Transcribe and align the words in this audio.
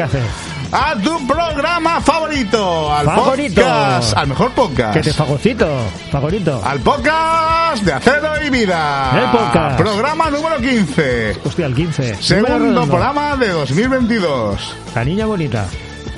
que 0.00 0.18
hace. 0.18 0.22
A 0.72 0.94
tu 0.94 1.26
programa 1.26 2.00
favorito, 2.00 2.94
al 2.94 3.04
Favorito. 3.04 3.60
podcast, 3.60 4.16
al 4.16 4.28
mejor 4.28 4.50
podcast. 4.52 4.94
Que 4.94 5.00
te 5.02 5.12
fagocito, 5.12 5.66
favorito. 6.10 6.62
Al 6.64 6.78
podcast 6.80 7.82
de 7.82 7.92
Acero 7.92 8.28
y 8.46 8.50
Vida. 8.50 9.10
El 9.14 9.30
podcast. 9.30 9.76
Programa 9.78 10.30
número 10.30 10.56
15. 10.58 11.40
Hostia, 11.44 11.66
el 11.66 11.74
15. 11.74 12.02
Número 12.02 12.22
Segundo 12.22 12.86
programa 12.86 13.36
de 13.36 13.48
2022. 13.48 14.76
La 14.94 15.04
niña 15.04 15.26
bonita. 15.26 15.66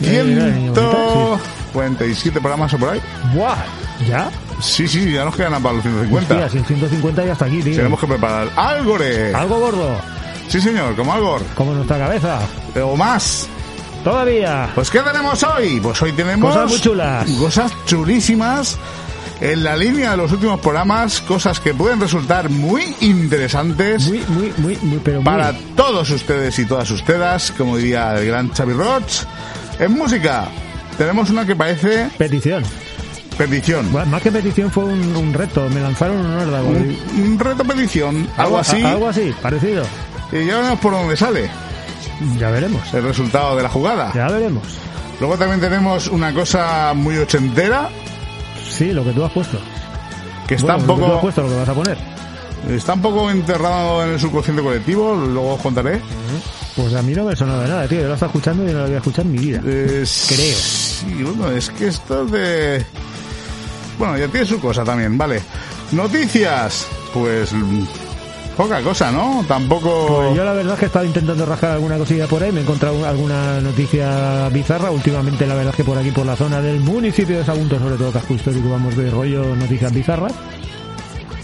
Eh, 0.03 0.23
mira, 0.27 0.45
la 0.45 0.51
niña 0.51 0.71
bonita, 0.73 1.39
147 1.73 2.41
programas 2.41 2.75
o 2.75 2.79
por 2.79 2.91
ahí. 2.91 3.01
Buah, 3.35 3.57
¿ya? 4.07 4.31
Sí, 4.61 4.87
sí, 4.87 5.13
ya 5.13 5.25
nos 5.25 5.35
quedan 5.35 5.61
para 5.63 5.75
los 5.77 5.83
150. 5.83 6.35
Hostia, 6.35 6.49
si 6.51 6.59
el 6.59 6.65
150 6.67 7.25
ya 7.25 7.33
está 7.33 7.47
aquí, 7.47 7.63
tío. 7.63 7.77
Tenemos 7.77 7.99
que 7.99 8.07
preparar 8.07 8.49
Algore. 8.55 9.35
Algo 9.35 9.59
gordo, 9.59 9.97
Sí, 10.49 10.61
señor, 10.61 10.95
como 10.95 11.13
Algor. 11.15 11.43
como 11.55 11.73
nuestra 11.73 11.99
cabeza. 11.99 12.39
O 12.85 12.95
más. 12.97 13.49
Todavía. 14.05 14.71
Pues 14.75 14.91
¿qué 14.91 15.01
tenemos 15.01 15.43
hoy? 15.45 15.81
Pues 15.81 16.01
hoy 16.03 16.13
tenemos 16.13 16.51
Cosas 16.55 16.71
muy 16.71 16.81
chulas. 16.81 17.31
Cosas 17.39 17.73
chulísimas 17.87 18.79
en 19.41 19.63
la 19.65 19.77
línea 19.77 20.13
de 20.13 20.17
los 20.19 20.31
últimos 20.33 20.61
programas, 20.61 21.21
cosas 21.21 21.59
que 21.61 21.75
pueden 21.75 22.01
resultar 22.01 22.49
muy 22.49 22.95
interesantes 23.01 24.07
Muy, 24.09 24.23
muy, 24.29 24.53
muy, 24.59 24.77
muy, 24.83 24.99
pero 25.03 25.21
para 25.23 25.53
todos 25.77 26.11
ustedes 26.11 26.57
y 26.61 26.65
todas 26.65 26.89
ustedes, 26.91 27.53
como 27.59 27.77
diría 27.77 28.17
el 28.19 28.27
gran 28.27 28.51
Xavi 28.53 28.73
Roch. 28.73 29.25
En 29.81 29.93
música 29.93 30.47
tenemos 30.99 31.31
una 31.31 31.45
que 31.47 31.57
parece 31.57 32.09
Petición. 32.19 32.63
petición. 33.37 33.91
Bueno, 33.91 34.07
más 34.13 34.23
que 34.23 34.31
petición 34.31 34.71
fue 34.71 34.85
un, 34.85 35.17
un 35.17 35.33
reto. 35.35 35.69
Me 35.71 35.81
lanzaron 35.81 36.19
un 36.19 36.33
órdago. 36.39 36.69
Un, 36.69 36.97
un 37.25 37.39
reto 37.39 37.65
petición, 37.65 38.29
algo 38.37 38.59
así, 38.59 38.83
Algo 38.85 39.09
así, 39.09 39.35
parecido. 39.43 39.85
y 40.31 40.45
ya 40.47 40.57
veremos 40.59 40.79
por 40.81 40.93
dónde 40.93 41.17
sale 41.17 41.51
Ya 42.39 42.51
veremos. 42.51 42.93
el 42.95 43.03
resultado 43.05 43.57
de 43.57 43.63
la 43.63 43.69
jugada. 43.69 44.13
Ya 44.15 44.29
veremos. 44.29 44.63
Luego 45.21 45.37
también 45.39 45.61
tenemos 45.61 46.09
una 46.09 46.33
cosa 46.35 46.93
muy 46.95 47.17
ochentera, 47.19 47.89
Sí, 48.69 48.93
lo 48.93 49.05
que 49.05 49.11
tú 49.13 49.25
has 49.25 49.33
puesto. 49.33 49.59
que 50.49 50.55
está 50.55 50.77
Bueno, 50.77 50.83
un 50.83 50.87
Lo 50.89 50.95
que 50.95 51.01
tú 51.01 51.05
has 51.05 51.11
poco 51.11 51.21
puesto, 51.21 51.43
lo 51.43 51.49
que 51.49 51.57
vas 51.57 51.69
a 51.69 51.75
poner. 51.75 51.99
Está 52.71 52.95
un 52.95 53.03
poco 53.03 53.31
enterrado 53.31 54.05
en 54.05 54.11
el 54.15 54.21
subconsciente 54.21 54.63
colectivo, 54.63 55.15
luego 55.15 55.55
os 55.55 55.61
contaré. 55.61 56.01
Pues 56.77 56.95
a 56.95 57.03
mí 57.03 57.13
no 57.13 57.25
me 57.25 57.37
sonó 57.37 57.61
de 57.61 57.69
nada, 57.69 57.87
tío. 57.87 58.01
Yo 58.01 58.09
lo 58.09 58.15
estaba 58.15 58.31
escuchando 58.31 58.63
y 58.69 58.73
no 58.73 58.79
lo 58.81 58.85
voy 58.87 58.95
a 58.95 58.99
escuchar 58.99 59.27
en 59.27 59.33
mi 59.33 59.39
vida. 59.39 59.61
Creo. 59.61 60.05
Sí, 60.07 61.23
bueno, 61.23 61.51
es 61.51 61.69
que 61.71 61.89
esto 61.89 62.25
es 62.25 62.31
de... 62.33 62.87
Bueno, 63.99 64.17
ya 64.17 64.29
tiene 64.29 64.47
su 64.47 64.59
cosa 64.59 64.83
también, 64.85 65.19
vale. 65.19 65.43
Noticias, 65.93 66.87
pues... 67.13 67.53
Poca 68.57 68.81
cosa, 68.83 69.11
¿no? 69.11 69.45
Tampoco... 69.49 70.07
Pues 70.09 70.37
yo 70.37 70.45
la 70.45 70.53
verdad 70.53 70.75
es 70.75 70.79
que 70.79 70.85
he 70.85 70.89
estado 70.89 71.05
intentando 71.05 71.47
rascar 71.47 71.71
alguna 71.73 71.97
cosilla 71.97 72.27
por 72.27 72.43
ahí, 72.43 72.53
me 72.53 72.61
he 72.61 72.63
encontrado 72.63 73.07
alguna 73.07 73.61
noticia 73.61 74.49
bizarra. 74.51 74.91
Últimamente 74.91 75.47
la 75.47 75.55
verdad 75.55 75.71
es 75.71 75.77
que 75.77 75.85
por 75.85 75.97
aquí, 75.97 76.11
por 76.11 76.27
la 76.27 76.37
zona 76.37 76.61
del 76.61 76.81
municipio 76.81 77.39
de 77.39 77.45
Sagunto, 77.45 77.79
sobre 77.79 77.97
todo 77.97 78.13
casco 78.13 78.35
histórico, 78.35 78.69
vamos 78.71 78.95
de 78.97 79.11
rollo 79.11 79.57
noticias 79.57 79.93
bizarras. 79.93 80.33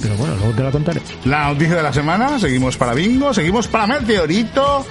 Pero 0.01 0.15
bueno, 0.17 0.35
luego 0.37 0.53
te 0.53 0.63
la 0.63 0.71
contaré. 0.71 1.03
La 1.25 1.49
noticia 1.53 1.77
de 1.77 1.83
la 1.83 1.93
semana, 1.93 2.39
seguimos 2.39 2.77
para 2.77 2.95
Bingo, 2.95 3.33
seguimos 3.35 3.67
para 3.69 3.87
Meteorito. 3.87 4.85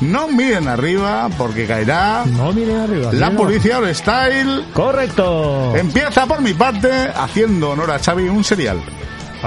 No 0.00 0.28
miren 0.28 0.68
arriba 0.68 1.28
porque 1.38 1.66
caerá 1.66 2.24
No 2.26 2.52
miren 2.52 2.76
arriba. 2.80 3.12
la 3.12 3.30
policía 3.30 3.78
All 3.78 3.94
Style. 3.94 4.64
¡Correcto! 4.72 5.74
Empieza 5.76 6.26
por 6.26 6.42
mi 6.42 6.52
parte 6.54 6.90
haciendo 7.14 7.70
honor 7.70 7.90
a 7.90 7.98
Xavi 7.98 8.28
un 8.28 8.44
serial. 8.44 8.78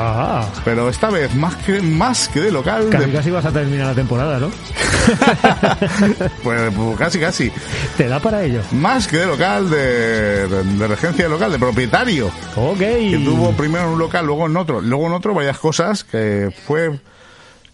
Ah, 0.02 0.48
Pero 0.64 0.88
esta 0.90 1.10
vez 1.10 1.36
más 1.36 1.56
que, 1.58 1.82
más 1.82 2.30
que 2.30 2.40
de 2.40 2.52
local, 2.52 2.88
casi 2.90 3.06
de- 3.06 3.12
casi 3.12 3.32
vas 3.32 3.46
a 3.46 3.52
terminar 3.52 3.88
la 3.88 3.94
temporada, 3.96 4.40
¿no? 4.40 4.50
pues, 6.44 6.74
pues 6.74 6.98
casi 6.98 7.20
casi. 7.20 7.52
Te 7.98 8.08
da 8.08 8.20
para 8.20 8.44
ello. 8.44 8.62
Más 8.72 9.08
que 9.08 9.18
de 9.18 9.26
local, 9.26 9.70
de, 9.70 10.48
de, 10.48 10.64
de 10.64 10.88
regencia 10.88 11.26
de 11.26 11.30
local, 11.30 11.52
de 11.52 11.60
propietario. 11.60 12.28
Ok. 12.56 12.80
Que 12.80 13.22
tuvo 13.24 13.52
primero 13.54 13.86
en 13.88 13.94
un 13.94 14.00
local, 14.00 14.26
luego 14.26 14.46
en 14.48 14.56
otro. 14.58 14.82
Luego 14.82 15.08
en 15.08 15.14
otro 15.14 15.34
varias 15.34 15.58
cosas 15.60 16.04
que 16.04 16.50
fue 16.66 17.00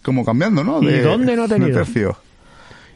como 0.02 0.24
cambiando, 0.24 0.64
¿no? 0.64 0.82
¿Y 0.82 0.98
dónde 1.00 1.36
no 1.36 1.44
ha 1.44 1.48
tenido? 1.48 1.68
de 1.68 1.74
tercio. 1.84 2.16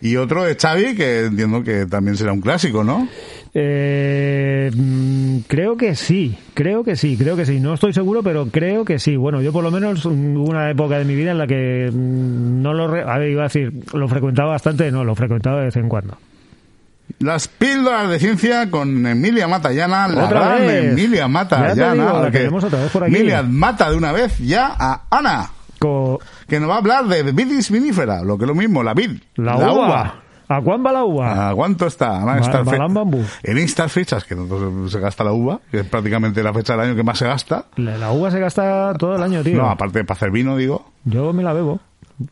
Y 0.02 0.16
otro 0.16 0.44
de 0.44 0.56
Xavi, 0.56 0.94
que 0.96 1.26
entiendo 1.26 1.62
que 1.62 1.84
también 1.86 2.16
será 2.16 2.32
un 2.32 2.40
clásico, 2.40 2.82
¿no? 2.82 3.06
Eh, 3.52 4.70
mm, 4.74 5.38
creo 5.48 5.76
que 5.76 5.94
sí, 5.96 6.36
creo 6.54 6.84
que 6.84 6.96
sí, 6.96 7.16
creo 7.16 7.36
que 7.36 7.44
sí. 7.46 7.58
No 7.60 7.74
estoy 7.74 7.92
seguro, 7.92 8.22
pero 8.22 8.46
creo 8.46 8.84
que 8.84 8.98
sí. 8.98 9.16
Bueno, 9.16 9.42
yo 9.42 9.52
por 9.52 9.64
lo 9.64 9.70
menos 9.70 10.04
mm, 10.06 10.36
hubo 10.36 10.50
una 10.50 10.70
época 10.70 10.98
de 10.98 11.04
mi 11.04 11.14
vida 11.14 11.32
en 11.32 11.38
la 11.38 11.46
que 11.46 11.90
mm, 11.92 12.62
no 12.62 12.72
lo... 12.74 12.88
re- 12.88 13.02
a 13.02 13.18
ver, 13.18 13.30
iba 13.30 13.42
a 13.42 13.48
decir, 13.48 13.72
lo 13.92 14.08
frecuentaba 14.08 14.50
bastante, 14.50 14.90
no, 14.92 15.04
lo 15.04 15.14
frecuentaba 15.14 15.58
de 15.60 15.64
vez 15.66 15.76
en 15.76 15.88
cuando. 15.88 16.16
Las 17.18 17.48
píldoras 17.48 18.08
de 18.08 18.18
ciencia 18.20 18.70
con 18.70 19.04
Emilia 19.04 19.48
Matallana, 19.48 20.06
la 20.08 20.24
Otra 20.26 20.40
gran 20.44 20.66
vez. 20.66 20.84
Emilia 20.92 21.20
Ya 21.22 21.28
Matallana. 21.28 21.74
te 21.74 21.92
digo, 21.92 22.60
la 22.60 22.66
otra 22.66 22.80
vez 22.80 22.90
por 22.92 23.04
aquí. 23.04 23.14
Emilia 23.16 23.42
mata 23.42 23.90
de 23.90 23.96
una 23.96 24.12
vez 24.12 24.38
ya 24.38 24.74
a 24.78 25.02
Ana, 25.10 25.50
Co- 25.80 26.20
que 26.48 26.60
nos 26.60 26.70
va 26.70 26.74
a 26.74 26.78
hablar 26.78 27.06
de 27.08 27.24
vidis 27.32 27.70
vinífera, 27.70 28.22
lo 28.22 28.38
que 28.38 28.44
es 28.44 28.48
lo 28.48 28.54
mismo, 28.54 28.82
la 28.84 28.94
vid. 28.94 29.10
la, 29.36 29.56
uva. 29.72 30.14
¿A 30.52 30.60
cuán 30.60 30.84
va 30.84 30.90
la 30.90 31.04
uva? 31.04 31.48
¿A 31.50 31.54
cuánto 31.54 31.86
está? 31.86 32.20
Ana, 32.22 32.40
Balán 32.64 32.92
Bambú. 32.92 33.24
En 33.44 33.56
estas 33.58 33.92
fechas, 33.92 34.24
que 34.24 34.34
no 34.34 34.88
se 34.88 34.98
gasta 34.98 35.22
la 35.22 35.32
uva, 35.32 35.60
que 35.70 35.80
es 35.80 35.86
prácticamente 35.86 36.42
la 36.42 36.52
fecha 36.52 36.72
del 36.76 36.86
año 36.86 36.96
que 36.96 37.04
más 37.04 37.18
se 37.18 37.26
gasta. 37.26 37.66
La, 37.76 37.96
la 37.96 38.10
uva 38.10 38.32
se 38.32 38.40
gasta 38.40 38.92
todo 38.98 39.14
el 39.14 39.22
año, 39.22 39.42
tío. 39.44 39.56
No, 39.58 39.70
aparte 39.70 40.02
para 40.04 40.16
hacer 40.18 40.32
vino, 40.32 40.56
digo. 40.56 40.90
Yo 41.04 41.32
me 41.32 41.44
la 41.44 41.52
bebo. 41.52 41.78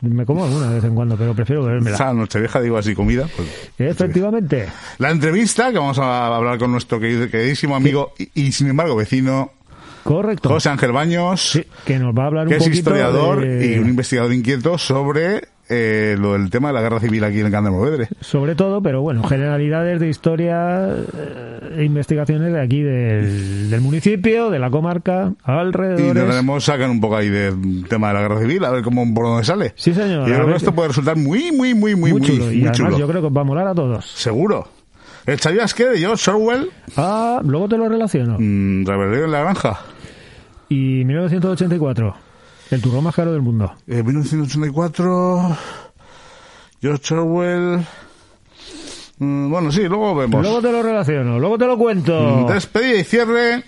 Me 0.01 0.25
como 0.25 0.43
alguna 0.43 0.67
de 0.67 0.75
vez 0.75 0.83
en 0.83 0.93
cuando, 0.95 1.15
pero 1.17 1.33
prefiero 1.33 1.63
O 1.63 1.65
bebérmela. 1.65 1.95
sea, 1.97 2.13
Nochevieja, 2.13 2.59
digo 2.61 2.77
así, 2.77 2.93
comida. 2.93 3.25
Pues, 3.35 3.71
Efectivamente. 3.79 4.67
la 4.97 5.11
entrevista 5.11 5.71
que 5.71 5.77
vamos 5.79 5.97
a 5.97 6.27
hablar 6.35 6.59
con 6.59 6.71
nuestro 6.71 6.99
queridísimo 6.99 7.75
amigo 7.75 8.11
y, 8.19 8.29
y, 8.47 8.51
sin 8.51 8.67
embargo 8.67 8.95
vecino, 8.97 9.51
Correcto. 10.03 10.49
José 10.49 10.69
Ángel 10.69 10.91
Baños, 10.91 11.51
Sí, 11.53 11.63
que 11.85 11.97
nos 11.99 12.13
va 12.13 12.23
a 12.23 12.27
hablar 12.27 12.47
que 12.47 12.55
un 12.55 12.61
es 12.61 12.67
historiador 12.67 13.41
de- 13.41 13.75
y 13.75 13.79
un 13.79 13.89
investigador 13.89 14.33
inquieto 14.33 14.77
sobre 14.77 15.47
eh, 15.69 16.15
lo 16.19 16.33
del 16.33 16.49
tema 16.49 16.69
de 16.69 16.73
la 16.73 16.81
guerra 16.81 16.99
civil 16.99 17.23
aquí 17.23 17.39
en 17.39 17.45
el 17.45 17.51
Can 17.51 17.63
de 17.63 17.69
Movedre. 17.69 18.07
sobre 18.21 18.55
todo, 18.55 18.81
pero 18.81 19.01
bueno, 19.01 19.23
generalidades 19.23 19.99
de 19.99 20.09
historia 20.09 20.87
eh, 20.89 21.75
e 21.77 21.83
investigaciones 21.83 22.51
de 22.51 22.59
aquí 22.61 22.81
del, 22.81 23.69
del 23.69 23.81
municipio, 23.81 24.49
de 24.49 24.59
la 24.59 24.69
comarca, 24.71 25.31
Y 25.47 25.51
alrededores. 25.51 26.07
intentaremos 26.07 26.63
sacar 26.65 26.89
un 26.89 26.99
poco 26.99 27.15
ahí 27.17 27.29
del 27.29 27.85
tema 27.87 28.07
de 28.09 28.13
la 28.15 28.21
guerra 28.21 28.39
civil, 28.41 28.65
a 28.65 28.71
ver 28.71 28.83
cómo 28.83 29.13
por 29.13 29.25
dónde 29.25 29.43
sale. 29.43 29.73
Sí, 29.75 29.93
señor. 29.93 30.27
Y 30.27 30.31
yo 30.31 30.35
creo 30.37 30.47
que 30.47 30.55
esto 30.55 30.73
puede 30.73 30.87
resultar 30.89 31.15
muy, 31.15 31.51
muy, 31.51 31.73
muy, 31.73 31.95
muy, 31.95 32.11
muy 32.11 32.11
muy, 32.13 32.21
chulo. 32.21 32.45
y 32.51 32.57
muy 32.57 32.67
además 32.67 32.77
chulo. 32.77 32.97
yo 32.97 33.07
creo 33.07 33.21
que 33.21 33.27
os 33.27 33.37
va 33.37 33.41
a 33.41 33.45
molar 33.45 33.67
a 33.67 33.75
todos. 33.75 34.05
Seguro. 34.09 34.67
¿El 35.25 35.39
sabías 35.39 35.73
qué 35.75 35.85
de 35.85 35.99
George 35.99 36.31
Orwell? 36.31 36.69
Ah, 36.97 37.41
luego 37.43 37.69
te 37.69 37.77
lo 37.77 37.87
relaciono. 37.87 38.37
Mm, 38.39 38.85
Rebelión 38.85 39.25
en 39.25 39.31
la 39.31 39.41
granja. 39.41 39.79
Y 40.69 41.03
1984, 41.05 42.15
el 42.71 42.81
turrón 42.81 43.03
más 43.03 43.15
caro 43.15 43.31
del 43.33 43.41
mundo. 43.41 43.73
Eh, 43.87 44.03
1984. 44.03 45.57
George 46.81 47.13
Orwell. 47.13 47.85
Mm, 49.17 49.49
bueno, 49.49 49.71
sí, 49.71 49.81
luego 49.83 50.15
vemos. 50.15 50.41
Luego 50.41 50.61
te 50.61 50.71
lo 50.71 50.81
relaciono, 50.81 51.39
luego 51.39 51.57
te 51.57 51.65
lo 51.65 51.77
cuento. 51.77 52.45
Mm, 52.47 52.53
Despedida 52.53 52.99
y 52.99 53.03
cierre. 53.03 53.63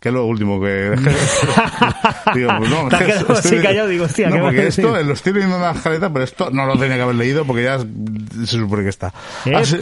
Que 0.00 0.08
es 0.08 0.14
lo 0.14 0.24
último 0.24 0.58
que. 0.58 0.96
digo, 2.34 2.50
pues 2.56 2.70
no, 2.70 2.88
Te 2.88 2.96
has 2.96 3.02
es 3.02 3.06
que 3.06 3.12
quedado 3.12 3.32
así 3.34 3.58
callado, 3.58 3.88
digo, 3.88 4.04
hostia, 4.06 4.30
no, 4.30 4.36
¿qué 4.36 4.40
porque 4.40 4.66
esto 4.68 5.02
lo 5.02 5.12
estoy 5.12 5.34
leyendo 5.34 5.56
en 5.56 5.62
la 5.62 5.72
escaleta, 5.72 6.10
pero 6.10 6.24
esto 6.24 6.50
no 6.50 6.64
lo 6.64 6.78
tenía 6.78 6.96
que 6.96 7.02
haber 7.02 7.16
leído 7.16 7.44
porque 7.44 7.64
ya 7.64 7.78
se 7.78 8.46
supone 8.46 8.82
que 8.82 8.88
está. 8.88 9.12
Así, 9.54 9.76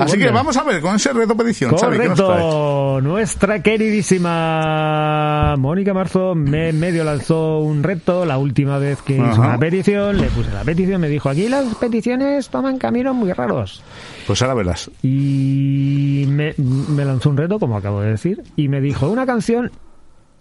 así 0.00 0.18
que 0.18 0.30
vamos 0.30 0.56
a 0.56 0.64
ver 0.64 0.80
con 0.80 0.96
ese 0.96 1.12
reto 1.12 1.36
petición, 1.36 1.76
Xavi, 1.76 1.98
¿qué 1.98 2.08
nos? 2.08 2.20
Correcto. 2.20 3.00
Nuestra 3.00 3.62
queridísima 3.62 5.54
Mónica 5.56 5.94
Marzo 5.94 6.34
me 6.34 6.72
medio 6.72 7.04
lanzó 7.04 7.58
un 7.58 7.84
reto 7.84 8.24
la 8.24 8.38
última 8.38 8.78
vez 8.78 9.00
que 9.02 9.14
hizo 9.14 9.24
Ajá. 9.24 9.40
una 9.40 9.58
petición. 9.58 10.20
Le 10.20 10.26
puse 10.30 10.50
la 10.50 10.64
petición, 10.64 11.00
me 11.00 11.08
dijo, 11.08 11.28
aquí 11.28 11.48
las 11.48 11.76
peticiones 11.76 12.48
toman 12.48 12.76
caminos 12.76 13.14
muy 13.14 13.32
raros. 13.32 13.84
Pues 14.30 14.42
ahora 14.42 14.54
verás. 14.54 14.88
Y 15.02 16.24
me, 16.28 16.54
me 16.56 17.04
lanzó 17.04 17.30
un 17.30 17.36
reto, 17.36 17.58
como 17.58 17.76
acabo 17.76 18.00
de 18.00 18.10
decir, 18.10 18.44
y 18.54 18.68
me 18.68 18.80
dijo 18.80 19.08
una 19.10 19.26
canción 19.26 19.72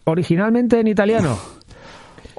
originalmente 0.03 0.79
en 0.79 0.85
italiano. 0.85 1.39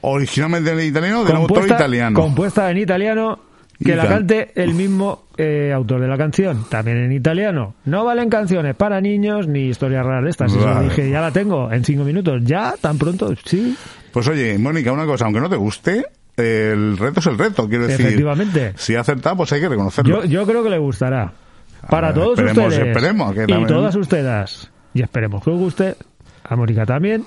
Originalmente 0.02 0.70
en 0.70 0.81
italiano, 0.81 1.25
del 1.25 1.35
autor 1.35 1.67
italiano. 1.67 2.20
compuesta 2.20 2.70
en 2.70 2.79
italiano, 2.79 3.41
que 3.85 3.97
la 3.97 4.06
cante 4.06 4.52
el 4.55 4.75
mismo 4.75 5.25
eh, 5.37 5.73
autor 5.75 6.02
de 6.02 6.06
la 6.06 6.17
canción, 6.17 6.67
también 6.69 6.99
en 6.99 7.11
italiano. 7.11 7.75
No 7.85 8.05
valen 8.05 8.31
canciones 8.31 8.76
para 8.76 9.00
niños 9.00 9.49
ni 9.49 9.70
historias 9.70 10.06
raras 10.06 10.23
de 10.23 10.31
estas. 10.31 10.52
Eso 10.52 10.64
Vale. 10.64 10.85
dije, 10.88 11.11
ya 11.11 11.20
la 11.20 11.32
tengo 11.32 11.73
en 11.73 11.85
cinco 11.85 12.05
minutos. 12.05 12.43
¿Ya? 12.44 12.75
¿Tan 12.81 12.97
pronto? 12.97 13.35
Sí, 13.44 13.76
Pues 14.12 14.29
oye, 14.29 14.56
Mónica, 14.56 14.93
una 14.93 15.05
cosa, 15.05 15.25
aunque 15.25 15.41
no 15.41 15.50
te 15.50 15.56
guste, 15.56 16.06
el 16.40 16.98
reto 16.98 17.20
es 17.20 17.26
el 17.26 17.38
reto, 17.38 17.69
quiero 17.69 17.87
decir. 17.87 18.06
efectivamente. 18.06 18.72
Si 18.76 18.94
ha 18.96 19.00
acertado, 19.00 19.37
pues 19.37 19.52
hay 19.52 19.60
que 19.60 19.69
reconocerlo. 19.69 20.25
Yo, 20.25 20.28
yo 20.28 20.46
creo 20.46 20.62
que 20.62 20.70
le 20.70 20.78
gustará. 20.78 21.32
Para 21.88 22.08
ver, 22.08 22.16
todos 22.22 22.38
esperemos, 22.38 22.72
ustedes. 22.72 22.88
esperemos, 22.88 23.34
que 23.34 23.42
y 23.44 23.46
también- 23.46 23.66
todas 23.69 23.94
ustedes. 23.96 24.70
Y 24.94 25.02
esperemos 25.02 25.42
que 25.42 25.50
os 25.50 25.58
guste. 25.58 25.94
A 26.44 26.56
Mónica 26.56 26.84
también. 26.84 27.25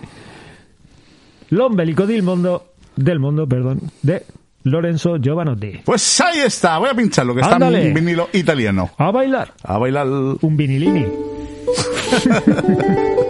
L'ombelico 1.50 2.06
del 2.06 2.24
mundo, 2.24 2.74
del 2.96 3.20
mundo, 3.20 3.48
perdón, 3.48 3.80
de 4.02 4.24
Lorenzo 4.64 5.18
Giovanotti. 5.22 5.82
Pues 5.86 6.22
ahí 6.22 6.40
está, 6.46 6.78
voy 6.80 6.90
a 6.90 6.94
pinchar 6.94 7.26
lo 7.26 7.36
que 7.36 7.42
está 7.42 7.58
en 7.58 7.94
vinilo 7.94 8.30
italiano. 8.34 8.92
A 8.98 9.12
bailar. 9.12 9.54
A 9.64 9.78
bailar. 9.78 10.08
Un 10.08 10.58
vinilini. 10.58 11.06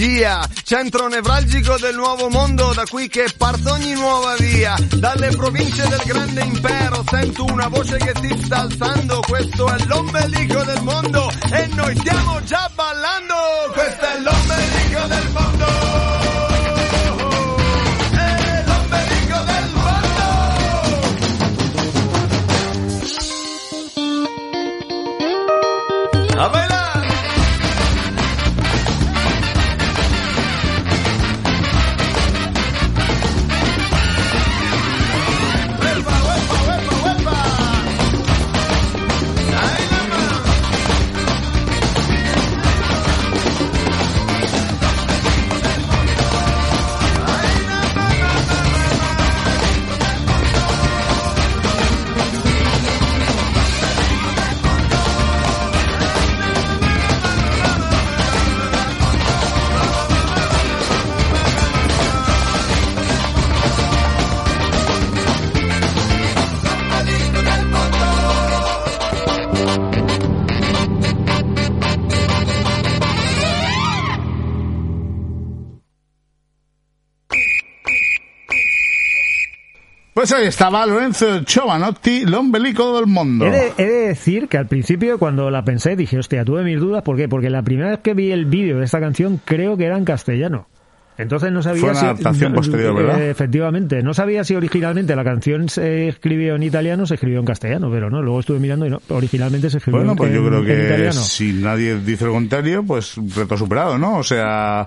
l'energia, 0.00 0.48
centro 0.64 1.08
nevralgico 1.08 1.76
del 1.78 1.94
nuovo 1.94 2.30
mondo, 2.30 2.72
da 2.74 2.84
qui 2.88 3.08
che 3.08 3.26
parte 3.36 3.68
ogni 3.70 3.92
nuova 3.92 4.34
via, 4.38 4.74
dalle 4.96 5.28
province 5.28 5.86
del 5.88 6.02
grande 6.04 6.42
impero 6.42 7.04
sento 7.08 7.44
una 7.44 7.68
voce 7.68 7.98
che 7.98 8.12
ti 8.12 8.42
sta 8.42 8.60
alzando, 8.62 9.20
questo 9.20 9.68
è 9.68 9.84
l'ombelico 9.86 10.64
del 10.64 10.82
mondo 10.82 11.30
e 11.52 11.66
noi 11.74 11.94
stiamo 11.96 12.42
già 12.44 12.70
ballando, 12.74 13.34
questo 13.72 14.04
è 14.04 14.20
l'ombelico 14.20 15.06
del 15.06 15.30
mondo. 15.32 15.49
Pues 80.30 80.42
ahí 80.42 80.46
estaba 80.46 80.86
Lorenzo 80.86 81.40
Giovanotti, 81.44 82.24
l'ombelico 82.24 82.94
del 82.94 83.06
mundo. 83.08 83.46
He 83.46 83.50
de, 83.50 83.72
he 83.78 83.84
de 83.84 84.06
decir 84.10 84.46
que 84.46 84.58
al 84.58 84.68
principio 84.68 85.18
cuando 85.18 85.50
la 85.50 85.64
pensé 85.64 85.96
dije, 85.96 86.18
hostia, 86.20 86.44
tuve 86.44 86.62
mis 86.62 86.78
dudas. 86.78 87.02
¿Por 87.02 87.16
qué? 87.16 87.28
Porque 87.28 87.50
la 87.50 87.64
primera 87.64 87.90
vez 87.90 87.98
que 87.98 88.14
vi 88.14 88.30
el 88.30 88.44
vídeo 88.44 88.78
de 88.78 88.84
esta 88.84 89.00
canción 89.00 89.40
creo 89.44 89.76
que 89.76 89.86
era 89.86 89.98
en 89.98 90.04
castellano. 90.04 90.68
Entonces 91.18 91.50
no 91.50 91.64
sabía 91.64 91.80
Fue 91.80 91.90
una 91.90 91.98
si... 91.98 92.06
adaptación 92.06 92.52
no, 92.52 92.56
posterior, 92.58 92.94
¿verdad? 92.94 93.20
eh, 93.20 93.30
efectivamente. 93.30 94.04
No 94.04 94.14
sabía 94.14 94.44
si 94.44 94.54
originalmente 94.54 95.16
la 95.16 95.24
canción 95.24 95.68
se 95.68 96.06
escribió 96.06 96.54
en 96.54 96.62
italiano 96.62 97.02
o 97.02 97.06
se 97.06 97.14
escribió 97.14 97.40
en 97.40 97.46
castellano, 97.46 97.90
pero 97.90 98.08
no. 98.08 98.22
Luego 98.22 98.38
estuve 98.38 98.60
mirando 98.60 98.86
y 98.86 98.90
no. 98.90 99.02
Originalmente 99.08 99.68
se 99.68 99.78
escribió 99.78 99.98
Bueno, 99.98 100.12
en, 100.12 100.16
pues 100.16 100.32
yo 100.32 100.46
creo 100.46 100.64
que 100.64 100.84
italiano. 100.86 101.12
si 101.20 101.54
nadie 101.54 101.96
dice 101.98 102.24
lo 102.26 102.34
contrario, 102.34 102.84
pues 102.84 103.16
reto 103.34 103.56
superado, 103.56 103.98
¿no? 103.98 104.18
O 104.18 104.22
sea, 104.22 104.82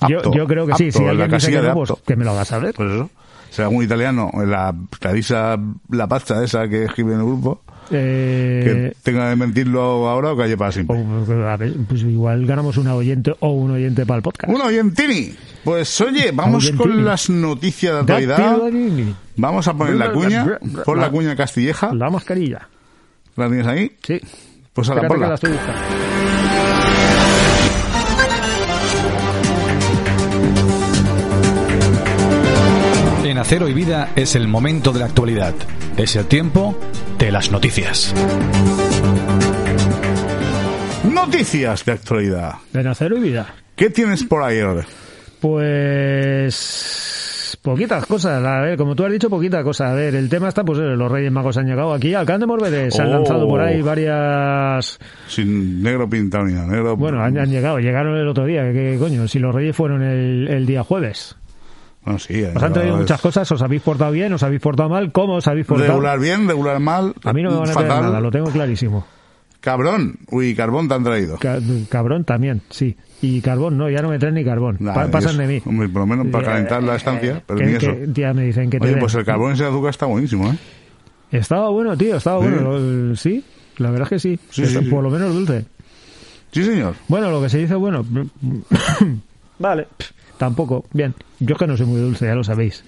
apto, 0.00 0.08
yo, 0.08 0.34
yo 0.34 0.46
creo 0.48 0.66
que 0.66 0.74
sí. 0.74 0.90
Si 0.90 1.04
la 1.04 1.10
alguien 1.10 1.30
dice 1.30 1.52
que 1.52 1.62
no, 1.62 1.72
pues 1.72 1.92
que 2.04 2.16
me 2.16 2.24
lo 2.24 2.32
hagas 2.32 2.48
saber. 2.48 2.74
Pues 2.74 2.90
eso. 2.90 3.10
Sea, 3.52 3.68
un 3.68 3.82
italiano, 3.84 4.30
la 4.46 4.74
Clarisa 4.98 5.58
La 5.90 6.08
Pazza 6.08 6.42
esa 6.42 6.66
que 6.68 6.84
escribe 6.84 7.12
en 7.12 7.20
el 7.20 7.26
grupo, 7.26 7.60
Eh, 7.90 8.62
Que 8.64 8.96
tenga 9.02 9.28
de 9.28 9.36
mentirlo 9.36 10.08
ahora 10.08 10.32
o 10.32 10.36
calle 10.36 10.56
para 10.56 10.72
siempre. 10.72 10.96
o- 10.98 11.46
a 11.48 11.56
ver, 11.58 11.74
pues 11.86 12.02
igual 12.02 12.46
ganamos 12.46 12.78
un 12.78 12.86
oyente 12.86 13.34
o 13.40 13.50
un 13.50 13.72
oyente 13.72 14.06
para 14.06 14.16
el 14.18 14.22
podcast. 14.22 14.50
Un 14.54 14.60
oyentini. 14.62 15.34
Pues 15.64 16.00
oye, 16.00 16.30
vamos 16.32 16.64
Oyentini. 16.64 16.90
con 16.94 17.04
las 17.04 17.28
noticias 17.28 17.92
de 17.94 18.00
actualidad. 18.00 18.56
Vamos 19.36 19.68
a 19.68 19.74
poner 19.74 19.96
la 19.96 20.12
cuña. 20.12 20.58
Pon 20.86 21.00
la 21.00 21.10
cuña 21.10 21.36
castilleja. 21.36 21.92
La 21.92 22.08
mascarilla. 22.08 22.66
¿La 23.36 23.48
tienes 23.48 23.66
ahí? 23.66 23.92
Sí. 24.02 24.18
Pues 24.72 24.88
a 24.88 24.94
la 24.94 25.02
Espérate 25.02 25.40
que 25.40 25.48
ponla. 25.48 26.21
Acero 33.42 33.68
y 33.68 33.72
Vida 33.74 34.10
es 34.14 34.36
el 34.36 34.46
momento 34.46 34.92
de 34.92 35.00
la 35.00 35.06
actualidad. 35.06 35.52
Es 35.96 36.14
el 36.14 36.26
tiempo 36.26 36.78
de 37.18 37.32
las 37.32 37.50
noticias. 37.50 38.14
Noticias 41.12 41.84
de 41.84 41.90
actualidad. 41.90 42.52
De 42.72 42.84
Nacero 42.84 43.16
y 43.18 43.20
vida. 43.20 43.52
¿Qué 43.74 43.90
tienes 43.90 44.22
por 44.22 44.44
ahí, 44.44 44.60
Orde? 44.60 44.84
Pues 45.40 46.52
poquitas 47.62 48.06
cosas, 48.06 48.44
a 48.44 48.60
ver, 48.60 48.76
como 48.78 48.94
tú 48.94 49.04
has 49.04 49.10
dicho, 49.10 49.28
poquita 49.28 49.64
cosa. 49.64 49.90
A 49.90 49.94
ver, 49.94 50.14
el 50.14 50.28
tema 50.28 50.46
está, 50.48 50.62
pues 50.62 50.78
eh, 50.78 50.94
los 50.96 51.10
Reyes 51.10 51.32
Magos 51.32 51.56
han 51.56 51.66
llegado 51.66 51.92
aquí 51.94 52.14
al 52.14 52.24
Can 52.24 52.42
de 52.42 52.90
se 52.92 53.02
han 53.02 53.08
Oh. 53.08 53.12
lanzado 53.14 53.48
por 53.48 53.60
ahí 53.60 53.82
varias... 53.82 55.00
Sin 55.26 55.82
negro 55.82 56.08
pintado 56.08 56.44
ni 56.44 56.52
nada. 56.52 56.68
Negro... 56.68 56.96
Bueno, 56.96 57.20
han, 57.20 57.36
han 57.36 57.50
llegado, 57.50 57.80
llegaron 57.80 58.16
el 58.16 58.28
otro 58.28 58.46
día, 58.46 58.62
¿qué 58.72 58.96
coño? 59.00 59.26
Si 59.26 59.40
los 59.40 59.52
Reyes 59.52 59.74
fueron 59.74 60.00
el, 60.04 60.46
el 60.48 60.64
día 60.64 60.84
jueves. 60.84 61.34
Bueno, 62.04 62.18
sí. 62.18 62.42
Os 62.42 62.62
han 62.62 62.72
traído 62.72 62.96
muchas 62.96 63.20
cosas, 63.20 63.50
os 63.52 63.62
habéis 63.62 63.82
portado 63.82 64.10
bien, 64.12 64.32
os 64.32 64.42
habéis 64.42 64.60
portado 64.60 64.88
mal, 64.88 65.12
¿cómo 65.12 65.34
os 65.36 65.46
habéis 65.46 65.66
portado? 65.66 65.88
Regular 65.90 66.18
bien, 66.18 66.48
regular 66.48 66.80
mal. 66.80 67.14
A 67.24 67.32
mí 67.32 67.42
no 67.42 67.50
me 67.50 67.56
van 67.58 67.68
a 67.70 67.72
traer 67.72 67.88
fatal. 67.88 68.02
nada, 68.04 68.20
lo 68.20 68.30
tengo 68.30 68.50
clarísimo. 68.50 69.06
Cabrón. 69.60 70.16
Uy, 70.32 70.56
carbón 70.56 70.88
te 70.88 70.94
han 70.94 71.04
traído. 71.04 71.38
Ca- 71.38 71.60
cabrón 71.88 72.24
también, 72.24 72.62
sí. 72.70 72.96
Y 73.20 73.40
carbón, 73.40 73.78
no, 73.78 73.88
ya 73.88 74.02
no 74.02 74.08
me 74.08 74.18
traen 74.18 74.34
ni 74.34 74.44
carbón. 74.44 74.76
Nah, 74.80 74.92
Pa- 74.92 75.06
pasan 75.08 75.30
eso. 75.34 75.38
de 75.42 75.46
mí. 75.46 75.62
Hombre, 75.64 75.88
por 75.88 76.00
lo 76.00 76.06
menos 76.08 76.26
para 76.32 76.42
Eh, 76.42 76.46
calentar 76.50 76.82
la 76.82 76.94
eh, 76.94 76.96
estancia, 76.96 77.42
pero 77.46 77.60
que- 77.60 77.66
ni 77.66 77.72
eso. 77.74 77.86
que 77.92 78.08
ya 78.20 78.34
me 78.34 78.42
dicen 78.46 78.68
que 78.68 78.78
te 78.78 78.84
Oye, 78.86 78.94
den. 78.94 79.00
pues 79.00 79.14
el 79.14 79.24
carbón 79.24 79.52
ese 79.52 79.64
azúcar 79.64 79.90
está 79.90 80.06
buenísimo, 80.06 80.48
¿eh? 80.50 80.56
Estaba 81.30 81.68
bueno, 81.70 81.96
tío, 81.96 82.16
estaba 82.16 82.42
Sí. 82.44 82.48
bueno. 82.50 83.14
Sí, 83.14 83.44
la 83.78 83.90
verdad 83.92 84.06
es 84.06 84.08
que 84.08 84.18
sí. 84.18 84.40
Sí, 84.50 84.62
Está 84.64 84.80
sí, 84.80 84.84
sí. 84.86 84.90
Por 84.90 85.04
lo 85.04 85.10
menos 85.10 85.32
dulce. 85.32 85.64
Sí, 86.50 86.64
señor. 86.64 86.94
Bueno, 87.06 87.30
lo 87.30 87.40
que 87.40 87.48
se 87.48 87.58
dice 87.58 87.76
bueno. 87.76 88.04
vale, 89.60 89.86
tampoco. 90.42 90.84
Bien, 90.92 91.14
yo 91.38 91.54
es 91.54 91.58
que 91.58 91.68
no 91.68 91.76
soy 91.76 91.86
muy 91.86 92.00
dulce, 92.00 92.26
ya 92.26 92.34
lo 92.34 92.42
sabéis. 92.42 92.82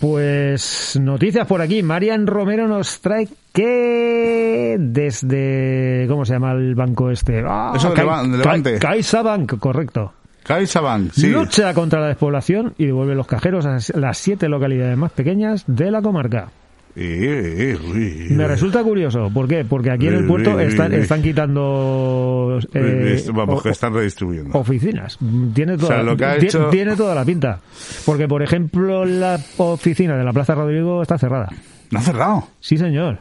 Pues 0.00 0.98
noticias 1.00 1.46
por 1.46 1.60
aquí. 1.60 1.80
Marian 1.84 2.26
Romero 2.26 2.66
nos 2.66 3.00
trae 3.00 3.28
que 3.52 4.76
desde... 4.80 6.06
¿Cómo 6.08 6.24
se 6.24 6.32
llama 6.32 6.52
el 6.52 6.74
banco 6.74 7.08
este? 7.10 7.44
Ah, 7.46 7.72
Eso 7.76 7.90
de 7.90 8.36
Levante. 8.38 8.78
CaixaBank, 8.80 9.58
correcto. 9.60 10.12
CaixaBank, 10.42 11.12
sí. 11.12 11.28
Lucha 11.28 11.72
contra 11.72 12.00
la 12.00 12.08
despoblación 12.08 12.74
y 12.78 12.86
devuelve 12.86 13.14
los 13.14 13.28
cajeros 13.28 13.64
a 13.66 13.78
las 13.94 14.18
siete 14.18 14.48
localidades 14.48 14.96
más 14.96 15.12
pequeñas 15.12 15.62
de 15.68 15.92
la 15.92 16.02
comarca. 16.02 16.48
Me 16.96 18.46
resulta 18.46 18.82
curioso, 18.82 19.30
¿por 19.32 19.46
qué? 19.48 19.64
Porque 19.64 19.90
aquí 19.90 20.08
en 20.08 20.14
el 20.14 20.26
puerto 20.26 20.58
están, 20.58 20.92
están 20.92 21.22
quitando 21.22 22.58
eh, 22.74 23.24
Vamos, 23.32 23.62
que 23.62 23.70
están 23.70 23.94
redistribuyendo. 23.94 24.58
oficinas. 24.58 25.18
Tiene 25.54 25.76
toda, 25.76 26.16
sea, 26.16 26.36
hecho- 26.36 26.68
tiene 26.70 26.96
toda 26.96 27.14
la 27.14 27.24
pinta. 27.24 27.60
Porque, 28.04 28.26
por 28.28 28.42
ejemplo, 28.42 29.04
la 29.04 29.38
oficina 29.58 30.16
de 30.16 30.24
la 30.24 30.32
Plaza 30.32 30.54
Rodrigo 30.54 31.02
está 31.02 31.16
cerrada. 31.18 31.48
¿No 31.90 31.98
ha 31.98 32.02
cerrado? 32.02 32.48
Sí, 32.60 32.76
señor. 32.76 33.20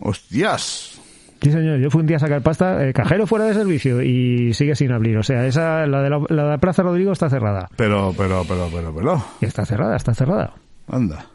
¡Hostias! 0.00 1.00
Sí, 1.40 1.52
señor. 1.52 1.78
Yo 1.78 1.90
fui 1.90 2.00
un 2.00 2.06
día 2.06 2.16
a 2.16 2.20
sacar 2.20 2.42
pasta, 2.42 2.86
eh, 2.86 2.92
cajero 2.92 3.26
fuera 3.26 3.44
de 3.46 3.54
servicio 3.54 4.02
y 4.02 4.52
sigue 4.54 4.74
sin 4.74 4.90
abrir. 4.92 5.16
O 5.18 5.22
sea, 5.22 5.46
esa, 5.46 5.86
la 5.86 6.02
de 6.02 6.10
la, 6.10 6.20
la 6.30 6.50
de 6.52 6.58
Plaza 6.58 6.82
Rodrigo 6.82 7.12
está 7.12 7.30
cerrada. 7.30 7.68
Pero, 7.76 8.12
pero, 8.16 8.42
pero, 8.48 8.68
pero, 8.74 8.94
pero. 8.94 9.24
Está 9.40 9.64
cerrada, 9.64 9.96
está 9.96 10.14
cerrada. 10.14 10.54
Anda. 10.88 11.26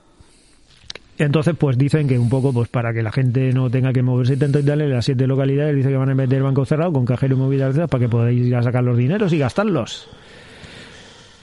Entonces, 1.20 1.56
pues 1.58 1.78
dicen 1.78 2.08
que 2.08 2.18
un 2.18 2.28
poco, 2.30 2.52
pues 2.52 2.70
para 2.70 2.92
que 2.92 3.04
la 3.04 3.12
gente 3.12 3.54
no 3.54 3.70
tenga 3.70 3.94
que 3.94 4.02
moverse 4.02 4.36
tanto 4.36 4.60
y 4.60 4.64
tal, 4.64 4.82
en 4.82 4.92
las 4.92 5.06
siete 5.06 5.28
localidades 5.28 5.76
dice 5.76 5.90
que 5.90 5.96
van 5.98 6.10
a 6.10 6.16
meter 6.16 6.42
banco 6.42 6.66
cerrado 6.66 6.92
con 6.92 7.06
cajero 7.06 7.36
y 7.36 7.38
movilidad 7.40 7.88
para 7.88 8.02
que 8.02 8.10
podáis 8.10 8.46
ir 8.48 8.56
a 8.56 8.64
sacar 8.64 8.84
los 8.84 8.98
dineros 8.98 9.32
y 9.32 9.38
gastarlos. 9.38 10.10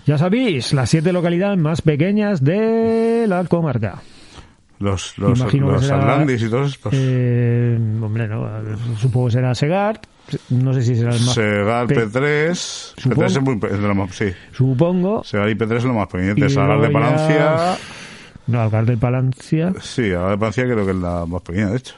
Ya 0.06 0.18
sabéis, 0.18 0.72
las 0.72 0.90
siete 0.90 1.12
localidades 1.12 1.58
más 1.58 1.82
pequeñas 1.82 2.42
de 2.42 3.26
la 3.28 3.44
comarca. 3.44 4.02
Los, 4.80 5.16
los, 5.18 5.38
Imagino 5.38 5.66
que 5.66 5.72
los 5.74 5.84
será- 5.86 5.98
Atlantis 6.14 6.42
y 6.42 6.48
todos 6.50 6.72
estos. 6.72 6.92
Eh, 6.96 7.78
hombre, 8.02 8.26
no, 8.26 8.48
supongo 8.98 9.26
que 9.26 9.32
será 9.34 9.54
Segar, 9.54 10.00
no 10.48 10.72
sé 10.72 10.82
si 10.82 10.96
será 10.96 11.14
el 11.14 11.20
más... 11.20 11.34
Segar 11.34 11.86
pe- 11.86 12.06
P3. 12.08 12.54
Supongo- 12.96 13.22
P3 13.22 13.26
es, 13.26 13.40
muy, 13.42 13.54
es 13.70 13.80
de 13.80 13.88
lo 13.88 13.94
más. 13.94 14.14
Sí. 14.16 14.32
Supongo. 14.52 15.22
Segar 15.22 15.48
y 15.50 15.54
P3 15.54 15.76
es 15.76 15.84
lo 15.84 15.94
más 15.94 16.08
pequeño. 16.08 16.32
Y 16.44 16.50
Segar 16.50 16.80
de 16.80 16.86
ya- 16.88 16.92
Palancia. 16.92 17.76
No, 18.50 18.60
Algar 18.60 18.84
del 18.86 18.98
Palancia. 18.98 19.72
Sí, 19.80 20.02
Segar 20.02 20.30
de 20.30 20.38
Palancia 20.38 20.64
creo 20.64 20.84
que 20.84 20.90
es 20.92 20.96
la 20.96 21.24
más 21.26 21.42
pequeña, 21.42 21.68
de 21.70 21.76
hecho. 21.76 21.94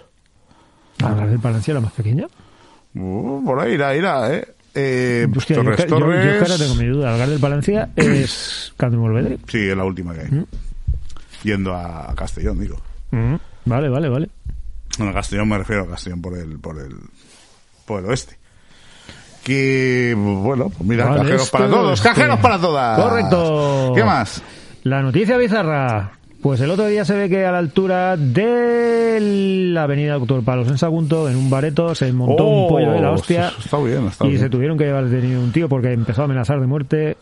Algar 1.05 1.29
del 1.31 1.39
Palancia, 1.41 1.75
la 1.75 1.81
más 1.81 1.93
pequeña. 1.93 2.27
Uh, 2.95 3.43
por 3.45 3.59
ahí 3.61 3.73
irá, 3.73 3.97
irá, 3.97 4.35
¿eh? 4.35 4.47
eh 4.75 5.27
Hostia, 5.35 5.57
yo, 5.57 5.63
Torres 5.63 5.79
es 5.81 5.85
que- 5.87 5.91
yo- 5.91 5.99
yo 5.99 6.39
Torres. 6.39 6.59
tengo 6.59 6.75
mi 6.75 6.87
duda. 6.87 7.13
Algar 7.13 7.29
del 7.29 7.41
Palancia 7.41 7.89
es 7.97 8.73
de 8.79 8.91
Morvedre. 8.97 9.39
Sí, 9.49 9.59
es 9.69 9.77
la 9.77 9.85
última 9.85 10.13
que 10.15 10.21
hay. 10.21 10.29
Mm. 10.31 10.45
Yendo 11.45 11.75
a 11.75 12.15
Castellón, 12.15 12.61
digo. 12.61 12.77
Mm, 13.11 13.35
Vale, 13.65 13.89
vale, 13.89 14.09
vale. 14.09 14.29
Bueno, 14.99 15.13
a 15.13 15.15
Castellón 15.15 15.49
me 15.49 15.59
refiero 15.59 15.83
a 15.85 15.89
Castellón 15.89 16.21
por 16.21 16.37
el, 16.37 16.59
por 16.59 16.79
el, 16.79 16.95
por 17.87 18.01
el 18.01 18.07
oeste. 18.11 18.37
Que, 19.43 20.15
bueno, 20.17 20.69
pues 20.69 20.89
mira, 20.89 21.07
Vale, 21.07 21.19
cajeros 21.23 21.43
este 21.43 21.57
para 21.59 21.69
todos, 21.71 21.91
oeste. 21.91 22.09
cajeros 22.09 22.39
para 22.41 22.59
todas. 22.61 23.01
Correcto. 23.01 23.93
¿Qué 23.97 24.05
más? 24.05 24.43
La 24.85 25.03
noticia 25.03 25.37
bizarra. 25.37 26.13
Pues 26.43 26.61
el 26.61 26.71
otro 26.71 26.87
día 26.87 27.05
se 27.05 27.15
ve 27.15 27.29
que 27.29 27.47
a 27.47 27.53
la 27.53 27.59
altura 27.59 28.17
de 28.17 29.19
la 29.73 29.85
avenida 29.85 30.15
Doctor 30.15 30.43
Palos 30.43 30.67
en 30.69 30.77
Sagunto, 30.77 31.29
en 31.31 31.37
un 31.37 31.49
bareto, 31.49 31.95
se 31.95 32.13
montó 32.13 32.45
un 32.45 32.65
Oh, 32.65 32.69
pollo 32.69 32.91
de 32.91 33.01
la 33.01 33.13
hostia. 33.13 33.53
Está 33.65 33.79
bien, 33.79 34.07
está 34.09 34.27
y 34.27 34.31
bien. 34.31 34.41
se 34.41 34.51
tuvieron 34.51 34.77
que 34.77 34.85
llevar 34.85 35.05
detenido 35.09 35.41
un 35.41 35.53
tío 35.53 35.69
porque 35.69 35.93
empezó 35.93 36.23
a 36.23 36.25
amenazar 36.25 36.61
de 36.61 36.67
muerte 36.67 37.17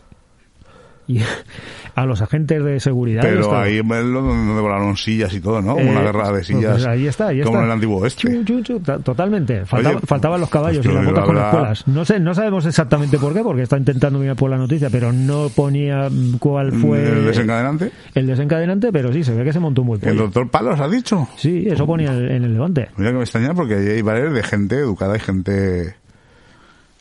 y 1.17 1.21
a 1.95 2.05
los 2.05 2.21
agentes 2.21 2.63
de 2.63 2.79
seguridad. 2.79 3.21
Pero 3.21 3.57
ahí 3.57 3.81
lo 3.83 4.21
donde 4.21 4.61
volaron 4.61 4.95
sillas 4.97 5.33
y 5.33 5.41
todo, 5.41 5.61
¿no? 5.61 5.77
Eh, 5.77 5.87
Una 5.89 6.01
guerra 6.01 6.31
de 6.31 6.43
sillas. 6.43 6.71
pues 6.73 6.85
ahí 6.87 7.07
está, 7.07 7.27
ahí 7.27 7.41
como 7.41 7.55
está. 7.57 7.59
en 7.59 7.65
el 7.65 7.71
antiguo 7.71 7.97
oeste. 7.99 8.21
Chu, 8.29 8.43
chu, 8.45 8.61
chu, 8.63 8.79
ta- 8.79 8.99
totalmente. 8.99 9.65
Faltaba- 9.65 9.95
Oye, 9.97 10.05
faltaban 10.07 10.39
los 10.41 10.49
caballos 10.49 10.85
pues 10.85 10.93
y 10.93 10.97
las 10.97 11.03
yo 11.05 11.09
botas 11.11 11.25
con 11.25 11.35
la 11.35 11.41
verdad- 11.41 11.53
espuelas. 11.73 11.87
No 11.87 12.05
sé, 12.05 12.19
no 12.19 12.33
sabemos 12.33 12.65
exactamente 12.65 13.17
por 13.17 13.33
qué, 13.33 13.41
porque 13.41 13.63
está 13.63 13.77
intentando 13.77 14.19
mirar 14.19 14.35
por 14.35 14.49
la 14.49 14.57
noticia, 14.57 14.89
pero 14.89 15.11
no 15.11 15.49
ponía 15.55 16.09
mm, 16.09 16.37
cuál 16.39 16.71
fue 16.71 17.03
El 17.03 17.25
desencadenante. 17.25 17.91
el 18.15 18.27
desencadenante, 18.27 18.91
pero 18.91 19.11
sí, 19.11 19.23
se 19.23 19.33
ve 19.35 19.43
que 19.43 19.53
se 19.53 19.59
montó 19.59 19.81
un 19.81 19.87
buen 19.89 20.07
El 20.07 20.17
doctor 20.17 20.49
Palos 20.49 20.79
ha 20.79 20.87
dicho. 20.87 21.27
Sí, 21.37 21.65
eso 21.69 21.85
ponía 21.85 22.13
en 22.13 22.31
en 22.31 22.43
el 22.45 22.53
levante. 22.53 22.87
Mira 22.97 23.11
que 23.11 23.17
me 23.17 23.23
extraña 23.23 23.53
porque 23.53 23.75
ahí 23.75 23.87
hay 23.87 24.01
bares 24.01 24.31
de 24.33 24.43
gente 24.43 24.75
educada 24.77 25.15
y 25.17 25.19
gente. 25.19 25.95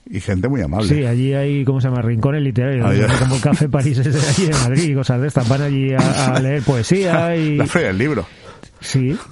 Y 0.09 0.21
gente 0.21 0.49
muy 0.49 0.61
amable. 0.61 0.88
Sí, 0.88 1.04
allí 1.04 1.35
hay, 1.35 1.64
¿cómo 1.64 1.80
se 1.80 1.88
llama? 1.88 2.02
Rincones 2.02 2.42
literarios, 2.42 2.87
Ah, 3.11 3.16
como 3.21 3.35
el 3.37 3.40
Café 3.40 3.69
París 3.69 3.99
ese 3.99 4.11
de 4.11 4.21
allí 4.28 4.47
de 4.47 4.52
Madrid 4.52 4.90
y 4.90 4.95
cosas 4.95 5.21
de 5.21 5.28
estas. 5.28 5.49
Van 5.49 5.62
allí 5.62 5.92
a, 5.92 6.35
a 6.37 6.40
leer 6.40 6.62
poesía 6.62 7.35
y... 7.37 7.57
La 7.59 7.66
feria 7.66 7.88
del 7.88 7.99
libro. 7.99 8.26
Sí, 8.80 9.16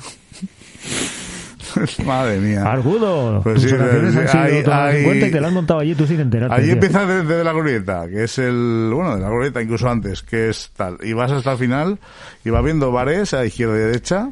Madre 2.04 2.38
mía. 2.40 2.62
argudo. 2.64 3.40
Pues 3.42 3.62
Tus 3.62 3.70
sí, 3.70 3.76
oraciones 3.76 4.16
han 4.16 4.28
sido 4.28 4.42
hay- 4.42 4.62
tomadas 4.62 4.90
en 4.90 4.96
hay- 4.98 5.04
cuenta 5.04 5.26
y 5.26 5.30
te 5.30 5.40
la 5.40 5.48
han 5.48 5.54
montado 5.54 5.80
allí 5.80 5.94
tú 5.94 6.06
sin 6.06 6.20
enterarte. 6.20 6.54
Allí 6.54 6.64
tío. 6.66 6.74
empieza 6.74 7.06
desde 7.06 7.44
la 7.44 7.52
glorieta, 7.52 8.08
que 8.08 8.24
es 8.24 8.38
el, 8.38 8.90
bueno, 8.94 9.16
de 9.16 9.22
la 9.22 9.28
glorieta 9.28 9.62
incluso 9.62 9.88
antes, 9.88 10.22
que 10.22 10.48
es 10.48 10.70
tal. 10.76 10.96
Y 11.02 11.12
vas 11.12 11.30
hasta 11.30 11.52
el 11.52 11.58
final 11.58 11.98
y 12.44 12.50
vas 12.50 12.64
viendo 12.64 12.90
bares 12.92 13.34
a 13.34 13.44
izquierda 13.44 13.76
y 13.76 13.80
derecha, 13.80 14.30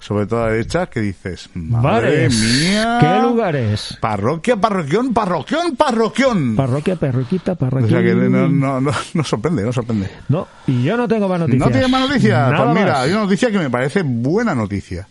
sobre 0.00 0.26
todo 0.26 0.42
a 0.44 0.46
la 0.46 0.52
derecha, 0.52 0.86
que 0.86 1.00
dices, 1.00 1.50
madre 1.54 2.10
Bares. 2.28 2.34
mía. 2.60 2.98
¿Qué 3.00 3.22
lugares? 3.28 3.98
Parroquia, 4.00 4.56
parroquión, 4.56 5.12
parroquión, 5.12 5.74
parroquión. 5.76 6.54
Parroquia, 6.56 6.96
perroquita, 6.96 7.52
o 7.52 7.56
parroquia. 7.56 7.88
sea 7.88 8.02
que 8.02 8.14
no, 8.14 8.48
no, 8.48 8.80
no, 8.80 8.90
no 9.14 9.24
sorprende, 9.24 9.64
no 9.64 9.72
sorprende. 9.72 10.08
No, 10.28 10.46
y 10.66 10.82
yo 10.84 10.96
no 10.96 11.08
tengo 11.08 11.28
más 11.28 11.40
noticias. 11.40 11.66
¿No 11.66 11.70
tiene 11.72 11.88
más 11.88 12.08
noticias? 12.08 12.52
Nada 12.52 12.64
Pues 12.64 12.74
mira, 12.78 12.92
más. 12.92 13.02
hay 13.02 13.10
una 13.10 13.20
noticia 13.22 13.50
que 13.50 13.58
me 13.58 13.70
parece 13.70 14.02
buena 14.04 14.54
noticia. 14.54 15.08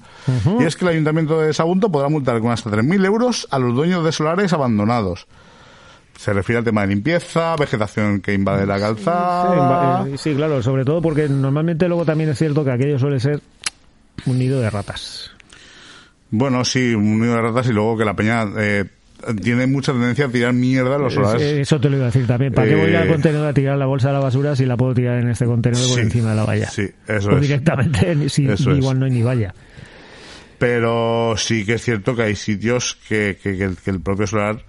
Y 0.60 0.64
es 0.64 0.76
que 0.76 0.84
el 0.86 0.92
Ayuntamiento 0.92 1.40
de 1.40 1.54
Sagunto 1.54 1.90
podrá 1.92 2.10
multar 2.10 2.40
con 2.42 2.52
hasta 2.52 2.70
3.000 2.70 3.06
euros 3.06 3.48
a 3.52 3.60
los 3.60 3.74
dueños 3.76 4.04
de 4.04 4.12
solares 4.12 4.52
abandonados. 4.54 5.26
Se 6.18 6.34
refiere 6.34 6.58
al 6.60 6.66
tema 6.66 6.82
de 6.82 6.88
limpieza, 6.88 7.56
vegetación 7.56 8.22
que 8.22 8.34
invade 8.34 8.66
la 8.66 8.76
Sí, 8.78 8.82
calzada. 8.82 10.08
eh, 10.08 10.18
sí, 10.18 10.34
claro, 10.34 10.64
sobre 10.64 10.84
todo 10.84 11.00
porque 11.02 11.30
normalmente 11.30 11.88
luego 11.88 12.06
también 12.06 12.32
es 12.32 12.38
cierto 12.40 12.66
que 12.66 12.72
aquello 12.72 12.98
suele 12.98 13.20
ser 13.20 13.40
un 14.26 14.40
nido 14.40 14.60
de 14.62 14.70
ratas. 14.70 15.32
Bueno, 16.30 16.66
sí, 16.66 16.94
un 16.94 17.20
nido 17.22 17.36
de 17.36 17.42
ratas 17.42 17.68
y 17.68 17.72
luego 17.72 17.98
que 17.98 18.04
la 18.06 18.14
peña 18.16 18.46
eh, 18.58 18.86
tiene 19.42 19.66
mucha 19.68 19.94
tendencia 19.94 20.26
a 20.26 20.30
tirar 20.30 20.54
mierda 20.54 20.96
a 20.96 21.00
los 21.00 21.14
solares. 21.14 21.42
Es- 21.42 21.60
Eso 21.60 21.80
te 21.80 21.90
lo 21.90 21.96
iba 21.98 22.06
a 22.06 22.12
decir 22.12 22.28
también. 22.28 22.54
¿Para 22.54 22.68
qué 22.68 22.76
voy 22.76 22.90
Eh, 22.92 22.98
al 22.98 23.08
contenedor 23.08 23.48
a 23.48 23.54
tirar 23.54 23.78
la 23.78 23.86
bolsa 23.86 24.08
de 24.10 24.14
la 24.16 24.20
basura 24.20 24.56
si 24.56 24.66
la 24.66 24.76
puedo 24.76 24.94
tirar 24.94 25.20
en 25.20 25.30
este 25.30 25.46
contenedor 25.46 25.88
por 25.90 26.00
encima 26.00 26.32
de 26.32 26.36
la 26.36 26.44
valla? 26.46 26.70
sí, 26.70 26.88
eso 27.08 27.30
o 27.30 27.36
es. 27.36 27.42
directamente, 27.42 28.30
si 28.30 28.50
Eso 28.50 28.72
es. 28.72 28.78
igual 28.80 29.00
no 29.00 29.06
hay 29.06 29.12
ni 29.12 29.22
valla. 29.24 29.54
Pero 30.58 31.36
sí 31.38 31.66
que 31.66 31.74
es 31.76 31.84
cierto 31.84 32.16
que 32.16 32.24
hay 32.24 32.36
sitios 32.36 32.98
que, 33.08 33.38
que, 33.42 33.58
que 33.58 33.64
el, 33.64 33.78
que 33.78 33.92
el 33.92 34.02
propio 34.02 34.26
solar 34.28 34.64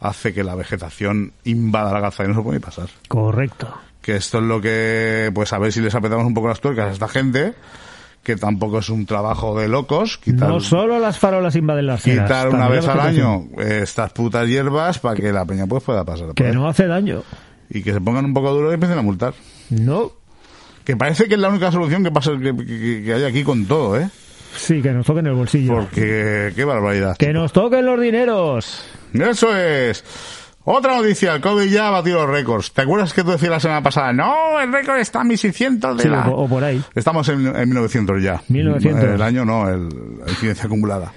hace 0.00 0.34
que 0.34 0.44
la 0.44 0.54
vegetación 0.54 1.32
invada 1.44 1.92
la 1.92 2.00
calzada 2.02 2.28
y 2.28 2.32
no 2.32 2.38
se 2.38 2.44
puede 2.44 2.60
pasar. 2.60 2.88
Correcto. 3.08 3.72
Que 4.02 4.16
esto 4.16 4.38
es 4.38 4.44
lo 4.44 4.60
que, 4.60 5.30
pues 5.32 5.52
a 5.52 5.58
ver 5.58 5.72
si 5.72 5.80
les 5.80 5.94
apretamos 5.94 6.26
un 6.26 6.34
poco 6.34 6.48
las 6.48 6.60
tuercas 6.60 6.88
a 6.88 6.92
esta 6.92 7.08
gente, 7.08 7.54
que 8.22 8.36
tampoco 8.36 8.78
es 8.78 8.88
un 8.88 9.04
trabajo 9.06 9.58
de 9.58 9.68
locos, 9.68 10.16
quitar, 10.18 10.48
No 10.48 10.60
solo 10.60 10.98
las 11.00 11.18
farolas 11.18 11.56
invaden 11.56 11.86
las 11.86 12.02
cenas. 12.02 12.24
quitar 12.28 12.48
una 12.50 12.68
vez 12.68 12.86
al 12.86 13.00
año 13.00 13.46
eh, 13.58 13.80
estas 13.82 14.12
putas 14.12 14.46
hierbas 14.48 14.98
para 15.00 15.16
que 15.16 15.32
la 15.32 15.44
peña 15.44 15.66
pues 15.66 15.82
pueda 15.82 16.04
pasar. 16.04 16.32
Que 16.34 16.52
no 16.52 16.68
hace 16.68 16.86
daño. 16.86 17.22
Y 17.68 17.82
que 17.82 17.92
se 17.92 18.00
pongan 18.00 18.24
un 18.26 18.34
poco 18.34 18.52
duros 18.52 18.70
y 18.70 18.74
empiecen 18.74 18.98
a 18.98 19.02
multar. 19.02 19.34
No. 19.70 20.12
Que 20.84 20.96
parece 20.96 21.26
que 21.26 21.34
es 21.34 21.40
la 21.40 21.48
única 21.48 21.72
solución 21.72 22.02
que 22.04 22.10
pasa 22.10 22.32
que, 22.40 22.54
que- 22.56 23.02
que 23.04 23.14
hay 23.14 23.24
aquí 23.24 23.42
con 23.44 23.66
todo, 23.66 23.98
¿eh? 23.98 24.08
Sí, 24.54 24.82
que 24.82 24.90
nos 24.92 25.06
toquen 25.06 25.26
el 25.26 25.32
bolsillo. 25.34 25.72
Porque 25.74 26.52
qué 26.54 26.64
barbaridad. 26.64 27.16
Que 27.16 27.32
nos 27.32 27.52
toquen 27.52 27.86
los 27.86 27.98
dineros. 28.00 28.84
Eso 29.14 29.56
es. 29.56 30.04
Otra 30.64 30.96
noticia, 30.96 31.34
el 31.34 31.40
COVID 31.40 31.64
ya 31.68 31.88
ha 31.88 31.90
batido 31.90 32.20
los 32.24 32.30
récords. 32.30 32.72
¿Te 32.72 32.82
acuerdas 32.82 33.12
que 33.12 33.24
tú 33.24 33.30
decías 33.32 33.50
la 33.50 33.58
semana 33.60 33.82
pasada? 33.82 34.12
No, 34.12 34.60
el 34.60 34.72
récord 34.72 34.98
está 34.98 35.22
en 35.22 35.28
1600 35.28 35.96
de 35.96 36.02
Sí, 36.04 36.08
la... 36.08 36.28
o, 36.28 36.44
o 36.44 36.48
por 36.48 36.62
ahí. 36.62 36.80
Estamos 36.94 37.28
en, 37.30 37.46
en 37.46 37.68
1900 37.68 38.22
ya. 38.22 38.42
1900. 38.48 39.04
El 39.10 39.22
año 39.22 39.44
no, 39.44 39.68
el, 39.68 39.88
la 40.24 40.30
incidencia 40.30 40.66
acumulada. 40.66 41.12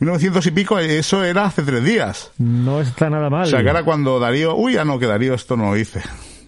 1900 0.00 0.44
y 0.46 0.50
pico, 0.50 0.78
eso 0.78 1.22
era 1.22 1.44
hace 1.44 1.62
tres 1.62 1.84
días. 1.84 2.32
No 2.38 2.80
está 2.80 3.08
nada 3.10 3.30
mal. 3.30 3.42
O 3.42 3.46
sea, 3.46 3.62
que 3.62 3.68
ahora 3.68 3.84
cuando 3.84 4.18
Darío... 4.18 4.56
Uy, 4.56 4.72
ya 4.72 4.84
no, 4.84 4.98
que 4.98 5.06
Darío 5.06 5.34
esto 5.34 5.56
no 5.56 5.66
lo 5.70 5.74
dice. 5.74 6.02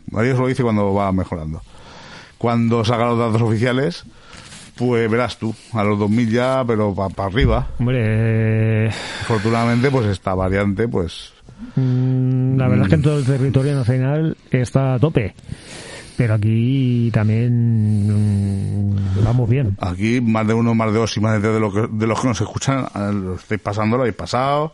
Darío 0.07 0.35
solo 0.35 0.49
dice 0.49 0.63
cuando 0.65 0.93
va 0.95 1.13
mejorando. 1.13 1.63
Cuando 2.39 2.85
saca 2.85 3.05
los 3.05 3.19
datos 3.19 3.41
oficiales, 3.41 4.05
pues 4.87 5.11
verás 5.11 5.37
tú, 5.39 5.55
a 5.73 5.85
los 5.85 5.99
2000 5.99 6.31
ya, 6.31 6.65
pero 6.67 6.95
para 6.95 7.29
arriba. 7.29 7.67
Hombre, 7.79 7.99
eh, 8.87 8.91
Afortunadamente, 9.23 9.91
pues 9.91 10.07
esta 10.07 10.35
variante, 10.35 10.89
pues... 10.89 11.33
mm, 11.77 12.57
la 12.57 12.69
verdad 12.69 12.85
es 12.87 12.89
que 12.91 12.95
en 12.97 13.03
todo 13.03 13.19
el 13.19 13.25
territorio 13.25 13.75
nacional 13.75 14.37
está 14.51 14.95
a 14.95 14.99
tope. 14.99 15.35
Pero 16.17 16.35
aquí 16.35 17.11
también 17.13 18.93
mm, 18.95 19.25
vamos 19.25 19.49
bien. 19.49 19.77
Aquí 19.81 20.21
más 20.21 20.47
de 20.47 20.55
uno, 20.55 20.75
más 20.75 20.93
de 20.93 20.99
dos 20.99 21.17
y 21.17 21.21
más 21.21 21.35
de 21.35 21.41
tres 21.41 21.55
de, 21.55 21.61
lo 21.61 21.73
que- 21.73 21.89
de 21.91 22.07
los 22.07 22.21
que 22.21 22.29
nos 22.29 22.41
escuchan 22.41 22.85
eh, 22.95 23.13
lo 23.13 23.35
estáis 23.37 23.61
pasando, 23.61 23.97
lo 23.97 24.03
habéis 24.03 24.17
pasado. 24.17 24.73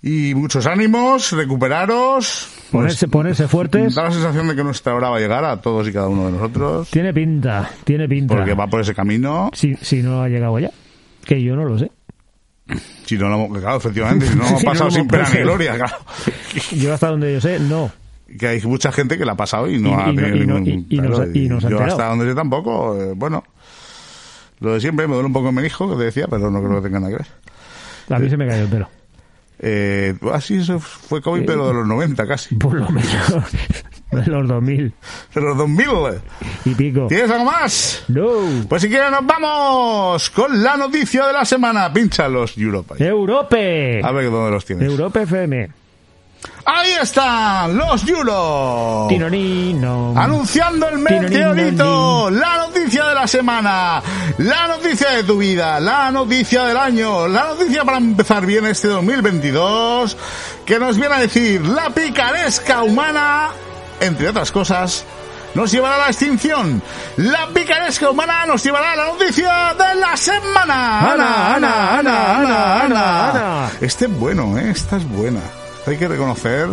Y 0.00 0.34
muchos 0.34 0.66
ánimos, 0.66 1.32
recuperaros. 1.32 2.48
Ponerse, 2.70 3.08
ponerse 3.08 3.48
fuertes. 3.48 3.94
Da 3.96 4.04
la 4.04 4.12
sensación 4.12 4.46
de 4.48 4.54
que 4.54 4.62
nuestra 4.62 4.94
hora 4.94 5.10
va 5.10 5.16
a 5.16 5.20
llegar 5.20 5.44
a 5.44 5.60
todos 5.60 5.88
y 5.88 5.92
cada 5.92 6.08
uno 6.08 6.26
de 6.26 6.32
nosotros. 6.32 6.88
Tiene 6.90 7.12
pinta, 7.12 7.68
tiene 7.84 8.08
pinta. 8.08 8.36
Porque 8.36 8.54
va 8.54 8.68
por 8.68 8.80
ese 8.80 8.94
camino. 8.94 9.50
Si, 9.54 9.74
si 9.76 10.02
no 10.02 10.22
ha 10.22 10.28
llegado 10.28 10.58
ya. 10.60 10.70
Que 11.24 11.42
yo 11.42 11.56
no 11.56 11.64
lo 11.64 11.78
sé. 11.78 11.90
Si 13.06 13.16
no 13.18 13.28
lo 13.28 13.34
hemos, 13.46 13.58
claro, 13.58 13.78
efectivamente, 13.78 14.26
si 14.26 14.36
no 14.36 14.44
no 14.50 14.58
pasado 14.60 14.84
lo 14.84 14.90
sin 14.92 15.08
pena 15.08 15.28
ni 15.34 15.40
gloria, 15.40 15.74
claro. 15.76 15.96
Yo 16.76 16.92
hasta 16.92 17.08
donde 17.08 17.32
yo 17.32 17.40
sé, 17.40 17.58
no. 17.58 17.90
Que 18.38 18.46
hay 18.46 18.60
mucha 18.62 18.92
gente 18.92 19.16
que 19.16 19.24
la 19.24 19.32
ha 19.32 19.36
pasado 19.36 19.68
y 19.70 19.78
no 19.80 19.88
Y- 19.88 19.92
ha 19.94 20.06
no- 20.08 20.14
tenido 20.14 20.36
y 20.36 20.46
no- 20.46 20.60
ningún. 20.60 20.86
y- 20.90 20.96
no 20.96 21.02
claro, 21.08 21.32
se- 21.32 21.38
y 21.38 21.48
no 21.48 21.60
se 21.60 21.66
ha 21.66 21.70
yo 21.70 21.76
enterado. 21.78 21.96
hasta 21.98 22.08
donde 22.10 22.28
sé 22.28 22.34
tampoco, 22.34 22.94
eh, 23.00 23.12
bueno. 23.16 23.42
Lo 24.60 24.74
de 24.74 24.80
siempre, 24.80 25.06
me 25.08 25.14
duele 25.14 25.26
un 25.28 25.32
poco 25.32 25.48
en 25.48 25.54
mi 25.54 25.62
hijo, 25.62 25.88
que 25.90 25.96
te 25.96 26.04
decía, 26.04 26.26
pero 26.28 26.50
no 26.50 26.60
creo 26.62 26.76
que 26.82 26.88
tenga 26.88 27.00
nada 27.00 27.12
que 27.12 27.22
ver. 27.22 27.26
A 28.16 28.18
mí 28.18 28.28
se 28.28 28.36
me 28.36 28.46
cayó 28.46 28.62
el 28.64 28.68
pelo. 28.68 28.88
Eh, 29.60 30.14
así 30.32 30.56
eso 30.58 30.78
fue 30.78 31.20
COVID, 31.20 31.44
pero 31.44 31.68
de 31.68 31.74
los 31.74 31.86
90 31.86 32.26
casi. 32.26 32.54
Por 32.56 32.74
lo 32.74 32.88
menos. 32.88 33.12
De 34.10 34.24
los 34.24 34.48
2000 34.48 34.94
De 35.34 35.40
los 35.42 35.58
2000. 35.58 35.86
y 36.64 36.74
pico. 36.74 37.06
¿Tienes 37.08 37.30
algo 37.30 37.44
más? 37.44 38.04
No. 38.08 38.26
Pues 38.66 38.80
si 38.80 38.88
quieres 38.88 39.10
nos 39.10 39.26
vamos 39.26 40.30
con 40.30 40.62
la 40.62 40.78
noticia 40.78 41.26
de 41.26 41.34
la 41.34 41.44
semana. 41.44 41.92
Pincha 41.92 42.26
los 42.26 42.56
Europa. 42.56 42.94
Europe. 42.98 44.00
A 44.02 44.10
ver 44.12 44.30
dónde 44.30 44.50
los 44.50 44.64
tienes. 44.64 44.88
Europe 44.88 45.22
FM. 45.24 45.68
Ahí 46.70 46.92
están 47.00 47.78
los 47.78 48.06
Euro. 48.06 49.06
Tinonino. 49.08 50.12
Anunciando 50.14 50.86
el 50.90 50.98
meteorito, 50.98 52.28
la 52.28 52.58
noticia 52.58 53.06
de 53.06 53.14
la 53.14 53.26
semana, 53.26 54.02
la 54.36 54.68
noticia 54.68 55.12
de 55.12 55.22
tu 55.22 55.38
vida, 55.38 55.80
la 55.80 56.10
noticia 56.10 56.64
del 56.64 56.76
año, 56.76 57.26
la 57.26 57.44
noticia 57.44 57.86
para 57.86 57.96
empezar 57.96 58.44
bien 58.44 58.66
este 58.66 58.88
2022, 58.88 60.14
que 60.66 60.78
nos 60.78 60.98
viene 60.98 61.14
a 61.14 61.20
decir 61.20 61.64
la 61.66 61.88
picaresca 61.88 62.82
humana, 62.82 63.48
entre 64.00 64.28
otras 64.28 64.52
cosas, 64.52 65.06
nos 65.54 65.72
llevará 65.72 65.94
a 65.94 65.98
la 65.98 66.06
extinción. 66.08 66.82
La 67.16 67.48
picaresca 67.48 68.10
humana 68.10 68.44
nos 68.44 68.62
llevará 68.62 68.92
a 68.92 68.96
la 68.96 69.06
noticia 69.06 69.74
de 69.74 69.98
la 69.98 70.14
semana. 70.18 71.12
Ana, 71.12 71.54
Ana, 71.54 71.98
Ana, 71.98 72.38
Ana, 72.38 72.82
Ana, 72.82 73.30
Ana. 73.30 73.70
Este 73.80 74.04
es 74.04 74.20
bueno, 74.20 74.58
¿eh? 74.58 74.70
Esta 74.70 74.98
es 74.98 75.08
buena. 75.08 75.40
Hay 75.88 75.96
que 75.96 76.08
reconocer 76.08 76.68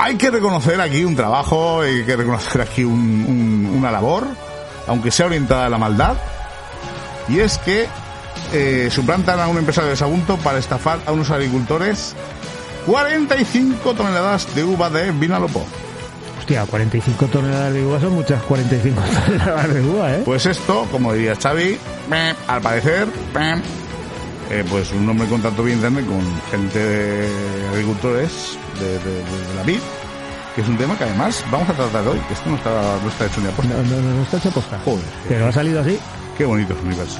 hay 0.00 0.14
que 0.16 0.30
reconocer 0.30 0.80
aquí 0.80 1.04
un 1.04 1.16
trabajo, 1.16 1.80
hay 1.80 2.04
que 2.04 2.14
reconocer 2.14 2.60
aquí 2.62 2.84
un- 2.84 3.24
un- 3.28 3.74
una 3.76 3.90
labor, 3.90 4.24
aunque 4.86 5.10
sea 5.10 5.26
orientada 5.26 5.66
a 5.66 5.68
la 5.68 5.76
maldad, 5.78 6.14
y 7.28 7.40
es 7.40 7.58
que 7.58 7.88
eh, 8.52 8.88
suplantan 8.92 9.40
a 9.40 9.48
un 9.48 9.58
empresario 9.58 9.90
de 9.90 9.96
Sagunto 9.96 10.36
para 10.36 10.58
estafar 10.58 11.00
a 11.04 11.10
unos 11.12 11.30
agricultores 11.32 12.14
45 12.86 13.92
toneladas 13.94 14.54
de 14.54 14.62
uva 14.64 14.88
de 14.88 15.10
Vinalopó. 15.10 15.64
Hostia, 16.38 16.64
45 16.64 17.26
toneladas 17.26 17.72
de 17.74 17.84
uva 17.84 18.00
son 18.00 18.14
muchas 18.14 18.40
45 18.44 19.02
toneladas 19.26 19.74
de 19.74 19.80
uva, 19.82 20.12
¿eh? 20.14 20.22
Pues 20.24 20.46
esto, 20.46 20.86
como 20.92 21.12
diría 21.12 21.34
Xavi, 21.36 21.76
al 22.46 22.60
parecer, 22.62 23.08
eh, 24.50 24.64
pues 24.68 24.92
un 24.92 25.08
hombre 25.08 25.26
contactó 25.28 25.62
vía 25.62 25.74
internet 25.74 26.06
con 26.06 26.20
gente 26.50 26.78
de 26.78 27.28
agricultores 27.72 28.58
de, 28.80 28.86
de- 28.86 28.98
de- 28.98 29.48
de 29.48 29.54
la 29.56 29.62
vid, 29.62 29.78
que 30.54 30.62
es 30.62 30.68
un 30.68 30.76
tema 30.78 30.96
que 30.96 31.04
además 31.04 31.44
vamos 31.50 31.68
a 31.68 31.72
tratar 31.74 32.06
hoy, 32.08 32.18
que 32.28 32.34
esto 32.34 32.48
no 32.50 32.56
está, 32.56 32.98
no 33.02 33.08
está 33.08 33.26
hecho 33.26 33.40
ni 33.40 33.48
a 33.48 33.50
posta. 33.50 33.74
No, 33.74 33.82
no, 33.82 34.00
no, 34.02 34.14
no 34.16 34.22
está 34.22 34.36
hecho 34.38 34.50
posta. 34.50 34.78
Joder. 34.84 35.04
Pero 35.28 35.46
ha 35.48 35.52
salido 35.52 35.80
así. 35.80 35.98
Qué 36.36 36.44
bonito 36.44 36.72
es 36.74 36.80
universo. 36.82 37.18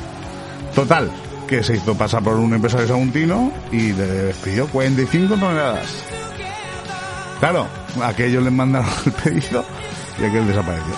Total, 0.75 1.11
que 1.47 1.63
se 1.63 1.77
hizo 1.77 1.95
pasar 1.95 2.23
por 2.23 2.35
un 2.35 2.53
empresario 2.55 2.87
saguntino 2.87 3.53
y 3.73 3.93
le 3.93 4.07
despidió 4.07 4.67
45 4.69 5.35
toneladas. 5.37 5.87
Claro, 7.41 7.67
aquellos 8.03 8.43
les 8.43 8.53
mandaron 8.53 8.89
el 9.07 9.13
pedido 9.13 9.65
y 10.21 10.25
aquel 10.25 10.47
desapareció. 10.47 10.95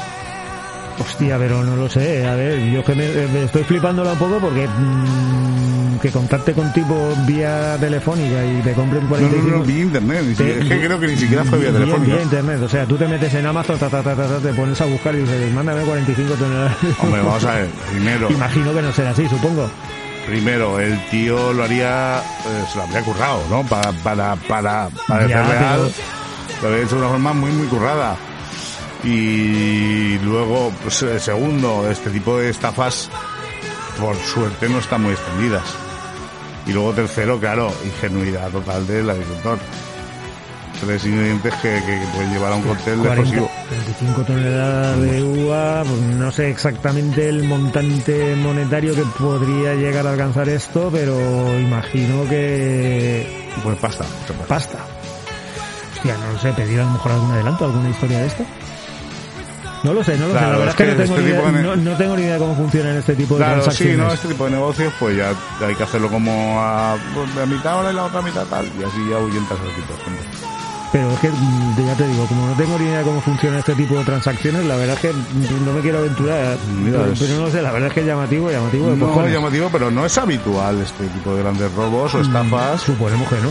Hostia, 0.98 1.38
pero 1.38 1.62
no 1.64 1.76
lo 1.76 1.88
sé. 1.88 2.26
A 2.26 2.34
ver, 2.34 2.58
yo 2.70 2.84
que 2.84 2.94
me, 2.94 3.08
me 3.28 3.44
estoy 3.44 3.64
flipándola 3.64 4.12
un 4.12 4.18
poco 4.18 4.38
porque 4.38 4.66
mm, 4.68 5.79
que 6.00 6.10
contacte 6.10 6.52
con 6.54 6.72
tipo 6.72 7.14
vía 7.26 7.76
telefónica 7.78 8.44
y 8.44 8.60
te 8.62 8.72
compren 8.72 9.02
No, 9.02 9.08
45... 9.10 9.48
no, 9.48 9.56
no, 9.58 9.64
vía 9.64 9.80
internet, 9.82 10.22
ni 10.26 10.34
Te- 10.34 10.36
siquiera- 10.36 10.62
es 10.62 10.68
que 10.68 10.80
creo 10.86 11.00
que 11.00 11.06
ni 11.08 11.16
siquiera 11.16 11.44
fue 11.44 11.58
vía 11.58 11.72
telefónica. 11.72 12.14
vía 12.14 12.22
internet, 12.22 12.60
o 12.62 12.68
sea, 12.68 12.86
tú 12.86 12.96
te 12.96 13.06
metes 13.06 13.34
en 13.34 13.46
Amazon, 13.46 13.78
ta, 13.78 13.88
ta, 13.90 14.02
te 14.02 14.52
pones 14.54 14.80
a 14.80 14.84
buscar 14.86 15.14
y 15.14 15.18
dices, 15.18 15.52
mándame 15.52 15.82
45 15.82 16.34
toneladas. 16.34 16.76
Hombre, 17.00 17.20
vamos 17.22 17.44
a 17.44 17.54
ver, 17.54 17.68
primero, 17.90 18.30
Imagino 18.30 18.72
que 18.72 18.82
no 18.82 18.92
será 18.92 19.10
así, 19.10 19.28
supongo. 19.28 19.70
primero, 20.26 20.80
el 20.80 20.98
tío 21.10 21.52
lo 21.52 21.64
haría, 21.64 22.18
eh, 22.18 22.64
se 22.70 22.78
lo 22.78 22.84
habría 22.84 23.02
currado, 23.02 23.42
¿no? 23.50 23.62
Para, 23.64 23.92
para, 23.92 24.36
para, 24.36 24.88
para 25.06 25.26
Ya, 25.28 25.36
ser 25.46 25.46
real, 25.58 25.80
pero- 25.80 26.62
lo 26.62 26.68
habría 26.68 26.84
hecho 26.84 26.94
de 26.96 27.00
una 27.02 27.10
forma 27.10 27.32
muy, 27.34 27.50
muy 27.52 27.66
currada. 27.68 28.16
Y 29.02 30.18
luego, 30.24 30.72
pues, 30.82 31.02
eh, 31.02 31.18
segundo, 31.18 31.88
este 31.90 32.10
tipo 32.10 32.38
de 32.38 32.50
estafas, 32.50 33.08
por 33.98 34.14
suerte, 34.16 34.68
no 34.68 34.78
están 34.78 35.02
muy 35.02 35.12
extendidas. 35.12 35.62
Y 36.70 36.72
luego 36.72 36.92
tercero, 36.92 37.40
claro, 37.40 37.72
ingenuidad 37.84 38.48
total 38.50 38.86
del 38.86 39.10
agricultor. 39.10 39.58
Tres 40.80 41.04
ingredientes 41.04 41.52
que, 41.56 41.68
que, 41.68 41.80
que 41.80 42.06
pueden 42.14 42.32
llevar 42.32 42.52
a 42.52 42.54
un 42.54 42.62
cóctel 42.62 42.98
40, 43.00 43.20
explosivo. 43.22 43.50
25 43.70 44.22
toneladas 44.22 45.00
de 45.00 45.22
uva, 45.24 45.82
pues 45.82 46.00
no 46.00 46.30
sé 46.30 46.48
exactamente 46.48 47.28
el 47.28 47.42
montante 47.42 48.36
monetario 48.36 48.94
que 48.94 49.02
podría 49.18 49.74
llegar 49.74 50.06
a 50.06 50.12
alcanzar 50.12 50.48
esto, 50.48 50.90
pero 50.92 51.58
imagino 51.58 52.28
que 52.28 53.50
Pues 53.64 53.76
pasta. 53.78 54.04
pasta. 54.46 54.78
Hostia, 55.96 56.16
no 56.18 56.32
lo 56.32 56.38
sé, 56.38 56.52
pedir 56.52 56.78
a 56.80 56.84
lo 56.84 56.90
mejor 56.90 57.12
algún 57.12 57.32
adelanto, 57.32 57.64
alguna 57.64 57.90
historia 57.90 58.20
de 58.20 58.26
esto. 58.28 58.44
No 59.82 59.94
lo 59.94 60.04
sé, 60.04 60.16
no 60.18 60.26
lo 60.28 60.32
Claro, 60.32 60.46
sé. 60.46 60.52
La 60.52 60.58
verdad 60.58 60.68
es 60.68 60.74
que, 60.76 60.84
no, 60.84 60.90
tengo 60.90 61.02
este 61.16 61.22
ni 61.24 61.30
idea, 61.30 61.52
de- 61.52 61.62
no, 61.62 61.76
no 61.76 61.96
tengo 61.96 62.16
ni 62.16 62.22
idea 62.22 62.38
cómo 62.38 62.54
funcionan 62.54 62.96
este 62.96 63.14
tipo 63.14 63.34
de 63.34 63.38
Claro, 63.44 63.54
sí, 63.56 63.62
transacciones. 63.64 63.98
¿no? 63.98 64.12
Este 64.12 64.28
tipo 64.28 64.44
de 64.44 64.50
negocios, 64.50 64.92
pues 65.00 65.16
ya 65.16 65.32
hay 65.66 65.74
que 65.74 65.82
hacerlo 65.82 66.08
como 66.10 66.60
a 66.60 66.96
pues, 67.14 67.34
la 67.34 67.46
mitad 67.46 67.72
ahora 67.72 67.90
y 67.90 67.94
la 67.94 68.04
otra 68.04 68.20
mitad 68.22 68.44
tal, 68.46 68.66
y 68.66 68.84
así 68.84 68.98
ya 69.08 69.16
ahuyentas 69.16 69.58
a 69.58 69.62
tipo 69.76 69.94
de. 69.94 70.50
Pero 70.92 71.08
es 71.12 71.20
que, 71.20 71.28
mm, 71.30 71.86
ya 71.86 71.94
te 71.94 72.06
digo, 72.08 72.26
como 72.26 72.46
no 72.48 72.52
tengo 72.54 72.76
ni 72.76 72.84
idea 72.86 73.02
cómo 73.02 73.20
funciona 73.20 73.60
este 73.60 73.74
tipo 73.76 73.94
de 73.96 74.04
transacciones, 74.04 74.64
la 74.66 74.74
verdad 74.76 74.96
es 74.96 75.00
que 75.00 75.12
mm, 75.12 75.64
no 75.64 75.72
me 75.72 75.80
quiero 75.80 75.98
aventurar. 75.98 76.56
Mira, 76.82 76.98
pero, 77.18 77.34
no 77.40 77.48
sé, 77.50 77.62
la 77.62 77.70
verdad 77.70 77.88
es 77.88 77.94
que 77.94 78.00
es 78.00 78.06
llamativo, 78.06 78.50
llamativo 78.50 78.90
de 78.90 78.96
No 78.96 79.24
es 79.26 79.32
llamativo, 79.32 79.68
pero 79.72 79.90
no 79.90 80.04
es 80.04 80.18
habitual 80.18 80.80
este 80.82 81.06
tipo 81.06 81.34
de 81.34 81.42
grandes 81.42 81.72
robos 81.74 82.12
o 82.16 82.20
estafas, 82.20 82.80
Suponemos 82.82 83.28
que 83.28 83.36
no. 83.36 83.50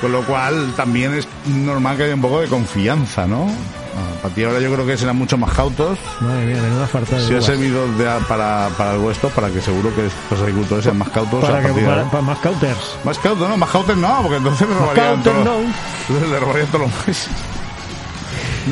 con 0.00 0.12
lo 0.12 0.22
cual 0.22 0.72
también 0.74 1.12
es 1.14 1.28
normal 1.46 1.96
que 1.98 2.04
haya 2.04 2.14
un 2.14 2.22
poco 2.22 2.40
de 2.40 2.48
confianza, 2.48 3.26
¿no? 3.26 3.46
Ah, 3.94 4.22
Para 4.22 4.34
ti 4.34 4.42
ahora 4.44 4.58
yo 4.60 4.72
creo 4.72 4.86
que 4.86 4.96
serán 4.96 5.16
mucho 5.16 5.36
más 5.36 5.52
cautos. 5.52 5.98
Madre 6.20 6.46
mía, 6.46 6.62
menuda 6.62 6.86
falta 6.86 7.16
de 7.16 7.26
Si 7.26 7.32
uvas. 7.34 7.44
servido 7.44 7.86
de- 7.98 8.24
para, 8.28 8.68
para 8.78 8.92
el 8.94 8.98
vuestro, 9.00 9.28
para 9.30 9.50
que 9.50 9.60
seguro 9.60 9.94
que 9.94 10.08
los 10.30 10.40
agricultores 10.40 10.84
sean 10.84 10.96
más 10.98 11.10
cautos. 11.10 11.44
para, 11.44 11.58
a 11.58 11.60
que, 11.60 11.68
partir 11.68 11.84
para, 12.10 12.22
más 12.22 12.38
counters. 12.38 12.96
Más 13.04 13.18
cautos, 13.18 13.48
no, 13.48 13.56
más 13.56 13.70
cautos 13.70 13.96
no, 13.96 14.18
porque 14.22 14.36
entonces 14.36 14.68
le 14.68 14.74
robarían 14.74 15.22
todo- 15.22 15.44
no. 15.44 15.56
entonces 16.08 16.30
le 16.30 16.40
robarían 16.40 16.66
todos 16.68 16.80
los 16.90 17.06
meses. 17.06 17.28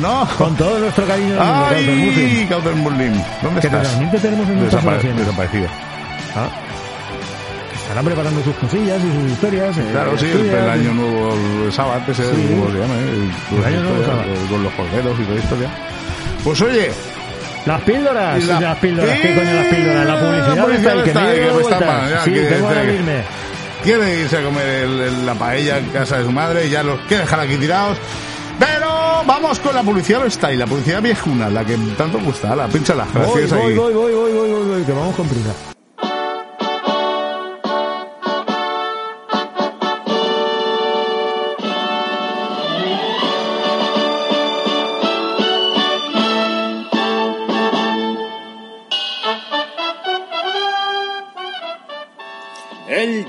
No. 0.01 0.27
Con 0.37 0.55
todo 0.55 0.79
nuestro 0.79 1.05
cariño 1.05 1.35
¡Ay! 1.39 2.47
Cauter 2.49 2.73
Muslim. 2.75 3.13
¿Dónde 3.43 3.59
Que 3.61 3.67
estás? 3.67 3.87
realmente 3.89 4.19
tenemos 4.19 4.47
en 4.47 4.63
desaparecido. 5.19 5.67
Ah. 6.35 6.49
Estarán 7.91 8.05
preparando 8.05 8.41
sus 8.41 8.55
cosillas 8.55 9.01
y 9.03 9.11
sus 9.21 9.31
historias. 9.33 9.77
eh, 9.77 9.85
Claro, 9.91 10.17
sí, 10.17 10.25
el, 10.31 10.45
y- 10.45 10.49
año 10.55 10.93
nuevo, 10.93 11.33
el 11.65 11.73
sábado, 11.73 12.01
ese, 12.07 12.23
Sí. 12.23 12.47
¿cómo 12.55 12.71
se 12.71 12.77
llama? 12.79 12.93
eh? 12.95 13.31
El 13.57 13.65
año 13.65 13.81
nuevo 13.83 14.05
sábado. 14.05 14.23
Con 14.49 14.63
los 14.63 14.73
corderos 14.73 15.19
y 15.19 15.23
toda 15.23 15.39
historia. 15.39 15.69
Pues 16.43 16.61
oye, 16.61 16.91
Las 17.65 17.81
píldoras, 17.81 18.41
Y 18.43 18.47
la- 18.47 18.59
las 18.61 18.77
píldoras, 18.79 19.19
¿qué 19.19 19.35
coño 19.35 19.53
las 19.53 19.65
píldoras? 19.67 20.05
La 20.07 20.19
publicidad, 20.19 20.55
la 20.55 20.63
publicidad 20.63 20.93
está 20.97 21.03
que 21.03 21.09
está 21.09 21.21
me 21.21 21.33
que 21.35 21.41
me 21.41 21.61
está 21.61 22.09
ya, 22.09 22.23
Sí, 22.23 22.31
tengo 22.31 22.69
que- 22.69 22.93
irme. 22.95 23.23
quiere 23.83 24.19
irse 24.21 24.37
a 24.37 24.43
comer 24.43 24.67
el- 24.83 25.25
la 25.27 25.33
paella 25.35 25.77
en 25.77 25.85
casa 25.89 26.17
de 26.17 26.23
su 26.23 26.31
madre 26.31 26.65
y 26.65 26.69
ya 26.71 26.81
los 26.81 26.99
quiere 27.01 27.23
dejar 27.23 27.39
aquí 27.41 27.57
tirados. 27.57 27.97
Pero 28.57 28.87
vamos 29.27 29.59
con 29.59 29.75
la 29.75 29.83
publicidad 29.83 30.27
style, 30.29 30.57
la 30.57 30.65
publicidad 30.65 31.01
viejuna, 31.03 31.49
la 31.49 31.63
que 31.65 31.77
tanto 31.97 32.19
gusta. 32.19 32.55
La 32.55 32.67
pinchala, 32.67 33.05
gracias 33.13 33.49
voy, 33.51 33.59
ahí. 33.61 33.75
voy, 33.75 33.93
voy, 33.93 34.11
voy, 34.13 34.31
voy, 34.31 34.49
voy, 34.49 34.67
voy, 34.69 34.83
que 34.83 34.91
vamos 34.93 35.15
con 35.15 35.27
prisa. 35.27 35.51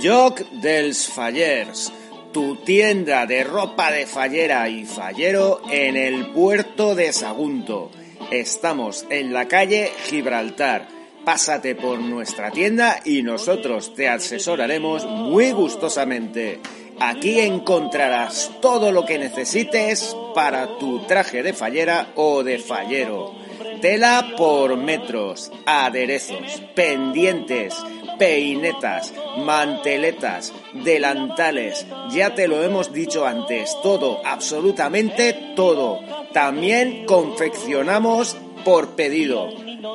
Joc 0.03 0.41
dels 0.59 1.07
Fallers, 1.07 1.93
tu 2.33 2.57
tienda 2.57 3.25
de 3.25 3.45
ropa 3.45 3.93
de 3.93 4.05
fallera 4.05 4.69
y 4.69 4.85
fallero 4.85 5.61
en 5.71 5.97
el 5.97 6.33
puerto 6.33 6.97
de 6.97 7.13
Sagunto. 7.13 7.93
Estamos 8.33 9.07
en 9.11 9.33
la 9.33 9.47
calle 9.47 9.93
Gibraltar. 10.07 10.89
Pásate 11.25 11.77
por 11.77 12.01
nuestra 12.01 12.51
tienda 12.51 12.99
y 13.05 13.23
nosotros 13.23 13.95
te 13.95 14.09
asesoraremos 14.09 15.07
muy 15.07 15.53
gustosamente. 15.53 16.59
Aquí 16.99 17.39
encontrarás 17.39 18.51
todo 18.61 18.91
lo 18.91 19.07
que 19.07 19.21
necesites 19.21 20.17
para 20.35 20.79
tu 20.79 21.07
traje 21.07 21.45
de 21.45 21.53
fallera 21.53 22.09
o 22.17 22.43
de 22.43 22.59
fallero. 22.59 23.37
Tela 23.81 24.35
por 24.37 24.77
metros, 24.77 25.53
aderezos, 25.65 26.61
pendientes, 26.75 27.75
peinetas, 28.19 29.13
manteletas, 29.39 30.53
delantales. 30.73 31.87
Ya 32.11 32.35
te 32.35 32.49
lo 32.49 32.63
hemos 32.63 32.93
dicho 32.93 33.27
antes, 33.27 33.77
todo, 33.83 34.21
absolutamente 34.25 35.53
todo. 35.57 36.01
También 36.33 37.05
confeccionamos 37.07 38.37
por 38.65 38.97
pedido. 38.97 39.49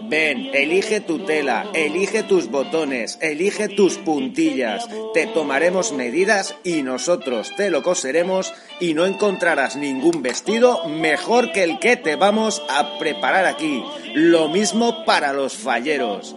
Ven, 0.03 0.49
elige 0.53 0.99
tu 0.99 1.19
tela, 1.19 1.67
elige 1.73 2.23
tus 2.23 2.49
botones, 2.49 3.17
elige 3.21 3.69
tus 3.69 3.97
puntillas. 3.97 4.88
Te 5.13 5.27
tomaremos 5.27 5.91
medidas 5.93 6.56
y 6.63 6.82
nosotros 6.82 7.51
te 7.56 7.69
lo 7.69 7.84
coseremos 7.84 8.53
y 8.80 8.93
no 8.93 9.06
encontrarás 9.06 9.75
ningún 9.75 10.21
vestido 10.21 10.86
mejor 10.88 11.51
que 11.51 11.63
el 11.63 11.80
que 11.80 11.95
te 11.95 12.15
vamos 12.15 12.62
a 12.69 12.99
preparar 12.99 13.45
aquí. 13.45 13.84
Lo 14.13 14.49
mismo 14.49 15.06
para 15.06 15.34
los 15.34 15.53
falleros. 15.53 16.36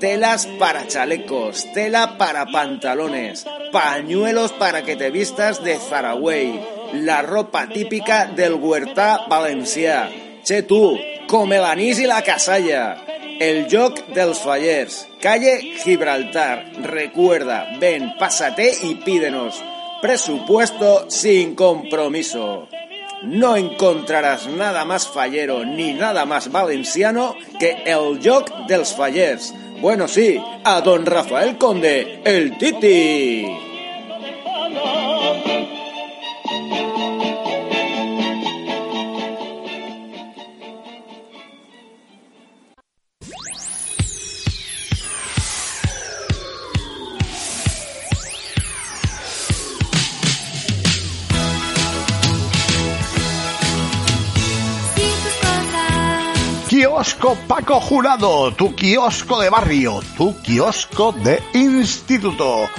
Telas 0.00 0.46
para 0.58 0.86
chalecos, 0.86 1.66
tela 1.74 2.18
para 2.18 2.46
pantalones, 2.46 3.46
pañuelos 3.72 4.52
para 4.52 4.82
que 4.82 4.96
te 4.96 5.10
vistas 5.10 5.62
de 5.62 5.76
Zaragüey, 5.76 6.60
la 6.92 7.22
ropa 7.22 7.68
típica 7.68 8.26
del 8.26 8.54
Huertà 8.54 9.26
valencià. 9.28 10.08
Che 10.44 10.62
tú, 10.62 10.96
come 11.26 11.58
l'anís 11.58 11.98
i 12.00 12.06
la 12.06 12.22
casalla. 12.22 12.96
El 13.40 13.66
Joc 13.68 13.98
dels 14.16 14.38
Fallers, 14.40 15.02
calle 15.20 15.58
Gibraltar. 15.82 16.64
Recuerda, 16.86 17.66
ven, 17.80 18.14
pásate 18.18 18.72
y 18.82 18.94
pídenos. 18.96 19.62
Presupuesto 20.00 21.10
sin 21.10 21.54
compromiso. 21.54 22.68
No 23.22 23.56
encontrarás 23.56 24.46
nada 24.46 24.84
más 24.84 25.08
fallero 25.08 25.64
ni 25.64 25.94
nada 25.94 26.26
más 26.26 26.50
valenciano 26.52 27.34
que 27.58 27.82
el 27.84 28.20
Joc 28.22 28.50
dels 28.68 28.94
Fallers. 28.94 29.54
Bueno, 29.80 30.08
sí, 30.08 30.40
a 30.64 30.80
don 30.80 31.04
Rafael 31.04 31.58
Conde, 31.58 32.20
el 32.24 32.56
Titi. 32.56 33.46
Kiosco 56.96 57.36
Paco 57.46 57.78
Jurado, 57.78 58.54
tu 58.54 58.74
kiosco 58.74 59.38
de 59.38 59.50
barrio, 59.50 60.00
tu 60.16 60.34
kiosco 60.40 61.12
de 61.12 61.42
instituto, 61.52 62.70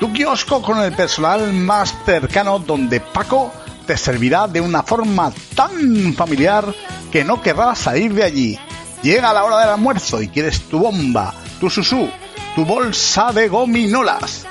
tu 0.00 0.14
kiosco 0.14 0.62
con 0.62 0.78
el 0.78 0.94
personal 0.94 1.52
más 1.52 1.94
cercano 2.06 2.58
donde 2.58 3.00
Paco 3.00 3.52
te 3.86 3.98
servirá 3.98 4.48
de 4.48 4.62
una 4.62 4.82
forma 4.82 5.30
tan 5.54 6.14
familiar 6.14 6.64
que 7.12 7.22
no 7.22 7.42
querrás 7.42 7.80
salir 7.80 8.14
de 8.14 8.24
allí. 8.24 8.58
Llega 9.02 9.34
la 9.34 9.44
hora 9.44 9.58
del 9.58 9.68
almuerzo 9.68 10.22
y 10.22 10.28
quieres 10.28 10.62
tu 10.70 10.78
bomba, 10.78 11.34
tu 11.60 11.68
susú, 11.68 12.08
tu 12.54 12.64
bolsa 12.64 13.30
de 13.30 13.48
gominolas, 13.48 14.46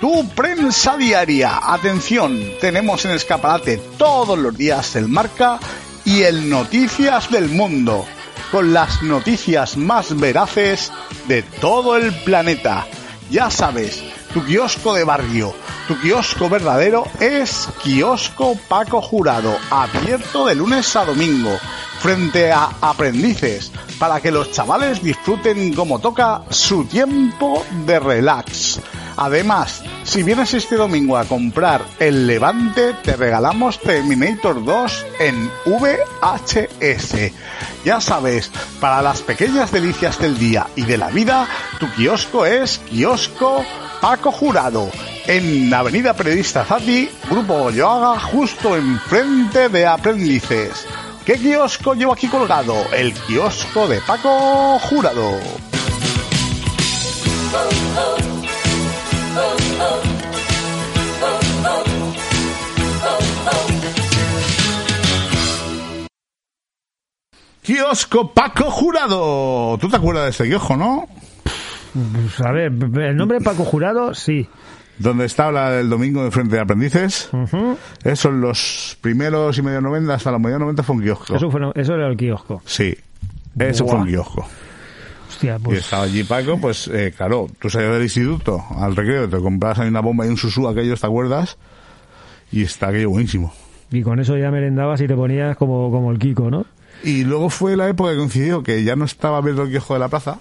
tu 0.00 0.28
prensa 0.28 0.96
diaria. 0.96 1.58
Atención, 1.64 2.40
tenemos 2.60 3.04
en 3.04 3.10
escaparate 3.10 3.78
todos 3.98 4.38
los 4.38 4.56
días 4.56 4.94
el 4.94 5.08
marca 5.08 5.58
y 6.04 6.22
el 6.22 6.48
Noticias 6.48 7.28
del 7.28 7.48
Mundo, 7.48 8.06
con 8.50 8.72
las 8.72 9.02
noticias 9.02 9.76
más 9.76 10.18
veraces 10.18 10.92
de 11.26 11.42
todo 11.42 11.96
el 11.96 12.14
planeta. 12.22 12.86
Ya 13.30 13.50
sabes, 13.50 14.02
tu 14.32 14.44
kiosco 14.44 14.94
de 14.94 15.04
barrio, 15.04 15.54
tu 15.86 15.98
kiosco 16.00 16.48
verdadero 16.48 17.04
es 17.20 17.68
Kiosco 17.82 18.56
Paco 18.68 19.00
Jurado, 19.00 19.56
abierto 19.70 20.46
de 20.46 20.54
lunes 20.54 20.94
a 20.96 21.04
domingo, 21.04 21.56
frente 22.00 22.52
a 22.52 22.70
aprendices, 22.80 23.72
para 23.98 24.20
que 24.20 24.30
los 24.30 24.52
chavales 24.52 25.02
disfruten 25.02 25.74
como 25.74 25.98
toca 25.98 26.42
su 26.50 26.84
tiempo 26.84 27.64
de 27.86 28.00
relax. 28.00 28.80
Además, 29.20 29.82
si 30.04 30.22
vienes 30.22 30.54
este 30.54 30.76
domingo 30.76 31.18
a 31.18 31.24
comprar 31.24 31.82
el 31.98 32.28
Levante, 32.28 32.94
te 33.02 33.16
regalamos 33.16 33.80
Terminator 33.80 34.64
2 34.64 35.06
en 35.18 35.50
VHS. 35.66 37.32
Ya 37.84 38.00
sabes, 38.00 38.52
para 38.80 39.02
las 39.02 39.22
pequeñas 39.22 39.72
delicias 39.72 40.20
del 40.20 40.38
día 40.38 40.68
y 40.76 40.82
de 40.82 40.98
la 40.98 41.08
vida, 41.08 41.48
tu 41.80 41.90
kiosco 41.94 42.46
es 42.46 42.78
Kiosco 42.78 43.64
Paco 44.00 44.30
Jurado, 44.30 44.88
en 45.26 45.74
Avenida 45.74 46.14
Periodista 46.14 46.64
Zati, 46.64 47.10
Grupo 47.28 47.70
Yoaga, 47.70 48.20
justo 48.20 48.76
enfrente 48.76 49.68
de 49.68 49.84
Aprendices. 49.84 50.86
¿Qué 51.24 51.34
kiosco 51.34 51.94
llevo 51.94 52.12
aquí 52.12 52.28
colgado? 52.28 52.76
El 52.92 53.12
kiosco 53.12 53.88
de 53.88 54.00
Paco 54.00 54.78
Jurado. 54.78 55.40
Kiosco 67.68 68.32
Paco 68.32 68.70
Jurado. 68.70 69.76
¿Tú 69.78 69.90
te 69.90 69.96
acuerdas 69.96 70.24
de 70.24 70.30
este 70.30 70.48
kiosco, 70.48 70.74
no? 70.74 71.06
Pues, 71.92 72.40
a 72.40 72.50
ver, 72.50 72.72
el 72.72 73.14
nombre 73.14 73.42
Paco 73.42 73.62
Jurado, 73.62 74.14
sí. 74.14 74.48
Donde 74.98 75.26
está 75.26 75.52
la 75.52 75.72
del 75.72 75.90
domingo 75.90 76.24
de 76.24 76.30
frente 76.30 76.56
de 76.56 76.62
aprendices. 76.62 77.28
Ujú. 77.30 77.76
Eso 78.02 78.30
en 78.30 78.40
los 78.40 78.96
primeros 79.02 79.58
y 79.58 79.60
medio 79.62 79.82
90 79.82 80.14
hasta 80.14 80.30
los 80.30 80.40
medio 80.40 80.58
90 80.58 80.82
fue 80.82 80.96
un 80.96 81.02
kiosco. 81.02 81.36
Eso, 81.36 81.50
fue, 81.50 81.60
eso 81.74 81.92
era 81.94 82.08
el 82.08 82.16
kiosco. 82.16 82.62
Sí. 82.64 82.96
Eso 83.58 83.84
Buah. 83.84 83.92
fue 83.92 84.00
un 84.02 84.08
kiosco. 84.08 84.48
Hostia, 85.28 85.56
Y 85.56 85.62
pues. 85.62 85.78
estaba 85.80 86.04
allí 86.04 86.24
Paco, 86.24 86.58
pues 86.58 86.88
eh, 86.88 87.12
claro, 87.14 87.48
tú 87.60 87.68
salías 87.68 87.92
del 87.92 88.02
instituto 88.04 88.64
al 88.78 88.96
recreo, 88.96 89.28
te 89.28 89.36
comprabas 89.40 89.80
ahí 89.80 89.88
una 89.88 90.00
bomba 90.00 90.24
y 90.24 90.30
un 90.30 90.38
susú, 90.38 90.66
aquellos, 90.66 91.02
¿te 91.02 91.06
acuerdas? 91.06 91.58
Y 92.50 92.62
está 92.62 92.88
aquello 92.88 93.10
buenísimo. 93.10 93.52
Y 93.90 94.00
con 94.00 94.20
eso 94.20 94.38
ya 94.38 94.50
merendabas 94.50 95.02
y 95.02 95.06
te 95.06 95.14
ponías 95.14 95.54
como, 95.58 95.90
como 95.90 96.10
el 96.12 96.18
Kiko, 96.18 96.50
¿no? 96.50 96.64
Y 97.02 97.24
luego 97.24 97.48
fue 97.50 97.76
la 97.76 97.88
época 97.88 98.10
que 98.10 98.16
coincidió 98.16 98.62
que 98.62 98.82
ya 98.84 98.96
no 98.96 99.04
estaba 99.04 99.38
abierto 99.38 99.62
el 99.62 99.70
quiojo 99.70 99.94
de 99.94 100.00
la 100.00 100.08
plaza, 100.08 100.38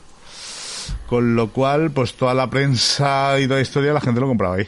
con 1.08 1.36
lo 1.36 1.50
cual, 1.50 1.92
pues 1.92 2.16
toda 2.16 2.34
la 2.34 2.50
prensa 2.50 3.40
y 3.40 3.44
toda 3.44 3.58
la 3.58 3.62
historia 3.62 3.94
la 3.94 4.02
gente 4.02 4.20
lo 4.20 4.28
compraba 4.28 4.56
ahí. 4.56 4.68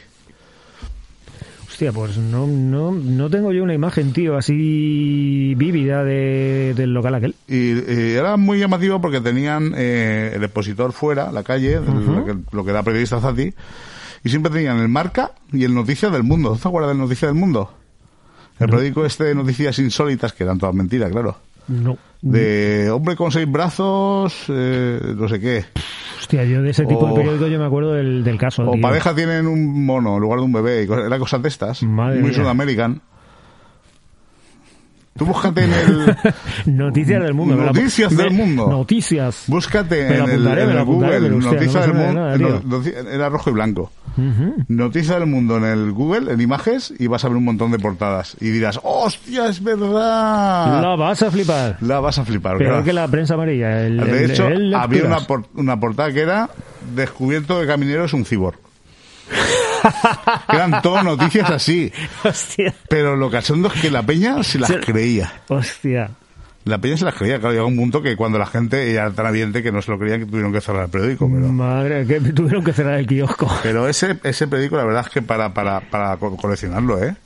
Hostia, 1.68 1.92
pues 1.92 2.18
no, 2.18 2.46
no, 2.46 2.92
no 2.92 3.30
tengo 3.30 3.52
yo 3.52 3.62
una 3.62 3.74
imagen, 3.74 4.12
tío, 4.12 4.36
así 4.36 5.54
vívida 5.56 6.04
de, 6.04 6.74
del 6.76 6.92
local 6.92 7.14
aquel. 7.14 7.34
Y, 7.48 7.72
y 7.72 8.12
era 8.12 8.36
muy 8.36 8.58
llamativo 8.58 9.00
porque 9.00 9.20
tenían 9.20 9.72
eh, 9.76 10.32
el 10.34 10.44
expositor 10.44 10.92
fuera, 10.92 11.32
la 11.32 11.42
calle, 11.42 11.80
lo, 11.80 12.24
que, 12.24 12.36
lo 12.52 12.64
que 12.64 12.70
era 12.70 12.82
periodista 12.82 13.20
Zati, 13.20 13.54
y 14.22 14.28
siempre 14.28 14.52
tenían 14.52 14.78
el 14.78 14.88
Marca 14.88 15.32
y 15.52 15.64
el 15.64 15.74
Noticias 15.74 16.12
del 16.12 16.22
Mundo. 16.22 16.58
¿Te 16.60 16.68
acuerdas 16.68 16.90
del 16.90 16.98
Noticias 16.98 17.30
del 17.30 17.40
Mundo? 17.40 17.72
El 18.58 18.68
periódico 18.68 19.06
este 19.06 19.24
de 19.24 19.34
noticias 19.34 19.78
insólitas, 19.78 20.34
que 20.34 20.44
eran 20.44 20.58
todas 20.58 20.74
mentiras, 20.74 21.10
claro. 21.10 21.38
No. 21.70 21.96
De 22.22 22.90
hombre 22.90 23.16
con 23.16 23.30
seis 23.32 23.50
brazos, 23.50 24.44
eh, 24.48 25.00
no 25.16 25.26
sé 25.28 25.40
qué. 25.40 25.64
Hostia, 26.18 26.44
yo 26.44 26.60
de 26.62 26.70
ese 26.70 26.84
tipo 26.84 27.06
de 27.06 27.12
O- 27.12 27.14
periódico 27.14 27.46
yo 27.46 27.58
me 27.58 27.64
acuerdo 27.64 27.94
del, 27.94 28.22
del 28.22 28.36
caso. 28.36 28.62
O 28.68 28.72
tío. 28.72 28.82
pareja 28.82 29.14
tienen 29.14 29.46
un 29.46 29.86
mono 29.86 30.16
en 30.16 30.20
lugar 30.20 30.40
de 30.40 30.44
un 30.44 30.52
bebé. 30.52 30.82
y 30.82 30.86
cosas- 30.86 31.06
Era 31.06 31.18
cosas 31.18 31.40
de 31.42 31.48
estas. 31.48 31.82
Madre 31.82 32.20
muy 32.20 32.30
mía. 32.30 32.38
sudamerican. 32.38 33.00
Tú 35.20 35.26
búscate 35.26 35.64
en 35.64 35.72
el... 35.74 36.16
Noticias 36.78 37.22
del 37.22 37.34
mundo. 37.34 37.54
Noticias 37.56 38.16
del 38.16 38.30
mundo. 38.30 38.68
Noticias. 38.68 39.44
Búscate 39.48 39.96
Me 40.08 40.14
en 40.16 40.22
el, 40.22 40.30
apuntaré, 40.48 40.62
en 40.62 40.84
Google. 40.86 41.08
pero, 41.10 41.36
Noticias 41.40 41.86
del 41.86 41.94
mundo. 41.94 42.82
era 43.12 43.28
rojo 43.28 43.50
y 43.50 43.52
blanco. 43.52 43.92
Noticias 44.68 45.18
del 45.18 45.28
mundo 45.28 45.58
en 45.58 45.64
el 45.64 45.92
Google, 45.92 46.32
en 46.32 46.40
imágenes, 46.40 46.94
y 46.98 47.06
vas 47.06 47.22
a 47.26 47.28
ver 47.28 47.36
un 47.36 47.44
montón 47.44 47.70
de 47.70 47.78
portadas. 47.78 48.34
Y 48.40 48.48
dirás, 48.48 48.80
¡hostia, 48.82 49.46
es 49.48 49.62
verdad! 49.62 50.80
La 50.80 50.96
vas 50.96 51.22
a 51.22 51.30
flipar. 51.30 51.76
La 51.82 52.00
vas 52.00 52.18
a 52.18 52.24
flipar. 52.24 52.56
Claro. 52.56 52.82
que 52.82 52.94
la 52.94 53.06
prensa 53.06 53.34
amarilla. 53.34 53.82
El, 53.86 53.98
De 53.98 54.24
hecho, 54.24 54.48
el 54.48 54.74
había 54.74 55.04
una, 55.04 55.20
por- 55.20 55.44
una 55.54 55.78
portada 55.78 56.10
que 56.14 56.20
era 56.22 56.48
Descubierto 56.94 57.60
de 57.60 57.66
caminero 57.66 58.06
es 58.06 58.14
un 58.14 58.24
cibor. 58.24 58.54
Eran 60.48 60.82
todo 60.82 61.02
noticias 61.02 61.50
así. 61.50 61.92
Hostia. 62.24 62.74
Pero 62.88 63.16
lo 63.16 63.30
cachondo 63.30 63.68
es 63.72 63.80
que 63.80 63.90
la 63.90 64.02
peña 64.02 64.42
se 64.42 64.58
las 64.58 64.70
creía. 64.84 65.32
Hostia. 65.48 66.10
La 66.64 66.76
peña 66.78 66.96
se 66.98 67.04
las 67.06 67.14
creía. 67.14 67.38
Claro, 67.40 67.54
llegó 67.54 67.66
un 67.66 67.76
punto 67.76 68.02
que 68.02 68.16
cuando 68.16 68.38
la 68.38 68.46
gente 68.46 68.90
era 68.92 69.10
tan 69.10 69.26
evidente 69.26 69.62
que 69.62 69.72
no 69.72 69.80
se 69.80 69.90
lo 69.90 69.98
creían 69.98 70.20
que 70.20 70.26
tuvieron 70.26 70.52
que 70.52 70.60
cerrar 70.60 70.84
el 70.84 70.90
periódico. 70.90 71.30
Pero, 71.32 71.48
Madre, 71.52 72.06
que 72.06 72.20
tuvieron 72.20 72.62
que 72.62 72.72
cerrar 72.72 72.94
el 72.98 73.06
kiosco. 73.06 73.50
pero 73.62 73.88
ese, 73.88 74.18
ese 74.24 74.46
periódico, 74.46 74.76
la 74.76 74.84
verdad 74.84 75.04
es 75.06 75.10
que 75.12 75.22
para, 75.22 75.54
para, 75.54 75.80
para 75.80 76.16
co- 76.18 76.36
coleccionarlo, 76.36 77.02
¿eh? 77.02 77.16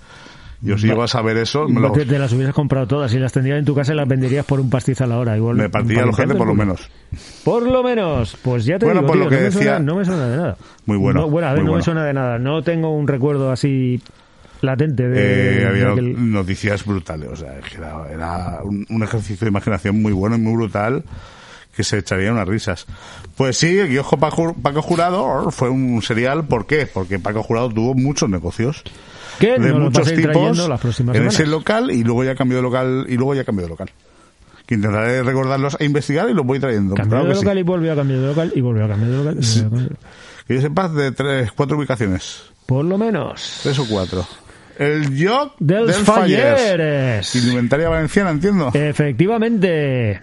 Yo 0.65 0.79
si 0.79 0.87
llego 0.87 1.03
a 1.03 1.09
saber 1.09 1.37
eso, 1.37 1.69
me, 1.69 1.81
lo, 1.81 1.93
te, 1.93 2.07
te 2.07 2.19
las 2.19 2.33
hubieras 2.33 2.55
comprado 2.55 2.87
todas. 2.87 3.11
Si 3.11 3.19
las 3.19 3.33
tendrías 3.33 3.59
en 3.59 3.65
tu 3.65 3.75
casa, 3.75 3.93
las 3.95 4.09
venderías 4.09 4.45
por 4.47 4.59
un 4.61 4.71
pastizal 4.71 5.13
a 5.13 5.15
la 5.15 5.21
hora. 5.21 5.37
Igual, 5.37 5.57
me 5.57 5.69
partiría 5.69 5.97
para 5.99 6.07
los 6.07 6.17
gente 6.17 6.35
por 6.35 6.47
lo 6.47 6.55
menos. 6.55 6.89
Por 7.45 7.63
lo 7.63 7.83
menos. 7.83 8.37
Pues 8.43 8.65
ya 8.65 8.79
te 8.79 8.87
Bueno, 8.87 9.01
digo, 9.03 9.09
por 9.13 9.17
tío, 9.17 9.25
lo 9.25 9.31
que 9.31 9.37
no, 9.37 9.41
me 9.43 9.45
decía- 9.47 9.63
suena, 9.63 9.79
no 9.81 9.95
me 9.97 10.05
suena 10.05 10.27
de 10.29 10.37
nada. 10.39 10.57
Muy 10.87 10.97
bueno, 10.97 11.21
No, 11.21 11.31
bueno, 11.31 11.49
a 11.49 11.53
ver, 11.53 11.65
no 11.65 11.75
me 11.75 11.83
suena 11.83 12.05
de 12.05 12.15
nada. 12.15 12.39
No 12.39 12.63
tengo 12.63 12.97
un 12.97 13.07
recuerdo 13.07 13.53
así 13.53 14.01
latente 14.63 15.07
de, 15.09 15.19
Eh, 15.21 15.55
de 15.61 15.67
había 15.67 15.89
aquel- 15.91 16.15
noticias 16.33 16.85
brutales. 16.87 17.29
O 17.29 17.37
sea, 17.37 17.55
era, 17.77 18.11
era 18.11 18.59
un, 18.65 18.87
un 18.89 19.03
ejercicio 19.03 19.45
de 19.45 19.51
imaginación 19.51 20.01
muy 20.01 20.13
bueno 20.13 20.37
y 20.37 20.39
muy 20.41 20.55
brutal 20.55 21.05
que 21.77 21.85
se 21.85 21.99
echarían 21.99 22.35
unas 22.35 22.49
risas. 22.49 22.87
Pues 23.37 23.57
sí, 23.59 23.79
el 23.79 23.89
guiojo 23.89 24.17
Paco, 24.17 24.55
Paco 24.63 24.81
Jurado 24.81 25.51
fue 25.51 25.69
un 25.69 26.01
serial. 26.03 26.45
¿Por 26.47 26.67
qué? 26.67 26.87
Porque 26.87 27.19
Paco 27.19 27.43
Jurado 27.43 27.69
tuvo 27.69 27.95
muchos 27.95 28.31
negocios. 28.31 28.83
Que 29.39 29.59
de 29.59 29.73
muchos 29.73 30.13
tipos 30.13 30.69
en 30.99 31.27
ese 31.27 31.47
local 31.47 31.91
y 31.91 32.03
luego 32.05 32.25
ya 32.25 32.35
cambió 32.35 32.59
de 32.59 32.63
local 32.63 33.07
y 33.09 33.17
luego 33.17 33.35
ya 33.35 33.45
cambió 33.45 33.65
de 33.65 33.71
local. 33.71 33.91
Que 34.67 34.77
intentaré 34.77 35.23
recordarlos 35.23 35.77
e 35.79 35.85
investigar 35.85 36.29
y 36.31 36.35
los 36.35 36.47
voy 36.47 36.59
trayendo. 36.59 36.95
Cambió 36.95 37.11
Claro 37.19 37.25
de 37.27 37.31
que 37.33 37.39
sí. 37.39 37.45
local 37.45 37.59
y 37.59 37.63
volvió 37.63 37.93
a 37.93 37.97
cambiar 37.97 38.21
de 38.21 38.27
local 38.29 38.53
y 38.55 38.61
volvió 38.63 38.85
a 38.85 38.89
cambiar 38.89 39.11
de 39.11 39.17
local. 39.19 39.35
local. 39.71 39.97
Que 40.49 40.55
yo 40.55 40.61
sepas 40.63 40.95
de 40.95 41.13
tres, 41.13 41.53
cuatro 41.53 41.77
ubicaciones. 41.77 42.45
Por 42.67 42.85
lo 42.85 42.97
menos. 42.97 43.61
Tres 43.63 43.79
o 43.79 43.87
cuatro. 43.87 44.27
El 44.79 45.05
Joc 45.23 45.55
Del, 45.59 45.87
del 45.87 45.95
Fallers. 45.97 46.61
Falleres. 46.61 47.35
Indumentaria 47.37 47.89
valenciana, 47.91 48.31
entiendo. 48.31 48.71
Efectivamente. 48.73 50.21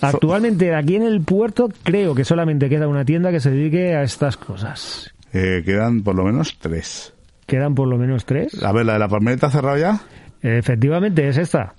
Actualmente 0.00 0.74
aquí 0.74 0.96
en 0.96 1.02
el 1.02 1.22
puerto 1.22 1.68
creo 1.82 2.14
que 2.14 2.24
solamente 2.24 2.68
queda 2.68 2.86
una 2.86 3.04
tienda 3.04 3.30
que 3.32 3.40
se 3.40 3.50
dedique 3.50 3.94
a 3.94 4.02
estas 4.02 4.36
cosas. 4.36 5.12
Eh, 5.32 5.62
quedan 5.64 6.02
por 6.02 6.14
lo 6.14 6.24
menos 6.24 6.56
tres. 6.60 7.12
Quedan 7.48 7.74
por 7.74 7.88
lo 7.88 7.98
menos 7.98 8.24
tres. 8.26 8.62
A 8.62 8.70
ver, 8.72 8.86
la 8.86 8.92
de 8.92 8.98
la 9.00 9.08
palmereta 9.08 9.48
ha 9.48 9.50
cerrado 9.50 9.76
ya. 9.78 9.98
Efectivamente, 10.42 11.26
es 11.28 11.36
esta. 11.38 11.74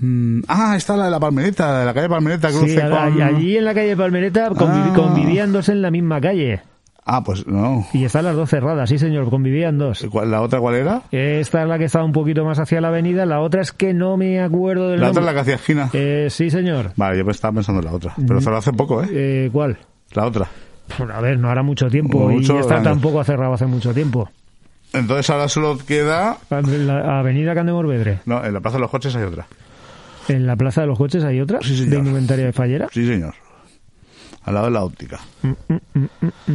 Mm, 0.00 0.42
ah, 0.48 0.74
está 0.76 0.96
la 0.96 1.06
de 1.06 1.10
la 1.10 1.18
palmereta, 1.20 1.80
de 1.80 1.86
la 1.86 1.92
calle 1.92 2.08
Palmereta, 2.08 2.48
cruce 2.50 2.68
Sí, 2.74 2.80
a- 2.80 2.88
con... 2.88 3.20
allí 3.20 3.56
en 3.56 3.64
la 3.64 3.74
calle 3.74 3.96
Palmereta 3.96 4.46
Ah. 4.46 4.92
convivían 4.94 5.52
dos 5.52 5.68
en 5.68 5.82
la 5.82 5.90
misma 5.90 6.20
calle. 6.20 6.60
Ah, 7.04 7.24
pues 7.24 7.46
no. 7.46 7.86
Y 7.94 8.04
están 8.04 8.26
las 8.26 8.36
dos 8.36 8.48
cerradas, 8.50 8.88
sí 8.90 8.98
señor, 8.98 9.28
convivían 9.30 9.76
dos. 9.78 10.06
¿Cuál- 10.10 10.30
¿La 10.30 10.40
otra 10.42 10.60
cuál 10.60 10.76
era? 10.76 11.02
Esta 11.10 11.62
es 11.62 11.68
la 11.68 11.78
que 11.78 11.84
está 11.86 12.04
un 12.04 12.12
poquito 12.12 12.44
más 12.44 12.58
hacia 12.60 12.80
la 12.80 12.88
avenida, 12.88 13.26
la 13.26 13.40
otra 13.40 13.62
es 13.62 13.72
que 13.72 13.92
no 13.94 14.16
me 14.16 14.40
acuerdo 14.40 14.90
del 14.90 15.00
La 15.00 15.08
otra 15.10 15.22
es 15.22 15.26
la 15.26 15.32
nombre. 15.32 15.34
que 15.34 15.40
hacía 15.40 15.54
esquina. 15.56 15.90
Eh, 15.94 16.28
sí 16.30 16.48
señor. 16.50 16.92
Vale, 16.96 17.18
yo 17.24 17.28
estaba 17.30 17.54
pensando 17.54 17.80
en 17.80 17.86
la 17.86 17.92
otra. 17.92 18.14
Pero 18.24 18.40
cerró 18.40 18.58
hace 18.58 18.72
poco, 18.72 19.02
¿eh? 19.02 19.06
Eh, 19.10 19.50
¿Cuál? 19.52 19.78
La 20.12 20.26
otra. 20.26 20.46
Pues, 20.96 21.10
a 21.10 21.20
ver, 21.20 21.38
no 21.38 21.50
hará 21.50 21.62
mucho 21.62 21.88
tiempo 21.88 22.28
Mucho 22.28 22.54
y 22.56 22.58
esta 22.60 22.82
tampoco 22.82 23.20
ha 23.20 23.24
cerrado 23.24 23.52
hace 23.54 23.66
mucho 23.66 23.92
tiempo. 23.92 24.28
Entonces 24.92 25.28
ahora 25.30 25.48
solo 25.48 25.76
queda... 25.78 26.38
La 26.50 27.18
avenida 27.20 27.54
Candemorvedre. 27.54 28.20
No, 28.26 28.44
en 28.44 28.52
la 28.54 28.60
Plaza 28.60 28.76
de 28.78 28.80
los 28.82 28.90
Coches 28.90 29.14
hay 29.16 29.24
otra. 29.24 29.46
En 30.28 30.46
la 30.46 30.56
Plaza 30.56 30.80
de 30.82 30.86
los 30.86 30.98
Coches 30.98 31.24
hay 31.24 31.40
otra 31.40 31.60
Sí, 31.62 31.76
señor. 31.76 31.90
de 31.90 31.96
indumentaria 31.98 32.44
de 32.46 32.52
fallera. 32.52 32.88
Sí, 32.92 33.06
señor. 33.06 33.34
Al 34.44 34.54
lado 34.54 34.66
de 34.66 34.72
la 34.72 34.82
óptica. 34.84 35.20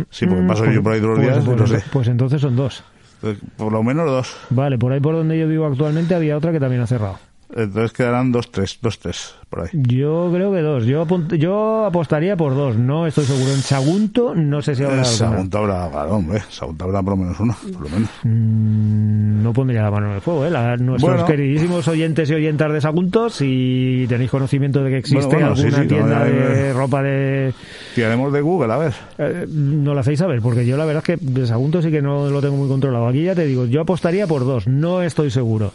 Sí, 0.10 0.26
porque 0.26 0.43
paso 0.48 0.65
yo 0.72 0.82
por 0.82 0.93
ahí 0.93 1.00
todos 1.02 1.17
los 1.19 1.26
Pues, 1.26 1.34
días 1.36 1.46
pues, 1.46 1.60
lo 1.60 1.67
sé. 1.67 1.84
pues 1.91 2.08
entonces 2.08 2.41
son 2.41 2.56
dos. 2.56 2.84
Por 3.58 3.72
lo 3.72 3.84
menos 3.84 4.06
dos. 4.08 4.36
Vale, 4.50 4.78
por 4.78 4.91
ahí 4.91 5.00
por 5.00 5.15
donde 5.15 5.38
yo 5.39 5.48
vivo 5.48 5.65
actualmente 5.65 6.15
había 6.15 6.36
otra 6.38 6.52
que 6.52 6.60
también 6.60 6.82
ha 6.82 6.88
cerrado. 6.88 7.19
Entonces 7.56 7.93
quedarán 7.93 8.32
dos, 8.32 8.52
tres, 8.52 8.80
dos, 8.82 8.98
tres, 9.00 9.36
por 9.53 9.63
ahí. 9.63 9.69
Yo 9.73 10.29
creo 10.33 10.51
que 10.51 10.61
dos. 10.61 10.85
Yo, 10.85 11.05
yo 11.37 11.85
apostaría 11.85 12.35
por 12.35 12.55
dos. 12.55 12.75
No 12.77 13.05
estoy 13.07 13.25
seguro. 13.25 13.51
En 13.53 13.61
Sagunto 13.61 14.33
no 14.35 14.61
sé 14.61 14.75
si 14.75 14.83
habrá 14.83 14.95
alguna. 15.01 15.11
Sagunto 15.17 15.57
habrá, 15.59 15.89
claro, 15.91 16.15
hombre, 16.15 16.41
Sagunto 16.49 16.85
habrá 16.85 17.01
por 17.03 17.11
lo 17.11 17.17
menos 17.17 17.39
una, 17.39 17.53
por 17.73 17.81
lo 17.83 17.89
menos. 17.89 18.09
Mm, 18.23 19.43
No 19.43 19.53
pondría 19.53 19.83
la 19.83 19.91
mano 19.91 20.07
en 20.09 20.13
el 20.15 20.21
fuego, 20.21 20.45
¿eh? 20.45 20.49
La- 20.49 20.77
nuestros 20.77 21.11
Bueno. 21.13 21.25
queridísimos 21.27 21.87
oyentes 21.87 22.29
y 22.29 22.33
oyentas 22.33 22.71
de 22.71 22.81
Sagunto, 22.81 23.29
si 23.29 24.05
tenéis 24.09 24.31
conocimiento 24.31 24.83
de 24.83 24.89
que 24.91 24.97
existe 24.97 25.25
Bueno, 25.25 25.49
bueno, 25.49 25.55
sí, 25.55 25.63
alguna 25.65 25.81
sí, 25.83 25.87
tienda 25.89 26.19
ya, 26.19 26.25
de 26.25 26.67
ya. 26.69 26.73
ropa 26.73 27.03
de... 27.03 27.53
Tiraremos 27.95 28.33
de 28.33 28.41
Google, 28.41 28.73
a 28.73 28.77
ver. 28.77 28.93
Eh, 29.17 29.45
no 29.49 29.93
lo 29.93 29.99
hacéis 29.99 30.19
saber, 30.19 30.41
porque 30.41 30.65
yo 30.65 30.77
la 30.77 30.85
verdad 30.85 31.03
es 31.07 31.19
que 31.19 31.25
de 31.25 31.45
Sagunto 31.45 31.81
sí 31.81 31.91
que 31.91 32.01
no 32.01 32.29
lo 32.29 32.41
tengo 32.41 32.55
muy 32.55 32.67
controlado. 32.69 33.07
Aquí 33.07 33.23
ya 33.23 33.35
te 33.35 33.45
digo, 33.45 33.65
yo 33.65 33.81
apostaría 33.81 34.25
por 34.27 34.45
dos, 34.45 34.67
no 34.67 35.01
estoy 35.03 35.29
seguro. 35.29 35.71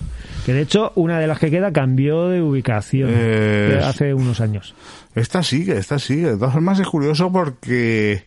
Que 0.47 0.55
de 0.55 0.63
hecho, 0.63 0.93
una 0.95 1.19
de 1.21 1.27
las 1.27 1.39
que 1.39 1.51
queda 1.51 1.73
cambió 1.73 2.29
de 2.29 2.41
ubicación 2.41 3.11
Eh, 3.13 3.68
eh, 3.75 3.85
hace 3.85 4.15
unos 4.15 4.41
años. 4.41 4.75
Esta 5.15 5.43
sigue, 5.43 5.77
esta 5.79 5.99
sigue. 5.99 6.31
De 6.33 6.37
todas 6.37 6.53
formas 6.55 6.79
es 6.81 6.87
curioso 6.87 7.31
porque, 7.33 8.25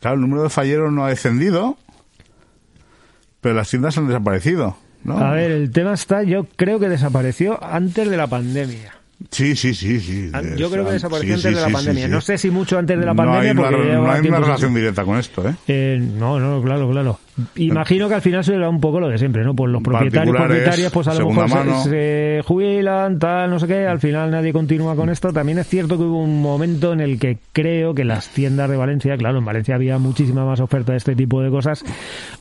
claro, 0.00 0.16
el 0.16 0.20
número 0.22 0.42
de 0.42 0.50
falleros 0.50 0.92
no 0.92 1.04
ha 1.04 1.08
descendido, 1.08 1.76
pero 3.40 3.54
las 3.54 3.68
tiendas 3.70 3.96
han 3.98 4.06
desaparecido, 4.06 4.76
¿no? 5.04 5.18
A 5.18 5.32
ver, 5.32 5.50
el 5.50 5.70
tema 5.70 5.94
está, 5.94 6.22
yo 6.22 6.46
creo 6.56 6.78
que 6.78 6.88
desapareció 6.88 7.62
antes 7.62 8.08
de 8.08 8.16
la 8.16 8.26
pandemia. 8.26 8.94
Sí, 9.30 9.54
sí, 9.54 9.72
sí, 9.72 10.00
sí. 10.00 10.30
An- 10.32 10.56
Yo 10.56 10.68
creo 10.68 10.84
que 10.84 10.92
desapareció 10.92 11.36
sí, 11.38 11.46
antes 11.46 11.54
de 11.54 11.60
la 11.60 11.68
sí, 11.68 11.72
pandemia. 11.74 12.08
No 12.08 12.20
sé 12.20 12.38
si 12.38 12.50
mucho 12.50 12.76
antes 12.76 12.98
de 12.98 13.06
la 13.06 13.12
No 13.12 13.16
pandemia, 13.18 13.40
hay 13.50 13.50
una, 13.56 13.62
porque 13.62 13.76
no 13.76 13.84
lleva 13.84 14.14
hay 14.14 14.28
una 14.28 14.40
relación 14.40 14.74
directa 14.74 15.04
con 15.04 15.16
esto, 15.18 15.48
¿eh? 15.48 15.54
Eh, 15.68 15.98
no, 16.00 16.40
no, 16.40 16.60
claro, 16.60 16.90
claro. 16.90 17.20
Imagino 17.56 18.08
que 18.08 18.14
al 18.14 18.20
final 18.20 18.44
será 18.44 18.68
un 18.68 18.80
poco 18.80 19.00
lo 19.00 19.08
de 19.08 19.16
siempre, 19.16 19.42
¿no? 19.42 19.54
Pues 19.54 19.72
los 19.72 19.82
propietarios, 19.82 20.36
propietarias, 20.36 20.92
pues 20.92 21.08
a 21.08 21.14
lo 21.14 21.30
mejor 21.30 21.48
se, 21.48 21.88
se 21.88 22.42
jubilan, 22.44 23.18
tal, 23.18 23.48
no 23.50 23.58
sé 23.58 23.66
qué, 23.66 23.86
al 23.86 24.00
final 24.00 24.30
nadie 24.30 24.52
continúa 24.52 24.94
con 24.94 25.08
esto. 25.08 25.32
También 25.32 25.58
es 25.58 25.66
cierto 25.66 25.96
que 25.96 26.04
hubo 26.04 26.22
un 26.22 26.42
momento 26.42 26.92
en 26.92 27.00
el 27.00 27.18
que 27.18 27.38
creo 27.52 27.94
que 27.94 28.04
las 28.04 28.28
tiendas 28.28 28.68
de 28.68 28.76
Valencia, 28.76 29.16
claro, 29.16 29.38
en 29.38 29.44
Valencia 29.44 29.74
había 29.74 29.98
muchísima 29.98 30.44
más 30.44 30.60
oferta 30.60 30.92
de 30.92 30.98
este 30.98 31.14
tipo 31.16 31.40
de 31.40 31.50
cosas, 31.50 31.84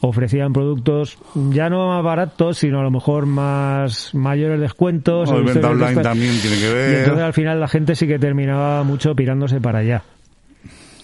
ofrecían 0.02 0.52
productos 0.52 1.18
ya 1.52 1.70
no 1.70 1.88
más 1.88 2.04
baratos, 2.04 2.58
sino 2.58 2.80
a 2.80 2.84
lo 2.84 2.92
mejor 2.92 3.26
más 3.26 4.14
mayores 4.14 4.60
descuentos. 4.60 5.32
El 5.32 5.44
venta 5.44 5.70
online 5.70 6.02
también 6.02 6.34
tiene 6.42 6.58
que 6.58 6.66
Y 6.66 6.96
entonces 6.96 7.16
ver. 7.16 7.24
al 7.24 7.34
final 7.34 7.60
la 7.60 7.68
gente 7.68 7.96
sí 7.96 8.08
que 8.08 8.20
terminaba 8.20 8.84
mucho 8.84 9.16
pirándose 9.16 9.62
para 9.62 9.80
allá. 9.80 10.04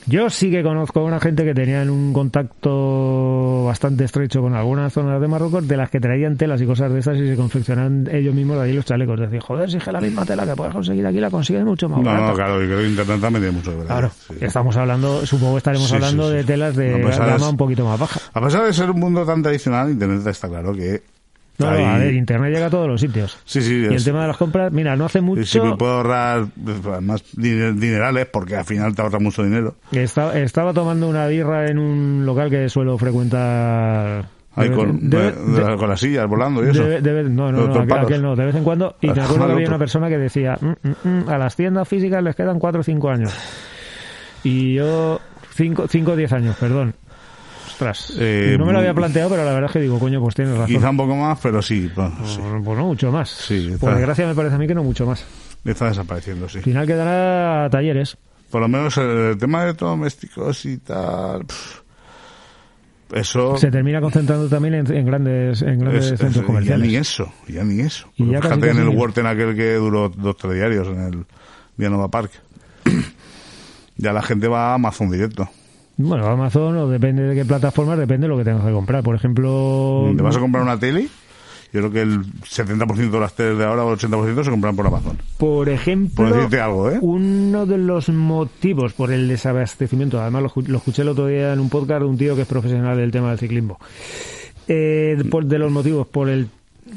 Yo 0.10 0.30
sí 0.30 0.50
que 0.50 0.63
conozco 0.63 1.02
a 1.02 1.04
una 1.04 1.20
gente 1.20 1.43
que 1.43 1.54
tenían 1.54 1.89
un 1.89 2.13
contacto 2.13 3.65
bastante 3.65 4.06
estrecho 4.06 4.41
con 4.41 4.56
algunas 4.56 4.93
zonas 4.93 5.20
de 5.20 5.28
Marruecos 5.28 5.67
de 5.67 5.76
las 5.76 5.89
que 5.89 6.00
traían 6.00 6.38
telas 6.38 6.62
y 6.62 6.65
cosas 6.65 6.93
de 6.93 7.00
estas 7.00 7.17
y 7.17 7.28
se 7.28 7.36
confeccionaban 7.36 8.08
ellos 8.10 8.34
mismos 8.34 8.56
de 8.58 8.63
ahí 8.63 8.74
los 8.74 8.86
chalecos. 8.86 9.20
Decir, 9.20 9.41
joder, 9.41 9.70
si 9.70 9.78
es 9.78 9.88
la 9.88 10.00
misma 10.00 10.26
tela 10.26 10.46
que 10.46 10.56
puedes 10.56 10.74
conseguir 10.74 11.06
aquí 11.06 11.20
la 11.20 11.30
consigues 11.30 11.65
mucho 11.65 11.89
más 11.89 12.00
No, 12.00 12.06
barata. 12.06 12.28
no, 12.30 12.34
claro, 12.36 12.63
y 12.63 12.67
creo 12.67 12.80
que 12.80 12.88
Internet 12.88 13.20
también 13.22 13.43
tiene 13.43 13.58
mucho 13.58 13.72
que 13.72 13.78
ver. 13.78 13.88
Claro, 13.88 14.10
Sí. 14.10 14.34
estamos 14.39 14.78
hablando, 14.78 15.26
supongo 15.26 15.54
que 15.56 15.58
estaremos 15.58 15.89
Sí, 15.89 15.96
hablando 15.96 16.30
sí. 16.30 16.36
de 16.38 16.43
telas 16.46 16.76
de 16.78 16.98
pues, 17.02 17.20
gama 17.20 17.50
un 17.50 17.58
poquito 17.58 17.86
más 17.86 18.00
baja. 18.00 18.20
A 18.34 18.41
pesar 18.41 18.65
de 18.65 18.74
ser 18.74 18.89
un 18.89 19.00
mundo 19.02 19.26
tan 19.26 19.43
tradicional, 19.43 19.89
Internet 19.91 20.26
está 20.26 20.48
claro 20.48 20.74
que 20.74 21.02
No, 21.60 21.70
Ahí- 21.70 21.84
a 21.84 21.98
ver, 21.98 22.13
Internet 22.13 22.54
llega 22.54 22.67
a 22.67 22.70
todos 22.70 22.88
los 22.88 23.02
sitios. 23.02 23.39
Sí, 23.46 23.62
sí. 23.63 23.88
Y 23.89 23.93
el 23.93 24.04
tema 24.04 24.22
de 24.22 24.28
las 24.28 24.38
compras, 24.38 24.72
mira, 24.72 24.96
no 24.96 25.06
hace 25.06 25.17
y 25.17 25.22
si 25.22 25.26
mucho 25.26 25.65
me 25.65 25.76
puedo 25.76 25.93
ahorrar 25.93 26.46
pues, 26.63 27.02
más 27.02 27.24
diner- 27.36 27.74
dinerales, 27.74 28.28
porque 28.28 28.56
al 28.56 28.65
final 28.65 28.93
te 28.93 29.02
ahorra 29.02 29.17
mucho 29.20 29.43
dinero. 29.43 29.76
esta- 29.91 30.38
estaba 30.39 30.72
tomando 30.74 31.08
una 31.10 31.26
birra 31.28 31.67
en 31.67 31.80
un 31.80 32.26
local 32.28 32.50
que 32.52 32.70
suelo 32.70 32.96
frecuentar. 32.98 34.26
Ahí 34.56 34.72
con, 34.72 35.08
de- 35.10 35.17
de- 35.17 35.32
de- 35.32 35.63
de- 35.72 35.78
con 35.78 35.88
las 35.89 36.00
sillas 36.00 36.28
volando 36.28 36.65
y 36.65 36.70
eso. 36.70 36.84
no, 36.84 37.52
no, 37.52 37.67
no, 37.67 37.96
aquel, 37.96 38.22
no, 38.24 38.36
de 38.36 38.46
vez 38.46 38.56
en 38.56 38.63
cuando. 38.63 38.96
Y 39.02 39.08
me 39.08 39.13
Ah, 39.22 39.26
acuerdo 39.26 39.46
que 39.48 39.54
había 39.54 39.67
una 39.67 39.78
persona 39.80 40.10
que 40.10 40.17
decía, 40.17 40.58
"Mm, 40.60 40.67
mm, 40.88 41.10
mm, 41.26 41.30
a 41.30 41.38
las 41.38 41.56
tiendas 41.56 41.88
físicas 41.88 42.24
les 42.24 42.36
quedan 42.36 42.58
4 42.60 42.82
o 42.82 42.84
5 42.84 43.10
años. 43.10 43.34
Y 44.43 44.76
yo, 44.76 45.20
5 45.56 45.84
o 46.12 46.15
10 46.15 46.32
años, 46.34 46.56
perdón. 46.60 46.93
Ostras, 47.78 48.13
Eh, 48.20 48.56
no 48.58 48.66
me 48.66 48.74
lo 48.74 48.80
había 48.80 48.94
planteado, 48.96 49.30
pero 49.30 49.46
la 49.46 49.52
verdad 49.54 49.70
es 49.70 49.74
que 49.74 49.80
digo, 49.82 50.00
coño, 50.00 50.20
pues 50.20 50.34
tienes 50.34 50.56
razón. 50.58 50.68
Quizá 50.76 50.90
un 50.90 50.98
poco 50.98 51.16
más, 51.16 51.40
pero 51.44 51.62
sí, 51.62 51.92
pues, 51.94 52.10
sí. 52.26 52.40
Pues 52.42 52.63
pues 52.66 52.78
no 52.78 52.86
mucho 52.88 53.12
más. 53.12 53.30
Sí, 53.30 53.68
está- 53.68 53.78
Por 53.80 53.94
desgracia 53.96 54.26
me 54.26 54.34
parece 54.34 54.56
a 54.56 54.58
mí 54.58 54.66
que 54.68 54.74
no 54.74 54.84
mucho 54.84 55.06
más. 55.06 55.24
está 55.63 55.86
desapareciendo, 55.90 56.50
sí. 56.50 56.58
Al 56.58 56.63
final 56.63 56.88
quedará 56.88 57.70
talleres. 57.70 58.18
Por 58.50 58.62
lo 58.62 58.68
menos 58.68 58.98
el 58.98 59.38
tema 59.38 59.63
de 59.66 59.74
domésticos 59.74 60.66
y 60.66 60.78
tal. 60.80 61.46
pff, 61.46 61.82
eso. 63.13 63.58
Se 63.58 63.70
termina 63.70 64.02
concentrando 64.02 64.50
también 64.50 64.74
en, 64.74 64.94
en 64.96 65.06
grandes, 65.06 65.62
en 65.62 65.78
grandes 65.80 66.06
es- 66.06 66.12
es- 66.13 66.20
centros 66.20 66.42
ya 66.44 66.48
comerciales. 66.48 66.88
ni 66.88 66.96
eso, 66.96 67.32
ya 67.48 67.63
ni 67.63 67.80
eso. 67.82 68.10
Y 68.16 68.24
ya 68.32 68.42
Fíjate 68.42 68.60
casi, 68.60 68.72
en 68.72 68.88
el 68.88 68.96
ni- 68.96 69.28
aquel 69.28 69.56
que 69.56 69.74
duró 69.76 70.10
dos 70.10 70.36
tres 70.36 70.56
diarios 70.56 70.88
en 70.88 71.00
el 71.02 71.26
Villanova 71.78 72.08
Park. 72.10 72.32
ya 73.98 74.13
la 74.13 74.22
gente 74.24 74.48
va 74.48 74.72
a 74.72 74.74
Amazon 74.76 75.12
directo. 75.12 75.48
Bueno, 75.98 76.28
Amazon, 76.28 76.78
o 76.78 76.88
depende 76.88 77.24
de 77.24 77.36
qué 77.36 77.44
plataformas, 77.46 77.98
depende 77.98 78.26
de 78.28 78.30
lo 78.30 78.38
que 78.38 78.44
tengas 78.44 78.64
que 78.66 78.72
comprar. 78.72 79.04
Por 79.04 79.16
ejemplo, 79.16 80.12
¿Te 80.16 80.22
vas 80.24 80.38
a 80.38 80.40
comprar 80.40 80.64
una 80.64 80.78
tele? 80.80 81.08
Yo 81.74 81.82
creo 81.82 81.92
que 81.92 82.02
el 82.02 82.24
70% 82.44 83.10
de 83.12 83.20
las 83.20 83.34
teles 83.36 83.58
de 83.58 83.66
ahora 83.66 83.84
o 83.84 83.92
el 83.92 84.00
80% 84.00 84.44
se 84.44 84.50
compran 84.50 84.76
por 84.76 84.88
Amazon. 84.88 85.18
por 85.38 85.68
ejemplo, 85.68 86.26
Por 86.26 86.34
decirte 86.34 86.62
algo, 86.62 86.90
¿eh? 86.90 86.98
uno 87.02 87.66
de 87.66 87.78
los 87.78 88.08
motivos 88.10 88.94
por 88.94 89.12
el 89.12 89.28
desabastecimiento, 89.28 90.22
además 90.22 90.44
lo, 90.44 90.54
lo 90.66 90.78
escuché 90.78 91.02
el 91.02 91.10
otro 91.10 91.28
día 91.28 91.52
en 91.52 91.60
un 91.60 91.70
podcast 91.70 92.02
de 92.02 92.08
un 92.08 92.18
tío 92.18 92.36
que 92.38 92.44
es 92.44 92.48
profesional 92.48 92.96
del 92.96 93.12
tema 93.12 93.32
del 93.32 93.40
ciclismo, 93.40 93.80
eh, 94.70 95.22
por- 95.30 95.46
de 95.46 95.60
los 95.60 95.70
motivos 95.72 96.08
por 96.08 96.30
el 96.30 96.48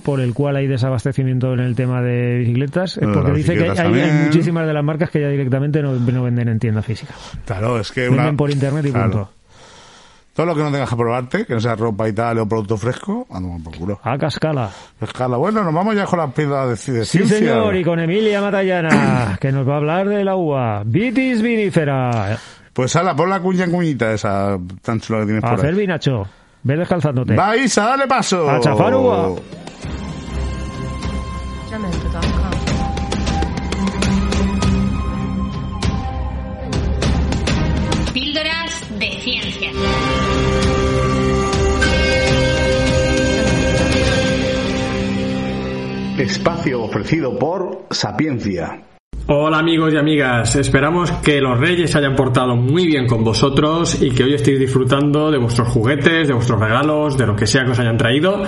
por 0.03 0.20
el 0.20 0.35
cual 0.35 0.57
hay 0.57 0.66
desabastecimiento 0.66 1.53
en 1.53 1.61
el 1.61 1.74
tema 1.74 2.00
de 2.03 2.38
bicicletas, 2.38 2.96
de 2.96 3.09
porque 3.09 3.33
dice 3.33 3.55
que 3.55 3.70
hay, 3.70 4.11
muchísimas 4.24 4.66
de 4.66 4.72
las 4.72 4.85
marcas 4.85 5.11
que 5.11 5.20
ya 5.20 5.29
directamente 5.29 5.83
no, 5.83 5.92
no 5.94 6.22
venden 6.22 6.48
en 6.48 6.59
tienda 6.59 6.83
física. 6.83 7.14
Claro, 7.44 7.79
es 7.81 7.90
que 7.92 8.03
Venden 8.03 8.20
una... 8.20 8.37
por 8.37 8.50
internet 8.50 8.87
y 8.87 8.90
Claro. 8.92 9.11
punto. 9.11 9.31
Todo 10.33 10.46
lo 10.46 10.55
que 10.55 10.62
no 10.62 10.70
tengas 10.70 10.88
que 10.88 10.96
probarte, 10.96 11.44
que 11.44 11.55
no 11.55 11.61
sea 11.61 11.74
ropa 11.74 12.09
y 12.09 12.12
tal 12.12 12.38
o 12.38 12.46
producto 12.48 12.76
fresco, 12.76 13.26
anda 13.31 13.62
por 13.62 13.76
culo. 13.76 14.00
A 14.05 14.16
cascala. 14.16 14.70
Escala, 15.00 15.37
bueno, 15.37 15.62
nos 15.64 15.74
vamos 15.74 15.94
ya 15.96 16.05
con 16.07 16.18
las 16.20 16.33
piedras 16.33 16.87
de, 16.87 16.92
de 16.92 17.05
Sí, 17.05 17.18
ciencia. 17.18 17.38
señor, 17.38 17.74
y 17.76 17.85
con 17.85 17.98
Emilia 17.98 18.40
Matallana, 18.40 19.37
que 19.40 19.50
nos 19.50 19.68
va 19.68 19.74
a 19.74 19.76
hablar 19.79 20.09
de 20.09 20.24
la 20.24 20.37
uva. 20.37 20.83
Vitis 20.87 21.42
vinifera. 21.42 22.38
Pues 22.72 22.94
ala, 22.94 23.14
pon 23.16 23.29
la 23.29 23.40
cuña 23.40 23.66
cuñita 23.66 24.12
esa 24.12 24.57
tan 24.83 25.00
chula 25.00 25.18
que 25.20 25.24
tienes 25.26 25.44
A 25.44 25.48
por 25.50 25.59
hacer 25.59 25.70
ahí. 25.74 25.81
vinacho. 25.81 26.26
Ve 26.62 26.76
descalzándote. 26.76 27.35
Va, 27.35 27.57
Isa, 27.57 27.85
dale 27.87 28.07
paso. 28.07 28.48
A 28.48 28.61
chafar 28.61 28.94
uva. 28.94 29.31
Píldoras 38.13 38.99
de 38.99 39.11
ciencia. 39.21 39.71
Espacio 46.19 46.83
ofrecido 46.83 47.39
por 47.39 47.87
Sapiencia. 47.91 48.83
Hola 49.29 49.59
amigos 49.61 49.95
y 49.95 49.97
amigas, 49.97 50.57
esperamos 50.57 51.13
que 51.23 51.41
los 51.41 51.57
reyes 51.57 51.93
se 51.93 51.99
hayan 51.99 52.17
portado 52.17 52.57
muy 52.57 52.87
bien 52.87 53.07
con 53.07 53.23
vosotros 53.23 54.03
y 54.03 54.11
que 54.11 54.25
hoy 54.25 54.35
estéis 54.35 54.59
disfrutando 54.59 55.31
de 55.31 55.39
vuestros 55.39 55.69
juguetes, 55.69 56.27
de 56.27 56.35
vuestros 56.35 56.59
regalos, 56.59 57.17
de 57.17 57.27
lo 57.27 57.37
que 57.37 57.47
sea 57.47 57.65
que 57.65 57.71
os 57.71 57.79
hayan 57.79 57.97
traído. 57.97 58.43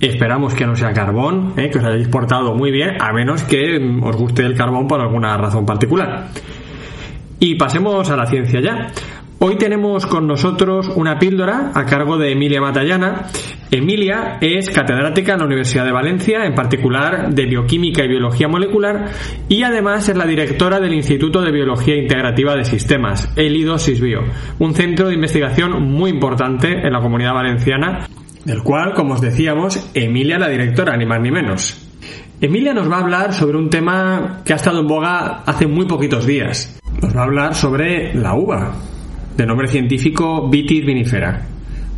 Esperamos 0.00 0.54
que 0.54 0.66
no 0.66 0.74
sea 0.74 0.94
carbón, 0.94 1.52
¿eh? 1.58 1.68
que 1.68 1.78
os 1.78 1.84
hayáis 1.84 2.08
portado 2.08 2.54
muy 2.54 2.70
bien, 2.70 2.96
a 2.98 3.12
menos 3.12 3.44
que 3.44 3.78
mm, 3.78 4.02
os 4.02 4.16
guste 4.16 4.42
el 4.42 4.56
carbón 4.56 4.88
por 4.88 4.98
alguna 4.98 5.36
razón 5.36 5.66
particular. 5.66 6.28
Y 7.38 7.56
pasemos 7.56 8.08
a 8.08 8.16
la 8.16 8.26
ciencia 8.26 8.60
ya. 8.60 8.86
Hoy 9.40 9.56
tenemos 9.56 10.06
con 10.06 10.26
nosotros 10.26 10.90
una 10.96 11.18
píldora 11.18 11.72
a 11.74 11.84
cargo 11.84 12.16
de 12.16 12.32
Emilia 12.32 12.62
Matallana. 12.62 13.26
Emilia 13.70 14.38
es 14.40 14.70
catedrática 14.70 15.34
en 15.34 15.40
la 15.40 15.44
Universidad 15.44 15.84
de 15.84 15.92
Valencia, 15.92 16.46
en 16.46 16.54
particular 16.54 17.32
de 17.34 17.46
Bioquímica 17.46 18.02
y 18.02 18.08
Biología 18.08 18.48
Molecular, 18.48 19.06
y 19.48 19.62
además 19.62 20.08
es 20.08 20.16
la 20.16 20.26
directora 20.26 20.80
del 20.80 20.94
Instituto 20.94 21.42
de 21.42 21.52
Biología 21.52 21.96
Integrativa 21.96 22.56
de 22.56 22.64
Sistemas, 22.64 23.32
el 23.36 23.54
IDO-SISBio, 23.54 24.24
un 24.58 24.74
centro 24.74 25.08
de 25.08 25.14
investigación 25.14 25.82
muy 25.90 26.10
importante 26.10 26.72
en 26.72 26.92
la 26.92 27.00
comunidad 27.00 27.34
valenciana, 27.34 28.08
del 28.50 28.64
cual, 28.64 28.94
como 28.94 29.14
os 29.14 29.20
decíamos, 29.20 29.90
Emilia 29.94 30.36
la 30.38 30.48
directora, 30.48 30.96
ni 30.96 31.06
más 31.06 31.20
ni 31.20 31.30
menos. 31.30 31.86
Emilia 32.40 32.74
nos 32.74 32.90
va 32.90 32.96
a 32.96 33.00
hablar 33.00 33.32
sobre 33.32 33.56
un 33.56 33.70
tema 33.70 34.40
que 34.44 34.52
ha 34.52 34.56
estado 34.56 34.80
en 34.80 34.88
boga 34.88 35.42
hace 35.46 35.68
muy 35.68 35.86
poquitos 35.86 36.26
días. 36.26 36.80
Nos 37.00 37.16
va 37.16 37.20
a 37.20 37.24
hablar 37.24 37.54
sobre 37.54 38.12
la 38.14 38.34
uva, 38.34 38.72
de 39.36 39.46
nombre 39.46 39.68
científico 39.68 40.48
Vitis 40.48 40.84
vinifera. 40.84 41.46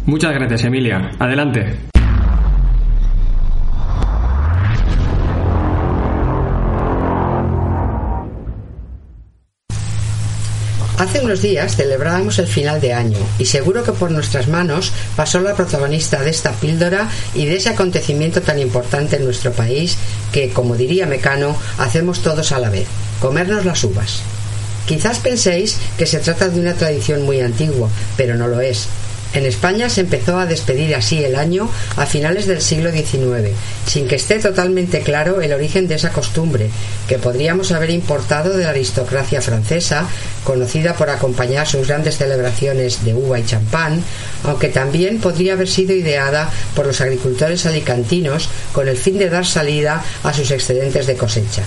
Muchas 0.04 0.34
gracias, 0.34 0.64
Emilia. 0.64 1.12
Adelante. 1.18 1.91
Hace 11.02 11.18
unos 11.18 11.42
días 11.42 11.74
celebrábamos 11.74 12.38
el 12.38 12.46
final 12.46 12.80
de 12.80 12.92
año 12.92 13.18
y 13.36 13.46
seguro 13.46 13.82
que 13.82 13.90
por 13.90 14.12
nuestras 14.12 14.46
manos 14.46 14.92
pasó 15.16 15.40
la 15.40 15.56
protagonista 15.56 16.22
de 16.22 16.30
esta 16.30 16.52
píldora 16.52 17.08
y 17.34 17.44
de 17.44 17.56
ese 17.56 17.70
acontecimiento 17.70 18.40
tan 18.40 18.60
importante 18.60 19.16
en 19.16 19.24
nuestro 19.24 19.50
país 19.50 19.96
que, 20.30 20.50
como 20.50 20.76
diría 20.76 21.06
Mecano, 21.06 21.56
hacemos 21.78 22.22
todos 22.22 22.52
a 22.52 22.60
la 22.60 22.70
vez, 22.70 22.86
comernos 23.20 23.64
las 23.64 23.82
uvas. 23.82 24.20
Quizás 24.86 25.18
penséis 25.18 25.76
que 25.98 26.06
se 26.06 26.20
trata 26.20 26.48
de 26.48 26.60
una 26.60 26.74
tradición 26.74 27.22
muy 27.22 27.40
antigua, 27.40 27.88
pero 28.16 28.36
no 28.36 28.46
lo 28.46 28.60
es. 28.60 28.86
En 29.34 29.46
España 29.46 29.88
se 29.88 30.02
empezó 30.02 30.38
a 30.38 30.46
despedir 30.46 30.94
así 30.94 31.24
el 31.24 31.36
año 31.36 31.70
a 31.96 32.04
finales 32.04 32.46
del 32.46 32.60
siglo 32.60 32.92
XIX, 32.92 33.50
sin 33.86 34.06
que 34.06 34.16
esté 34.16 34.38
totalmente 34.38 35.00
claro 35.00 35.40
el 35.40 35.52
origen 35.52 35.88
de 35.88 35.94
esa 35.94 36.10
costumbre, 36.10 36.68
que 37.08 37.18
podríamos 37.18 37.72
haber 37.72 37.90
importado 37.90 38.56
de 38.56 38.64
la 38.64 38.70
aristocracia 38.70 39.40
francesa, 39.40 40.06
conocida 40.44 40.94
por 40.94 41.08
acompañar 41.08 41.66
sus 41.66 41.88
grandes 41.88 42.18
celebraciones 42.18 43.04
de 43.04 43.14
uva 43.14 43.38
y 43.38 43.46
champán, 43.46 44.02
aunque 44.44 44.68
también 44.68 45.18
podría 45.18 45.54
haber 45.54 45.68
sido 45.68 45.94
ideada 45.94 46.50
por 46.74 46.86
los 46.86 47.00
agricultores 47.00 47.64
alicantinos 47.64 48.50
con 48.72 48.88
el 48.88 48.98
fin 48.98 49.18
de 49.18 49.30
dar 49.30 49.46
salida 49.46 50.04
a 50.22 50.34
sus 50.34 50.50
excedentes 50.50 51.06
de 51.06 51.16
cosecha. 51.16 51.62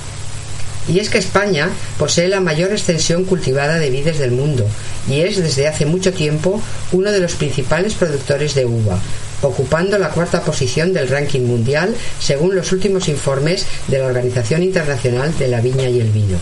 Y 0.87 0.99
es 0.99 1.09
que 1.09 1.17
España 1.17 1.69
posee 1.97 2.27
la 2.27 2.39
mayor 2.39 2.71
extensión 2.71 3.25
cultivada 3.25 3.79
de 3.79 3.89
vides 3.89 4.19
del 4.19 4.31
mundo 4.31 4.67
y 5.09 5.21
es 5.21 5.37
desde 5.37 5.67
hace 5.67 5.85
mucho 5.85 6.13
tiempo 6.13 6.61
uno 6.91 7.11
de 7.11 7.19
los 7.19 7.33
principales 7.33 7.95
productores 7.95 8.53
de 8.53 8.65
uva, 8.65 8.99
ocupando 9.41 9.97
la 9.97 10.09
cuarta 10.09 10.41
posición 10.41 10.93
del 10.93 11.09
ranking 11.09 11.41
mundial 11.41 11.95
según 12.19 12.55
los 12.55 12.71
últimos 12.71 13.07
informes 13.07 13.65
de 13.87 13.99
la 13.99 14.05
Organización 14.05 14.61
Internacional 14.61 15.35
de 15.37 15.47
la 15.47 15.61
Viña 15.61 15.89
y 15.89 15.99
el 15.99 16.11
Vino. 16.11 16.37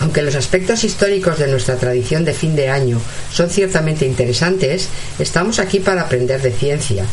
Aunque 0.00 0.22
los 0.22 0.34
aspectos 0.34 0.84
históricos 0.84 1.38
de 1.38 1.46
nuestra 1.48 1.76
tradición 1.76 2.24
de 2.24 2.34
fin 2.34 2.54
de 2.54 2.68
año 2.68 3.00
son 3.32 3.48
ciertamente 3.48 4.04
interesantes, 4.06 4.88
estamos 5.18 5.58
aquí 5.58 5.80
para 5.80 6.02
aprender 6.02 6.42
de 6.42 6.52
ciencia. 6.52 7.06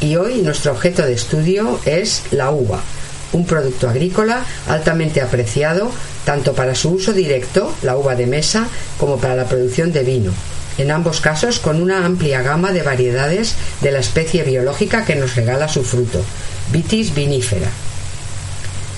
Y 0.00 0.14
hoy 0.16 0.42
nuestro 0.42 0.72
objeto 0.72 1.04
de 1.04 1.14
estudio 1.14 1.80
es 1.84 2.22
la 2.30 2.50
uva, 2.50 2.80
un 3.32 3.44
producto 3.44 3.88
agrícola 3.88 4.44
altamente 4.68 5.20
apreciado 5.20 5.90
tanto 6.24 6.54
para 6.54 6.74
su 6.74 6.90
uso 6.90 7.12
directo, 7.12 7.74
la 7.82 7.96
uva 7.96 8.14
de 8.14 8.26
mesa, 8.26 8.68
como 8.98 9.18
para 9.18 9.34
la 9.34 9.46
producción 9.46 9.92
de 9.92 10.02
vino, 10.02 10.32
en 10.76 10.90
ambos 10.90 11.20
casos 11.20 11.58
con 11.58 11.80
una 11.80 12.04
amplia 12.04 12.42
gama 12.42 12.72
de 12.72 12.82
variedades 12.82 13.54
de 13.80 13.92
la 13.92 14.00
especie 14.00 14.42
biológica 14.42 15.04
que 15.04 15.16
nos 15.16 15.36
regala 15.36 15.68
su 15.68 15.82
fruto, 15.82 16.22
Vitis 16.70 17.14
vinifera. 17.14 17.70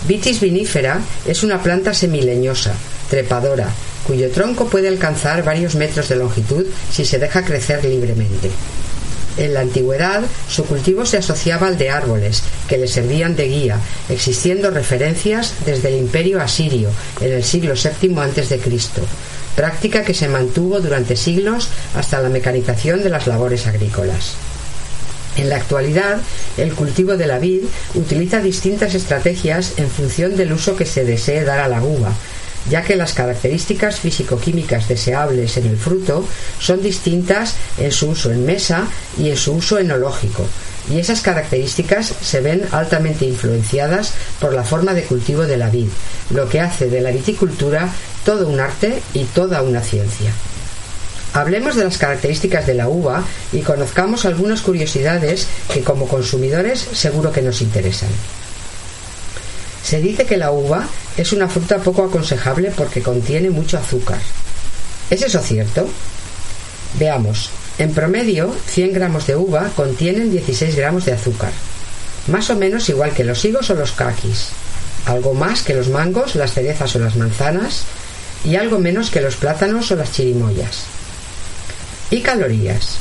Vitis 0.09 0.41
vinifera 0.41 1.01
es 1.25 1.45
una 1.45 1.63
planta 1.63 1.95
semileñosa, 1.95 2.75
trepadora, 3.09 3.69
cuyo 4.07 4.31
tronco 4.31 4.67
puede 4.67 4.89
alcanzar 4.89 5.45
varios 5.45 5.77
metros 5.77 6.09
de 6.09 6.17
longitud 6.17 6.67
si 6.91 7.05
se 7.05 7.19
deja 7.19 7.45
crecer 7.45 7.85
libremente. 7.85 8.51
En 9.41 9.55
la 9.55 9.61
antigüedad, 9.61 10.21
su 10.51 10.67
cultivo 10.67 11.07
se 11.07 11.17
asociaba 11.17 11.67
al 11.67 11.79
de 11.79 11.89
árboles, 11.89 12.43
que 12.69 12.77
le 12.77 12.87
servían 12.87 13.37
de 13.37 13.49
guía, 13.49 13.79
existiendo 14.11 14.71
referencias 14.71 15.55
desde 15.65 15.89
el 15.89 15.95
imperio 15.95 16.43
asirio, 16.43 16.91
en 17.23 17.33
el 17.33 17.43
siglo 17.43 17.73
VII 17.73 18.19
a.C., 18.19 18.61
práctica 19.57 20.05
que 20.05 20.13
se 20.13 20.29
mantuvo 20.29 20.81
durante 20.81 21.17
siglos 21.17 21.69
hasta 21.97 22.21
la 22.21 22.29
mecanización 22.29 23.03
de 23.03 23.09
las 23.09 23.27
labores 23.27 23.67
agrícolas. 23.67 24.35
En 25.37 25.49
la 25.49 25.57
actualidad, 25.57 26.19
el 26.59 26.75
cultivo 26.75 27.17
de 27.17 27.27
la 27.27 27.39
vid 27.39 27.63
utiliza 27.95 28.43
distintas 28.43 28.95
estrategias 28.95 29.73
en 29.79 29.89
función 29.89 30.37
del 30.37 30.53
uso 30.53 30.77
que 30.77 30.85
se 30.85 31.05
desee 31.05 31.45
dar 31.45 31.61
a 31.61 31.69
la 31.69 31.83
uva, 31.83 32.13
ya 32.69 32.83
que 32.83 32.97
las 32.97 33.15
características 33.15 34.01
físico-químicas 34.01 34.89
deseables 34.89 35.57
en 35.57 35.67
el 35.67 35.77
fruto 35.77 36.27
son 36.59 36.83
distintas 36.83 37.55
en 37.79 37.93
su 37.93 38.11
uso 38.11 38.31
en 38.31 38.45
mesa 38.45 38.87
y 39.19 39.31
en 39.31 39.37
su 39.37 39.55
uso 39.55 39.79
enológico, 39.79 40.47
y 40.91 40.99
esas 40.99 41.21
características 41.21 42.15
se 42.21 42.41
ven 42.41 42.67
altamente 42.73 43.25
influenciadas 43.25 44.13
por 44.41 44.53
la 44.53 44.65
forma 44.65 44.95
de 44.95 45.03
cultivo 45.03 45.43
de 45.43 45.57
la 45.57 45.71
vid, 45.71 45.89
lo 46.31 46.49
que 46.49 46.61
hace 46.61 46.89
de 46.89 47.01
la 47.01 47.11
viticultura 47.11 47.89
todo 48.25 48.47
un 48.49 48.61
arte 48.61 49.03
y 49.15 49.25
toda 49.25 49.63
una 49.63 49.83
ciencia. 49.83 50.33
Hablemos 51.33 51.77
de 51.77 51.85
las 51.85 51.97
características 51.97 52.67
de 52.67 52.75
la 52.75 52.89
uva 52.89 53.23
y 53.53 53.61
conozcamos 53.61 54.25
algunas 54.25 54.63
curiosidades 54.63 55.47
que 55.73 55.83
como 55.83 56.09
consumidores 56.09 56.81
seguro 56.93 57.31
que 57.31 57.43
nos 57.43 57.63
interesan. 57.63 58.09
Se 59.85 60.01
dice 60.01 60.27
que 60.27 60.37
la 60.37 60.51
uva 60.51 60.89
es 61.17 61.33
una 61.33 61.49
fruta 61.49 61.79
poco 61.79 62.05
aconsejable 62.05 62.73
porque 62.77 63.03
contiene 63.03 63.51
mucho 63.51 63.79
azúcar. 63.79 64.21
¿Es 65.11 65.23
eso 65.23 65.41
cierto? 65.41 65.89
Veamos, 66.99 67.51
en 67.79 67.93
promedio 67.93 68.55
100 68.67 68.93
gramos 68.93 69.27
de 69.27 69.37
uva 69.37 69.71
contienen 69.75 70.31
16 70.31 70.77
gramos 70.77 71.05
de 71.05 71.13
azúcar, 71.13 71.53
más 72.27 72.51
o 72.51 72.57
menos 72.57 72.89
igual 72.89 73.13
que 73.13 73.25
los 73.25 73.45
higos 73.45 73.71
o 73.71 73.75
los 73.75 73.93
caquis, 73.93 74.49
algo 75.07 75.35
más 75.35 75.63
que 75.63 75.75
los 75.75 75.89
mangos, 75.89 76.35
las 76.35 76.53
cerezas 76.53 76.95
o 76.97 76.99
las 76.99 77.17
manzanas 77.17 77.85
y 78.45 78.57
algo 78.57 78.79
menos 78.79 79.11
que 79.11 79.21
los 79.21 79.37
plátanos 79.37 79.91
o 79.91 79.97
las 79.97 80.13
chirimoyas. 80.13 80.85
¿Y 82.11 82.21
calorías? 82.21 82.99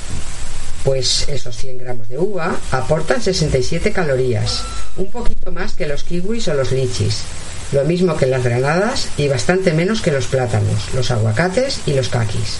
Pues 0.83 1.27
esos 1.27 1.57
100 1.57 1.77
gramos 1.79 2.07
de 2.07 2.17
uva 2.17 2.55
aportan 2.71 3.21
67 3.21 3.91
calorías, 3.91 4.63
un 4.97 5.11
poquito 5.11 5.51
más 5.51 5.73
que 5.73 5.87
los 5.87 6.03
kiwis 6.03 6.47
o 6.47 6.53
los 6.53 6.71
lichis, 6.71 7.23
lo 7.71 7.83
mismo 7.83 8.17
que 8.17 8.25
las 8.25 8.43
granadas 8.43 9.09
y 9.17 9.27
bastante 9.27 9.73
menos 9.73 10.01
que 10.01 10.11
los 10.11 10.25
plátanos, 10.25 10.93
los 10.93 11.11
aguacates 11.11 11.81
y 11.85 11.93
los 11.93 12.09
caquis. 12.09 12.57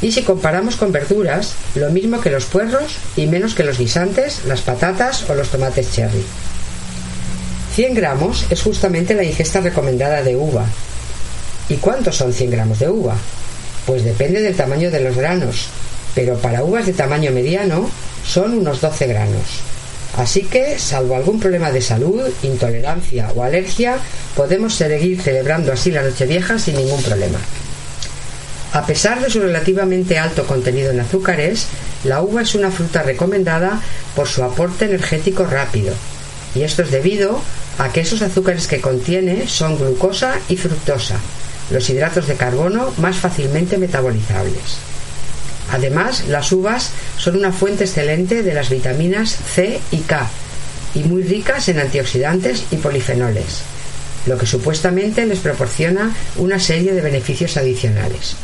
Y 0.00 0.10
si 0.12 0.22
comparamos 0.22 0.76
con 0.76 0.90
verduras, 0.90 1.54
lo 1.74 1.90
mismo 1.90 2.20
que 2.20 2.30
los 2.30 2.44
puerros 2.46 2.96
y 3.16 3.26
menos 3.26 3.54
que 3.54 3.62
los 3.62 3.78
guisantes, 3.78 4.44
las 4.46 4.60
patatas 4.60 5.28
o 5.30 5.34
los 5.34 5.48
tomates 5.48 5.92
cherry. 5.92 6.24
100 7.74 7.94
gramos 7.94 8.46
es 8.50 8.62
justamente 8.62 9.14
la 9.14 9.24
ingesta 9.24 9.60
recomendada 9.60 10.22
de 10.22 10.36
uva. 10.36 10.66
¿Y 11.68 11.76
cuántos 11.76 12.16
son 12.16 12.32
100 12.32 12.50
gramos 12.50 12.80
de 12.80 12.88
uva? 12.88 13.16
Pues 13.86 14.04
depende 14.04 14.42
del 14.42 14.56
tamaño 14.56 14.90
de 14.90 15.00
los 15.00 15.16
granos, 15.16 15.68
pero 16.14 16.36
para 16.36 16.64
uvas 16.64 16.86
de 16.86 16.92
tamaño 16.92 17.30
mediano 17.30 17.88
son 18.26 18.58
unos 18.58 18.80
12 18.80 19.06
granos. 19.06 19.62
Así 20.16 20.42
que, 20.42 20.78
salvo 20.78 21.16
algún 21.16 21.40
problema 21.40 21.70
de 21.70 21.80
salud, 21.80 22.28
intolerancia 22.42 23.32
o 23.34 23.42
alergia, 23.42 23.98
podemos 24.36 24.74
seguir 24.74 25.20
celebrando 25.20 25.72
así 25.72 25.90
la 25.90 26.02
Nochevieja 26.02 26.58
sin 26.58 26.76
ningún 26.76 27.02
problema. 27.02 27.38
A 28.72 28.86
pesar 28.86 29.20
de 29.20 29.30
su 29.30 29.40
relativamente 29.40 30.18
alto 30.18 30.46
contenido 30.46 30.90
en 30.90 31.00
azúcares, 31.00 31.66
la 32.04 32.22
uva 32.22 32.42
es 32.42 32.54
una 32.54 32.70
fruta 32.70 33.02
recomendada 33.02 33.80
por 34.14 34.28
su 34.28 34.42
aporte 34.42 34.86
energético 34.86 35.44
rápido, 35.44 35.94
y 36.54 36.62
esto 36.62 36.82
es 36.82 36.90
debido 36.90 37.40
a 37.78 37.90
que 37.90 38.00
esos 38.00 38.22
azúcares 38.22 38.66
que 38.66 38.80
contiene 38.80 39.48
son 39.48 39.78
glucosa 39.78 40.36
y 40.48 40.56
fructosa, 40.56 41.16
los 41.70 41.88
hidratos 41.88 42.26
de 42.26 42.34
carbono 42.34 42.92
más 42.98 43.16
fácilmente 43.16 43.78
metabolizables. 43.78 44.91
Además, 45.72 46.24
las 46.28 46.52
uvas 46.52 46.90
son 47.16 47.36
una 47.36 47.50
fuente 47.50 47.84
excelente 47.84 48.42
de 48.42 48.52
las 48.54 48.68
vitaminas 48.68 49.34
C 49.54 49.80
y 49.90 49.98
K 49.98 50.28
y 50.94 51.00
muy 51.04 51.22
ricas 51.22 51.68
en 51.68 51.80
antioxidantes 51.80 52.64
y 52.70 52.76
polifenoles, 52.76 53.62
lo 54.26 54.36
que 54.36 54.44
supuestamente 54.44 55.24
les 55.24 55.38
proporciona 55.38 56.14
una 56.36 56.60
serie 56.60 56.92
de 56.92 57.00
beneficios 57.00 57.56
adicionales. 57.56 58.36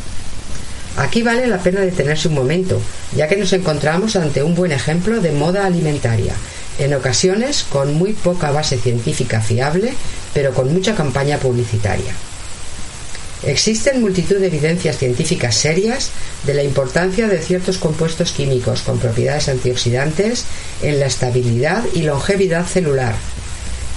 Aquí 0.96 1.22
vale 1.22 1.46
la 1.46 1.58
pena 1.58 1.80
detenerse 1.80 2.28
un 2.28 2.34
momento, 2.34 2.80
ya 3.14 3.28
que 3.28 3.36
nos 3.36 3.52
encontramos 3.52 4.16
ante 4.16 4.42
un 4.42 4.54
buen 4.54 4.72
ejemplo 4.72 5.20
de 5.20 5.30
moda 5.32 5.66
alimentaria, 5.66 6.32
en 6.78 6.94
ocasiones 6.94 7.62
con 7.68 7.92
muy 7.92 8.14
poca 8.14 8.50
base 8.52 8.78
científica 8.78 9.42
fiable, 9.42 9.92
pero 10.32 10.54
con 10.54 10.72
mucha 10.72 10.94
campaña 10.94 11.36
publicitaria. 11.36 12.14
Existen 13.44 14.00
multitud 14.00 14.36
de 14.36 14.48
evidencias 14.48 14.98
científicas 14.98 15.54
serias 15.54 16.10
de 16.44 16.54
la 16.54 16.64
importancia 16.64 17.28
de 17.28 17.38
ciertos 17.38 17.78
compuestos 17.78 18.32
químicos 18.32 18.82
con 18.82 18.98
propiedades 18.98 19.48
antioxidantes 19.48 20.44
en 20.82 20.98
la 20.98 21.06
estabilidad 21.06 21.84
y 21.94 22.02
longevidad 22.02 22.66
celular, 22.66 23.14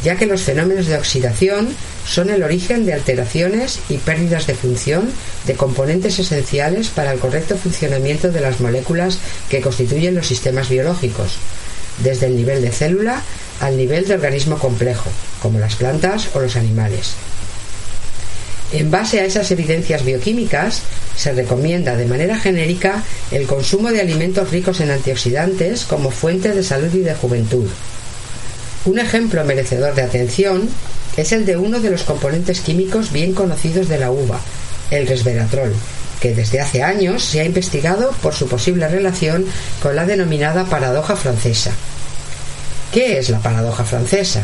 ya 0.04 0.16
que 0.16 0.28
los 0.28 0.44
fenómenos 0.44 0.86
de 0.86 0.96
oxidación 0.96 1.70
son 2.08 2.30
el 2.30 2.44
origen 2.44 2.86
de 2.86 2.94
alteraciones 2.94 3.80
y 3.90 3.98
pérdidas 3.98 4.46
de 4.46 4.54
función 4.54 5.10
de 5.48 5.56
componentes 5.56 6.20
esenciales 6.20 6.90
para 6.90 7.12
el 7.12 7.20
correcto 7.20 7.58
funcionamiento 7.58 8.32
de 8.32 8.42
las 8.42 8.60
moléculas 8.60 9.18
que 9.50 9.62
constituyen 9.62 10.16
los 10.16 10.28
sistemas 10.28 10.70
biológicos, 10.70 11.38
desde 12.04 12.28
el 12.28 12.36
nivel 12.36 12.62
de 12.62 12.72
célula 12.72 13.22
al 13.60 13.76
nivel 13.76 14.08
de 14.08 14.14
organismo 14.16 14.60
complejo, 14.60 15.10
como 15.42 15.58
las 15.58 15.76
plantas 15.76 16.30
o 16.34 16.40
los 16.40 16.56
animales. 16.56 17.14
En 18.74 18.90
base 18.90 19.20
a 19.20 19.26
esas 19.26 19.52
evidencias 19.52 20.06
bioquímicas, 20.06 20.82
se 21.18 21.34
recomienda 21.34 21.98
de 21.98 22.06
manera 22.06 22.40
genérica 22.40 23.04
el 23.32 23.46
consumo 23.46 23.92
de 23.92 24.00
alimentos 24.00 24.50
ricos 24.50 24.80
en 24.80 24.92
antioxidantes 24.92 25.84
como 25.84 26.10
fuente 26.10 26.54
de 26.54 26.64
salud 26.64 26.94
y 26.94 27.00
de 27.00 27.14
juventud. 27.14 27.68
Un 28.86 29.00
ejemplo 29.00 29.44
merecedor 29.44 29.94
de 29.94 30.04
atención 30.04 30.70
es 31.18 31.34
el 31.34 31.46
de 31.46 31.58
uno 31.58 31.82
de 31.82 31.90
los 31.90 32.04
componentes 32.04 32.62
químicos 32.62 33.12
bien 33.12 33.34
conocidos 33.34 33.90
de 33.90 34.00
la 34.00 34.10
uva, 34.10 34.40
el 34.90 35.06
resveratrol, 35.06 35.74
que 36.22 36.34
desde 36.34 36.62
hace 36.62 36.82
años 36.82 37.24
se 37.24 37.42
ha 37.42 37.46
investigado 37.46 38.12
por 38.22 38.34
su 38.34 38.48
posible 38.48 38.88
relación 38.88 39.46
con 39.84 39.98
la 39.98 40.06
denominada 40.06 40.64
paradoja 40.64 41.18
francesa. 41.18 41.72
¿Qué 42.94 43.20
es 43.20 43.30
la 43.30 43.40
paradoja 43.40 43.84
francesa? 43.84 44.44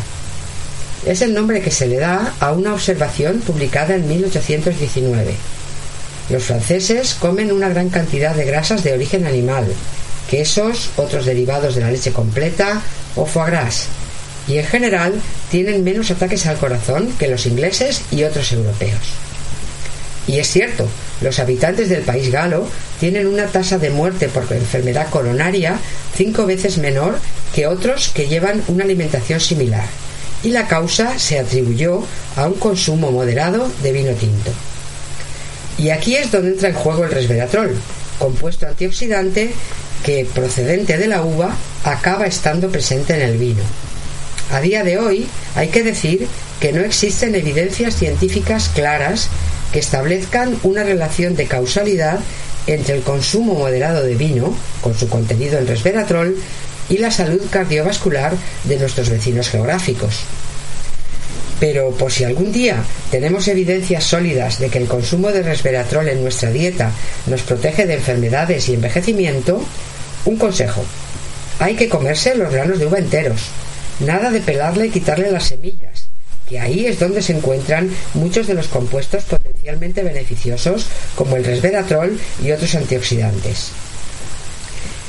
Es 1.06 1.22
el 1.22 1.34
nombre 1.34 1.62
que 1.62 1.72
se 1.72 1.88
le 1.88 1.98
da 1.98 2.34
a 2.40 2.52
una 2.52 2.74
observación 2.74 3.40
publicada 3.40 3.96
en 3.96 4.08
1819. 4.08 5.36
Los 6.30 6.44
franceses 6.44 7.14
comen 7.14 7.52
una 7.52 7.70
gran 7.70 7.90
cantidad 7.90 8.36
de 8.36 8.46
grasas 8.46 8.84
de 8.84 8.94
origen 8.94 9.26
animal, 9.26 9.66
quesos, 10.30 10.90
otros 10.98 11.26
derivados 11.26 11.76
de 11.76 11.82
la 11.82 11.92
leche 11.92 12.12
completa 12.12 12.82
o 13.16 13.26
foie 13.26 13.52
gras, 13.52 13.86
y 14.48 14.58
en 14.58 14.66
general 14.66 15.14
tienen 15.50 15.84
menos 15.84 16.12
ataques 16.12 16.46
al 16.46 16.58
corazón 16.58 17.14
que 17.18 17.28
los 17.28 17.46
ingleses 17.46 18.02
y 18.12 18.24
otros 18.24 18.52
europeos. 18.52 19.00
Y 20.28 20.40
es 20.40 20.50
cierto, 20.50 20.90
los 21.22 21.40
habitantes 21.40 21.88
del 21.88 22.02
país 22.02 22.30
galo 22.32 22.68
tienen 23.00 23.28
una 23.28 23.48
tasa 23.48 23.78
de 23.78 23.90
muerte 23.90 24.28
por 24.28 24.52
enfermedad 24.52 25.10
coronaria 25.10 25.80
cinco 26.16 26.46
veces 26.46 26.78
menor 26.78 27.20
que 27.56 27.68
otros 27.68 28.10
que 28.10 28.28
llevan 28.28 28.62
una 28.68 28.84
alimentación 28.84 29.40
similar 29.40 29.86
y 30.44 30.50
la 30.50 30.68
causa 30.68 31.18
se 31.20 31.40
atribuyó 31.40 32.04
a 32.36 32.48
un 32.48 32.54
consumo 32.54 33.12
moderado 33.12 33.70
de 33.82 33.92
vino 33.92 34.12
tinto. 34.12 34.52
Y 35.78 35.90
aquí 35.90 36.16
es 36.16 36.32
donde 36.32 36.52
entra 36.52 36.70
en 36.70 36.76
juego 36.76 37.04
el 37.04 37.12
resveratrol, 37.12 37.76
compuesto 38.20 38.68
antioxidante 38.68 39.52
que 40.04 40.26
procedente 40.26 40.98
de 40.98 41.08
la 41.08 41.24
uva 41.24 41.56
acaba 41.84 42.26
estando 42.26 42.70
presente 42.70 43.16
en 43.16 43.22
el 43.22 43.38
vino. 43.38 43.64
A 44.52 44.62
día 44.62 44.84
de 44.84 44.98
hoy 44.98 45.28
hay 45.56 45.68
que 45.68 45.84
decir 45.84 46.28
que 46.60 46.72
no 46.72 46.82
existen 46.82 47.36
evidencias 47.36 47.96
científicas 47.96 48.70
claras 48.74 49.30
que 49.72 49.80
establezcan 49.80 50.58
una 50.64 50.84
relación 50.84 51.36
de 51.36 51.46
causalidad 51.46 52.20
entre 52.66 52.96
el 52.96 53.02
consumo 53.04 53.54
moderado 53.54 54.04
de 54.04 54.16
vino, 54.16 54.54
con 54.82 54.98
su 54.98 55.08
contenido 55.10 55.58
en 55.58 55.68
resveratrol, 55.68 56.38
y 56.90 56.98
la 56.98 57.12
salud 57.12 57.42
cardiovascular 57.50 58.34
de 58.64 58.78
nuestros 58.78 59.10
vecinos 59.10 59.50
geográficos. 59.50 60.22
Pero 61.60 61.92
por 61.92 62.12
si 62.12 62.24
algún 62.24 62.52
día 62.52 62.84
tenemos 63.10 63.48
evidencias 63.48 64.04
sólidas 64.04 64.60
de 64.60 64.70
que 64.70 64.78
el 64.78 64.88
consumo 64.88 65.32
de 65.32 65.42
resveratrol 65.42 66.08
en 66.10 66.22
nuestra 66.22 66.52
dieta 66.52 66.92
nos 67.26 67.42
protege 67.42 67.88
de 67.88 67.96
enfermedades 67.96 68.70
y 68.70 68.76
envejecimiento, 68.76 69.64
un 70.26 70.38
consejo. 70.38 70.84
Hay 71.60 71.76
que 71.76 71.90
comerse 71.90 72.36
los 72.36 72.52
granos 72.52 72.78
de 72.78 72.86
uva 72.86 73.00
enteros. 73.00 73.42
Nada 74.00 74.30
de 74.30 74.42
pelarle 74.42 74.88
y 74.88 74.90
quitarle 74.92 75.32
las 75.32 75.46
semillas, 75.46 76.06
que 76.48 76.60
ahí 76.60 76.86
es 76.86 77.00
donde 77.00 77.24
se 77.24 77.36
encuentran 77.36 77.90
muchos 78.14 78.46
de 78.46 78.54
los 78.54 78.68
compuestos 78.68 79.24
potencialmente 79.24 80.04
beneficiosos 80.04 80.86
como 81.16 81.36
el 81.36 81.44
resveratrol 81.44 82.20
y 82.44 82.52
otros 82.52 82.76
antioxidantes. 82.76 83.72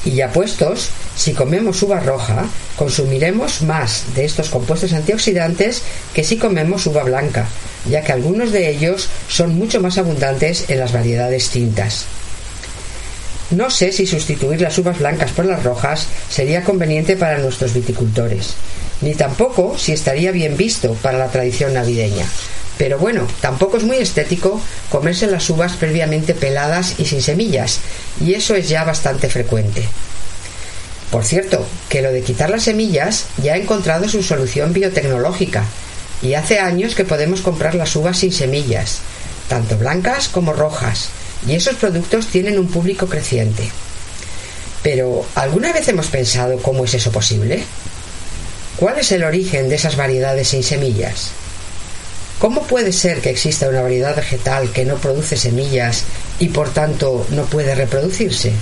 Y 0.05 0.13
ya 0.13 0.33
puestos, 0.33 0.91
si 1.17 1.33
comemos 1.33 1.83
uva 1.83 2.01
roja, 2.01 2.47
consumiremos 2.77 3.63
más 3.63 4.05
de 4.15 4.25
estos 4.25 4.49
compuestos 4.49 4.93
antioxidantes 4.93 5.83
que 6.15 6.25
si 6.25 6.37
comemos 6.37 6.87
uva 6.87 7.03
blanca, 7.03 7.47
ya 7.89 8.03
que 8.03 8.13
algunos 8.13 8.53
de 8.53 8.71
ellos 8.71 9.09
son 9.29 9.57
mucho 9.57 9.81
más 9.81 9.99
abundantes 9.99 10.71
en 10.71 10.79
las 10.81 10.93
variedades 10.93 11.51
tintas. 11.51 12.07
No 13.51 13.71
sé 13.71 13.93
si 13.93 14.07
sustituir 14.07 14.61
las 14.61 14.77
uvas 14.77 14.99
blancas 14.99 15.33
por 15.33 15.47
las 15.47 15.63
rojas 15.63 16.07
sería 16.31 16.65
conveniente 16.65 17.17
para 17.17 17.39
nuestros 17.39 17.73
viticultores, 17.73 18.55
ni 19.01 19.15
tampoco 19.15 19.79
si 19.79 19.93
estaría 19.93 20.33
bien 20.33 20.57
visto 20.57 20.93
para 20.95 21.19
la 21.19 21.29
tradición 21.29 21.73
navideña. 21.73 22.27
Pero 22.79 22.99
bueno, 22.99 23.27
tampoco 23.41 23.77
es 23.77 23.83
muy 23.83 23.97
estético 23.97 24.61
comerse 24.89 25.27
las 25.27 25.51
uvas 25.51 25.73
previamente 25.73 26.33
peladas 26.33 26.95
y 26.99 27.05
sin 27.05 27.21
semillas, 27.21 27.81
y 28.25 28.35
eso 28.35 28.55
es 28.55 28.69
ya 28.69 28.85
bastante 28.85 29.29
frecuente. 29.29 29.87
Por 31.11 31.25
cierto, 31.25 31.67
que 31.89 32.03
lo 32.03 32.13
de 32.13 32.23
quitar 32.23 32.51
las 32.51 32.63
semillas 32.63 33.27
ya 33.43 33.55
ha 33.55 33.57
encontrado 33.57 34.09
su 34.09 34.23
solución 34.23 34.73
biotecnológica, 34.73 35.65
y 36.23 36.35
hace 36.35 36.61
años 36.61 36.95
que 36.95 37.05
podemos 37.05 37.41
comprar 37.41 37.75
las 37.75 37.95
uvas 37.97 38.19
sin 38.19 38.33
semillas, 38.33 38.99
tanto 39.49 39.77
blancas 39.77 40.29
como 40.29 40.53
rojas, 40.53 41.09
y 41.47 41.55
esos 41.55 41.77
productos 41.77 42.29
tienen 42.29 42.59
un 42.59 42.69
público 42.69 43.07
creciente. 43.07 43.71
Pero, 44.83 45.27
¿alguna 45.35 45.73
vez 45.73 45.89
hemos 45.89 46.07
pensado 46.07 46.59
cómo 46.59 46.85
es 46.85 46.95
eso 46.95 47.11
posible? 47.11 47.65
¿Cuál 48.77 48.99
es 48.99 49.11
el 49.11 49.25
origen 49.25 49.69
de 49.69 49.75
esas 49.75 49.97
variedades 49.97 50.49
sin 50.49 50.63
semillas? 50.63 51.33
¿Cómo 52.39 52.63
puede 52.63 52.93
ser 52.93 53.21
que 53.21 53.31
exista 53.31 53.69
una 53.69 53.83
variedad 53.83 54.15
vegetal 54.15 54.71
que 54.71 54.85
no 54.85 54.97
produce 54.99 55.37
semillas 55.37 56.05
y 56.39 56.49
por 56.49 56.73
tanto 56.73 57.27
no 57.31 57.45
puede 57.47 57.75
reproducirse? 57.75 58.53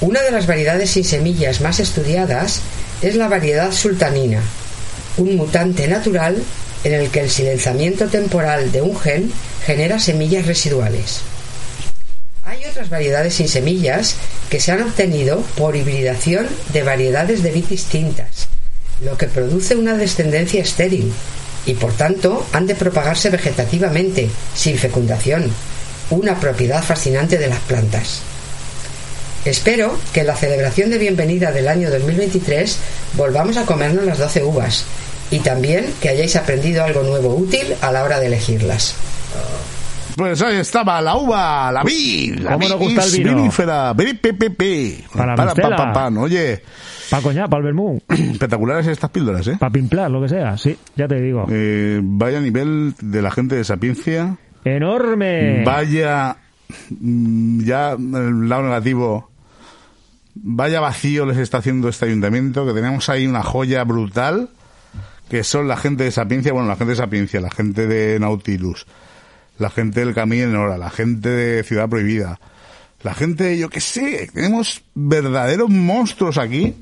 Una 0.00 0.20
de 0.22 0.32
las 0.32 0.48
variedades 0.48 0.90
sin 0.90 1.04
semillas 1.04 1.60
más 1.60 1.78
estudiadas 1.78 2.62
es 3.00 3.14
la 3.14 3.28
variedad 3.28 3.70
sultanina, 3.70 4.42
un 5.18 5.36
mutante 5.36 5.86
natural 5.86 6.42
en 6.82 6.94
el 6.94 7.10
que 7.10 7.20
el 7.20 7.30
silenciamiento 7.30 8.08
temporal 8.08 8.72
de 8.72 8.82
un 8.82 8.98
gen 8.98 9.32
genera 9.64 10.00
semillas 10.00 10.46
residuales. 10.46 11.20
Hay 12.44 12.64
otras 12.64 12.90
variedades 12.90 13.34
sin 13.34 13.48
semillas 13.48 14.16
que 14.50 14.58
se 14.58 14.72
han 14.72 14.82
obtenido 14.82 15.42
por 15.56 15.76
hibridación 15.76 16.48
de 16.72 16.82
variedades 16.82 17.44
de 17.44 17.52
vid 17.52 17.66
distintas, 17.66 18.48
lo 19.00 19.16
que 19.16 19.26
produce 19.26 19.76
una 19.76 19.94
descendencia 19.96 20.60
estéril 20.60 21.12
y 21.66 21.74
por 21.74 21.92
tanto 21.92 22.46
han 22.52 22.66
de 22.66 22.74
propagarse 22.74 23.28
vegetativamente, 23.28 24.30
sin 24.54 24.78
fecundación, 24.78 25.50
una 26.10 26.38
propiedad 26.38 26.82
fascinante 26.82 27.36
de 27.36 27.48
las 27.48 27.58
plantas. 27.60 28.22
Espero 29.44 29.98
que 30.12 30.20
en 30.20 30.28
la 30.28 30.36
celebración 30.36 30.90
de 30.90 30.98
bienvenida 30.98 31.52
del 31.52 31.68
año 31.68 31.90
2023 31.90 32.78
volvamos 33.14 33.56
a 33.56 33.64
comernos 33.66 34.04
las 34.04 34.18
12 34.18 34.42
uvas 34.42 34.84
y 35.30 35.40
también 35.40 35.92
que 36.00 36.08
hayáis 36.08 36.36
aprendido 36.36 36.84
algo 36.84 37.02
nuevo 37.02 37.34
útil 37.34 37.74
a 37.80 37.92
la 37.92 38.02
hora 38.04 38.18
de 38.18 38.26
elegirlas. 38.26 38.94
Pues 40.16 40.40
ahí 40.40 40.56
estaba 40.56 41.00
la 41.02 41.16
uva, 41.16 41.70
la 41.70 41.82
vid, 41.82 42.38
la 42.38 42.52
¿Cómo 42.52 42.68
nos 42.68 42.78
gusta 42.78 43.04
el 43.04 43.12
vino? 43.12 43.36
vinífera, 43.36 43.94
pi. 43.94 45.04
Para 47.10 47.22
para, 47.22 47.22
coñar, 47.22 47.48
pa' 47.48 47.56
el 47.58 47.62
vermú, 47.62 48.00
espectaculares 48.08 48.86
estas 48.86 49.10
píldoras, 49.10 49.46
¿eh? 49.46 49.56
pa' 49.58 49.70
pimplar, 49.70 50.10
lo 50.10 50.22
que 50.22 50.28
sea. 50.28 50.56
Sí, 50.56 50.76
ya 50.96 51.06
te 51.06 51.20
digo. 51.20 51.46
Eh, 51.50 52.00
vaya 52.02 52.40
nivel 52.40 52.94
de 53.00 53.22
la 53.22 53.30
gente 53.30 53.54
de 53.56 53.64
Sapiencia, 53.64 54.36
¡Enorme! 54.64 55.62
vaya 55.64 56.36
mm, 57.00 57.62
ya 57.62 57.92
el 57.92 58.48
lado 58.48 58.64
negativo, 58.64 59.30
vaya 60.34 60.80
vacío 60.80 61.26
les 61.26 61.38
está 61.38 61.58
haciendo 61.58 61.88
este 61.88 62.06
ayuntamiento, 62.06 62.66
que 62.66 62.72
tenemos 62.72 63.08
ahí 63.08 63.26
una 63.26 63.42
joya 63.42 63.84
brutal, 63.84 64.50
que 65.28 65.44
son 65.44 65.68
la 65.68 65.76
gente 65.76 66.04
de 66.04 66.10
Sapiencia, 66.10 66.52
bueno, 66.52 66.68
la 66.68 66.76
gente 66.76 66.90
de 66.90 66.96
Sapiencia, 66.96 67.40
la 67.40 67.50
gente 67.50 67.86
de 67.86 68.18
Nautilus, 68.18 68.86
la 69.58 69.70
gente 69.70 70.00
del 70.00 70.14
Camino 70.14 70.44
en 70.44 70.56
Hora, 70.56 70.76
la 70.76 70.90
gente 70.90 71.28
de 71.28 71.62
Ciudad 71.62 71.88
Prohibida, 71.88 72.40
la 73.02 73.14
gente, 73.14 73.56
yo 73.58 73.70
qué 73.70 73.80
sé, 73.80 74.28
tenemos 74.34 74.82
verdaderos 74.94 75.70
monstruos 75.70 76.38
aquí 76.38 76.74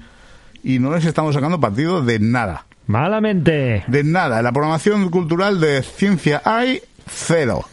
y 0.64 0.78
no 0.80 0.92
les 0.94 1.04
estamos 1.04 1.34
sacando 1.34 1.60
partido 1.60 2.02
de 2.02 2.18
nada. 2.18 2.66
Malamente. 2.86 3.84
De 3.86 4.02
nada. 4.04 4.42
La 4.42 4.50
programación 4.52 5.08
cultural 5.10 5.60
de 5.60 5.82
ciencia 5.82 6.42
hay 6.44 6.80
cero. 7.08 7.64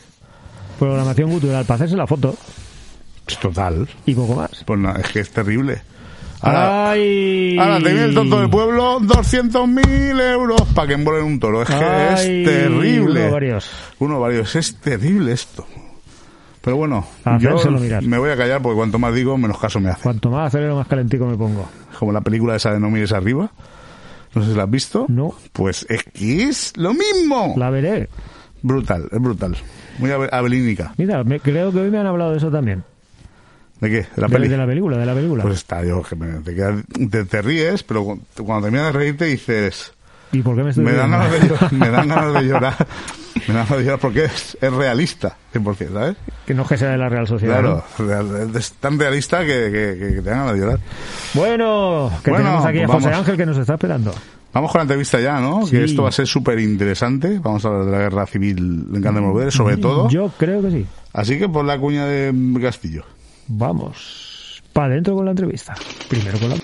Programación 0.78 1.30
cultural 1.32 1.66
para 1.66 1.76
hacerse 1.76 1.96
la 1.98 2.08
foto 2.08 2.36
total. 3.42 3.88
y 4.06 4.14
poco 4.14 4.36
más. 4.36 4.64
Pues 4.66 4.80
no, 4.80 4.96
es 4.96 5.08
que 5.10 5.20
es 5.22 5.32
terrible. 5.32 5.82
Ahora, 6.42 6.90
¡Ay! 6.92 7.56
ahora 7.60 7.78
te 7.78 7.84
viene 7.92 8.06
el 8.06 8.14
tonto 8.16 8.40
del 8.40 8.50
pueblo 8.50 9.00
200.000 9.00 10.32
euros 10.34 10.62
para 10.74 10.88
que 10.88 10.94
envuelven 10.96 11.26
un 11.26 11.40
toro. 11.40 11.62
Es 11.62 11.70
que 11.70 11.76
Ay, 11.76 12.42
es 12.44 12.50
terrible. 12.50 13.22
uno 13.26 13.32
varios. 13.32 13.70
Uno 14.00 14.20
varios. 14.20 14.56
Es 14.56 14.76
terrible 14.78 15.34
esto. 15.34 15.68
Pero 16.62 16.78
bueno, 16.78 17.06
yo 17.40 17.58
mirar. 17.80 18.04
me 18.04 18.18
voy 18.20 18.30
a 18.30 18.38
callar 18.38 18.62
porque 18.62 18.76
cuanto 18.76 19.00
más 19.00 19.14
digo, 19.16 19.38
menos 19.38 19.58
caso 19.60 19.80
me 19.80 19.90
hace. 19.90 20.04
Cuanto 20.04 20.30
más 20.30 20.48
acelero, 20.48 20.76
más 20.76 20.88
calentico 20.88 21.26
me 21.26 21.36
pongo. 21.38 21.68
Como 21.98 22.12
la 22.12 22.22
película 22.22 22.56
esa 22.56 22.72
de 22.72 22.80
No 22.80 22.90
mires 22.92 23.12
arriba. 23.14 23.52
No 24.36 24.44
sé 24.44 24.52
si 24.52 24.56
la 24.56 24.64
has 24.64 24.70
visto. 24.70 25.06
No. 25.10 25.34
Pues 25.54 25.86
es 25.90 26.04
que 26.04 26.44
es 26.44 26.74
lo 26.78 26.94
mismo. 26.94 27.56
La 27.58 27.70
veré. 27.70 28.08
Brutal, 28.62 29.08
es 29.12 29.20
brutal. 29.20 29.56
Muy 29.98 30.12
abe- 30.12 30.30
abelínica. 30.32 30.94
Mira, 30.98 31.24
me- 31.24 31.40
creo 31.40 31.72
que 31.72 31.80
hoy 31.80 31.90
me 31.90 31.98
han 31.98 32.06
hablado 32.06 32.32
de 32.32 32.38
eso 32.38 32.52
también. 32.52 32.84
¿De 33.80 33.90
qué? 33.90 33.96
¿De 34.16 34.22
la 34.22 34.28
de, 34.28 34.48
de 34.48 34.58
la 34.58 34.68
película, 34.68 34.98
de 34.98 35.06
la 35.08 35.16
película. 35.16 35.42
Pues 35.44 35.56
está, 35.56 35.84
yo, 35.84 36.04
que 36.04 36.16
me- 36.16 36.40
te, 36.42 36.54
te, 37.10 37.26
te 37.26 37.42
ríes, 37.42 37.82
pero 37.82 38.04
cu- 38.06 38.22
cuando 38.46 38.66
terminas 38.68 38.94
de 38.94 39.00
reírte 39.00 39.26
dices, 39.26 39.94
¿Y 40.32 40.42
por 40.42 40.56
qué 40.56 40.64
me 40.64 40.70
estoy 40.70 40.86
me 40.86 40.94
dan, 40.94 41.12
ganas 41.12 41.32
de 41.32 41.48
llorar, 41.48 41.74
me 41.74 41.90
dan 41.90 42.08
ganas 42.08 42.34
de 42.34 42.42
llorar, 42.44 42.88
me 43.48 43.54
dan 43.54 43.66
ganas 43.66 43.70
de 43.78 43.84
llorar 43.84 44.00
porque 44.00 44.26
es, 44.26 44.58
es 44.62 44.74
realista, 44.74 45.36
100%, 45.54 45.94
¿sabes? 45.94 46.16
Que 46.46 46.54
no 46.54 46.62
es 46.64 46.68
que 46.70 46.78
sea 46.78 46.90
de 46.92 46.98
la 46.98 47.10
Real 47.10 47.28
Sociedad. 47.28 47.60
Claro, 47.60 47.84
¿no? 48.00 48.06
real- 48.06 48.56
es 48.56 48.72
tan 48.74 48.98
realista 48.98 49.40
que, 49.42 49.46
que, 49.48 49.98
que- 50.16 50.22
te 50.22 50.30
dan 50.30 50.40
ganas 50.40 50.54
de 50.54 50.60
llorar. 50.60 50.80
Bueno, 51.34 52.12
que 52.24 52.30
Bueno, 52.32 52.46
tenemos 52.46 52.66
aquí 52.66 52.80
a 52.80 52.86
pues 52.88 52.96
José 52.96 53.06
vamos. 53.10 53.20
Ángel 53.20 53.38
que 53.38 53.46
nos 53.46 53.58
está 53.58 53.74
esperando. 53.74 54.14
Vamos 54.54 54.72
con 54.72 54.80
la 54.80 54.84
entrevista 54.84 55.20
ya, 55.20 55.40
¿no? 55.40 55.66
Sí. 55.66 55.72
Que 55.72 55.86
esto 55.86 56.04
va 56.04 56.10
a 56.10 56.12
ser 56.12 56.28
súper 56.28 56.60
interesante. 56.60 57.40
Vamos 57.40 57.64
a 57.64 57.70
hablar 57.70 57.86
de 57.86 57.92
la 57.92 57.98
guerra 58.00 58.26
civil 58.26 58.86
en 58.94 59.02
Candemorguere, 59.02 59.50
sobre 59.50 59.78
todo. 59.78 60.10
Yo 60.10 60.30
creo 60.38 60.62
que 60.62 60.72
sí. 60.72 60.86
Así 61.14 61.40
que 61.40 61.48
por 61.48 61.64
la 61.64 61.78
cuña 61.80 62.06
de 62.06 62.34
Castillo. 62.62 63.06
Vamos. 63.48 64.62
Para 64.74 64.88
adentro 64.94 65.16
con 65.16 65.24
la 65.26 65.32
entrevista. 65.32 65.74
Primero 66.10 66.38
con 66.40 66.50
la... 66.50 66.56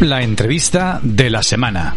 La 0.00 0.22
entrevista 0.22 0.98
de 1.02 1.28
la 1.30 1.42
semana. 1.42 1.94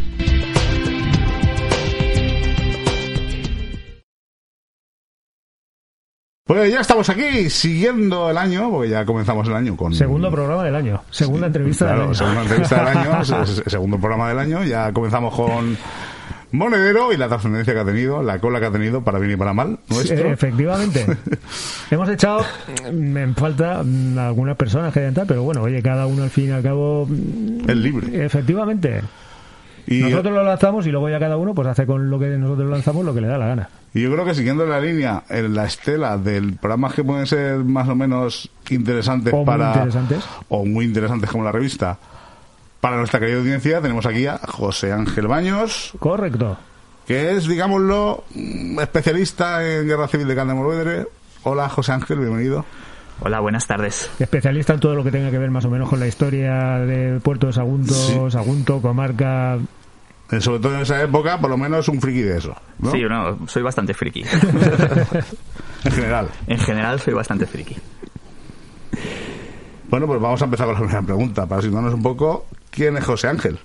Pues 6.46 6.72
ya 6.74 6.82
estamos 6.82 7.10
aquí, 7.10 7.50
siguiendo 7.50 8.30
el 8.30 8.38
año, 8.38 8.70
porque 8.70 8.90
ya 8.90 9.06
comenzamos 9.06 9.48
el 9.48 9.56
año 9.56 9.78
con... 9.78 9.94
Segundo 9.94 10.30
programa 10.30 10.64
del 10.66 10.76
año. 10.76 11.02
Segunda 11.10 11.48
entrevista 11.48 11.86
Claro, 11.86 12.00
del 12.02 12.08
año. 12.10 12.16
segunda 12.16 12.42
entrevista 12.42 12.76
del 12.84 12.98
año, 12.98 13.26
segundo 13.68 13.98
programa 13.98 14.28
del 14.30 14.40
año. 14.40 14.64
Ya 14.66 14.92
comenzamos 14.92 15.34
con 15.34 15.78
Monedero 16.54 17.12
y 17.12 17.18
la 17.18 17.28
trascendencia 17.28 17.74
que 17.74 17.80
ha 17.80 17.86
tenido, 17.86 18.22
la 18.24 18.40
cola 18.40 18.60
que 18.60 18.68
ha 18.68 18.72
tenido 18.72 19.02
para 19.04 19.18
bien 19.20 19.32
y 19.34 19.36
para 19.36 19.54
mal. 19.54 19.80
Eh, 19.90 20.30
efectivamente. 20.32 21.06
Hemos 21.92 22.08
echado 22.10 22.46
en 22.86 23.36
falta 23.36 23.80
algunas 23.80 24.56
personas 24.56 24.94
que 24.94 25.00
hayan 25.00 25.16
tal, 25.16 25.26
pero 25.28 25.42
bueno, 25.44 25.64
oye, 25.64 25.82
cada 25.82 26.06
uno 26.06 26.24
al 26.24 26.30
fin 26.30 26.50
y 26.50 26.52
al 26.52 26.62
cabo. 26.62 27.08
mm, 27.10 27.70
Es 27.70 27.76
libre. 27.76 28.26
Efectivamente. 28.26 29.02
Y, 29.88 30.00
Nosotros 30.02 30.34
lo 30.34 30.44
lanzamos 30.44 30.86
y 30.88 30.92
luego 30.92 31.10
ya 31.10 31.20
cada 31.20 31.36
uno 31.38 31.54
pues 31.54 31.68
hace 31.68 31.86
con 31.86 32.10
lo 32.10 32.18
que 32.18 32.28
nosotros 32.38 32.70
lanzamos 32.70 33.04
lo 33.04 33.14
que 33.14 33.20
le 33.20 33.28
da 33.28 33.38
la 33.38 33.48
gana. 33.48 33.70
y 33.94 34.02
yo 34.02 34.12
creo 34.14 34.24
que 34.24 34.34
siguiendo 34.34 34.66
la 34.66 34.80
línea, 34.80 35.24
en 35.30 35.54
la 35.56 35.66
estela 35.66 36.18
del 36.18 36.54
programas 36.54 36.94
que 36.94 37.04
pueden 37.04 37.26
ser 37.28 37.58
más 37.66 37.90
o 37.90 37.96
menos 37.96 38.50
interesantes 38.70 39.34
O 39.34 39.38
muy 39.38 39.46
para... 39.46 39.74
interesantes. 39.74 40.24
O 40.48 40.64
muy 40.66 40.86
interesantes 40.86 41.30
como 41.30 41.44
la 41.44 41.52
revista. 41.52 41.98
Para 42.84 42.98
nuestra 42.98 43.18
querida 43.22 43.38
audiencia 43.38 43.80
tenemos 43.80 44.06
aquí 44.06 44.28
a 44.28 44.38
José 44.40 44.92
Ángel 44.92 45.26
Baños, 45.28 45.94
Correcto. 46.00 46.58
que 47.08 47.32
es, 47.32 47.48
digámoslo, 47.48 48.26
mm, 48.36 48.78
especialista 48.82 49.66
en 49.66 49.88
Guerra 49.88 50.10
Civil 50.10 50.28
de 50.28 50.36
Candemorguedre. 50.36 51.08
Hola 51.44 51.70
José 51.70 51.94
Ángel, 51.94 52.20
bienvenido. 52.20 52.66
Hola, 53.22 53.40
buenas 53.40 53.68
tardes. 53.68 54.12
Especialista 54.20 54.74
en 54.74 54.82
todo 54.82 54.96
lo 54.96 55.04
que 55.06 55.12
tenga 55.12 55.32
que 55.32 55.38
ver 55.38 55.50
más 55.50 55.64
o 55.64 55.70
menos 55.70 55.88
con 55.88 55.98
la 55.98 56.08
historia 56.08 56.80
de 56.80 57.22
Puerto 57.22 57.48
de 57.48 57.54
Sagunto, 57.54 57.94
Sí. 57.94 58.20
Sagunto, 58.30 58.82
comarca. 58.82 59.60
Eh, 60.30 60.42
Sobre 60.42 60.60
todo 60.60 60.76
en 60.76 60.82
esa 60.82 61.02
época, 61.02 61.40
por 61.40 61.52
lo 61.52 61.58
menos 61.58 61.88
un 61.88 62.02
friki 62.02 62.24
de 62.24 62.38
eso. 62.40 62.54
¿no? 62.80 62.92
Sí, 62.92 63.02
no, 63.04 63.48
soy 63.48 63.64
bastante 63.64 63.94
friki. 63.94 64.26
En 65.86 65.92
general. 65.94 66.28
en 66.48 66.58
general 66.60 67.00
soy 67.00 67.14
bastante 67.14 67.46
friki. 67.46 67.78
Bueno, 69.94 70.08
pues 70.08 70.20
vamos 70.20 70.42
a 70.42 70.46
empezar 70.46 70.66
con 70.66 70.74
la 70.74 70.80
primera 70.80 71.02
pregunta, 71.04 71.46
para 71.46 71.62
situarnos 71.62 71.94
un 71.94 72.02
poco. 72.02 72.48
¿Quién 72.72 72.98
es 72.98 73.04
José 73.06 73.28
Ángel? 73.28 73.60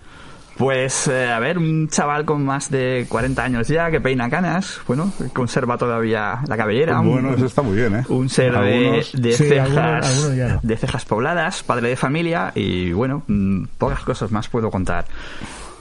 Pues, 0.58 1.08
eh, 1.08 1.26
a 1.26 1.38
ver, 1.38 1.56
un 1.56 1.88
chaval 1.88 2.26
con 2.26 2.44
más 2.44 2.70
de 2.70 3.06
40 3.08 3.42
años 3.42 3.66
ya, 3.68 3.90
que 3.90 3.98
peina 3.98 4.28
canas, 4.28 4.78
bueno, 4.86 5.10
conserva 5.32 5.78
todavía 5.78 6.40
la 6.46 6.56
cabellera. 6.58 7.00
un- 7.00 7.12
Bueno, 7.12 7.30
eso 7.34 7.46
está 7.46 7.62
muy 7.62 7.76
bien, 7.76 7.96
¿eh? 7.96 8.04
Un 8.10 8.28
ser 8.28 8.52
de, 8.52 8.58
Algunos- 8.58 9.12
de 9.12 9.32
Sí, 9.32 9.44
cejas 9.48 9.68
algunos- 9.70 10.06
algunos 10.06 10.36
ya 10.36 10.48
no. 10.48 10.60
de 10.62 10.76
cejas 10.76 11.04
pobladas, 11.06 11.62
padre 11.62 11.88
de 11.88 11.96
familia 11.96 12.52
y 12.54 12.92
bueno, 12.92 13.22
mm, 13.26 13.62
pocas 13.78 14.00
cosas 14.00 14.30
más 14.30 14.48
puedo 14.48 14.70
contar. 14.70 15.06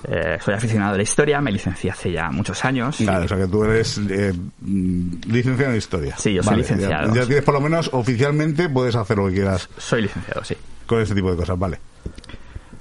Eh, 0.03 0.37
soy 0.43 0.53
aficionado 0.53 0.93
a 0.93 0.97
la 0.97 1.03
historia, 1.03 1.41
me 1.41 1.51
licencié 1.51 1.89
hace 1.91 2.11
ya 2.11 2.29
muchos 2.29 2.63
años. 2.63 2.97
Claro, 2.97 3.25
o 3.25 3.27
sea 3.27 3.37
que 3.37 3.47
tú 3.47 3.63
eres 3.63 3.99
eh, 4.09 4.33
mm, 4.61 5.07
licenciado 5.27 5.71
en 5.71 5.77
historia. 5.77 6.15
Sí, 6.17 6.33
yo 6.33 6.43
soy 6.43 6.51
Vale, 6.51 6.61
licenciado. 6.61 7.07
Ya, 7.13 7.21
ya 7.21 7.25
tienes 7.25 7.43
por 7.43 7.53
lo 7.55 7.61
menos 7.61 7.89
oficialmente, 7.93 8.69
puedes 8.69 8.95
hacer 8.95 9.17
lo 9.17 9.27
que 9.27 9.33
quieras 9.33 9.69
Soy 9.77 10.03
licenciado, 10.03 10.43
sí. 10.43 10.55
con 10.85 11.01
este 11.01 11.15
tipo 11.15 11.31
de 11.31 11.37
cosas, 11.37 11.57
vale. 11.57 11.79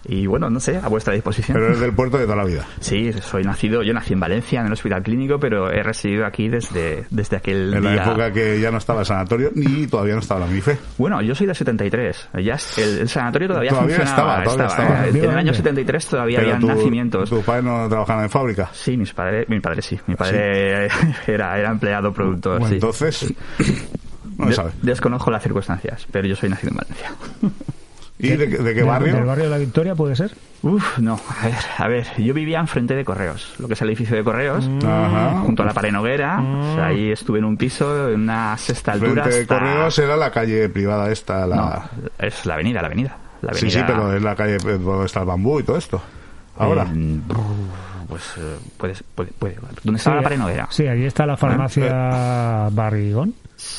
Y 0.09 0.27
bueno, 0.27 0.49
no 0.51 0.61
sé, 0.61 0.77
a 0.77 0.89
vuestra 0.89 1.15
disposición. 1.15 1.55
Pero 1.55 1.67
eres 1.69 1.81
del 1.81 1.93
puerto 1.93 2.17
de 2.19 2.25
toda 2.25 2.37
la 2.37 2.45
vida. 2.45 2.65
Sí, 2.81 3.13
soy 3.15 3.43
nacido, 3.43 3.83
yo 3.83 3.93
nací 3.93 4.13
en 4.13 4.21
Valencia, 4.21 4.61
en 4.61 4.67
el 4.67 4.73
hospital 4.73 5.03
clínico, 5.03 5.39
pero 5.41 5.71
he 5.71 5.83
residido 5.83 6.25
aquí 6.27 6.49
desde, 6.49 7.07
desde 7.11 7.37
aquel 7.37 7.75
En 7.75 7.83
la 7.85 7.93
día. 7.93 8.03
época 8.05 8.33
que 8.33 8.61
ya 8.61 8.71
no 8.71 8.79
estaba 8.79 9.01
el 9.01 9.07
sanatorio 9.07 9.51
ni 9.55 9.87
todavía 9.87 10.15
no 10.15 10.21
estaba 10.21 10.41
la 10.41 10.47
MIFE. 10.47 10.79
Bueno, 10.99 11.21
yo 11.23 11.35
soy 11.35 11.47
de 11.47 11.55
73. 11.55 12.29
Ya 12.43 12.57
el, 12.79 12.99
el 13.01 13.09
sanatorio 13.09 13.49
todavía, 13.49 13.71
Todavía 13.71 13.97
funcionaba. 13.97 14.43
estaba, 14.45 14.45
todavía 14.45 14.67
estaba. 14.67 15.09
En 15.09 15.17
el 15.31 15.39
año 15.39 15.55
73 15.55 16.07
todavía 16.07 16.39
había 16.41 16.59
nacimientos. 16.59 17.29
¿Tus 17.31 17.45
padres 17.45 17.65
no 17.65 17.89
trabajaban 17.89 18.25
en 18.25 18.31
fábrica? 18.31 18.71
Sí, 18.73 18.97
mis 18.97 19.13
padres, 19.13 19.49
mi 19.49 19.61
padre 19.61 19.83
sí. 19.83 19.99
Mi 20.07 20.15
padre 20.15 20.89
era, 21.27 21.59
era 21.59 21.71
empleado 21.71 22.13
productor. 22.13 22.61
Bueno, 22.61 22.69
sí. 22.69 22.75
entonces, 22.75 23.35
no 24.39 24.45
se 24.45 24.51
De- 24.51 24.55
sabe. 24.57 24.71
Desconozco 24.83 25.31
las 25.31 25.43
circunstancias, 25.43 26.07
pero 26.13 26.27
yo 26.29 26.37
soy 26.37 26.49
nacido 26.51 26.71
en 26.71 26.77
Valencia. 26.77 27.11
¿Y 28.19 28.29
de, 28.31 28.49
qué- 28.49 28.57
de 28.59 28.71
qué 28.75 28.81
¿Del- 28.81 28.85
barrio? 28.87 29.15
¿Del 29.15 29.25
barrio 29.25 29.45
de 29.45 29.51
la 29.51 29.59
Victoria 29.59 29.95
puede 29.95 30.17
ser? 30.17 30.33
Uf, 30.63 30.99
no, 30.99 31.21
a 31.41 31.45
ver, 31.47 31.55
a 31.79 31.87
ver, 31.89 32.07
yo 32.17 32.33
vivía 32.33 32.59
enfrente 32.61 32.95
de 32.95 33.05
Correos, 33.05 33.55
lo 33.59 33.69
que 33.69 33.75
es 33.75 33.83
el 33.83 33.89
edificio 33.89 34.17
de 34.17 34.25
Correos, 34.25 34.69
Ajá. 34.85 35.41
junto 35.45 35.63
a 35.63 35.67
la 35.67 35.75
pared 35.75 35.93
Noguera, 35.93 36.41
o 36.41 36.75
sea, 36.75 36.87
ahí 36.87 37.13
estuve 37.13 37.39
en 37.41 37.45
un 37.45 37.57
piso, 37.59 38.09
en 38.11 38.23
una 38.23 38.57
sexta 38.57 38.93
altura. 38.93 39.23
Frente 39.25 39.41
de 39.41 39.47
Correos 39.47 39.99
era 39.99 40.17
la 40.17 40.31
calle 40.31 40.69
privada 40.71 41.13
esta, 41.13 41.47
la... 41.47 41.57
No, 41.57 41.83
es 42.19 42.47
la 42.47 42.55
avenida, 42.55 42.81
la 42.81 42.87
avenida. 42.87 43.17
La 43.43 43.53
sí, 43.53 43.71
sí, 43.71 43.81
pero 43.87 44.13
es 44.17 44.23
la 44.23 44.35
calle 44.35 44.55
eh, 44.57 44.79
donde 44.79 45.05
está 45.07 45.21
el 45.21 45.27
bambú 45.27 45.61
y 45.61 45.63
todo 45.63 45.77
esto. 45.77 46.01
Ahora. 46.59 46.87
Eh, 46.93 47.21
pues 48.09 48.23
eh, 48.39 48.57
puedes, 48.79 49.03
puede, 49.15 49.31
puede. 49.39 49.57
¿Dónde 49.85 49.99
estaba 49.99 50.17
Sí, 50.17 50.23
la 50.23 50.23
pared 50.23 50.39
Noguera? 50.39 50.69
Sí, 50.71 50.89
allí 50.89 51.05
está 51.05 51.27
la 51.27 51.37
farmacia 51.37 52.69
Barrigón. 52.73 53.35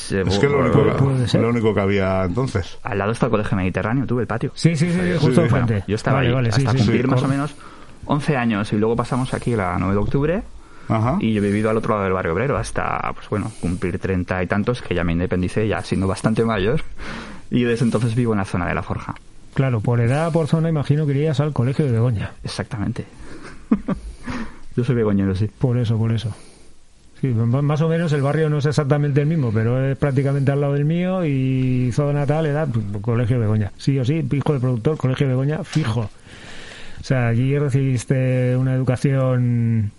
Se- 0.08 0.22
es 0.22 0.38
que 0.38 0.48
lo 0.48 0.58
único, 0.60 0.82
Puede- 0.82 0.92
puede 0.94 1.28
ser. 1.28 1.40
lo 1.42 1.48
único 1.50 1.74
que 1.74 1.80
había 1.80 2.24
entonces. 2.24 2.78
Al 2.82 2.98
lado 2.98 3.12
está 3.12 3.26
el 3.26 3.30
colegio 3.30 3.56
mediterráneo, 3.56 4.06
tuve 4.06 4.22
el 4.22 4.26
patio. 4.26 4.52
Sí, 4.54 4.74
sí, 4.76 4.90
sí, 4.90 4.98
justo 5.20 5.34
sí. 5.34 5.40
enfrente. 5.42 5.72
Bueno, 5.74 5.84
yo 5.88 5.94
estaba 5.94 6.16
vale, 6.18 6.28
ahí 6.28 6.34
vale, 6.34 6.48
hasta 6.48 6.60
sí, 6.72 6.78
sí. 6.78 6.84
cumplir 6.84 7.08
más 7.08 7.22
o 7.22 7.28
menos 7.28 7.54
11 8.06 8.36
años 8.36 8.72
y 8.72 8.76
luego 8.76 8.96
pasamos 8.96 9.34
aquí 9.34 9.54
la 9.54 9.76
9 9.78 9.92
de 9.94 10.00
octubre 10.00 10.42
Ajá. 10.88 11.18
y 11.20 11.34
yo 11.34 11.42
he 11.42 11.46
vivido 11.46 11.68
al 11.68 11.76
otro 11.76 11.90
lado 11.94 12.04
del 12.04 12.12
barrio 12.14 12.32
obrero 12.32 12.56
hasta, 12.56 13.12
pues 13.14 13.28
bueno, 13.28 13.52
cumplir 13.60 13.98
30 13.98 14.42
y 14.42 14.46
tantos 14.46 14.80
que 14.80 14.94
ya 14.94 15.04
me 15.04 15.12
independicé 15.12 15.68
ya 15.68 15.82
siendo 15.82 16.06
bastante 16.06 16.42
mayor 16.44 16.80
y 17.50 17.64
desde 17.64 17.84
entonces 17.84 18.14
vivo 18.14 18.32
en 18.32 18.38
la 18.38 18.44
zona 18.46 18.66
de 18.66 18.74
la 18.74 18.82
Forja. 18.82 19.14
Claro, 19.54 19.80
por 19.80 20.00
edad, 20.00 20.32
por 20.32 20.46
zona, 20.46 20.68
imagino 20.70 21.04
que 21.04 21.12
irías 21.12 21.40
al 21.40 21.52
colegio 21.52 21.84
de 21.84 21.92
Begoña. 21.92 22.30
Exactamente. 22.44 23.04
yo 24.76 24.84
soy 24.84 24.94
begoñero, 24.94 25.34
sí. 25.34 25.50
Por 25.58 25.76
eso, 25.78 25.98
por 25.98 26.12
eso. 26.12 26.34
Sí, 27.20 27.28
más 27.28 27.80
o 27.80 27.88
menos 27.88 28.12
el 28.12 28.22
barrio 28.22 28.48
no 28.48 28.58
es 28.58 28.66
exactamente 28.66 29.20
el 29.20 29.26
mismo, 29.26 29.50
pero 29.52 29.84
es 29.84 29.98
prácticamente 29.98 30.52
al 30.52 30.60
lado 30.60 30.74
del 30.74 30.84
mío 30.84 31.24
y 31.24 31.90
zona 31.92 32.20
natal 32.20 32.46
era 32.46 32.64
pues, 32.66 32.84
Colegio 33.00 33.36
de 33.36 33.40
Begoña. 33.40 33.72
Sí 33.76 33.98
o 33.98 34.04
sí, 34.04 34.24
hijo 34.30 34.52
de 34.52 34.60
productor, 34.60 34.96
Colegio 34.96 35.26
Begoña, 35.26 35.64
fijo. 35.64 36.02
O 37.00 37.04
sea, 37.04 37.28
allí 37.28 37.58
recibiste 37.58 38.56
una 38.56 38.74
educación 38.74 39.90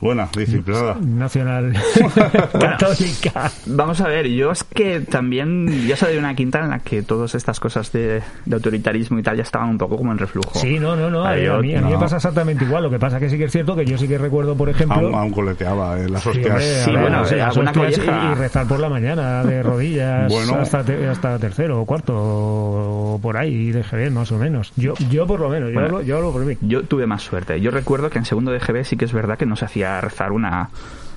Buena, 0.00 0.28
disciplinada. 0.36 0.96
nacional 1.00 1.72
católica. 2.60 3.50
Vamos 3.66 4.00
a 4.00 4.08
ver, 4.08 4.28
yo 4.28 4.50
es 4.52 4.64
que 4.64 5.00
también, 5.00 5.86
ya 5.86 5.96
soy 5.96 6.12
de 6.14 6.18
una 6.18 6.34
quinta 6.34 6.60
en 6.60 6.70
la 6.70 6.78
que 6.80 7.02
todas 7.02 7.34
estas 7.34 7.60
cosas 7.60 7.90
de, 7.92 8.22
de 8.44 8.54
autoritarismo 8.54 9.18
y 9.18 9.22
tal 9.22 9.36
ya 9.36 9.42
estaban 9.42 9.70
un 9.70 9.78
poco 9.78 9.96
como 9.96 10.12
en 10.12 10.18
reflujo. 10.18 10.58
Sí, 10.58 10.78
no, 10.78 10.96
no, 10.96 11.10
no. 11.10 11.24
A, 11.24 11.36
yo- 11.38 11.58
mí, 11.60 11.74
a 11.74 11.80
mí 11.80 11.86
me 11.86 11.92
no. 11.94 11.98
pasa 12.00 12.16
exactamente 12.16 12.64
igual. 12.64 12.82
Lo 12.84 12.90
que 12.90 12.98
pasa 12.98 13.18
que 13.18 13.28
sí 13.28 13.38
que 13.38 13.44
es 13.44 13.52
cierto 13.52 13.74
que 13.76 13.84
yo 13.84 13.98
sí 13.98 14.06
que 14.08 14.18
recuerdo, 14.18 14.56
por 14.56 14.68
ejemplo. 14.68 14.96
Aún, 14.98 15.14
aún 15.14 15.30
coleteaba 15.32 15.98
eh, 15.98 16.08
las 16.08 16.22
Sí, 16.22 16.28
hostias. 16.30 16.48
hombre, 16.50 16.64
a 16.80 16.84
Sí, 16.84 16.90
ver, 16.92 17.00
bueno, 17.00 17.16
no 17.22 17.28
eh, 17.28 17.36
las 17.36 17.48
alguna 17.56 17.70
hostias 17.70 17.98
y, 17.98 18.32
y 18.32 18.34
rezar 18.34 18.66
por 18.68 18.80
la 18.80 18.88
mañana 18.88 19.44
de 19.44 19.62
rodillas 19.68 20.30
Bueno. 20.32 20.54
hasta, 20.56 20.84
te- 20.84 21.06
hasta 21.08 21.38
tercero 21.38 21.80
o 21.80 21.84
cuarto 21.86 22.14
o 22.16 23.18
por 23.22 23.36
ahí 23.36 23.72
de 23.72 23.82
GB 23.82 24.10
más 24.10 24.30
o 24.32 24.38
menos. 24.38 24.72
Yo, 24.76 24.94
yo 25.10 25.26
por 25.26 25.40
lo 25.40 25.48
menos, 25.48 25.70
yo, 25.70 25.74
Bueno. 25.74 25.86
hablo, 25.96 26.02
yo 26.02 26.16
hablo 26.16 26.32
por 26.32 26.44
mí. 26.44 26.56
Yo 26.60 26.82
tuve 26.84 27.06
más 27.06 27.22
suerte. 27.22 27.60
Yo 27.60 27.70
recuerdo 27.70 28.10
que 28.10 28.18
en 28.18 28.24
segundo 28.24 28.50
de 28.52 28.58
GB 28.60 28.84
sí 28.84 28.96
que 28.96 29.04
es 29.04 29.12
verdad 29.12 29.36
que 29.38 29.46
nos 29.46 29.62
hacía 29.62 29.87
rezar 30.00 30.32
una 30.32 30.68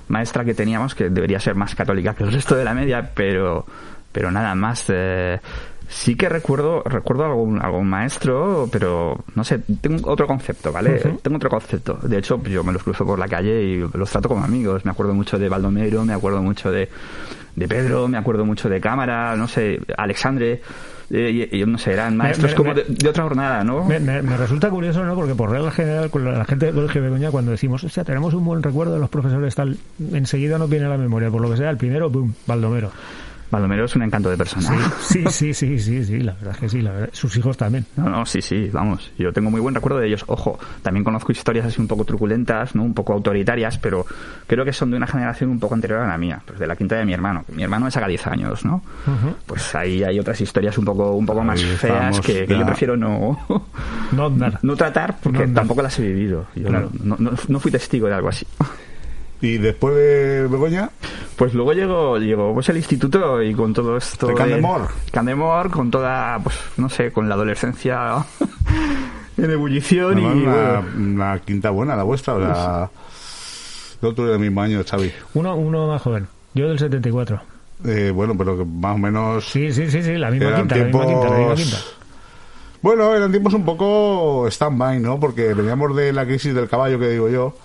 maestra 0.07 0.43
que 0.43 0.53
teníamos 0.53 0.93
que 0.93 1.09
debería 1.09 1.39
ser 1.39 1.55
más 1.55 1.73
católica 1.75 2.13
que 2.13 2.23
el 2.23 2.31
resto 2.31 2.55
de 2.55 2.65
la 2.65 2.73
media, 2.73 3.11
pero, 3.13 3.65
pero 4.11 4.31
nada 4.31 4.53
más. 4.55 4.85
eh, 4.89 5.39
sí 5.87 6.15
que 6.15 6.29
recuerdo, 6.29 6.83
recuerdo 6.83 7.25
algún, 7.25 7.61
algún 7.61 7.87
maestro, 7.89 8.67
pero 8.71 9.23
no 9.35 9.43
sé, 9.43 9.59
tengo 9.81 10.09
otro 10.09 10.25
concepto, 10.25 10.71
¿vale? 10.71 10.99
Tengo 11.21 11.35
otro 11.37 11.49
concepto. 11.49 11.99
De 12.01 12.17
hecho, 12.17 12.41
yo 12.43 12.63
me 12.63 12.71
los 12.71 12.83
cruzo 12.83 13.05
por 13.05 13.19
la 13.19 13.27
calle 13.27 13.61
y 13.61 13.77
los 13.93 14.09
trato 14.09 14.29
como 14.29 14.43
amigos. 14.43 14.85
Me 14.85 14.91
acuerdo 14.91 15.13
mucho 15.13 15.37
de 15.37 15.49
Baldomero, 15.49 16.05
me 16.05 16.13
acuerdo 16.13 16.41
mucho 16.41 16.71
de, 16.71 16.89
de 17.55 17.67
Pedro, 17.67 18.07
me 18.07 18.17
acuerdo 18.17 18.45
mucho 18.45 18.69
de 18.69 18.79
Cámara, 18.79 19.35
no 19.35 19.47
sé, 19.47 19.81
Alexandre. 19.97 20.61
Eh, 21.11 21.47
y, 21.51 21.61
y 21.61 21.65
no 21.65 21.77
sé, 21.77 21.93
eran 21.93 22.17
maestros 22.17 22.51
me- 22.51 22.55
como 22.57 22.73
me- 22.73 22.83
de, 22.83 22.85
de 22.87 23.09
otra 23.09 23.23
jornada, 23.23 23.63
¿no? 23.63 23.83
Me, 23.85 23.99
resulta 24.37 24.69
curioso, 24.69 25.03
¿no? 25.03 25.13
Porque 25.15 25.35
por 25.35 25.49
regla 25.51 25.71
general, 25.71 26.09
con 26.09 26.23
la, 26.25 26.45
gente 26.45 26.67
del 26.67 26.75
Colegio 26.75 27.01
de 27.01 27.09
Begoña, 27.09 27.31
cuando 27.31 27.51
decimos, 27.51 27.83
o 27.83 27.89
sea, 27.89 28.03
tenemos 28.03 28.33
un 28.33 28.45
buen 28.45 28.63
recuerdo 28.63 28.93
de 28.93 28.99
los 28.99 29.09
profesores, 29.09 29.53
tal, 29.55 29.77
enseguida 30.13 30.57
nos 30.57 30.69
viene 30.69 30.85
a 30.85 30.89
la 30.89 30.97
memoria. 30.97 31.29
Por 31.29 31.41
lo 31.41 31.49
que 31.51 31.57
sea, 31.57 31.69
el 31.69 31.77
primero, 31.77 32.11
¡pum! 32.11 32.33
Baldomero. 32.47 32.91
Baldomero 33.51 33.85
es 33.85 33.95
un 33.95 34.03
encanto 34.03 34.29
de 34.29 34.37
persona. 34.37 34.69
Sí, 35.01 35.23
sí, 35.29 35.53
sí, 35.53 35.77
sí, 35.77 36.03
sí, 36.05 36.19
la 36.19 36.33
verdad 36.33 36.53
es 36.53 36.57
que 36.57 36.69
sí, 36.69 36.81
la 36.81 36.91
verdad. 36.91 37.09
Sus 37.11 37.35
hijos 37.35 37.57
también. 37.57 37.85
No, 37.97 38.09
no, 38.09 38.25
sí, 38.25 38.41
sí, 38.41 38.69
vamos. 38.71 39.11
Yo 39.17 39.33
tengo 39.33 39.51
muy 39.51 39.59
buen 39.59 39.75
recuerdo 39.75 39.99
de 39.99 40.07
ellos. 40.07 40.23
Ojo, 40.27 40.57
también 40.81 41.03
conozco 41.03 41.31
historias 41.31 41.65
así 41.65 41.81
un 41.81 41.87
poco 41.87 42.05
truculentas, 42.05 42.73
¿no? 42.75 42.83
Un 42.83 42.93
poco 42.93 43.13
autoritarias, 43.13 43.77
pero 43.77 44.05
creo 44.47 44.63
que 44.63 44.71
son 44.73 44.91
de 44.91 44.97
una 44.97 45.07
generación 45.07 45.49
un 45.49 45.59
poco 45.59 45.75
anterior 45.75 45.99
a 45.99 46.07
la 46.07 46.17
mía, 46.17 46.41
pues 46.45 46.59
de 46.59 46.65
la 46.67 46.75
quinta 46.75 46.95
de 46.95 47.05
mi 47.05 47.13
hermano. 47.13 47.43
Mi 47.53 47.63
hermano 47.63 47.85
me 47.85 47.91
saca 47.91 48.07
10 48.07 48.27
años, 48.27 48.63
¿no? 48.65 48.81
Pues 49.45 49.75
ahí 49.75 50.03
hay 50.03 50.17
otras 50.19 50.39
historias 50.39 50.77
un 50.77 50.85
poco, 50.85 51.11
un 51.11 51.25
poco 51.25 51.43
más 51.43 51.61
feas 51.61 52.21
que, 52.21 52.47
yo 52.47 52.65
prefiero 52.65 52.95
no, 52.95 53.37
No 54.61 54.75
tratar 54.75 55.17
porque 55.21 55.47
tampoco 55.47 55.81
las 55.81 55.97
he 55.99 56.03
vivido. 56.03 56.45
Yo 56.55 56.67
Claro. 56.67 56.89
no, 57.03 57.17
no, 57.19 57.31
no 57.47 57.59
fui 57.59 57.71
testigo 57.71 58.07
de 58.07 58.13
algo 58.13 58.29
así. 58.29 58.45
Y 59.41 59.57
después 59.57 59.95
de 59.95 60.47
Begoña, 60.47 60.89
Pues 61.35 61.53
luego 61.53 61.73
llegó, 61.73 62.17
llegó 62.17 62.53
pues 62.53 62.69
el 62.69 62.77
instituto 62.77 63.41
y 63.41 63.53
con 63.53 63.73
todo 63.73 63.97
esto 63.97 64.27
De 64.27 64.35
Candemore. 64.35 64.85
Candemore, 65.11 65.69
con 65.69 65.89
toda, 65.89 66.39
pues 66.39 66.55
no 66.77 66.89
sé, 66.89 67.11
con 67.11 67.27
la 67.27 67.35
adolescencia 67.35 68.23
en 69.37 69.51
ebullición 69.51 70.19
y... 70.19 70.21
bueno, 70.21 70.41
una, 70.43 70.79
una 70.95 71.39
quinta 71.39 71.71
buena 71.71 71.95
la 71.95 72.03
vuestra. 72.03 72.35
O 72.35 72.39
sea, 72.39 72.89
yo 74.01 74.13
tuve 74.13 74.29
del 74.29 74.39
mismo 74.39 74.61
año, 74.61 74.83
Xavi. 74.87 75.11
Uno, 75.33 75.55
uno 75.55 75.87
más 75.87 76.01
joven. 76.01 76.27
Yo 76.53 76.67
del 76.69 76.77
74. 76.77 77.41
Eh, 77.85 78.11
bueno, 78.13 78.37
pero 78.37 78.57
que 78.57 78.65
más 78.65 78.95
o 78.95 78.97
menos... 78.99 79.49
Sí, 79.49 79.71
sí, 79.71 79.89
sí, 79.89 80.03
sí, 80.03 80.13
la 80.17 80.29
misma 80.29 80.49
Eran 80.49 80.61
quinta, 80.61 80.75
la 80.77 80.83
misma 80.85 81.05
quinta, 81.07 81.29
la 81.29 81.37
misma 81.37 81.55
quinta. 81.55 81.77
Bueno, 82.83 83.15
eran 83.15 83.31
tiempos 83.31 83.53
un 83.53 83.65
poco 83.65 84.47
stand-by, 84.47 84.99
¿no? 84.99 85.19
Porque 85.19 85.53
veníamos 85.53 85.95
de 85.95 86.13
la 86.13 86.25
crisis 86.25 86.53
del 86.53 86.67
caballo, 86.67 86.99
que 86.99 87.09
digo 87.09 87.29
yo, 87.29 87.55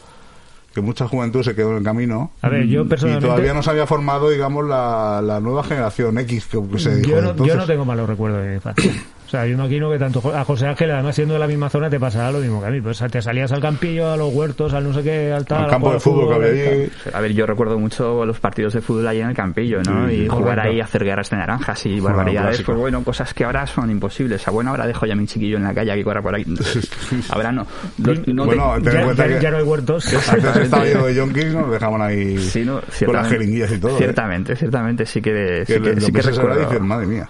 que 0.77 0.83
mucha 0.83 1.09
juventud 1.09 1.43
se 1.43 1.55
quedó 1.55 1.71
en 1.71 1.79
el 1.79 1.83
camino. 1.83 2.31
A 2.43 2.51
ver, 2.51 2.67
yo 2.67 2.83
Y 2.83 2.85
personalmente... 2.85 3.27
todavía 3.27 3.55
no 3.55 3.63
se 3.63 3.71
había 3.71 3.87
formado, 3.87 4.29
digamos, 4.29 4.67
la, 4.69 5.23
la 5.25 5.41
nueva 5.41 5.65
generación 5.65 6.19
X, 6.19 6.45
que, 6.47 6.59
que 6.71 6.79
se 6.79 6.97
dijo. 6.97 7.09
yo, 7.13 7.23
no, 7.23 7.31
entonces. 7.31 7.55
yo 7.55 7.61
no 7.61 7.67
tengo 7.67 7.85
malos 7.87 8.07
recuerdos 8.07 8.43
de 8.43 8.49
mi 8.51 8.55
infancia. 8.57 8.93
O 9.27 9.29
sea, 9.29 9.45
yo 9.45 9.55
imagino 9.55 9.91
que 9.91 9.99
tanto 9.99 10.23
a 10.33 10.45
José 10.45 10.67
Ángel, 10.69 10.91
además 10.93 11.15
siendo 11.17 11.35
de 11.35 11.41
la 11.41 11.49
misma 11.49 11.69
zona, 11.69 11.91
te 11.91 11.99
pasará 11.99 12.31
lo 12.31 12.39
mismo 12.39 12.61
que 12.61 12.69
a 12.69 12.71
mí. 12.71 12.81
Pues 12.81 13.03
te 13.11 13.21
salías 13.21 13.51
al 13.51 13.61
campillo, 13.61 14.13
a 14.13 14.17
los 14.17 14.33
huertos, 14.33 14.73
al 14.73 14.85
no 14.85 14.93
sé 14.95 15.03
qué, 15.03 15.33
al 15.33 15.45
tal. 15.45 15.65
Al 15.65 15.71
campo 15.71 15.93
de 15.93 15.99
fútbol 15.99 16.29
que 16.29 16.35
había. 16.49 16.89
A 17.13 17.21
ver, 17.21 17.33
yo 17.33 17.45
recuerdo 17.45 17.77
mucho 17.79 18.25
los 18.25 18.39
partidos 18.39 18.75
de 18.75 18.81
fútbol 18.81 19.07
ahí 19.09 19.21
en 19.21 19.29
el 19.31 19.35
Campillo, 19.35 19.83
¿no? 19.83 20.09
Sí, 20.09 20.15
y 20.15 20.29
jugar 20.29 20.57
correcto. 20.59 20.71
ahí, 20.71 20.81
hacer 20.81 21.05
guerras 21.05 21.29
de 21.31 21.37
naranjas 21.39 21.85
y 21.87 21.99
Bueno, 22.01 22.17
barbaridades. 22.17 22.63
Pues 22.63 22.79
bueno, 22.79 23.03
cosas 23.03 23.35
que 23.35 23.45
ahora 23.45 23.67
son 23.67 23.91
imposibles. 23.91 24.47
A 24.47 24.51
buena 24.53 24.71
hora 24.73 24.87
dejo 24.87 25.07
ya 25.07 25.15
a 25.15 25.17
mi 25.17 25.27
chiquillo 25.27 25.57
en 25.57 25.65
la 25.65 25.75
calle 25.75 25.95
que 25.97 26.05
corra 26.05 26.23
por 26.23 26.35
ahí. 26.35 26.45
Ahora 27.31 27.51
no. 27.51 27.67
Lo- 27.99 28.15
no 28.15 28.43
te- 28.49 28.55
Bueno, 28.57 28.75
ten 28.83 28.87
en 28.89 28.93
Ya, 28.99 29.05
cuenta 29.05 29.27
ya- 29.27 29.35
que 29.37 29.43
ya 29.43 29.51
no 29.51 29.57
hay 29.57 29.63
huertos. 29.65 30.29
antes 30.31 30.57
estaba 30.63 30.85
lleno 30.85 31.05
de 31.07 31.15
yonkis, 31.17 31.47
nos 31.53 31.71
dejaban 31.71 32.01
ahí 32.03 32.39
Sí, 32.39 32.65
no, 32.65 32.75
con 32.75 32.83
las 32.83 32.95
ciertamente. 32.95 33.29
jeringuillas 33.35 33.73
y 33.73 33.79
todo. 33.79 33.91
¿eh? 33.97 33.99
Ciertamente, 33.99 34.57
ciertamente, 34.57 35.05
sí 35.07 35.21
que, 35.21 35.65
sí 35.67 35.73
Que 35.81 36.01
sí 36.01 36.13
que 36.13 36.21
ahora 36.21 36.31
recuerdo. 36.31 36.61
dicen, 36.71 36.87
madre 36.87 37.07
mía. 37.07 37.29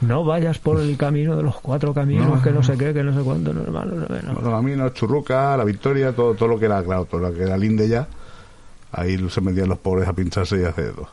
No 0.00 0.24
vayas 0.24 0.58
por 0.58 0.80
el 0.80 0.96
camino 0.96 1.36
de 1.36 1.42
los 1.42 1.60
cuatro 1.60 1.92
caminos, 1.92 2.42
que 2.42 2.50
no 2.50 2.62
sé 2.62 2.78
qué, 2.78 2.94
que 2.94 3.02
no 3.02 3.14
sé 3.14 3.22
cuánto, 3.22 3.52
no, 3.52 3.62
no, 3.64 3.84
no, 3.84 3.94
no. 3.94 4.40
Los 4.40 4.54
caminos, 4.54 4.94
Churruca, 4.94 5.56
La 5.56 5.64
Victoria, 5.64 6.12
todo, 6.12 6.34
todo 6.34 6.48
lo 6.48 6.58
que 6.58 6.66
era, 6.66 6.82
claro, 6.82 7.04
todo 7.04 7.20
lo 7.20 7.34
que 7.34 7.42
era 7.42 7.56
Linde 7.56 7.88
ya. 7.88 8.08
Ahí 8.92 9.18
se 9.28 9.40
metían 9.40 9.68
los 9.68 9.78
pobres 9.78 10.08
a 10.08 10.12
pincharse 10.12 10.60
y 10.60 10.64
hacer 10.64 10.94
todo. 10.94 11.08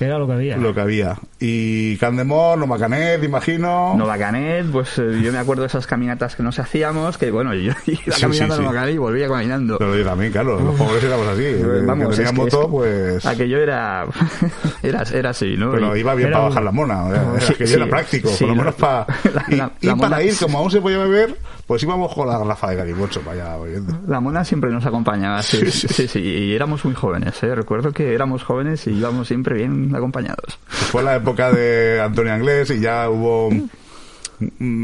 Era 0.00 0.18
lo 0.18 0.26
que 0.26 0.32
había. 0.32 0.56
lo 0.56 0.74
que 0.74 0.80
había. 0.80 1.16
Y 1.40 1.96
Candemor, 1.98 2.58
Novacanet, 2.58 3.22
imagino. 3.22 3.94
Nova 3.96 4.18
Canet, 4.18 4.66
pues 4.72 4.98
eh, 4.98 5.20
yo 5.22 5.30
me 5.32 5.38
acuerdo 5.38 5.62
de 5.62 5.68
esas 5.68 5.86
caminatas 5.86 6.34
que 6.36 6.42
nos 6.42 6.58
hacíamos, 6.58 7.16
que 7.18 7.30
bueno, 7.30 7.54
yo 7.54 7.72
iba 7.86 8.14
Sí, 8.16 8.20
caminando 8.20 8.54
sí, 8.56 8.60
a 8.60 8.62
Nova 8.64 8.70
sí. 8.70 8.74
Canet 8.74 8.94
y 8.94 8.98
volvía 8.98 9.28
caminando. 9.28 9.78
Pero 9.78 9.96
yo 9.96 10.04
también, 10.04 10.32
claro, 10.32 10.58
los 10.60 10.74
pobres 10.74 11.04
éramos 11.04 11.28
así. 11.28 11.44
El 11.44 11.86
Vamos, 11.86 12.06
que 12.06 12.10
es 12.12 12.16
tenía 12.16 12.30
que- 12.32 12.36
moto, 12.36 12.60
es 12.60 12.64
que 12.66 12.70
pues... 12.70 13.26
Aquello 13.26 13.58
era, 13.58 14.06
era, 14.82 15.02
era 15.12 15.30
así, 15.30 15.56
¿no? 15.56 15.70
Pero 15.70 15.96
Y- 15.96 16.00
iba 16.00 16.14
bien 16.14 16.28
Era 16.28 16.36
para 16.38 16.48
bajar 16.48 16.62
la 16.64 16.72
mona, 16.72 17.04
o 17.04 17.10
sea, 17.12 17.40
Sí, 17.48 17.54
que 17.54 17.66
sí, 17.66 17.74
era 17.74 17.86
práctico, 17.86 18.28
sí, 18.30 18.44
por 18.44 18.48
lo 18.48 18.54
menos 18.56 18.74
para... 18.74 19.06
la- 19.32 19.44
Y, 19.48 19.56
la- 19.56 19.70
y 19.80 19.86
la 19.86 19.96
para 19.96 20.08
mona- 20.16 20.22
ir, 20.22 20.34
como 20.38 20.58
aún 20.58 20.70
se 20.70 20.80
podía 20.80 20.98
beber, 20.98 21.36
pues 21.66 21.82
íbamos 21.82 22.14
con 22.14 22.28
la 22.28 22.38
garrafa 22.38 22.70
de 22.70 22.76
calimocho 22.76 23.20
para 23.22 23.42
allá 23.54 23.62
bebiendo. 23.62 23.98
La 24.06 24.20
mona 24.20 24.44
siempre 24.44 24.70
nos 24.70 24.84
acompañaba, 24.86 25.42
sí, 25.42 25.58
Sí, 25.58 25.70
sí, 25.70 25.88
sí. 25.88 26.08
sí, 26.08 26.20
y 26.20 26.54
éramos 26.54 26.84
muy 26.84 26.94
jóvenes, 26.94 27.42
¿eh? 27.42 27.54
Recuerdo 27.54 27.92
que 27.92 28.14
éramos 28.14 28.42
jóvenes 28.44 28.86
y 28.86 28.90
íbamos 28.90 29.28
siempre 29.28 29.54
bien 29.56 29.94
acompañados. 29.94 30.58
Fue 30.68 31.02
la 31.02 31.16
época 31.16 31.52
de 31.52 32.00
Antonio 32.00 32.32
Anglés 32.32 32.70
y 32.70 32.80
ya 32.80 33.08
hubo 33.08 33.50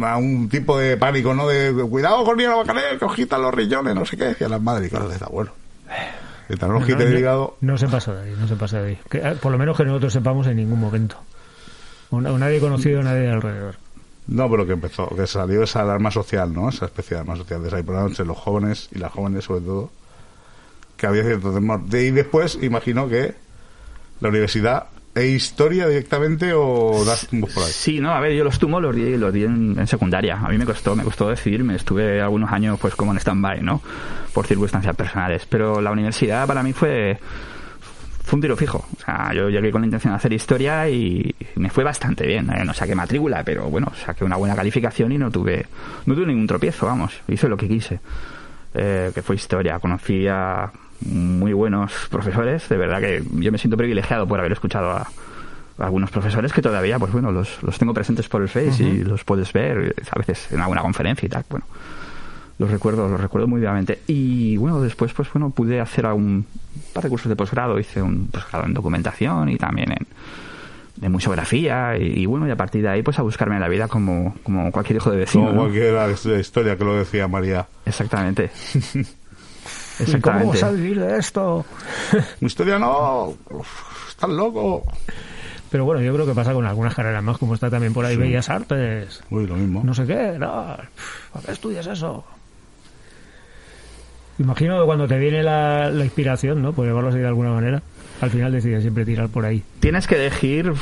a 0.05 0.17
un 0.17 0.49
tipo 0.49 0.79
de 0.79 0.97
pánico, 0.97 1.35
¿no? 1.35 1.49
De 1.49 1.73
cuidado 1.89 2.25
con 2.25 2.37
Nino 2.37 2.57
Bacaner, 2.57 2.99
que 2.99 3.05
os 3.05 3.15
quitan 3.15 3.43
los 3.43 3.53
riñones, 3.53 3.95
no 3.95 4.05
sé 4.05 4.17
qué. 4.17 4.25
Decía 4.27 4.49
las 4.49 4.61
madres, 4.63 4.87
y 4.87 4.91
claro, 4.91 5.09
da 5.09 5.27
bueno. 5.31 5.51
El 6.49 6.59
No, 6.59 6.81
quite 6.81 7.05
no, 7.05 7.11
el 7.11 7.19
hígado. 7.19 7.57
no 7.61 7.79
se 7.79 7.87
pasó 7.87 8.13
de 8.15 8.23
ahí, 8.25 8.35
no 8.39 8.49
se 8.49 8.57
pasó 8.57 8.79
de 8.83 8.89
ahí. 8.89 8.99
Que, 9.09 9.19
eh, 9.19 9.37
por 9.41 9.53
lo 9.53 9.59
menos 9.59 9.77
que 9.77 9.85
nosotros 9.85 10.13
sepamos 10.13 10.47
en 10.49 10.57
ningún 10.57 10.81
momento. 10.81 11.17
O 12.11 12.17
o 12.17 12.21
nadie 12.39 12.59
conocido, 12.59 13.03
nadie 13.03 13.29
alrededor. 13.31 13.77
No, 14.27 14.51
pero 14.51 14.67
que 14.67 14.73
empezó, 14.73 15.09
que 15.09 15.27
salió 15.27 15.63
esa 15.63 15.81
alarma 15.81 16.11
social, 16.11 16.53
¿no? 16.53 16.69
Esa 16.69 16.87
especie 16.87 17.17
de 17.17 17.23
alarma 17.23 17.37
social 17.37 17.63
de 17.63 17.83
por 17.83 17.97
entre 17.97 18.25
los 18.25 18.39
jóvenes 18.39 18.89
y 18.95 18.99
las 18.99 19.13
jóvenes 19.13 19.45
sobre 19.45 19.63
todo, 19.63 19.91
que 20.97 21.07
había 21.07 21.25
cierto 21.25 21.53
temor. 21.53 21.85
De 21.87 22.01
ahí 22.01 22.11
después, 22.11 22.59
imagino 22.63 23.09
que 23.09 23.35
la 24.21 24.29
universidad 24.29 24.87
e 25.13 25.27
historia 25.27 25.89
directamente 25.89 26.53
o 26.55 27.03
das 27.05 27.27
tumbos 27.27 27.51
por 27.51 27.65
ahí. 27.65 27.73
Sí, 27.73 27.99
no, 27.99 28.13
a 28.15 28.21
ver, 28.21 28.33
yo 28.33 28.45
los 28.45 28.59
tumos 28.59 28.81
los 28.81 28.95
di, 28.95 29.17
los 29.17 29.33
di 29.33 29.45
en, 29.45 29.75
en 29.79 29.87
secundaria. 29.87 30.39
A 30.39 30.49
mí 30.49 30.57
me 30.57 30.65
costó, 30.65 30.95
me 30.95 31.03
costó 31.03 31.29
decidirme. 31.29 31.75
Estuve 31.75 32.21
algunos 32.21 32.53
años 32.53 32.79
pues 32.79 32.95
como 32.95 33.11
en 33.11 33.19
stand-by, 33.19 33.63
¿no? 33.63 33.83
Por 34.33 34.47
circunstancias 34.47 34.95
personales. 34.95 35.47
Pero 35.47 35.81
la 35.81 35.91
universidad 35.91 36.47
para 36.47 36.63
mí 36.63 36.73
fue 36.73 37.19
fue 38.23 38.37
un 38.37 38.43
tiro 38.43 38.57
fijo. 38.57 38.87
O 38.97 39.05
sea, 39.05 39.33
yo 39.35 39.49
llegué 39.49 39.71
con 39.71 39.83
la 39.83 39.87
intención 39.87 40.13
de 40.13 40.17
hacer 40.17 40.33
historia 40.33 40.89
y 40.89 41.35
me 41.57 41.71
fue 41.71 41.85
bastante 41.85 42.27
bien. 42.27 42.51
¿eh? 42.51 42.65
No 42.65 42.75
saqué 42.75 42.95
matrícula, 42.95 43.43
pero 43.45 43.65
bueno, 43.69 43.93
saqué 44.05 44.25
una 44.25 44.37
buena 44.37 44.55
calificación 44.55 45.13
y 45.13 45.19
no 45.19 45.31
tuve, 45.31 45.67
no 46.07 46.15
tuve 46.15 46.27
ningún 46.27 46.47
tropiezo, 46.47 46.87
vamos. 46.87 47.21
Hice 47.29 47.49
lo 47.49 47.57
que 47.57 47.69
quise. 47.69 48.01
Eh, 48.73 49.11
que 49.15 49.23
fue 49.23 49.37
historia. 49.37 49.79
Conocí 49.79 50.29
a 50.29 50.71
muy 51.01 51.53
buenos 51.53 51.93
profesores. 52.11 52.69
De 52.69 52.77
verdad 52.77 53.01
que 53.01 53.23
yo 53.33 53.51
me 53.51 53.59
siento 53.59 53.77
privilegiado 53.77 54.27
por 54.27 54.39
haber 54.39 54.53
escuchado 54.53 54.91
a, 54.91 55.09
algunos 55.79 56.11
profesores 56.11 56.53
que 56.53 56.61
todavía, 56.61 56.99
pues 56.99 57.11
bueno, 57.11 57.33
los, 57.33 57.63
los 57.63 57.79
tengo 57.79 57.95
presentes 57.95 58.29
por 58.29 58.43
el 58.43 58.49
Face 58.49 58.83
y 58.83 59.03
los 59.03 59.25
puedes 59.25 59.51
ver 59.53 59.95
eh, 59.97 60.03
a 60.11 60.19
veces 60.19 60.53
en 60.53 60.61
alguna 60.61 60.83
conferencia 60.83 61.27
y 61.27 61.31
tal. 61.31 61.45
Bueno, 61.49 61.65
los 62.61 62.71
recuerdo, 62.71 63.09
los 63.09 63.19
recuerdo 63.19 63.49
muy 63.49 63.59
vivamente. 63.59 64.01
Y 64.07 64.59
bueno, 64.59 64.83
después, 64.83 65.15
pues 65.15 65.33
bueno, 65.33 65.49
pude 65.49 65.81
hacer 65.81 66.05
un 66.05 66.45
par 66.93 67.03
de 67.03 67.09
cursos 67.09 67.31
de 67.31 67.35
posgrado. 67.35 67.79
Hice 67.79 68.03
un 68.03 68.27
posgrado 68.27 68.67
en 68.67 68.75
documentación 68.75 69.49
y 69.49 69.57
también 69.57 69.93
en, 69.93 70.07
en 71.01 71.11
museografía. 71.11 71.97
Y, 71.97 72.21
y 72.21 72.27
bueno, 72.27 72.47
y 72.47 72.51
a 72.51 72.57
partir 72.57 72.83
de 72.83 72.91
ahí, 72.91 73.03
pues 73.03 73.19
a 73.19 73.23
buscarme 73.23 73.59
la 73.59 73.67
vida 73.67 73.89
como, 73.89 74.35
como 74.43 74.71
cualquier 74.73 74.99
hijo 74.99 75.11
de 75.11 75.17
vecino. 75.17 75.47
Como 75.47 75.55
¿no? 75.55 75.71
cualquier 75.71 76.39
historia 76.39 76.77
que 76.77 76.85
lo 76.85 76.97
decía 76.97 77.27
María. 77.29 77.67
Exactamente. 77.87 78.51
¿Y 78.75 79.01
cómo 79.01 80.05
Exactamente. 80.05 80.47
vas 80.49 80.63
a 80.63 80.71
vivir 80.73 81.01
de 81.01 81.17
esto? 81.19 81.65
Mi 82.41 82.47
historia 82.47 82.79
no, 82.79 83.37
estás 84.07 84.29
loco. 84.29 84.85
Pero 85.71 85.87
bueno, 85.87 86.03
yo 86.03 86.13
creo 86.13 86.27
que 86.27 86.35
pasa 86.35 86.53
con 86.53 86.67
algunas 86.67 86.95
carreras 86.95 87.23
más, 87.23 87.39
como 87.39 87.55
está 87.55 87.71
también 87.71 87.95
por 87.95 88.05
ahí 88.05 88.17
Bellas 88.17 88.51
Artes. 88.51 89.23
Uy, 89.31 89.47
lo 89.47 89.55
mismo. 89.55 89.83
No 89.83 89.95
sé 89.95 90.05
qué, 90.05 90.37
no. 90.39 90.77
¿Para 91.33 91.47
qué 91.47 91.53
estudias 91.53 91.87
eso? 91.87 92.23
Imagino 94.41 94.81
que 94.81 94.87
cuando 94.87 95.07
te 95.07 95.19
viene 95.19 95.43
la, 95.43 95.91
la 95.91 96.05
inspiración, 96.05 96.63
¿no? 96.63 96.73
Por 96.73 96.87
llamarlo 96.87 97.11
así 97.11 97.19
de 97.19 97.27
alguna 97.27 97.51
manera, 97.51 97.83
al 98.21 98.31
final 98.31 98.51
decides 98.53 98.81
siempre 98.83 99.05
tirar 99.05 99.29
por 99.29 99.45
ahí. 99.45 99.63
Tienes 99.81 100.07
que 100.07 100.17
elegir 100.17 100.73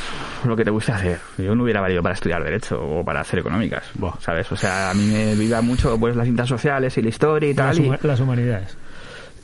lo 0.45 0.55
que 0.55 0.63
te 0.63 0.71
guste 0.71 0.93
hacer. 0.93 1.19
Yo 1.37 1.53
no 1.55 1.63
hubiera 1.63 1.81
valido 1.81 2.01
para 2.01 2.15
estudiar 2.15 2.43
Derecho 2.43 2.81
o 2.81 3.03
para 3.03 3.19
hacer 3.21 3.39
económicas. 3.39 3.83
¿sabes? 4.21 4.51
O 4.51 4.55
sea, 4.55 4.89
a 4.89 4.93
mí 4.93 5.05
me 5.05 5.35
viva 5.35 5.61
mucho 5.61 5.97
pues 5.99 6.15
las 6.15 6.23
ciencias 6.25 6.47
sociales 6.47 6.97
y 6.97 7.01
la 7.01 7.09
historia 7.09 7.49
y 7.49 7.53
Las, 7.53 7.75
tal. 7.75 7.85
y- 7.85 7.89
huma- 7.89 7.99
las 8.01 8.19
humanidades. 8.19 8.77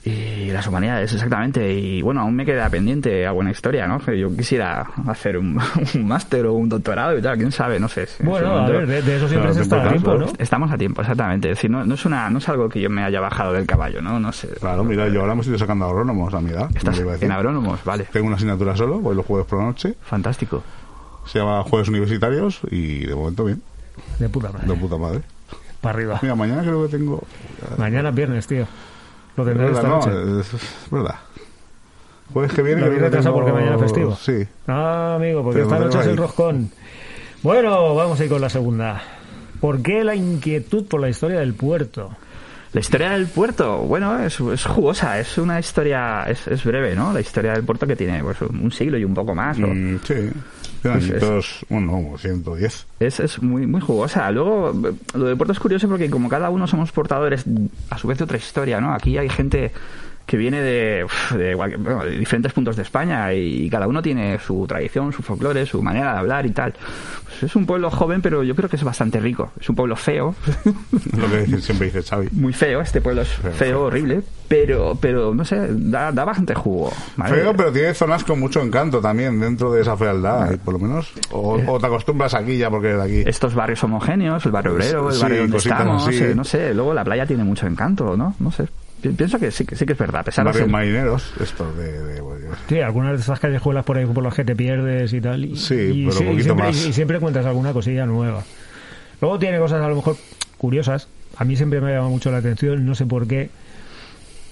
Y 0.06 0.51
las 0.51 0.68
humanidades, 0.68 1.12
exactamente. 1.14 1.74
Y 1.74 2.01
bueno, 2.03 2.22
aún 2.22 2.36
me 2.36 2.45
queda 2.45 2.70
pendiente 2.70 3.26
alguna 3.26 3.49
historia, 3.49 3.88
¿no? 3.88 3.97
Que 3.99 4.20
yo 4.20 4.30
quisiera 4.36 4.86
hacer 5.08 5.36
un, 5.36 5.60
un 5.95 6.08
máster 6.08 6.45
o 6.45 6.53
un 6.53 6.70
doctorado 6.70 7.18
y 7.18 7.22
tal, 7.24 7.38
quién 7.38 7.51
sabe, 7.51 7.80
no 7.80 7.88
sé. 7.88 8.06
si 8.06 8.22
Bueno, 8.24 8.56
a 8.56 8.70
ver, 8.70 8.86
de, 8.86 9.01
de 9.01 9.18
eso 9.18 9.28
siempre 9.28 9.51
se 9.56 9.64
está 9.64 9.84
a 9.84 9.89
tiempo 9.89 10.14
¿no? 10.14 10.28
Estamos 10.38 10.72
a 10.72 10.78
tiempo, 10.78 11.01
exactamente. 11.01 11.49
Es 11.49 11.58
decir, 11.58 11.72
no, 11.72 11.84
no 11.86 11.95
es 11.95 12.06
una, 12.06 12.30
no 12.30 12.38
es 12.38 12.47
algo 12.49 12.70
que 12.70 12.80
yo 12.82 12.89
me 12.91 13.03
haya 13.03 13.20
bajado 13.20 13.53
del 13.53 13.66
caballo, 13.66 13.99
¿no? 14.01 14.20
No 14.20 14.32
sé. 14.32 14.49
Claro, 14.60 14.84
mira, 14.84 15.08
yo 15.10 15.22
ahora 15.22 15.34
me 15.34 15.41
estoy 15.41 15.58
sacando 15.58 15.86
agrónomos 15.86 16.32
a 16.36 16.39
mi 16.39 16.51
edad. 16.51 16.70
Estás 16.76 16.95
le 16.97 17.01
iba 17.01 17.12
a 17.12 17.14
decir. 17.14 17.26
en 17.26 17.32
agrónomos, 17.32 17.84
vale. 17.84 18.03
Tengo 18.12 18.28
una 18.28 18.36
asignatura 18.36 18.76
solo, 18.76 18.99
voy 18.99 19.16
los 19.16 19.26
jueves 19.26 19.47
por 19.47 19.58
la 19.58 19.66
noche. 19.66 19.95
Fantástico. 20.03 20.64
Se 21.26 21.39
llama 21.39 21.64
Jueves 21.64 21.89
Universitarios 21.89 22.62
y 22.70 23.08
de 23.08 23.16
momento 23.16 23.43
bien, 23.45 23.60
De 24.20 24.30
puta 24.30 24.51
madre. 24.51 24.68
de 24.68 24.76
puta 24.76 24.97
madre. 24.97 25.22
Para 25.82 25.97
arriba. 25.97 26.20
Mira, 26.22 26.36
mañana 26.36 26.62
creo 26.62 26.84
que 26.86 26.95
tengo... 26.95 27.24
Mañana 27.80 28.10
es 28.10 28.16
viernes, 28.16 28.45
tío. 28.45 28.68
Lo 29.38 29.44
tendré 29.46 29.68
esta 29.72 29.84
no, 29.84 29.98
noche. 29.98 30.12
es, 30.42 30.54
es 30.54 30.92
verdad. 30.92 31.16
Jueves 32.34 32.54
que 32.54 32.62
viene 32.64 32.82
¿Lo 32.82 32.90
que 32.90 32.98
retrasado 33.00 33.36
tengo... 33.36 33.36
porque 33.36 33.52
mañana 33.52 33.76
es 33.76 33.82
festivo? 33.82 34.16
Sí. 34.16 34.48
Ah, 34.68 35.16
amigo, 35.16 35.44
porque 35.44 35.60
Pero 35.62 35.72
esta 35.72 35.86
noche 35.86 36.00
es 36.00 36.08
el 36.08 36.18
roscón. 36.18 36.72
Bueno, 37.44 37.94
vamos 37.96 38.20
a 38.20 38.24
ir 38.24 38.30
con 38.30 38.42
la 38.42 38.50
segunda. 38.50 39.02
¿Por 39.62 39.82
qué 39.82 40.04
la 40.04 40.16
inquietud 40.16 40.86
por 40.88 41.00
la 41.02 41.10
historia 41.10 41.40
del 41.40 41.54
puerto? 41.54 42.16
La 42.74 42.82
historia 42.82 43.12
del 43.12 43.28
puerto, 43.28 43.78
bueno, 43.80 44.20
es, 44.20 44.38
es 44.40 44.66
jugosa, 44.66 45.18
es 45.20 45.38
una 45.38 45.60
historia, 45.60 46.24
es, 46.28 46.46
es 46.48 46.64
breve, 46.66 46.94
¿no? 46.96 47.14
La 47.14 47.22
historia 47.22 47.54
del 47.54 47.64
puerto 47.64 47.88
que 47.88 47.96
tiene 47.96 48.22
pues, 48.22 48.42
un 48.42 48.70
siglo 48.72 48.98
y 48.98 49.06
un 49.06 49.14
poco 49.14 49.34
más. 49.34 49.58
o- 49.60 49.68
Mm, 49.68 50.00
sí. 50.04 50.30
Añitos, 50.90 51.66
bueno, 51.70 51.92
como 51.92 52.18
110. 52.18 52.88
Es, 53.00 53.20
es 53.20 53.42
muy, 53.42 53.68
muy 53.68 53.82
jugosa. 53.82 54.30
Luego, 54.32 54.74
lo 55.14 55.26
del 55.26 55.38
puerto 55.38 55.54
es 55.54 55.60
curioso 55.60 55.88
porque 55.88 56.10
como 56.10 56.30
cada 56.30 56.50
uno 56.50 56.68
somos 56.68 56.92
portadores 56.92 57.46
a 57.90 57.98
su 57.98 58.08
vez 58.08 58.18
de 58.18 58.24
otra 58.24 58.38
historia, 58.38 58.80
¿no? 58.82 58.94
Aquí 58.94 59.18
hay 59.18 59.30
gente 59.30 59.72
que 60.26 60.38
viene 60.38 60.60
de, 60.62 61.06
de, 61.38 61.54
bueno, 61.56 62.04
de 62.04 62.18
diferentes 62.18 62.52
puntos 62.52 62.76
de 62.76 62.82
España 62.82 63.32
y, 63.34 63.70
cada 63.70 63.88
uno 63.88 64.02
tiene 64.02 64.40
su 64.40 64.66
tradición, 64.68 65.12
su 65.14 65.22
folclore, 65.22 65.66
su 65.66 65.82
manera 65.84 66.14
de 66.14 66.20
hablar 66.20 66.46
y 66.46 66.52
tal. 66.52 66.74
Pues 67.24 67.44
es 67.44 67.56
un 67.56 67.66
pueblo 67.66 67.92
joven, 67.92 68.22
pero 68.22 68.42
yo 68.44 68.56
creo 68.56 68.68
que 68.70 68.76
es 68.76 68.84
bastante 68.84 69.20
rico. 69.20 69.52
Es 69.60 69.70
un 69.70 69.76
pueblo 69.76 69.96
feo, 69.96 70.34
Lo 71.18 71.30
que 71.30 71.46
siempre 71.62 71.88
dice 71.88 72.02
Xavi. 72.02 72.30
muy 72.32 72.54
feo. 72.54 72.82
Este 72.82 73.02
pueblo 73.02 73.22
es 73.22 73.28
Feo, 73.30 73.84
horrible, 73.84 74.24
pero, 74.48 74.98
pero 75.00 75.34
no 75.36 75.46
sé, 75.46 75.68
da, 75.70 76.12
da 76.12 76.26
bastante 76.26 76.56
jugo. 76.56 76.92
¿vale? 77.18 77.36
Feo, 77.36 77.54
pero 77.56 77.72
tiene 77.72 77.94
zonas 77.94 78.24
con 78.24 78.40
mucho 78.40 78.62
encanto 78.62 79.00
también 79.02 79.40
dentro 79.40 79.72
de 79.74 79.82
esa 79.82 79.96
fealdad, 79.98 80.52
y 80.54 80.58
por 80.58 80.74
lo 80.74 80.80
menos. 80.80 81.12
O, 81.32 81.60
Eh. 81.60 81.66
o 81.68 81.80
te 81.80 81.86
acostumbras 81.86 82.34
aquí 82.34 82.58
ya 82.58 82.70
porque 82.70 82.88
eres 82.90 83.00
de 83.00 83.04
aquí. 83.22 83.30
estos 83.30 83.54
barrios 83.54 83.84
homogéneos, 83.84 84.44
el 84.46 84.52
barrio 84.52 84.74
obrero, 84.74 85.10
el 85.10 85.16
Sí, 85.16 85.22
barrio 85.22 85.42
donde 85.42 85.58
estamos, 85.58 86.08
así. 86.08 86.18
eh, 86.24 86.34
no 86.36 86.44
sé, 86.44 86.74
luego 86.74 86.94
la 86.94 87.04
playa 87.04 87.26
tiene 87.26 87.44
mucho 87.44 87.68
encanto, 87.68 88.16
¿no? 88.18 88.36
No 88.40 88.52
sé. 88.52 88.68
Pi- 89.10 89.16
Pienso 89.16 89.39
que 89.39 89.51
sí, 89.51 89.66
que 89.66 89.76
sí 89.76 89.86
que 89.86 89.93
es 89.93 89.99
verdad, 89.99 90.22
a 90.22 90.24
pesar 90.24 90.45
de 90.47 90.53
ser... 90.53 90.68
marineros, 90.68 91.34
estos 91.39 91.78
de. 91.78 92.22
Sí, 92.70 92.80
algunas 92.80 93.14
de 93.14 93.22
esas 93.22 93.39
callejuelas 93.39 93.84
por 93.86 93.97
ahí 93.97 94.06
por 94.06 94.24
las 94.24 94.34
que 94.34 94.43
te 94.45 94.56
pierdes 94.56 95.14
y 95.14 95.22
tal. 95.22 95.45
Y, 95.45 95.56
Sí, 95.58 95.76
y 95.76 96.06
pero 96.06 96.18
sí, 96.18 96.24
y 96.24 96.28
poquito 96.28 96.43
siempre, 96.43 96.66
más. 96.68 96.86
y 96.86 96.93
siempre 96.93 97.18
encuentras 97.18 97.45
alguna 97.45 97.74
cosilla 97.74 98.06
nueva. 98.06 98.43
Luego 99.22 99.39
tiene 99.39 99.60
cosas 99.60 99.82
a 99.82 99.88
lo 99.89 99.95
mejor 99.95 100.16
curiosas. 100.58 101.08
A 101.38 101.43
mí 101.43 101.56
siempre 101.56 101.82
me 101.82 101.88
ha 101.88 101.93
llamado 101.95 102.10
mucho 102.12 102.32
la 102.32 102.38
atención, 102.38 102.86
no 102.86 102.95
sé 102.95 103.06
por 103.06 103.28
qué. 103.28 103.49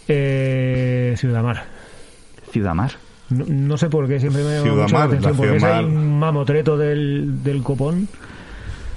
Eh, 0.07 1.15
Ciudad 1.17 1.43
Mar. 1.43 1.63
Ciudad 2.51 2.73
Mar. 2.73 2.91
No, 3.29 3.45
no 3.47 3.77
sé 3.77 3.89
por 3.89 4.07
qué 4.07 4.19
siempre 4.19 4.43
me 4.43 4.49
ha 4.49 4.63
llamado 4.63 4.81
mucho 4.83 4.95
la 4.97 5.03
atención, 5.05 5.31
la 5.31 5.37
porque 5.37 5.55
es 5.57 5.63
ahí 5.63 5.85
un 5.85 6.19
mamotreto 6.19 6.77
del, 6.77 7.43
del 7.43 7.63
copón. 7.63 8.07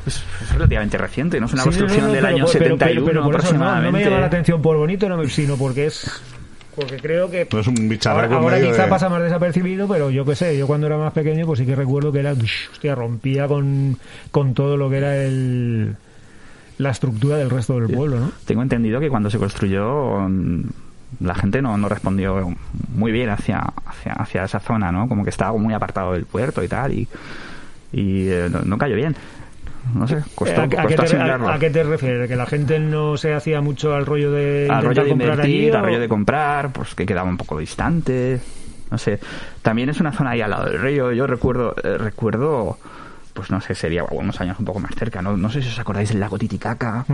Es, 0.06 0.22
es 0.40 0.52
relativamente 0.52 0.96
reciente, 0.98 1.40
no 1.40 1.46
es 1.46 1.52
una 1.52 1.62
Sí, 1.62 1.68
construcción 1.68 2.02
no, 2.02 2.06
no, 2.08 2.12
del 2.14 2.22
pero 2.24 2.34
año 2.36 2.44
por- 2.44 2.52
pero- 2.52 2.64
71 2.76 3.06
pero 3.06 3.22
por 3.24 3.34
eso 3.34 3.42
no- 3.42 3.48
aproximadamente. 3.48 3.86
No, 3.92 3.98
me 3.98 4.04
llama 4.04 4.20
la 4.20 4.26
atención 4.26 4.62
por 4.62 4.76
bonito, 4.76 5.08
no 5.08 5.16
me- 5.16 5.28
sino 5.28 5.56
porque 5.56 5.86
es. 5.86 6.22
Porque 6.76 6.96
creo 6.98 7.30
que. 7.30 7.48
No 7.52 7.58
es 7.60 7.66
un 7.66 7.98
Ahora, 8.06 8.28
ahora 8.36 8.60
quizá 8.60 8.84
de- 8.84 8.88
pasa 8.90 9.08
más 9.08 9.22
desapercibido, 9.22 9.88
pero 9.88 10.10
yo 10.10 10.24
qué 10.24 10.36
sé, 10.36 10.56
yo 10.58 10.66
cuando 10.66 10.86
era 10.86 10.96
más 10.98 11.12
pequeño, 11.12 11.46
pues 11.46 11.58
sí 11.58 11.66
que 11.66 11.74
recuerdo 11.74 12.12
que 12.12 12.20
era. 12.20 12.32
Hostia, 12.72 12.94
rompía 12.94 13.48
con, 13.48 13.96
con 14.30 14.54
todo 14.54 14.76
lo 14.76 14.88
que 14.90 14.98
era 14.98 15.16
el. 15.16 15.96
La 16.78 16.90
estructura 16.90 17.38
del 17.38 17.48
resto 17.48 17.80
del 17.80 17.88
pueblo, 17.88 18.20
¿no? 18.20 18.32
Tengo 18.44 18.60
entendido 18.60 19.00
que 19.00 19.08
cuando 19.08 19.30
se 19.30 19.38
construyó 19.38 20.20
mm, 20.28 20.60
la 21.20 21.34
gente 21.34 21.62
no, 21.62 21.78
no 21.78 21.88
respondió 21.88 22.54
muy 22.94 23.12
bien 23.12 23.30
hacia, 23.30 23.60
hacia, 23.86 24.12
hacia 24.12 24.44
esa 24.44 24.60
zona, 24.60 24.92
¿no? 24.92 25.08
Como 25.08 25.24
que 25.24 25.30
estaba 25.30 25.56
muy 25.56 25.72
apartado 25.72 26.12
del 26.12 26.26
puerto 26.26 26.62
y 26.62 26.68
tal, 26.68 26.92
y, 26.92 27.08
y 27.94 28.28
eh, 28.28 28.48
no, 28.52 28.60
no 28.60 28.76
cayó 28.76 28.94
bien. 28.94 29.16
No 29.94 30.06
sé, 30.08 30.18
costó, 30.34 30.60
¿A, 30.62 30.64
a 30.64 30.68
qué 30.68 30.76
costó 30.96 31.04
te, 31.04 31.16
a- 31.22 31.54
a 31.54 31.58
qué 31.58 31.70
te 31.70 31.82
refieres? 31.84 32.28
¿Que 32.28 32.36
la 32.36 32.46
gente 32.46 32.78
no 32.80 33.16
se 33.16 33.32
hacía 33.34 33.60
mucho 33.60 33.94
al 33.94 34.04
rollo 34.06 34.30
de 34.32 34.68
al 34.70 34.84
rollo 34.84 35.04
de 35.04 35.08
comprar 35.10 35.30
invertir, 35.32 35.62
allí, 35.68 35.70
al 35.76 35.84
rollo 35.84 36.00
de 36.00 36.08
comprar, 36.08 36.72
pues 36.72 36.94
que 36.94 37.06
quedaba 37.06 37.28
un 37.28 37.36
poco 37.36 37.58
distante. 37.58 38.40
no 38.90 38.98
sé. 38.98 39.18
También 39.62 39.88
es 39.88 40.00
una 40.00 40.12
zona 40.12 40.30
ahí 40.30 40.40
al 40.40 40.50
lado 40.50 40.66
del 40.70 40.80
río. 40.80 41.12
Yo 41.12 41.26
recuerdo, 41.26 41.74
eh, 41.82 41.98
recuerdo 41.98 42.78
pues 43.36 43.50
no 43.50 43.60
sé, 43.60 43.74
sería 43.74 44.02
unos 44.10 44.40
años 44.40 44.58
un 44.58 44.64
poco 44.64 44.80
más 44.80 44.90
cerca, 44.96 45.22
¿no? 45.22 45.36
No 45.36 45.48
sé 45.50 45.62
si 45.62 45.68
os 45.68 45.78
acordáis 45.78 46.08
del 46.08 46.18
lago 46.20 46.38
Titicaca. 46.38 47.04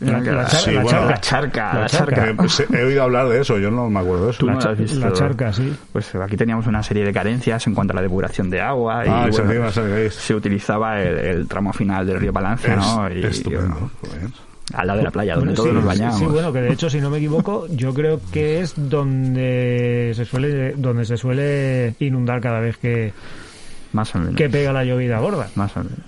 La- 0.00 0.18
la 0.20 0.46
char- 0.46 0.60
Sí, 0.62 0.70
la 0.72 0.82
bueno, 0.82 0.98
charca. 1.20 1.78
la 1.78 1.86
charca, 1.86 2.24
La. 2.24 2.30
Eh, 2.30 2.34
pues, 2.34 2.64
he 2.72 2.82
oído 2.84 3.02
hablar 3.04 3.28
de 3.28 3.40
eso, 3.40 3.58
yo 3.58 3.70
no 3.70 3.88
me 3.90 4.00
acuerdo 4.00 4.24
de 4.26 4.30
eso. 4.30 4.40
Tú 4.40 4.46
La, 4.46 4.54
no 4.54 4.58
has 4.58 4.78
visto. 4.78 4.98
la 4.98 5.12
charca, 5.12 5.52
sí. 5.52 5.72
Pues 5.92 6.14
aquí 6.16 6.36
teníamos 6.36 6.66
una 6.66 6.82
serie 6.82 7.04
de 7.04 7.12
carencias 7.12 7.66
en 7.66 7.74
cuanto 7.74 7.92
a 7.92 7.96
la 7.96 8.02
depuración 8.02 8.50
de 8.50 8.60
agua 8.60 9.04
y 9.06 9.08
Ah, 9.08 9.26
esa 9.28 9.42
bueno, 9.42 9.70
gay. 9.74 10.10
se 10.10 10.34
utilizaba 10.34 11.00
el, 11.02 11.18
el 11.18 11.46
tramo 11.48 11.72
final 11.72 12.06
del 12.06 12.18
río 12.18 12.32
Palancia, 12.32 12.74
¿no? 12.76 13.06
Es 13.06 13.16
Y, 13.22 13.26
estupendo. 13.26 13.90
y, 14.02 14.74
al 14.74 14.86
lado 14.86 14.98
de 14.98 15.04
la 15.04 15.10
playa, 15.10 15.34
donde 15.34 15.54
Bueno, 15.54 15.56
todos 15.56 15.68
sí, 15.70 15.74
nos 15.76 15.84
bañamos. 15.84 16.18
Sí, 16.18 16.24
bueno, 16.26 16.52
que 16.52 16.60
de 16.60 16.72
hecho, 16.72 16.90
si 16.90 17.00
no 17.00 17.08
me 17.10 17.16
equivoco, 17.18 17.66
yo 17.70 17.94
creo 17.94 18.20
que 18.32 18.60
es 18.60 18.74
donde 18.76 20.12
se 20.14 20.24
suele 20.24 20.72
donde 20.76 21.04
se 21.04 21.16
suele 21.16 21.94
inundar 22.00 22.40
cada 22.40 22.60
vez 22.60 22.76
que, 22.76 23.12
Más 23.92 24.14
o 24.14 24.18
menos. 24.18 24.34
que 24.36 24.48
pega 24.48 24.72
la 24.72 24.84
llovida 24.84 25.18
gorda. 25.18 25.48
Más 25.54 25.76
o 25.76 25.80
menos. 25.84 25.98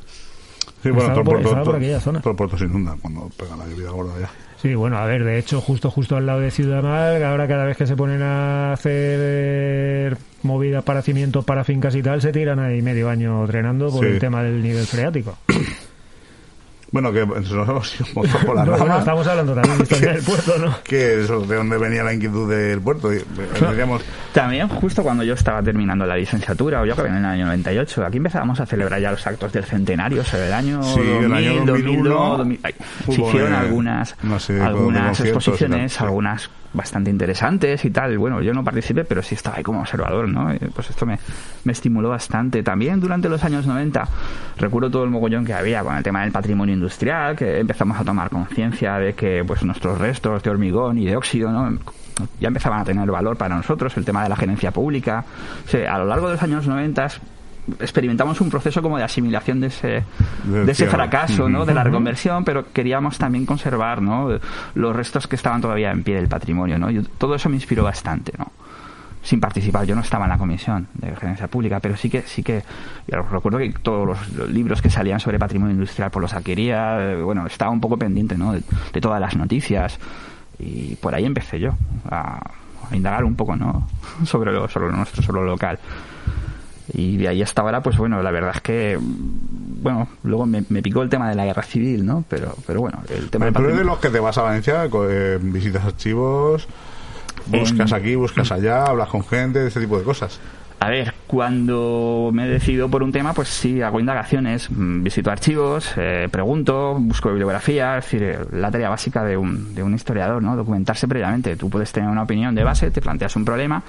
Sí, 0.83 0.91
bueno, 0.91 1.13
todo 1.13 1.25
por- 1.25 1.35
por, 1.35 1.43
estaba 1.43 1.63
todo, 1.63 1.73
por 1.73 1.77
aquella 1.77 2.01
zona. 2.01 2.21
todo 2.21 2.31
el 2.31 2.37
puerto 2.37 2.57
se 2.57 2.65
inunda 2.65 2.97
cuando 3.01 3.29
pega 3.37 3.55
la 3.57 3.67
lluvia 3.67 3.91
gorda 3.91 4.13
ya. 4.21 4.31
Sí, 4.63 4.75
bueno, 4.75 4.99
a 4.99 5.07
ver, 5.07 5.25
de 5.25 5.39
hecho, 5.39 5.61
justo 5.61 5.91
justo 5.91 6.17
al 6.17 6.27
lado 6.27 6.41
de 6.41 6.51
Ciudad 6.51 6.83
Mar, 6.83 7.23
ahora 7.23 7.49
cada 7.49 7.65
vez 7.65 7.77
que 7.77 7.87
se 7.87 7.97
ponen 7.97 8.21
a 8.23 8.73
hacer 8.75 10.17
movidas 10.43 10.83
para 10.85 11.03
cimientos, 11.03 11.45
para 11.45 11.65
fincas 11.65 11.95
y 11.97 12.03
tal, 12.03 12.21
se 12.23 12.33
tiran 12.33 12.59
ahí 12.59 12.81
medio 12.83 13.09
año 13.11 13.47
drenando 13.47 13.91
por 13.91 14.05
Sí. 14.05 14.13
el 14.13 14.19
tema 14.19 14.43
del 14.43 14.63
nivel 14.63 14.87
freático. 14.87 15.37
Bueno, 16.93 17.13
que 17.13 17.25
nos 17.25 17.51
hemos 17.51 17.95
ido 18.01 18.07
un 18.09 18.15
poco 18.15 18.29
por 18.47 18.57
la 18.57 18.65
No, 18.65 18.71
bueno, 18.73 18.87
rama. 18.87 18.99
estamos 18.99 19.27
hablando 19.29 19.55
también 19.55 19.79
de 19.79 19.83
historia 19.85 20.13
del 20.15 20.23
puerto, 20.25 20.59
¿no? 20.59 20.75
que 20.83 21.21
eso, 21.23 21.41
de 21.43 21.57
dónde 21.57 21.79
venía 21.79 22.03
la 22.03 22.13
inquietud 22.13 22.51
del 22.51 22.81
puerto. 22.81 23.13
Eh, 23.13 23.25
Diríamos, 23.71 24.03
También 24.33 24.69
justo 24.69 25.03
cuando 25.03 25.23
yo 25.23 25.35
estaba 25.35 25.63
terminando 25.63 26.05
la 26.07 26.17
licenciatura, 26.17 26.81
o 26.81 26.87
yo 26.87 26.95
acabé 26.95 27.11
en 27.11 27.17
el 27.17 27.25
año 27.25 27.47
98, 27.47 28.05
aquí 28.07 28.17
empezábamos 28.17 28.59
a 28.61 28.67
celebrar 28.67 29.01
ya 29.01 29.13
los 29.13 29.25
actos 29.27 29.53
del 29.53 29.65
centenario, 29.65 30.23
o 30.23 30.25
sea, 30.25 30.41
del 30.41 30.53
año 30.53 30.83
Sí, 30.83 30.99
2000, 31.01 31.25
el 31.25 31.33
año 31.33 31.55
2001, 31.65 31.67
2002, 31.67 32.39
2000, 32.39 32.61
ay, 32.65 32.75
se 33.07 33.13
hicieron 33.23 33.53
algunas, 33.53 34.17
una 34.25 34.41
serie 34.41 34.61
de 34.63 34.67
algunas 34.67 35.21
exposiciones, 35.21 35.93
sí. 35.93 35.99
algunas 36.03 36.51
bastante 36.73 37.11
interesantes 37.11 37.85
y 37.85 37.91
tal. 37.91 38.17
Bueno, 38.17 38.41
yo 38.43 38.55
no 38.55 38.63
participé, 38.63 39.05
pero 39.05 39.23
sí 39.23 39.35
estaba 39.35 39.57
ahí 39.57 39.63
como 39.65 39.81
observador, 39.81 40.29
¿no? 40.29 40.55
Y, 40.55 40.59
Pues 40.59 40.89
esto 40.91 41.05
me, 41.05 41.19
me 41.65 41.73
estimuló 41.73 42.11
bastante. 42.11 42.63
También 42.63 43.01
durante 43.01 43.29
los 43.29 43.43
años 43.43 43.67
90, 43.67 44.07
recuerdo 44.57 44.89
todo 44.89 45.03
el 45.03 45.11
mogollón 45.11 45.45
que 45.45 45.53
había 45.53 45.83
con 45.83 45.97
el 45.97 46.03
tema 46.05 46.23
del 46.23 46.31
patrimonio 46.31 46.73
industrial, 46.81 47.37
que 47.37 47.59
empezamos 47.61 47.99
a 47.99 48.05
tomar 48.05 48.31
conciencia 48.31 48.99
de 48.99 49.13
que 49.15 49.45
pues 49.47 49.63
nuestros 49.63 49.99
restos 49.99 50.43
de 50.43 50.51
hormigón 50.51 50.99
y 50.99 51.07
de 51.07 51.17
óxido, 51.17 51.51
¿no? 51.53 51.79
ya 52.39 52.49
empezaban 52.49 52.81
a 52.81 52.85
tener 52.85 53.11
valor 53.11 53.37
para 53.37 53.55
nosotros, 53.57 53.97
el 53.97 54.05
tema 54.05 54.23
de 54.23 54.29
la 54.29 54.37
gerencia 54.37 54.71
pública. 54.73 55.25
O 55.67 55.69
sea, 55.71 55.95
a 55.95 55.99
lo 55.99 56.05
largo 56.07 56.27
de 56.27 56.35
los 56.35 56.43
años 56.43 56.67
90 56.67 57.09
experimentamos 57.79 58.41
un 58.41 58.51
proceso 58.51 58.83
como 58.83 58.99
de 58.99 59.05
asimilación 59.05 59.61
de 59.61 59.69
ese, 59.69 59.89
de 60.45 60.73
ese 60.73 60.85
fracaso, 60.91 61.49
¿no? 61.49 61.65
De 61.65 61.73
la 61.75 61.85
reconversión, 61.85 62.45
pero 62.45 62.73
queríamos 62.73 63.17
también 63.19 63.47
conservar, 63.47 64.03
¿no? 64.03 64.29
Los 64.75 64.97
restos 64.97 65.27
que 65.27 65.37
estaban 65.37 65.61
todavía 65.61 65.91
en 65.93 66.03
pie 66.03 66.17
del 66.17 66.29
patrimonio, 66.29 66.79
¿no? 66.79 66.91
Yo- 66.91 67.03
todo 67.19 67.35
eso 67.35 67.49
me 67.49 67.57
inspiró 67.57 67.85
bastante, 67.85 68.33
¿no? 68.39 68.51
Sin 69.23 69.41
participar. 69.41 69.85
Yo 69.87 69.95
no 69.95 70.01
estaba 70.01 70.25
en 70.25 70.31
la 70.31 70.39
comisión 70.39 70.89
de 70.95 71.15
gerencia 71.17 71.47
pública, 71.49 71.79
pero 71.81 71.97
sí 71.97 72.09
que 72.09 72.23
sí 72.23 72.43
que 72.43 72.63
yo 73.07 73.23
recuerdo 73.23 73.59
que 73.59 73.71
todos 73.83 74.07
los 74.07 74.49
libros 74.51 74.81
que 74.83 74.91
salían 74.91 75.21
sobre 75.21 75.39
patrimonio 75.39 75.75
industrial 75.75 76.11
pues 76.11 76.23
los 76.23 76.33
adquiría. 76.35 76.99
eh, 77.13 77.23
Bueno, 77.23 77.47
estaba 77.47 77.71
un 77.71 77.81
poco 77.81 77.97
pendiente, 77.99 78.37
¿no? 78.39 78.53
De, 78.53 78.63
de 78.93 79.01
todas 79.01 79.21
las 79.21 79.37
noticias 79.37 79.99
y 80.59 80.97
por 80.97 81.15
ahí 81.15 81.25
empecé 81.25 81.59
yo 81.61 81.75
a, 82.11 82.39
a 82.91 82.97
indagar 82.97 83.25
un 83.25 83.35
poco, 83.37 83.57
¿no? 83.57 83.87
Sobre 84.25 84.53
lo, 84.53 84.69
sobre 84.69 84.87
lo 84.91 84.93
nuestro, 84.97 85.23
sobre 85.23 85.41
lo 85.41 85.47
local. 85.47 85.79
Y 86.93 87.19
de 87.19 87.29
ahí 87.29 87.41
hasta 87.43 87.63
ahora, 87.63 87.81
pues 87.83 87.97
bueno, 87.99 88.21
la 88.21 88.33
verdad 88.33 88.51
es 88.57 88.61
que, 88.63 88.99
mm, 89.01 89.83
bueno, 89.83 90.09
luego 90.25 90.45
me, 90.45 90.65
me 90.71 90.83
picó 90.83 91.03
el 91.03 91.09
tema 91.09 91.29
de 91.29 91.37
la 91.37 91.45
guerra 91.45 91.63
civil, 91.63 92.05
¿no? 92.05 92.25
Pero, 92.29 92.53
pero 92.67 92.81
bueno, 92.81 92.99
el 93.09 93.31
tema 93.31 93.45
Pero 93.47 93.47
de 93.47 93.53
patrimonio- 93.53 93.85
los 93.85 93.99
que 94.01 94.11
te 94.11 94.19
vas 94.19 94.37
a 94.39 94.43
Valencia, 94.43 94.89
eh, 95.09 95.39
visitas 95.41 95.85
archivos, 95.85 96.67
buscas 97.47 97.91
En- 97.93 97.99
aquí, 97.99 98.15
buscas 98.15 98.51
allá, 98.53 98.85
hablas 98.85 99.09
con 99.09 99.25
gente, 99.25 99.67
ese 99.67 99.81
tipo 99.81 99.99
de 99.99 100.05
cosas. 100.05 100.41
A 100.83 100.89
ver, 100.89 101.13
cuando 101.27 102.31
me 102.33 102.49
decido 102.49 102.89
por 102.89 103.03
un 103.03 103.13
tema, 103.13 103.35
pues 103.35 103.49
sí, 103.49 103.83
hago 103.83 104.01
indagaciones, 104.01 104.71
mm, 104.71 105.03
visito 105.03 105.31
archivos, 105.31 105.93
eh, 105.99 106.27
pregunto, 106.31 106.97
busco 106.99 107.29
bibliografía, 107.29 107.99
es 107.99 108.05
decir, 108.07 108.23
eh, 108.23 108.39
la 108.53 108.71
tarea 108.71 108.89
básica 108.89 109.23
de 109.23 109.37
un, 109.37 109.75
de 109.75 109.83
un 109.83 109.93
historiador, 109.95 110.43
¿no? 110.43 110.57
Documentarse 110.57 111.07
previamente. 111.07 111.55
Tú 111.57 111.69
puedes 111.69 111.93
tener 111.93 112.09
una 112.09 112.23
opinión 112.23 112.55
de 112.55 112.65
base, 112.65 112.91
te 112.91 113.03
planteas 113.03 113.37
un 113.37 113.45
problema, 113.45 113.83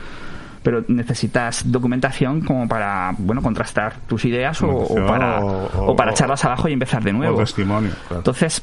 pero 0.64 0.84
necesitas 0.88 1.72
documentación 1.72 2.42
como 2.42 2.68
para, 2.68 3.14
bueno, 3.18 3.42
contrastar 3.42 3.94
tus 4.08 4.26
ideas 4.26 4.62
o, 4.62 4.70
o 4.70 5.06
para, 5.08 5.40
o- 5.40 5.92
o 5.92 5.96
para 5.96 6.12
echarlas 6.12 6.44
abajo 6.46 6.68
y 6.70 6.74
empezar 6.74 7.04
de 7.04 7.14
nuevo. 7.14 7.38
O 7.38 7.40
testimonio, 7.40 7.92
claro. 8.08 8.18
Entonces, 8.20 8.62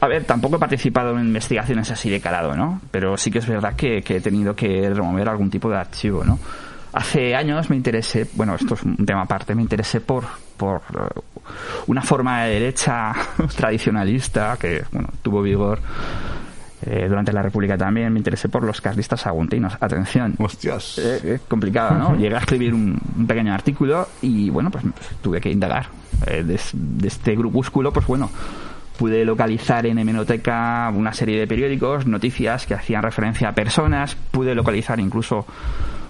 a 0.00 0.08
ver, 0.08 0.24
tampoco 0.24 0.56
he 0.56 0.58
participado 0.58 1.12
en 1.18 1.26
investigaciones 1.26 1.90
así 1.90 2.10
de 2.10 2.20
calado, 2.20 2.56
¿no? 2.56 2.80
Pero 2.90 3.16
sí 3.16 3.30
que 3.30 3.38
es 3.38 3.46
verdad 3.46 3.74
que, 3.76 4.02
que 4.02 4.16
he 4.16 4.20
tenido 4.20 4.54
que 4.56 4.90
remover 4.92 5.28
algún 5.28 5.50
tipo 5.50 5.70
de 5.70 5.76
archivo, 5.76 6.24
¿no? 6.24 6.38
Hace 6.92 7.34
años 7.36 7.68
me 7.68 7.76
interesé, 7.76 8.26
bueno, 8.34 8.54
esto 8.54 8.74
es 8.74 8.82
un 8.82 8.96
tema 9.04 9.22
aparte, 9.22 9.54
me 9.54 9.60
interesé 9.62 10.00
por, 10.00 10.24
por 10.56 10.80
eh, 10.98 11.20
una 11.88 12.00
forma 12.00 12.44
de 12.44 12.54
derecha 12.54 13.12
tradicionalista 13.56 14.56
que, 14.58 14.82
bueno, 14.92 15.10
tuvo 15.22 15.42
vigor 15.42 15.78
eh, 16.86 17.06
durante 17.08 17.32
la 17.32 17.42
República 17.42 17.76
también. 17.76 18.12
Me 18.12 18.18
interesé 18.20 18.48
por 18.48 18.62
los 18.62 18.80
carlistas 18.80 19.26
aguntinos. 19.26 19.76
Atención, 19.80 20.34
Hostias. 20.38 20.98
eh, 20.98 21.20
eh, 21.24 21.38
complicado, 21.48 21.94
¿no? 21.98 22.16
Llegué 22.18 22.34
a 22.34 22.38
escribir 22.38 22.72
un, 22.74 22.98
un 23.16 23.26
pequeño 23.26 23.52
artículo 23.52 24.08
y, 24.22 24.50
bueno, 24.50 24.70
pues, 24.70 24.84
pues, 24.84 25.08
tuve 25.22 25.40
que 25.40 25.50
indagar. 25.50 25.86
Eh, 26.26 26.42
de, 26.44 26.54
es- 26.54 26.70
de 26.72 27.08
este 27.08 27.36
grupúsculo, 27.36 27.92
pues 27.92 28.06
bueno, 28.06 28.30
pude 28.98 29.24
localizar 29.26 29.84
en 29.86 29.98
hemeroteca 29.98 30.90
una 30.94 31.12
serie 31.12 31.38
de 31.38 31.46
periódicos, 31.46 32.06
noticias 32.06 32.66
que 32.66 32.72
hacían 32.74 33.02
referencia 33.02 33.48
a 33.50 33.52
personas, 33.52 34.16
pude 34.30 34.54
localizar 34.54 34.98
incluso 35.00 35.44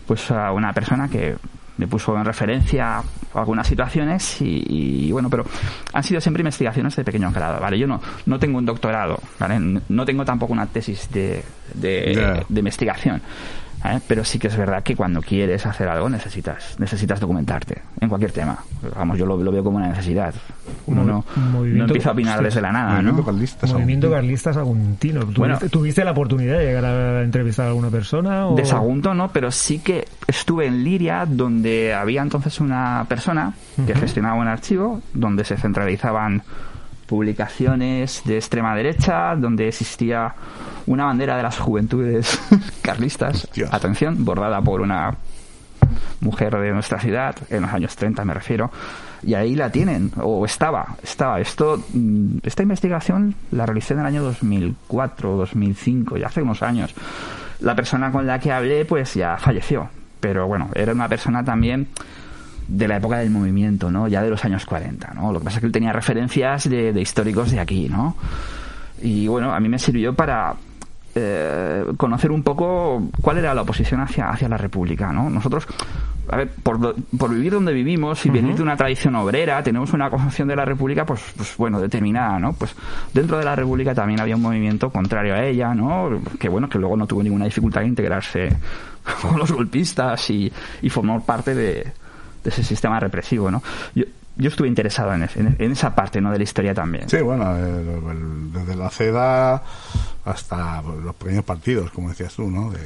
pues 0.06 0.30
a 0.30 0.52
una 0.52 0.72
persona 0.72 1.08
que 1.08 1.34
me 1.78 1.86
puso 1.86 2.16
en 2.16 2.24
referencia 2.24 3.02
algunas 3.34 3.66
situaciones 3.66 4.40
y, 4.40 4.64
y, 5.08 5.12
bueno, 5.12 5.28
pero 5.28 5.44
han 5.92 6.02
sido 6.02 6.20
siempre 6.20 6.40
investigaciones 6.40 6.96
de 6.96 7.04
pequeño 7.04 7.30
grado, 7.32 7.60
¿vale? 7.60 7.78
Yo 7.78 7.86
no, 7.86 8.00
no 8.24 8.38
tengo 8.38 8.58
un 8.58 8.66
doctorado, 8.66 9.20
¿vale? 9.38 9.58
No 9.88 10.04
tengo 10.04 10.24
tampoco 10.24 10.52
una 10.52 10.66
tesis 10.66 11.10
de, 11.10 11.42
de 11.74 12.58
investigación. 12.58 13.20
¿Eh? 13.94 14.00
Pero 14.06 14.24
sí 14.24 14.38
que 14.38 14.48
es 14.48 14.56
verdad 14.56 14.82
que 14.82 14.96
cuando 14.96 15.20
quieres 15.20 15.66
hacer 15.66 15.88
algo 15.88 16.08
necesitas 16.08 16.76
necesitas 16.78 17.20
documentarte 17.20 17.82
en 18.00 18.08
cualquier 18.08 18.32
tema. 18.32 18.58
Vamos, 18.94 19.18
yo 19.18 19.26
lo, 19.26 19.36
lo 19.36 19.52
veo 19.52 19.64
como 19.64 19.76
una 19.78 19.88
necesidad. 19.88 20.34
Uno 20.86 21.04
no, 21.04 21.24
empieza 21.64 22.10
a 22.10 22.12
opinar 22.12 22.42
desde 22.42 22.60
la 22.60 22.72
nada, 22.72 22.92
Movimiento 22.94 23.20
¿no? 23.20 23.26
carlista, 23.26 23.66
Movimiento. 23.66 24.10
Carlista 24.10 24.52
Saguntino. 24.52 25.20
¿Tuviste, 25.20 25.40
Bueno. 25.40 25.58
¿Tuviste 25.70 26.04
la 26.04 26.12
oportunidad 26.12 26.58
de 26.58 26.66
llegar 26.66 26.84
a 26.84 27.22
entrevistar 27.22 27.66
a 27.66 27.68
alguna 27.68 27.90
persona? 27.90 28.46
O... 28.46 28.54
De 28.54 28.64
Sagunto 28.64 29.14
no, 29.14 29.28
pero 29.28 29.50
sí 29.50 29.80
que 29.80 30.06
estuve 30.26 30.66
en 30.66 30.84
Liria, 30.84 31.26
donde 31.26 31.94
había 31.94 32.22
entonces 32.22 32.60
una 32.60 33.04
persona 33.08 33.54
que 33.86 33.94
gestionaba 33.94 34.36
un 34.36 34.48
archivo, 34.48 35.02
donde 35.12 35.44
se 35.44 35.56
centralizaban 35.56 36.42
publicaciones 37.06 38.22
de 38.24 38.36
extrema 38.36 38.74
derecha, 38.74 39.34
donde 39.36 39.68
existía 39.68 40.34
una 40.86 41.04
bandera 41.06 41.36
de 41.36 41.42
las 41.42 41.58
juventudes 41.58 42.40
carlistas, 42.82 43.44
Hostia. 43.44 43.68
atención, 43.70 44.24
bordada 44.24 44.60
por 44.60 44.80
una 44.80 45.16
mujer 46.20 46.56
de 46.56 46.72
nuestra 46.72 46.98
ciudad, 46.98 47.36
en 47.50 47.62
los 47.62 47.72
años 47.72 47.94
30 47.96 48.24
me 48.24 48.34
refiero, 48.34 48.70
y 49.22 49.34
ahí 49.34 49.54
la 49.54 49.70
tienen, 49.70 50.12
o 50.20 50.44
estaba, 50.44 50.96
estaba. 51.02 51.40
Esto, 51.40 51.82
mm, 51.92 52.38
esta 52.42 52.62
investigación 52.62 53.34
la 53.50 53.66
realicé 53.66 53.94
en 53.94 54.00
el 54.00 54.06
año 54.06 54.22
2004, 54.22 55.36
2005, 55.36 56.16
ya 56.16 56.26
hace 56.26 56.42
unos 56.42 56.62
años. 56.62 56.94
La 57.60 57.74
persona 57.74 58.12
con 58.12 58.26
la 58.26 58.38
que 58.38 58.52
hablé, 58.52 58.84
pues 58.84 59.14
ya 59.14 59.36
falleció, 59.38 59.88
pero 60.20 60.46
bueno, 60.46 60.68
era 60.74 60.92
una 60.92 61.08
persona 61.08 61.44
también 61.44 61.88
de 62.68 62.88
la 62.88 62.96
época 62.96 63.18
del 63.18 63.30
movimiento, 63.30 63.90
¿no? 63.90 64.08
Ya 64.08 64.22
de 64.22 64.30
los 64.30 64.44
años 64.44 64.64
40, 64.64 65.14
¿no? 65.14 65.32
Lo 65.32 65.38
que 65.38 65.44
pasa 65.44 65.58
es 65.58 65.60
que 65.60 65.66
él 65.66 65.72
tenía 65.72 65.92
referencias 65.92 66.68
de, 66.68 66.92
de 66.92 67.00
históricos 67.00 67.50
de 67.50 67.60
aquí, 67.60 67.88
¿no? 67.88 68.16
Y 69.02 69.26
bueno, 69.28 69.52
a 69.52 69.60
mí 69.60 69.68
me 69.68 69.78
sirvió 69.78 70.14
para 70.14 70.54
eh, 71.18 71.82
conocer 71.96 72.30
un 72.30 72.42
poco 72.42 73.08
cuál 73.22 73.38
era 73.38 73.54
la 73.54 73.62
oposición 73.62 74.02
hacia, 74.02 74.28
hacia 74.28 74.50
la 74.50 74.58
República, 74.58 75.12
¿no? 75.12 75.30
Nosotros, 75.30 75.66
a 76.28 76.36
ver, 76.36 76.50
por, 76.62 76.94
por 77.16 77.30
vivir 77.30 77.52
donde 77.52 77.72
vivimos 77.72 78.26
y 78.26 78.28
venir 78.30 78.54
de 78.54 78.62
una 78.62 78.76
tradición 78.76 79.14
obrera, 79.14 79.62
tenemos 79.62 79.94
una 79.94 80.10
concepción 80.10 80.46
de 80.48 80.56
la 80.56 80.66
República, 80.66 81.06
pues, 81.06 81.22
pues 81.34 81.56
bueno, 81.56 81.80
determinada, 81.80 82.38
¿no? 82.38 82.52
Pues 82.52 82.74
dentro 83.14 83.38
de 83.38 83.46
la 83.46 83.56
República 83.56 83.94
también 83.94 84.20
había 84.20 84.36
un 84.36 84.42
movimiento 84.42 84.90
contrario 84.90 85.34
a 85.34 85.42
ella, 85.42 85.74
¿no? 85.74 86.20
Que 86.38 86.50
bueno, 86.50 86.68
que 86.68 86.78
luego 86.78 86.98
no 86.98 87.06
tuvo 87.06 87.22
ninguna 87.22 87.46
dificultad 87.46 87.84
en 87.84 87.88
integrarse 87.88 88.48
con 89.22 89.38
los 89.38 89.50
golpistas 89.50 90.28
y, 90.28 90.52
y 90.82 90.90
formar 90.90 91.22
parte 91.22 91.54
de, 91.54 91.92
de 92.46 92.50
ese 92.50 92.64
sistema 92.64 92.98
represivo, 93.00 93.50
¿no? 93.50 93.62
Yo, 93.94 94.04
yo 94.36 94.48
estuve 94.48 94.68
interesado 94.68 95.12
en, 95.14 95.22
ese- 95.24 95.40
en, 95.40 95.56
en 95.58 95.72
esa 95.72 95.94
parte, 95.94 96.20
¿no? 96.20 96.30
De 96.30 96.38
la 96.38 96.44
historia 96.44 96.74
también. 96.74 97.08
Sí, 97.08 97.18
bueno, 97.20 97.56
el- 97.56 97.88
el- 97.88 98.52
desde 98.52 98.76
la 98.76 98.88
CEDA 98.90 99.62
hasta 100.24 100.82
los 100.82 101.14
pequeños 101.16 101.44
partidos, 101.44 101.90
como 101.90 102.08
decías 102.10 102.34
tú, 102.34 102.50
¿no? 102.50 102.70
De, 102.70 102.80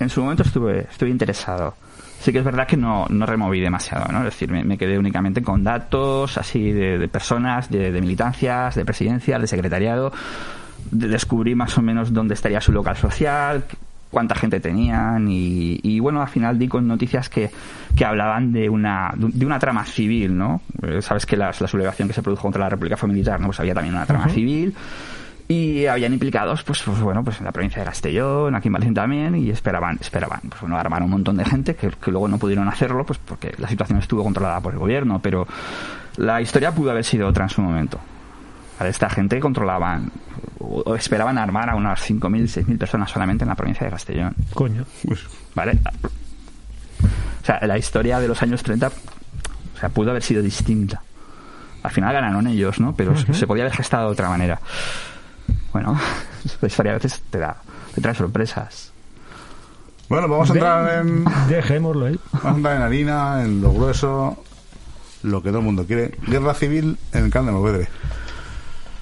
en 0.00 0.08
su 0.10 0.20
momento 0.22 0.42
estuve, 0.42 0.80
estuve 0.90 1.10
interesado. 1.10 1.74
Sí 2.20 2.32
que 2.32 2.38
es 2.38 2.44
verdad 2.44 2.66
que 2.66 2.76
no, 2.76 3.06
no 3.08 3.26
removí 3.26 3.60
demasiado, 3.60 4.10
¿no? 4.12 4.18
Es 4.18 4.24
decir, 4.26 4.50
me, 4.50 4.64
me 4.64 4.76
quedé 4.78 4.98
únicamente 4.98 5.42
con 5.42 5.64
datos 5.64 6.36
así 6.38 6.72
de, 6.72 6.98
de 6.98 7.08
personas, 7.08 7.70
de, 7.70 7.90
de 7.92 8.00
militancias, 8.00 8.74
de 8.74 8.84
presidencia, 8.84 9.38
de 9.38 9.46
secretariado. 9.46 10.12
De- 10.90 11.08
descubrí 11.08 11.54
más 11.54 11.76
o 11.78 11.82
menos 11.82 12.12
dónde 12.12 12.34
estaría 12.34 12.60
su 12.60 12.72
local 12.72 12.96
social, 12.96 13.64
cuánta 14.10 14.34
gente 14.34 14.60
tenían 14.60 15.28
y, 15.28 15.78
y, 15.82 16.00
bueno, 16.00 16.22
al 16.22 16.28
final 16.28 16.58
di 16.58 16.68
con 16.68 16.86
noticias 16.86 17.28
que, 17.28 17.50
que 17.94 18.04
hablaban 18.04 18.52
de 18.52 18.68
una, 18.68 19.12
de 19.16 19.44
una 19.44 19.58
trama 19.58 19.84
civil, 19.84 20.36
¿no? 20.36 20.60
Eh, 20.82 21.02
Sabes 21.02 21.26
que 21.26 21.36
las- 21.36 21.60
la 21.60 21.68
sublevación 21.68 22.08
que 22.08 22.14
se 22.14 22.22
produjo 22.22 22.42
contra 22.42 22.60
la 22.62 22.68
República 22.68 22.96
fue 22.96 23.08
militar, 23.08 23.40
¿no? 23.40 23.46
Pues 23.48 23.60
había 23.60 23.74
también 23.74 23.94
una 23.94 24.06
trama 24.06 24.28
civil 24.28 24.74
y 25.48 25.86
habían 25.86 26.12
implicados 26.12 26.64
pues, 26.64 26.82
pues 26.82 26.98
bueno 27.00 27.22
pues 27.22 27.38
en 27.38 27.44
la 27.44 27.52
provincia 27.52 27.80
de 27.80 27.86
Castellón 27.86 28.56
aquí 28.56 28.66
en 28.66 28.72
Valencia 28.72 29.02
también 29.02 29.36
y 29.36 29.50
esperaban 29.50 29.96
esperaban 30.00 30.40
pues 30.48 30.60
bueno 30.60 30.76
armar 30.76 31.04
un 31.04 31.10
montón 31.10 31.36
de 31.36 31.44
gente 31.44 31.76
que, 31.76 31.88
que 31.90 32.10
luego 32.10 32.26
no 32.26 32.36
pudieron 32.36 32.66
hacerlo 32.66 33.06
pues 33.06 33.20
porque 33.24 33.52
la 33.58 33.68
situación 33.68 34.00
estuvo 34.00 34.24
controlada 34.24 34.60
por 34.60 34.72
el 34.72 34.80
gobierno 34.80 35.20
pero 35.22 35.46
la 36.16 36.40
historia 36.40 36.72
pudo 36.72 36.90
haber 36.90 37.04
sido 37.04 37.28
otra 37.28 37.44
en 37.44 37.50
su 37.50 37.62
momento 37.62 38.00
Esta 38.80 39.08
gente 39.08 39.40
controlaban 39.40 40.10
o 40.58 40.94
esperaban 40.94 41.38
armar 41.38 41.70
a 41.70 41.76
unas 41.76 42.00
5.000 42.10 42.64
6.000 42.64 42.78
personas 42.78 43.10
solamente 43.10 43.44
en 43.44 43.48
la 43.48 43.54
provincia 43.54 43.84
de 43.84 43.92
Castellón 43.92 44.34
Coño. 44.52 44.84
¿vale? 45.54 45.78
O 47.42 47.46
sea, 47.46 47.60
la 47.66 47.78
historia 47.78 48.18
de 48.20 48.28
los 48.28 48.42
años 48.42 48.62
30 48.62 48.88
o 48.88 49.78
sea, 49.78 49.88
pudo 49.90 50.10
haber 50.10 50.22
sido 50.22 50.42
distinta. 50.42 51.02
Al 51.82 51.90
final 51.90 52.12
ganaron 52.12 52.46
ellos, 52.46 52.80
¿no? 52.80 52.94
Pero 52.96 53.14
se 53.16 53.46
podía 53.46 53.64
haber 53.64 53.76
gestado 53.76 54.06
de 54.06 54.12
otra 54.12 54.28
manera. 54.28 54.58
Bueno, 55.72 55.98
la 56.60 56.68
historia 56.68 56.92
a 56.92 56.94
veces 56.94 57.22
te 57.30 57.38
da, 57.38 57.56
te 57.94 58.00
trae 58.00 58.14
sorpresas. 58.14 58.92
Bueno, 60.08 60.28
vamos 60.28 60.50
a 60.50 60.54
entrar 60.54 60.98
en, 60.98 61.24
Dejémoslo 61.48 62.06
ahí. 62.06 62.18
vamos 62.32 62.46
a 62.46 62.56
entrar 62.56 62.76
en 62.76 62.82
harina, 62.82 63.42
en 63.44 63.60
lo 63.60 63.72
grueso, 63.72 64.42
lo 65.22 65.42
que 65.42 65.50
todo 65.50 65.58
el 65.58 65.64
mundo 65.64 65.84
quiere. 65.84 66.16
Guerra 66.26 66.54
civil 66.54 66.96
en 67.12 67.26
el 67.26 67.30
Can 67.30 67.46
de 67.46 67.52
Movedre. 67.52 67.88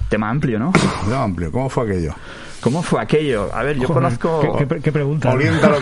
Tema 0.09 0.29
amplio, 0.29 0.59
¿no? 0.59 0.71
Muy 1.05 1.13
amplio. 1.15 1.51
¿Cómo 1.51 1.69
fue 1.69 1.83
aquello? 1.85 2.13
¿Cómo 2.61 2.81
fue 2.81 2.99
aquello? 2.99 3.49
A 3.53 3.61
ver, 3.61 3.77
yo 3.77 3.87
Joder, 3.87 4.03
conozco... 4.03 4.39
¿Qué, 4.41 4.49
qué 4.59 4.65
pre- 4.65 4.81
qué 4.81 4.91
pregunta? 4.91 5.31
Oriéntalo, 5.31 5.77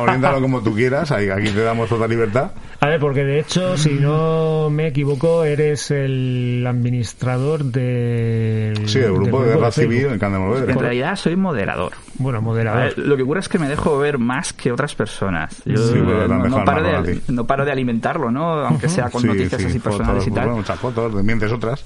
oriéntalo 0.00 0.40
como 0.40 0.60
tú 0.62 0.72
quieras. 0.74 1.10
Aquí 1.10 1.26
te 1.50 1.62
damos 1.62 1.88
toda 1.88 2.06
libertad. 2.06 2.52
A 2.78 2.86
ver, 2.86 3.00
porque 3.00 3.24
de 3.24 3.40
hecho, 3.40 3.76
si 3.76 3.94
no 3.94 4.70
me 4.70 4.86
equivoco, 4.88 5.42
eres 5.44 5.90
el 5.90 6.64
administrador 6.68 7.64
del... 7.64 8.88
Sí, 8.88 9.00
el 9.00 9.12
grupo 9.12 9.42
de 9.42 9.54
Guerra. 9.54 9.72
Civil 9.72 10.06
en 10.06 10.12
el 10.12 10.18
Can 10.20 10.32
de 10.32 10.72
En 10.72 10.78
realidad 10.78 11.16
soy 11.16 11.34
moderador. 11.34 11.94
Bueno, 12.18 12.40
moderador. 12.40 12.94
ver, 12.94 12.98
lo 12.98 13.16
que 13.16 13.22
ocurre 13.24 13.40
es 13.40 13.48
que 13.48 13.58
me 13.58 13.68
dejo 13.68 13.98
ver 13.98 14.18
más 14.18 14.52
que 14.52 14.70
otras 14.70 14.94
personas. 14.94 15.62
Yo 15.64 15.78
Sí, 15.78 15.94
han 15.98 16.28
no, 16.28 16.48
no 16.48 16.64
paro 16.64 16.82
de, 17.02 17.20
no 17.26 17.44
paro 17.44 17.64
de 17.64 17.72
alimentarlo, 17.72 18.30
¿no? 18.30 18.52
Aunque 18.66 18.88
sea 18.88 19.10
con 19.10 19.22
Sí, 19.22 19.26
noticias 19.26 19.60
sí, 19.60 19.66
así 19.66 19.78
fotos, 19.80 19.98
personales 19.98 20.26
y 20.26 20.30
pues 20.30 20.34
tal. 20.36 20.44
bueno, 20.44 20.58
muchas 20.58 20.78
fotos, 20.78 21.16
te 21.16 21.22
mientes 21.24 21.50
otras. 21.50 21.84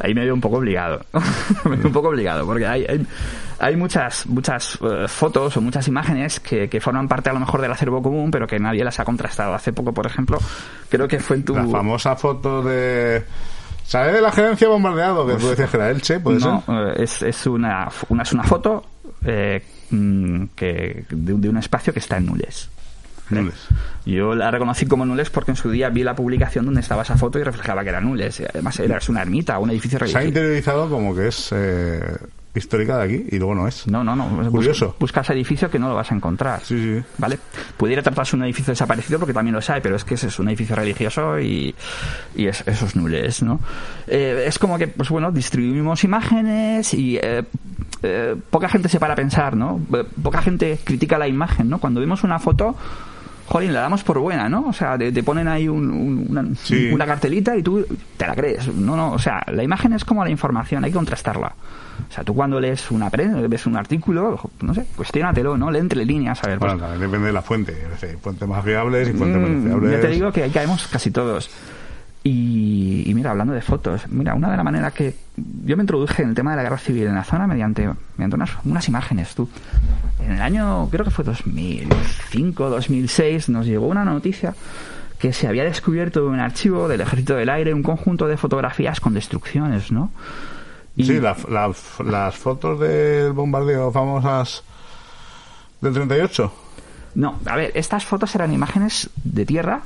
Ahí 0.00 0.14
me 0.14 0.24
veo 0.24 0.34
un 0.34 0.40
poco 0.40 0.56
obligado. 0.58 1.00
me 1.64 1.76
veo 1.76 1.86
un 1.86 1.92
poco 1.92 2.08
obligado, 2.08 2.44
porque 2.46 2.66
hay, 2.66 2.84
hay, 2.88 3.06
hay 3.58 3.76
muchas, 3.76 4.26
muchas 4.26 4.78
eh, 4.82 5.06
fotos 5.08 5.56
o 5.56 5.60
muchas 5.60 5.86
imágenes 5.88 6.40
que, 6.40 6.68
que 6.68 6.80
forman 6.80 7.08
parte 7.08 7.30
a 7.30 7.32
lo 7.32 7.40
mejor 7.40 7.60
del 7.60 7.72
acervo 7.72 8.02
común, 8.02 8.30
pero 8.30 8.46
que 8.46 8.58
nadie 8.58 8.82
las 8.84 8.98
ha 9.00 9.04
contrastado. 9.04 9.54
Hace 9.54 9.72
poco, 9.72 9.92
por 9.92 10.06
ejemplo, 10.06 10.38
creo 10.88 11.06
que 11.08 11.18
fue 11.20 11.36
en 11.36 11.44
tu... 11.44 11.54
La 11.54 11.66
famosa 11.66 12.16
foto 12.16 12.62
de... 12.62 13.24
¿Sabes 13.84 14.14
de 14.14 14.20
la 14.20 14.30
gerencia 14.30 14.68
bombardeado? 14.68 15.26
Que 15.26 15.34
tú 15.34 15.48
decías 15.48 15.68
que 15.68 15.76
era 15.76 15.90
Elche, 15.90 16.20
¿puede 16.20 16.38
no, 16.38 16.62
ser? 16.64 16.74
eh, 16.76 17.02
es, 17.02 17.22
es, 17.22 17.46
una, 17.48 17.88
una, 18.08 18.22
es 18.22 18.32
una 18.32 18.44
foto 18.44 18.84
eh, 19.24 19.60
mm, 19.90 20.44
que, 20.54 21.04
de, 21.10 21.32
un- 21.34 21.40
de 21.40 21.48
un 21.48 21.56
espacio 21.56 21.92
que 21.92 21.98
está 21.98 22.16
en 22.18 22.26
Nules. 22.26 22.70
Nules. 23.30 23.68
Yo 24.06 24.34
la 24.34 24.50
reconocí 24.50 24.86
como 24.86 25.04
Nules 25.06 25.30
porque 25.30 25.50
en 25.52 25.56
su 25.56 25.70
día 25.70 25.88
vi 25.90 26.02
la 26.02 26.14
publicación 26.14 26.64
donde 26.64 26.80
estaba 26.80 27.02
esa 27.02 27.16
foto 27.16 27.38
y 27.38 27.42
reflejaba 27.42 27.82
que 27.82 27.90
era 27.90 28.00
Nules. 28.00 28.42
Además, 28.52 28.78
era 28.80 28.98
es 28.98 29.08
una 29.08 29.22
ermita, 29.22 29.58
un 29.58 29.70
edificio 29.70 29.98
Se 29.98 30.04
ha 30.04 30.06
religioso. 30.06 30.26
interiorizado 30.28 30.88
como 30.90 31.14
que 31.14 31.28
es 31.28 31.50
eh, 31.52 32.00
histórica 32.54 32.98
de 32.98 33.04
aquí 33.04 33.26
y 33.30 33.38
luego 33.38 33.54
no 33.54 33.68
es. 33.68 33.86
No, 33.86 34.02
no, 34.02 34.16
no. 34.16 34.50
Curioso. 34.50 34.96
Buscas 34.98 35.30
edificio 35.30 35.70
que 35.70 35.78
no 35.78 35.88
lo 35.88 35.94
vas 35.94 36.10
a 36.10 36.14
encontrar. 36.16 36.60
Sí, 36.64 36.76
sí. 36.98 37.04
¿Vale? 37.18 37.38
Pudiera 37.76 38.02
tratarse 38.02 38.34
un 38.34 38.42
edificio 38.44 38.72
desaparecido 38.72 39.18
porque 39.20 39.32
también 39.34 39.54
lo 39.54 39.62
sabe, 39.62 39.80
pero 39.80 39.94
es 39.96 40.04
que 40.04 40.14
ese 40.14 40.26
es 40.28 40.38
un 40.38 40.48
edificio 40.48 40.74
religioso 40.74 41.38
y, 41.38 41.74
y 42.34 42.46
es, 42.46 42.64
esos 42.66 42.96
nules, 42.96 43.42
¿no? 43.42 43.60
Eh, 44.08 44.44
es 44.46 44.58
como 44.58 44.78
que, 44.78 44.88
pues 44.88 45.08
bueno, 45.10 45.30
distribuimos 45.30 46.02
imágenes 46.02 46.92
y 46.94 47.18
eh, 47.22 47.44
eh, 48.02 48.34
poca 48.50 48.68
gente 48.68 48.88
se 48.88 48.98
para 48.98 49.12
a 49.12 49.16
pensar, 49.16 49.56
¿no? 49.56 49.80
Eh, 49.94 50.04
Poca 50.20 50.42
gente 50.42 50.80
critica 50.82 51.18
la 51.18 51.28
imagen, 51.28 51.68
¿no? 51.68 51.78
Cuando 51.78 52.00
vemos 52.00 52.24
una 52.24 52.38
foto, 52.40 52.74
jolín, 53.50 53.72
la 53.74 53.80
damos 53.80 54.02
por 54.04 54.18
buena, 54.20 54.48
¿no? 54.48 54.66
O 54.68 54.72
sea, 54.72 54.96
te, 54.96 55.10
te 55.12 55.22
ponen 55.22 55.48
ahí 55.48 55.68
un- 55.68 55.90
un- 55.90 56.26
una, 56.30 56.54
Sí. 56.62 56.90
una 56.92 57.04
cartelita 57.04 57.56
y 57.56 57.62
tú 57.62 57.84
te 58.16 58.26
la 58.26 58.34
crees. 58.34 58.72
No, 58.72 58.96
no, 58.96 59.12
o 59.12 59.18
sea, 59.18 59.42
la 59.52 59.62
imagen 59.64 59.92
es 59.92 60.04
como 60.04 60.22
la 60.24 60.30
información, 60.30 60.84
hay 60.84 60.90
que 60.90 60.96
contrastarla. 60.96 61.52
O 62.08 62.12
sea, 62.12 62.24
tú 62.24 62.34
cuando 62.34 62.58
lees 62.60 62.90
una 62.90 63.10
prensa, 63.10 63.38
ves 63.46 63.66
un 63.66 63.76
artículo, 63.76 64.40
no 64.62 64.74
sé, 64.74 64.86
cuestionatelo, 64.96 65.56
¿no? 65.58 65.70
Lee 65.70 65.80
entre 65.80 66.04
líneas, 66.04 66.42
a 66.42 66.46
ver, 66.48 66.58
pues, 66.58 66.72
Bueno, 66.74 66.98
depende 66.98 67.26
de 67.26 67.32
la 67.32 67.42
fuente. 67.42 67.76
Fuentes 68.22 68.48
más 68.48 68.64
fiables 68.64 69.08
y 69.08 69.12
fuentes 69.12 69.40
Mm, 69.40 69.44
menos 69.44 69.64
fiables. 69.64 69.92
Ya 69.92 70.00
te 70.00 70.08
digo 70.14 70.32
que 70.32 70.42
ahí 70.44 70.50
caemos 70.50 70.86
casi 70.86 71.10
todos. 71.10 71.50
Y, 72.22 73.04
y 73.10 73.14
mira, 73.14 73.30
hablando 73.30 73.54
de 73.54 73.62
fotos, 73.62 74.02
mira, 74.08 74.34
una 74.34 74.50
de 74.50 74.56
las 74.56 74.64
maneras 74.64 74.92
que 74.92 75.14
yo 75.64 75.74
me 75.76 75.82
introduje 75.82 76.22
en 76.22 76.28
el 76.30 76.34
tema 76.34 76.50
de 76.50 76.58
la 76.58 76.62
guerra 76.64 76.76
civil 76.76 77.06
en 77.06 77.14
la 77.14 77.24
zona 77.24 77.46
mediante, 77.46 77.88
mediante 78.18 78.36
unas, 78.36 78.50
unas 78.64 78.86
imágenes, 78.88 79.34
tú. 79.34 79.48
En 80.22 80.32
el 80.32 80.42
año, 80.42 80.86
creo 80.90 81.04
que 81.06 81.10
fue 81.10 81.24
2005, 81.24 82.68
2006, 82.68 83.48
nos 83.48 83.64
llegó 83.64 83.86
una 83.86 84.04
noticia 84.04 84.54
que 85.18 85.32
se 85.32 85.48
había 85.48 85.64
descubierto 85.64 86.20
en 86.26 86.34
un 86.34 86.40
archivo 86.40 86.88
del 86.88 87.00
Ejército 87.00 87.34
del 87.36 87.48
Aire 87.48 87.72
un 87.74 87.82
conjunto 87.82 88.26
de 88.26 88.36
fotografías 88.36 89.00
con 89.00 89.14
destrucciones, 89.14 89.90
¿no? 89.90 90.10
Y- 90.96 91.04
Sí, 91.04 91.20
la- 91.20 91.36
la- 91.48 91.72
las 92.04 92.36
fotos 92.36 92.80
del 92.80 93.32
bombardeo 93.32 93.90
famosas 93.92 94.62
del 95.80 95.94
38. 95.94 96.52
No, 97.14 97.38
a 97.46 97.56
ver, 97.56 97.72
estas 97.74 98.04
fotos 98.04 98.34
eran 98.34 98.52
imágenes 98.52 99.08
de 99.24 99.46
tierra 99.46 99.80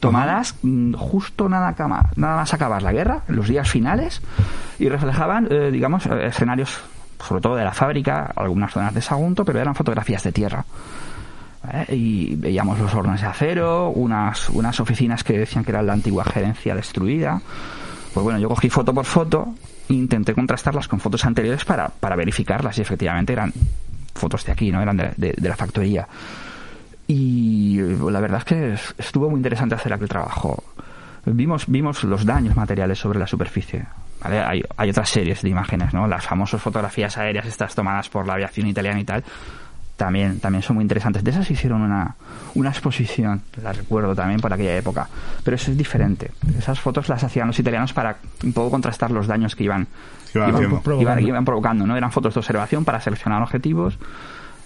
tomadas 0.00 0.56
mm, 0.62 0.94
justo 0.94 1.48
nada, 1.48 1.74
nada 2.16 2.36
más 2.36 2.52
acabar 2.54 2.82
la 2.82 2.92
guerra, 2.92 3.22
en 3.28 3.36
los 3.36 3.48
días 3.48 3.68
finales, 3.70 4.20
y 4.78 4.88
reflejaban, 4.88 5.46
eh, 5.50 5.70
digamos, 5.70 6.06
eh, 6.06 6.26
escenarios, 6.26 6.80
sobre 7.24 7.40
todo 7.42 7.54
de 7.56 7.64
la 7.64 7.72
fábrica, 7.72 8.32
algunas 8.34 8.72
zonas 8.72 8.94
de 8.94 9.02
Sagunto, 9.02 9.44
pero 9.44 9.60
eran 9.60 9.74
fotografías 9.74 10.22
de 10.22 10.32
tierra. 10.32 10.64
¿vale? 11.62 11.86
Y 11.94 12.34
veíamos 12.36 12.78
los 12.78 12.94
hornos 12.94 13.20
de 13.20 13.26
acero, 13.26 13.90
unas, 13.90 14.48
unas 14.50 14.80
oficinas 14.80 15.22
que 15.22 15.38
decían 15.38 15.62
que 15.64 15.70
eran 15.72 15.86
la 15.86 15.92
antigua 15.92 16.24
gerencia 16.24 16.74
destruida. 16.74 17.40
Pues 18.14 18.24
bueno, 18.24 18.38
yo 18.38 18.48
cogí 18.48 18.70
foto 18.70 18.92
por 18.94 19.04
foto 19.04 19.54
e 19.88 19.92
intenté 19.94 20.34
contrastarlas 20.34 20.88
con 20.88 20.98
fotos 20.98 21.24
anteriores 21.26 21.64
para, 21.64 21.88
para 21.88 22.16
verificarlas 22.16 22.78
y 22.78 22.80
efectivamente 22.80 23.32
eran 23.34 23.52
fotos 24.14 24.44
de 24.44 24.52
aquí, 24.52 24.72
¿no? 24.72 24.80
Eran 24.82 24.96
de- 24.96 25.12
de 25.36 25.48
la 25.48 25.56
factoría. 25.56 26.08
Y 27.12 27.80
eh, 27.80 27.96
la 28.10 28.20
verdad 28.20 28.38
es 28.38 28.44
que 28.44 28.72
es- 28.74 28.94
estuvo 28.98 29.28
muy 29.28 29.38
interesante 29.38 29.74
hacer 29.74 29.92
aquel 29.92 30.08
trabajo. 30.08 30.62
Vimos, 31.26 31.64
vimos 31.66 32.04
los 32.04 32.24
daños 32.24 32.54
materiales 32.56 32.98
sobre 33.00 33.18
la 33.18 33.26
superficie. 33.26 33.84
¿vale? 34.22 34.38
Hay, 34.40 34.62
hay 34.76 34.90
otras 34.90 35.08
series 35.08 35.42
de 35.42 35.48
imágenes, 35.48 35.92
¿no? 35.92 36.06
Las 36.06 36.24
famosas 36.24 36.62
fotografías 36.62 37.18
aéreas, 37.18 37.46
estas 37.46 37.74
tomadas 37.74 38.08
por 38.08 38.26
la 38.26 38.34
aviación 38.34 38.68
italiana 38.68 39.00
y 39.00 39.04
tal, 39.04 39.24
también, 39.96 40.38
también 40.40 40.62
son 40.62 40.76
muy 40.76 40.82
interesantes. 40.84 41.24
De 41.24 41.30
esas 41.32 41.50
hicieron 41.50 41.82
una, 41.82 42.14
una 42.54 42.70
exposición, 42.70 43.42
la 43.62 43.72
recuerdo 43.72 44.14
también 44.14 44.40
por 44.40 44.52
aquella 44.52 44.76
época. 44.76 45.08
Pero 45.44 45.56
eso 45.56 45.72
es 45.72 45.76
diferente. 45.76 46.30
Esas 46.56 46.78
fotos 46.78 47.08
las 47.08 47.24
hacían 47.24 47.48
los 47.48 47.58
italianos 47.58 47.92
para 47.92 48.16
un 48.44 48.52
poco 48.52 48.70
contrastar 48.70 49.10
los 49.10 49.26
daños 49.26 49.56
que 49.56 49.64
iban, 49.64 49.88
Que 50.32 50.38
iban 50.38 50.50
haciendo. 50.54 50.68
iban, 50.76 50.82
Provocando. 50.82 51.20
iban 51.28 51.44
provocando. 51.44 51.86
¿no? 51.86 51.96
Eran 51.96 52.12
fotos 52.12 52.34
de 52.34 52.40
observación 52.40 52.84
para 52.84 53.00
seleccionar 53.00 53.42
objetivos 53.42 53.98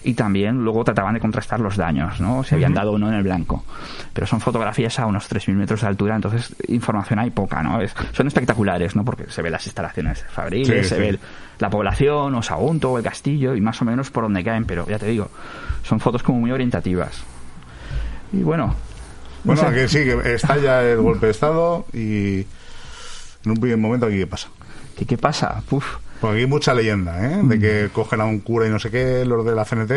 y 0.05 0.13
también 0.13 0.63
luego 0.63 0.83
trataban 0.83 1.15
de 1.15 1.19
contrastar 1.19 1.59
los 1.59 1.75
daños, 1.77 2.21
¿no? 2.21 2.43
Si 2.43 2.53
habían 2.55 2.73
dado 2.73 2.91
o 2.93 2.97
no 2.97 3.09
en 3.09 3.15
el 3.15 3.23
blanco. 3.23 3.65
Pero 4.13 4.27
son 4.27 4.39
fotografías 4.39 4.99
a 4.99 5.07
unos 5.07 5.27
3.000 5.27 5.55
metros 5.55 5.81
de 5.81 5.87
altura, 5.87 6.15
entonces 6.15 6.55
información 6.67 7.19
hay 7.19 7.31
poca, 7.31 7.61
¿no? 7.63 7.81
Es- 7.81 7.95
son 8.13 8.27
espectaculares, 8.27 8.95
¿no? 8.95 9.03
Porque 9.03 9.25
se 9.29 9.41
ven 9.41 9.51
las 9.51 9.65
instalaciones 9.65 10.23
fabriles, 10.29 10.83
Sí, 10.87 10.89
se 10.89 10.95
sí. 10.95 11.01
ve 11.01 11.19
la 11.59 11.69
población, 11.69 12.35
o 12.35 12.41
Sagunto, 12.43 12.91
o 12.91 12.97
el 12.97 13.03
castillo, 13.03 13.55
y 13.55 13.61
más 13.61 13.81
o 13.81 13.85
menos 13.85 14.11
por 14.11 14.23
donde 14.23 14.43
caen, 14.43 14.65
pero 14.65 14.87
ya 14.87 14.99
te 14.99 15.07
digo, 15.07 15.29
son 15.83 15.99
fotos 15.99 16.21
como 16.23 16.39
muy 16.39 16.51
orientativas. 16.51 17.23
Y 18.31 18.43
bueno, 18.43 18.67
no 19.43 19.53
Bueno, 19.53 19.69
sé. 19.69 19.73
que 19.75 19.87
sí, 19.87 19.97
que 20.03 20.33
estalla 20.35 20.83
el 20.83 21.01
golpe 21.01 21.25
de 21.27 21.31
Estado 21.31 21.85
y 21.93 22.39
en 23.43 23.51
un 23.51 23.57
primer 23.57 23.77
momento 23.77 24.05
aquí 24.05 24.17
qué 24.17 24.27
pasa. 24.27 24.49
¿qué, 24.97 25.05
qué 25.05 25.17
pasa? 25.17 25.61
Uf. 25.71 25.97
Porque 26.25 26.37
aquí 26.37 26.43
hay 26.45 26.49
mucha 26.49 26.73
leyenda, 26.73 27.25
¿eh? 27.31 27.39
De 27.43 27.59
que 27.59 27.89
cogen 27.93 28.21
a 28.21 28.25
un 28.25 28.39
cura 28.39 28.67
y 28.67 28.69
no 28.69 28.79
sé 28.79 28.89
qué, 28.91 29.25
los 29.25 29.45
de 29.45 29.55
la 29.55 29.65
CNT, 29.65 29.91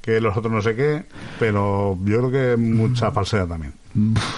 que 0.00 0.20
los 0.20 0.36
otros 0.36 0.52
no 0.52 0.62
sé 0.62 0.74
qué, 0.76 1.04
pero 1.38 1.98
yo 2.04 2.18
creo 2.28 2.30
que 2.30 2.56
mucha 2.56 3.10
falsedad 3.10 3.46
también. 3.48 3.72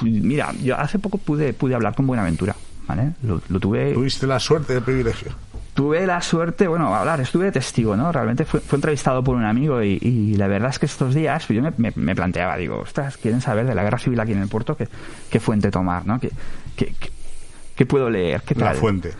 Mira, 0.02 0.52
yo 0.62 0.76
hace 0.78 0.98
poco 0.98 1.18
pude, 1.18 1.52
pude 1.52 1.74
hablar 1.74 1.94
con 1.94 2.06
Buenaventura, 2.06 2.56
¿vale? 2.88 3.12
Lo, 3.22 3.40
lo 3.48 3.60
tuve... 3.60 3.92
Tuviste 3.92 4.26
la 4.26 4.38
suerte 4.40 4.72
del 4.74 4.82
privilegio. 4.82 5.30
tuve 5.74 6.06
la 6.06 6.20
suerte, 6.20 6.66
bueno, 6.68 6.94
hablar, 6.94 7.20
estuve 7.20 7.46
de 7.46 7.52
testigo, 7.52 7.96
¿no? 7.96 8.10
Realmente 8.12 8.44
fue, 8.44 8.60
fue 8.60 8.76
entrevistado 8.76 9.22
por 9.22 9.36
un 9.36 9.44
amigo 9.44 9.82
y, 9.82 9.98
y 10.02 10.34
la 10.36 10.46
verdad 10.48 10.70
es 10.70 10.78
que 10.78 10.86
estos 10.86 11.14
días 11.14 11.44
pues 11.46 11.56
yo 11.56 11.62
me, 11.62 11.72
me- 11.76 11.92
me 11.96 12.14
planteaba, 12.14 12.56
digo, 12.56 12.78
ostras, 12.80 13.16
quieren 13.16 13.40
saber 13.40 13.66
de 13.66 13.74
la 13.74 13.82
guerra 13.82 13.98
civil 13.98 14.18
aquí 14.20 14.32
en 14.32 14.42
el 14.42 14.48
puerto, 14.48 14.76
qué, 14.76 14.88
qué 15.30 15.38
fuente 15.40 15.70
tomar, 15.70 16.06
¿no? 16.06 16.18
¿Qué, 16.18 16.30
qué, 16.76 17.86
puedo 17.86 18.08
leer? 18.10 18.42
¿Qué 18.42 18.54
La 18.54 18.66
tal? 18.68 18.76
fuente. 18.76 19.12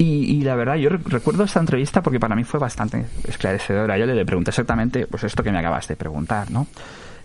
Y, 0.00 0.38
y 0.38 0.40
la 0.42 0.54
verdad, 0.54 0.76
yo 0.76 0.88
re- 0.88 0.98
recuerdo 1.04 1.44
esta 1.44 1.60
entrevista 1.60 2.00
porque 2.02 2.18
para 2.18 2.34
mí 2.34 2.42
fue 2.44 2.58
bastante 2.58 3.04
esclarecedora. 3.28 3.98
Yo 3.98 4.06
le, 4.06 4.14
le 4.14 4.24
pregunté 4.24 4.48
exactamente 4.50 5.06
pues 5.06 5.24
esto 5.24 5.42
que 5.42 5.52
me 5.52 5.58
acabas 5.58 5.86
de 5.88 5.96
preguntar, 5.96 6.50
¿no? 6.50 6.66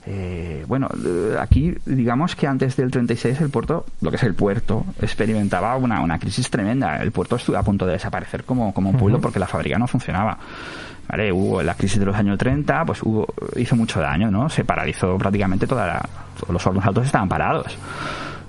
Eh, 0.07 0.65
bueno, 0.67 0.87
eh, 1.03 1.35
aquí 1.39 1.73
digamos 1.85 2.35
que 2.35 2.45
antes 2.47 2.75
del 2.75 2.91
36 2.91 3.39
el 3.39 3.49
puerto, 3.49 3.85
lo 4.01 4.09
que 4.11 4.17
es 4.17 4.23
el 4.23 4.33
puerto, 4.35 4.85
experimentaba 5.01 5.77
una, 5.77 6.01
una 6.01 6.19
crisis 6.19 6.49
tremenda. 6.49 6.97
El 6.97 7.13
puerto 7.13 7.37
estuvo 7.37 7.55
a 7.57 7.63
punto 7.63 7.85
de 7.85 7.93
desaparecer 7.93 8.43
como, 8.43 8.73
como 8.73 8.89
un 8.89 8.97
pueblo 8.97 9.21
porque 9.21 9.39
la 9.39 9.47
fábrica 9.47 9.79
no 9.79 9.87
funcionaba. 9.87 10.37
¿Vale? 11.07 11.31
Hubo 11.31 11.61
la 11.63 11.75
crisis 11.75 11.99
de 11.99 12.05
los 12.05 12.15
años 12.15 12.37
30, 12.37 12.83
pues 12.83 13.01
hubo, 13.03 13.25
hizo 13.55 13.75
mucho 13.75 14.01
daño, 14.01 14.29
¿no? 14.29 14.49
Se 14.49 14.65
paralizó 14.65 15.17
prácticamente 15.17 15.65
toda 15.65 15.87
la, 15.87 16.09
todos 16.37 16.49
los 16.51 16.67
hornos 16.67 16.85
altos 16.85 17.05
estaban 17.05 17.29
parados. 17.29 17.77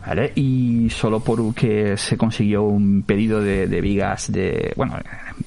¿Vale? 0.07 0.31
Y 0.37 0.89
solo 0.91 1.19
por 1.19 1.53
que 1.53 1.97
se 1.97 2.17
consiguió 2.17 2.63
un 2.63 3.03
pedido 3.03 3.41
de, 3.41 3.67
de 3.67 3.81
vigas 3.81 4.31
de, 4.31 4.73
bueno, 4.77 4.95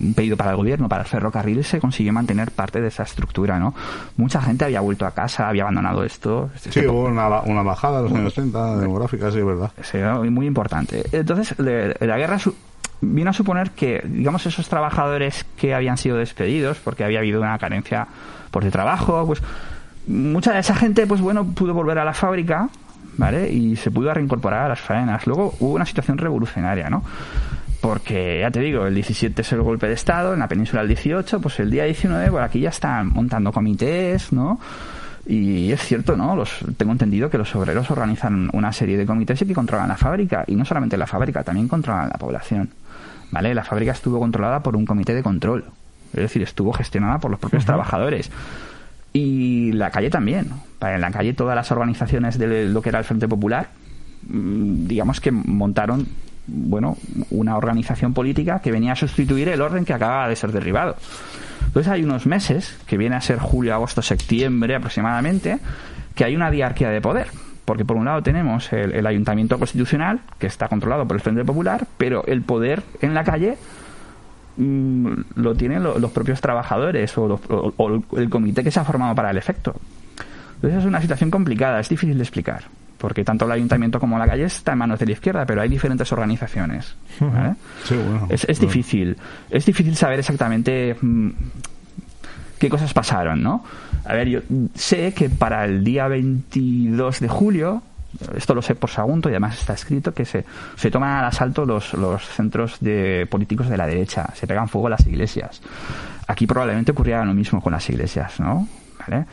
un 0.02 0.14
pedido 0.14 0.36
para 0.36 0.52
el 0.52 0.58
gobierno, 0.58 0.90
para 0.90 1.04
el 1.04 1.08
ferrocarril, 1.08 1.64
se 1.64 1.80
consiguió 1.80 2.12
mantener 2.12 2.52
parte 2.52 2.82
de 2.82 2.90
esa 2.90 3.04
estructura, 3.04 3.58
¿no? 3.58 3.74
Mucha 4.18 4.42
gente 4.42 4.66
había 4.66 4.82
vuelto 4.82 5.06
a 5.06 5.12
casa, 5.12 5.48
había 5.48 5.62
abandonado 5.64 6.04
esto. 6.04 6.50
Sí, 6.70 6.86
hubo 6.86 7.06
una, 7.06 7.40
una 7.44 7.64
bajada 7.64 8.00
en 8.00 8.04
los 8.06 8.14
años 8.14 8.34
30 8.34 8.78
demográfica, 8.78 9.32
sí, 9.32 9.40
es 9.40 9.46
verdad. 9.46 9.72
Sí, 9.82 9.98
muy 10.30 10.46
importante. 10.46 11.04
Entonces, 11.14 11.58
le- 11.58 11.96
la 12.06 12.18
guerra 12.18 12.38
su- 12.38 12.54
vino 13.00 13.30
a 13.30 13.34
suponer 13.34 13.72
que, 13.72 14.04
digamos, 14.06 14.46
esos 14.46 14.68
trabajadores 14.68 15.46
que 15.56 15.74
habían 15.74 15.96
sido 15.98 16.18
despedidos, 16.18 16.80
porque 16.84 17.06
había 17.06 17.20
habido 17.20 17.40
una 17.40 17.58
carencia 17.60 18.08
por 18.52 18.66
de 18.66 18.72
trabajo, 18.72 19.26
pues 19.26 19.42
mucha 20.06 20.52
de 20.52 20.60
esa 20.60 20.76
gente, 20.76 21.08
pues 21.08 21.22
bueno, 21.22 21.46
pudo 21.46 21.74
volver 21.74 21.98
a 22.00 22.04
la 22.04 22.14
fábrica, 22.14 22.68
¿vale? 23.20 23.52
Y 23.52 23.76
se 23.76 23.92
pudo 23.92 24.14
reincorporar 24.14 24.66
a 24.66 24.70
las 24.70 24.80
faenas. 24.80 25.28
Luego 25.28 25.54
hubo 25.60 25.74
una 25.74 25.86
situación 25.86 26.18
revolucionaria, 26.18 26.90
¿no? 26.90 27.04
Porque, 27.82 28.40
ya 28.42 28.50
te 28.50 28.62
digo, 28.62 28.88
el 28.88 28.96
17 28.96 29.42
es 29.42 29.52
el 29.52 29.62
golpe 29.62 29.88
de 29.88 29.94
Estado, 29.94 30.34
en 30.34 30.40
la 30.40 30.48
península 30.48 30.82
el 30.82 30.88
18, 30.88 31.40
pues 31.42 31.60
el 31.60 31.70
día 31.70 31.84
19, 31.84 32.32
por 32.32 32.42
aquí 32.42 32.62
ya 32.62 32.70
están 32.70 33.10
montando 33.10 33.52
comités, 33.52 34.32
¿no? 34.32 34.60
Y 35.26 35.72
es 35.72 35.82
cierto, 35.82 36.16
¿no? 36.16 36.36
Los, 36.36 36.66
tengo 36.78 36.94
entendido 36.94 37.30
que 37.30 37.38
los 37.38 37.54
obreros 37.56 37.92
organizan 37.92 38.50
una 38.54 38.72
serie 38.72 38.98
de 38.98 39.06
comités 39.06 39.42
y 39.42 39.46
que 39.46 39.54
controlan 39.54 39.90
la 39.90 39.98
fábrica. 39.98 40.44
Y 40.48 40.56
no 40.56 40.66
solamente 40.66 40.98
la 40.98 41.06
fábrica, 41.06 41.44
también 41.44 41.68
controlan 41.68 42.10
la 42.10 42.18
población. 42.18 42.70
¿Vale? 43.32 43.54
La 43.54 43.64
fábrica 43.64 43.92
estuvo 43.92 44.18
controlada 44.18 44.64
por 44.64 44.76
un 44.76 44.86
comité 44.86 45.14
de 45.14 45.22
control. 45.22 45.66
Es 46.14 46.22
decir, 46.22 46.42
estuvo 46.42 46.74
gestionada 46.74 47.20
por 47.20 47.30
los 47.30 47.40
propios 47.40 47.66
trabajadores. 47.66 48.32
Y 49.14 49.72
la 49.74 49.92
calle 49.92 50.10
también. 50.10 50.48
En 50.82 51.02
la 51.02 51.12
calle 51.12 51.34
todas 51.34 51.56
las 51.56 51.72
organizaciones 51.72 52.38
de 52.38 52.66
lo 52.70 52.82
que 52.82 52.90
era 52.90 53.00
el 53.00 53.06
Frente 53.06 53.28
Popular, 53.28 53.68
mm, 54.28 54.88
digamos 54.88 55.20
que 55.20 55.32
montaron, 55.32 56.08
bueno, 56.48 56.98
una 57.32 57.58
organización 57.58 58.14
política 58.14 58.60
que 58.62 58.72
venía 58.72 58.94
a 58.94 58.96
sustituir 58.96 59.50
el 59.50 59.62
orden 59.62 59.84
que 59.86 59.94
acababa 59.94 60.28
de 60.30 60.36
ser 60.36 60.52
derribado. 60.52 60.96
Entonces 61.66 61.92
hay 61.92 62.04
unos 62.04 62.26
meses, 62.26 62.78
que 62.88 62.98
viene 62.98 63.16
a 63.18 63.22
ser 63.22 63.40
julio, 63.40 63.74
agosto, 63.76 64.02
septiembre 64.02 64.74
aproximadamente, 64.76 65.60
que 66.16 66.24
hay 66.24 66.36
una 66.36 66.50
diarquía 66.50 66.90
de 66.90 67.02
poder. 67.02 67.28
Porque 67.66 67.86
por 67.86 67.98
un 67.98 68.06
lado 68.06 68.24
tenemos 68.24 68.72
el, 68.74 69.06
ayuntamiento 69.06 69.60
constitucional, 69.60 70.22
que 70.40 70.48
está 70.48 70.68
controlado 70.70 71.06
por 71.08 71.16
el 71.18 71.22
Frente 71.22 71.44
Popular, 71.46 71.86
pero 71.98 72.26
el 72.26 72.42
poder 72.42 72.82
en 73.02 73.14
la 73.14 73.24
calle 73.24 73.58
mm, 74.58 75.08
lo 75.36 75.56
tienen 75.56 75.84
lo- 75.84 76.00
los 76.00 76.12
propios 76.12 76.42
trabajadores 76.42 77.16
o, 77.18 77.28
los- 77.28 77.42
o 77.50 78.02
el 78.18 78.30
comité 78.30 78.64
que 78.64 78.72
se 78.72 78.80
ha 78.80 78.84
formado 78.86 79.14
para 79.14 79.30
el 79.32 79.38
efecto. 79.38 79.76
Entonces 80.60 80.80
es 80.80 80.86
una 80.86 81.00
situación 81.00 81.32
complicada, 81.32 81.80
es 81.80 81.88
difícil 81.88 82.18
de 82.18 82.24
explicar, 82.24 82.64
porque 82.98 83.24
tanto 83.24 83.46
el 83.46 83.52
ayuntamiento 83.54 83.98
como 83.98 84.20
la 84.20 84.28
calle 84.28 84.44
está 84.44 84.74
en 84.74 84.80
manos 84.80 85.00
de 85.00 85.06
la 85.06 85.14
izquierda, 85.14 85.46
pero 85.46 85.62
hay 85.62 85.70
diferentes 85.70 86.12
organizaciones. 86.12 86.96
¿vale? 87.22 87.56
Sí, 87.86 87.96
bueno. 87.96 88.28
Es, 88.30 88.44
es 88.44 88.60
difícil, 88.60 89.16
es 89.50 89.66
difícil 89.66 89.96
saber 89.96 90.20
exactamente 90.20 90.98
mm, 91.00 91.30
qué 92.60 92.70
cosas 92.70 92.94
pasaron, 92.94 93.42
¿no? 93.42 93.64
A 94.04 94.14
ver, 94.14 94.28
yo 94.28 94.42
sé 94.76 95.14
que 95.14 95.30
para 95.30 95.64
el 95.64 95.84
día 95.84 96.10
22 96.10 97.22
de 97.22 97.28
julio, 97.30 97.82
esto 98.36 98.54
lo 98.54 98.62
sé 98.62 98.76
por 98.76 98.90
Sagunto 98.90 99.30
y 99.30 99.34
además 99.34 99.60
está 99.60 99.74
escrito, 99.74 100.14
que 100.14 100.26
se, 100.26 100.44
se 100.76 100.92
toman 100.92 101.12
al 101.12 101.26
asalto 101.26 101.66
los, 101.66 101.94
los 101.94 102.28
centros 102.28 102.78
de 102.82 103.28
políticos 103.30 103.70
de 103.70 103.78
la 103.78 103.88
derecha, 103.88 104.28
se 104.34 104.46
pegan 104.46 104.68
fuego 104.68 104.88
a 104.88 104.92
las 104.92 105.08
iglesias. 105.08 105.62
Aquí 106.28 106.46
probablemente 106.46 106.92
ocurriera 106.92 107.24
lo 107.24 107.34
mismo 107.34 107.62
con 107.62 107.72
las 107.72 107.90
iglesias, 107.90 108.40
¿no? 108.40 108.68
¿Vale? 109.00 109.26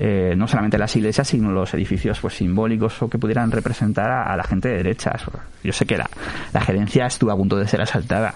Eh, 0.00 0.34
no 0.36 0.46
solamente 0.46 0.78
las 0.78 0.94
iglesias, 0.94 1.26
sino 1.26 1.50
los 1.50 1.74
edificios 1.74 2.20
pues 2.20 2.34
simbólicos 2.34 3.02
o 3.02 3.08
que 3.10 3.18
pudieran 3.18 3.50
representar 3.50 4.08
a, 4.08 4.22
a 4.32 4.36
la 4.36 4.44
gente 4.44 4.68
de 4.68 4.76
derechas. 4.76 5.22
Yo 5.64 5.72
sé 5.72 5.86
que 5.86 5.98
la, 5.98 6.08
la 6.52 6.60
gerencia 6.60 7.06
estuvo 7.06 7.32
a 7.32 7.36
punto 7.36 7.56
de 7.56 7.66
ser 7.66 7.80
asaltada. 7.82 8.34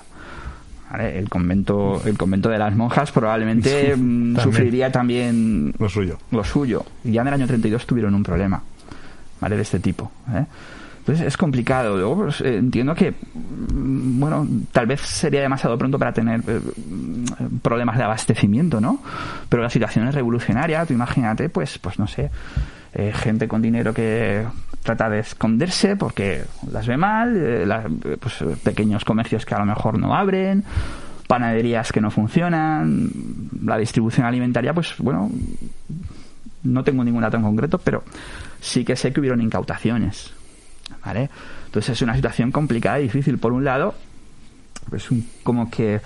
¿vale? 0.90 1.16
El 1.18 1.28
convento, 1.28 2.02
el 2.04 2.18
convento 2.18 2.48
de 2.48 2.58
las 2.58 2.74
monjas 2.74 3.12
probablemente 3.12 3.94
mm, 3.96 4.38
sufriría 4.40 4.90
también 4.90 5.72
Lo 5.78 5.88
suyo. 5.88 6.18
lo 6.32 6.42
suyo. 6.42 6.84
Y 7.04 7.12
ya 7.12 7.22
en 7.22 7.28
el 7.28 7.34
año 7.34 7.46
32 7.46 7.86
tuvieron 7.86 8.14
un 8.16 8.24
problema, 8.24 8.60
¿vale? 9.40 9.54
De 9.56 9.62
este 9.62 9.78
tipo. 9.78 10.10
¿eh? 10.34 10.44
Entonces 11.02 11.26
es 11.26 11.36
complicado. 11.36 11.96
Luego 11.96 12.16
pues, 12.24 12.40
eh, 12.42 12.56
entiendo 12.58 12.94
que, 12.94 13.10
mm, 13.12 14.20
bueno, 14.20 14.46
tal 14.70 14.86
vez 14.86 15.00
sería 15.00 15.40
demasiado 15.40 15.76
pronto 15.76 15.98
para 15.98 16.12
tener 16.12 16.40
eh, 16.46 16.60
mm, 16.60 17.58
problemas 17.60 17.98
de 17.98 18.04
abastecimiento, 18.04 18.80
¿no? 18.80 19.02
Pero 19.48 19.62
la 19.64 19.70
situación 19.70 20.06
es 20.06 20.14
revolucionaria. 20.14 20.86
Tú 20.86 20.92
imagínate, 20.94 21.48
pues, 21.48 21.78
pues 21.78 21.98
no 21.98 22.06
sé, 22.06 22.30
eh, 22.94 23.12
gente 23.14 23.48
con 23.48 23.60
dinero 23.62 23.92
que 23.92 24.46
trata 24.84 25.08
de 25.08 25.20
esconderse 25.20 25.96
porque 25.96 26.44
las 26.70 26.86
ve 26.86 26.96
mal, 26.96 27.66
la- 27.68 27.84
eh, 28.04 28.16
pues 28.20 28.36
pequeños 28.62 29.04
comercios 29.04 29.44
que 29.44 29.54
a 29.54 29.58
lo 29.58 29.66
mejor 29.66 29.98
no 29.98 30.14
abren, 30.14 30.62
panaderías 31.26 31.90
que 31.90 32.00
no 32.00 32.10
funcionan, 32.12 33.10
la 33.64 33.76
distribución 33.78 34.26
alimentaria, 34.26 34.72
pues 34.74 34.94
bueno, 34.98 35.30
no 36.64 36.84
tengo 36.84 37.02
ningún 37.02 37.22
dato 37.22 37.36
en 37.38 37.42
concreto, 37.42 37.78
pero 37.78 38.04
sí 38.60 38.84
que 38.84 38.94
sé 38.94 39.12
que 39.12 39.20
hubieron 39.20 39.40
incautaciones. 39.40 40.32
¿Vale? 41.04 41.28
Entonces 41.66 41.90
es 41.96 42.02
una 42.02 42.14
situación 42.14 42.52
complicada 42.52 43.00
y 43.00 43.04
difícil. 43.04 43.38
Por 43.38 43.52
un 43.52 43.64
lado, 43.64 43.94
pues 44.88 45.10
un- 45.10 45.26
como 45.42 45.70
que 45.70 46.00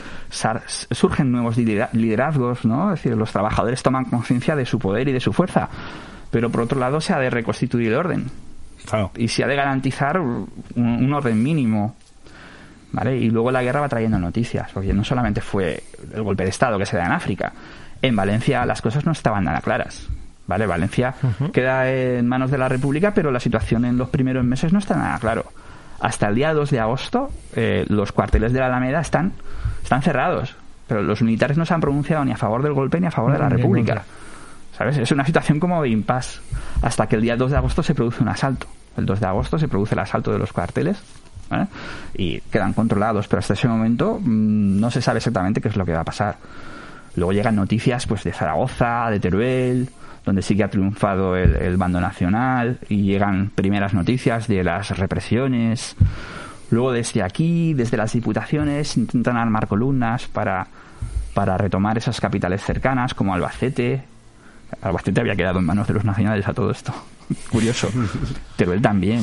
surgen 0.90 1.32
nuevos 1.32 1.56
lidera- 1.56 1.90
liderazgos, 1.92 2.64
¿no? 2.64 2.92
Es 2.92 3.02
decir, 3.02 3.16
los 3.16 3.30
trabajadores 3.32 3.82
toman 3.82 4.04
conciencia 4.06 4.56
de 4.56 4.64
su 4.66 4.78
poder 4.78 5.08
y 5.08 5.12
de 5.12 5.20
su 5.20 5.32
fuerza. 5.32 5.68
Pero 6.30 6.50
por 6.50 6.62
otro 6.62 6.78
lado 6.80 7.00
se 7.00 7.12
ha 7.12 7.18
de 7.18 7.30
reconstituir 7.30 7.88
el 7.88 7.94
orden 7.94 8.26
Claro. 8.88 9.10
y 9.16 9.28
se 9.28 9.44
ha 9.44 9.46
de 9.46 9.56
garantizar 9.56 10.18
un, 10.20 10.48
un 10.76 11.12
orden 11.12 11.42
mínimo. 11.42 11.94
¿Vale? 12.92 13.16
Y 13.18 13.28
luego 13.30 13.50
la 13.50 13.62
guerra 13.62 13.80
va 13.80 13.88
trayendo 13.88 14.18
noticias, 14.18 14.70
porque 14.72 14.94
no 14.94 15.04
solamente 15.04 15.40
fue 15.42 15.82
el 16.14 16.22
golpe 16.22 16.44
de 16.44 16.50
Estado 16.50 16.78
que 16.78 16.86
se 16.86 16.96
da 16.96 17.04
en 17.04 17.12
África. 17.12 17.52
En 18.00 18.16
Valencia 18.16 18.64
las 18.64 18.80
cosas 18.80 19.04
no 19.04 19.12
estaban 19.12 19.44
nada 19.44 19.60
claras. 19.60 20.06
¿Vale? 20.46 20.66
Valencia 20.66 21.14
queda 21.52 21.90
en 21.90 22.28
manos 22.28 22.50
de 22.50 22.58
la 22.58 22.68
República, 22.68 23.12
pero 23.12 23.32
la 23.32 23.40
situación 23.40 23.84
en 23.84 23.98
los 23.98 24.08
primeros 24.10 24.44
meses 24.44 24.72
no 24.72 24.78
está 24.78 24.94
nada 24.94 25.18
claro. 25.18 25.44
Hasta 26.00 26.28
el 26.28 26.34
día 26.34 26.52
2 26.52 26.70
de 26.70 26.80
agosto, 26.80 27.30
eh, 27.54 27.84
los 27.88 28.12
cuarteles 28.12 28.52
de 28.52 28.60
la 28.60 28.66
Alameda 28.66 29.00
están, 29.00 29.32
están 29.82 30.02
cerrados. 30.02 30.54
Pero 30.86 31.02
los 31.02 31.22
militares 31.22 31.56
no 31.56 31.64
se 31.64 31.74
han 31.74 31.80
pronunciado 31.80 32.24
ni 32.24 32.32
a 32.32 32.36
favor 32.36 32.62
del 32.62 32.74
golpe 32.74 33.00
ni 33.00 33.06
a 33.06 33.10
favor 33.10 33.32
de 33.32 33.38
la 33.38 33.48
República. 33.48 33.94
contra. 33.94 34.14
¿Sabes? 34.76 34.98
Es 34.98 35.10
una 35.10 35.24
situación 35.24 35.58
como 35.58 35.82
de 35.82 35.88
impasse. 35.88 36.40
Hasta 36.82 37.06
que 37.06 37.16
el 37.16 37.22
día 37.22 37.36
2 37.36 37.50
de 37.50 37.56
agosto 37.56 37.82
se 37.82 37.94
produce 37.94 38.22
un 38.22 38.28
asalto. 38.28 38.66
El 38.96 39.06
2 39.06 39.20
de 39.20 39.26
agosto 39.26 39.58
se 39.58 39.68
produce 39.68 39.94
el 39.94 40.00
asalto 40.00 40.32
de 40.32 40.38
los 40.38 40.52
cuarteles. 40.52 41.02
¿vale? 41.48 41.66
Y 42.14 42.40
quedan 42.42 42.72
controlados, 42.72 43.26
pero 43.26 43.40
hasta 43.40 43.54
ese 43.54 43.68
momento 43.68 44.20
mm, 44.20 44.78
no 44.80 44.90
se 44.90 45.00
sabe 45.00 45.18
exactamente 45.18 45.60
qué 45.60 45.68
es 45.68 45.76
lo 45.76 45.84
que 45.84 45.92
va 45.92 46.00
a 46.00 46.04
pasar. 46.04 46.36
Luego 47.16 47.32
llegan 47.32 47.56
noticias 47.56 48.06
pues 48.06 48.22
de 48.24 48.32
Zaragoza, 48.32 49.08
de 49.10 49.18
Teruel, 49.18 49.88
donde 50.26 50.42
sí 50.42 50.54
que 50.56 50.64
ha 50.64 50.68
triunfado 50.68 51.36
el, 51.36 51.56
el 51.56 51.76
bando 51.78 52.00
nacional, 52.00 52.78
y 52.90 53.04
llegan 53.04 53.50
primeras 53.54 53.94
noticias 53.94 54.46
de 54.48 54.62
las 54.62 54.90
represiones. 54.98 55.96
Luego 56.70 56.92
desde 56.92 57.22
aquí, 57.22 57.72
desde 57.74 57.96
las 57.96 58.12
diputaciones, 58.12 58.96
intentan 58.96 59.36
armar 59.36 59.68
columnas 59.68 60.26
para, 60.26 60.66
para 61.32 61.56
retomar 61.56 61.96
esas 61.96 62.20
capitales 62.20 62.60
cercanas, 62.62 63.14
como 63.14 63.32
Albacete. 63.34 64.02
Albacete 64.82 65.20
había 65.20 65.36
quedado 65.36 65.60
en 65.60 65.64
manos 65.64 65.86
de 65.86 65.94
los 65.94 66.04
nacionales 66.04 66.46
a 66.48 66.52
todo 66.52 66.70
esto. 66.72 66.92
Curioso. 67.50 67.88
Teruel 68.56 68.82
también. 68.82 69.22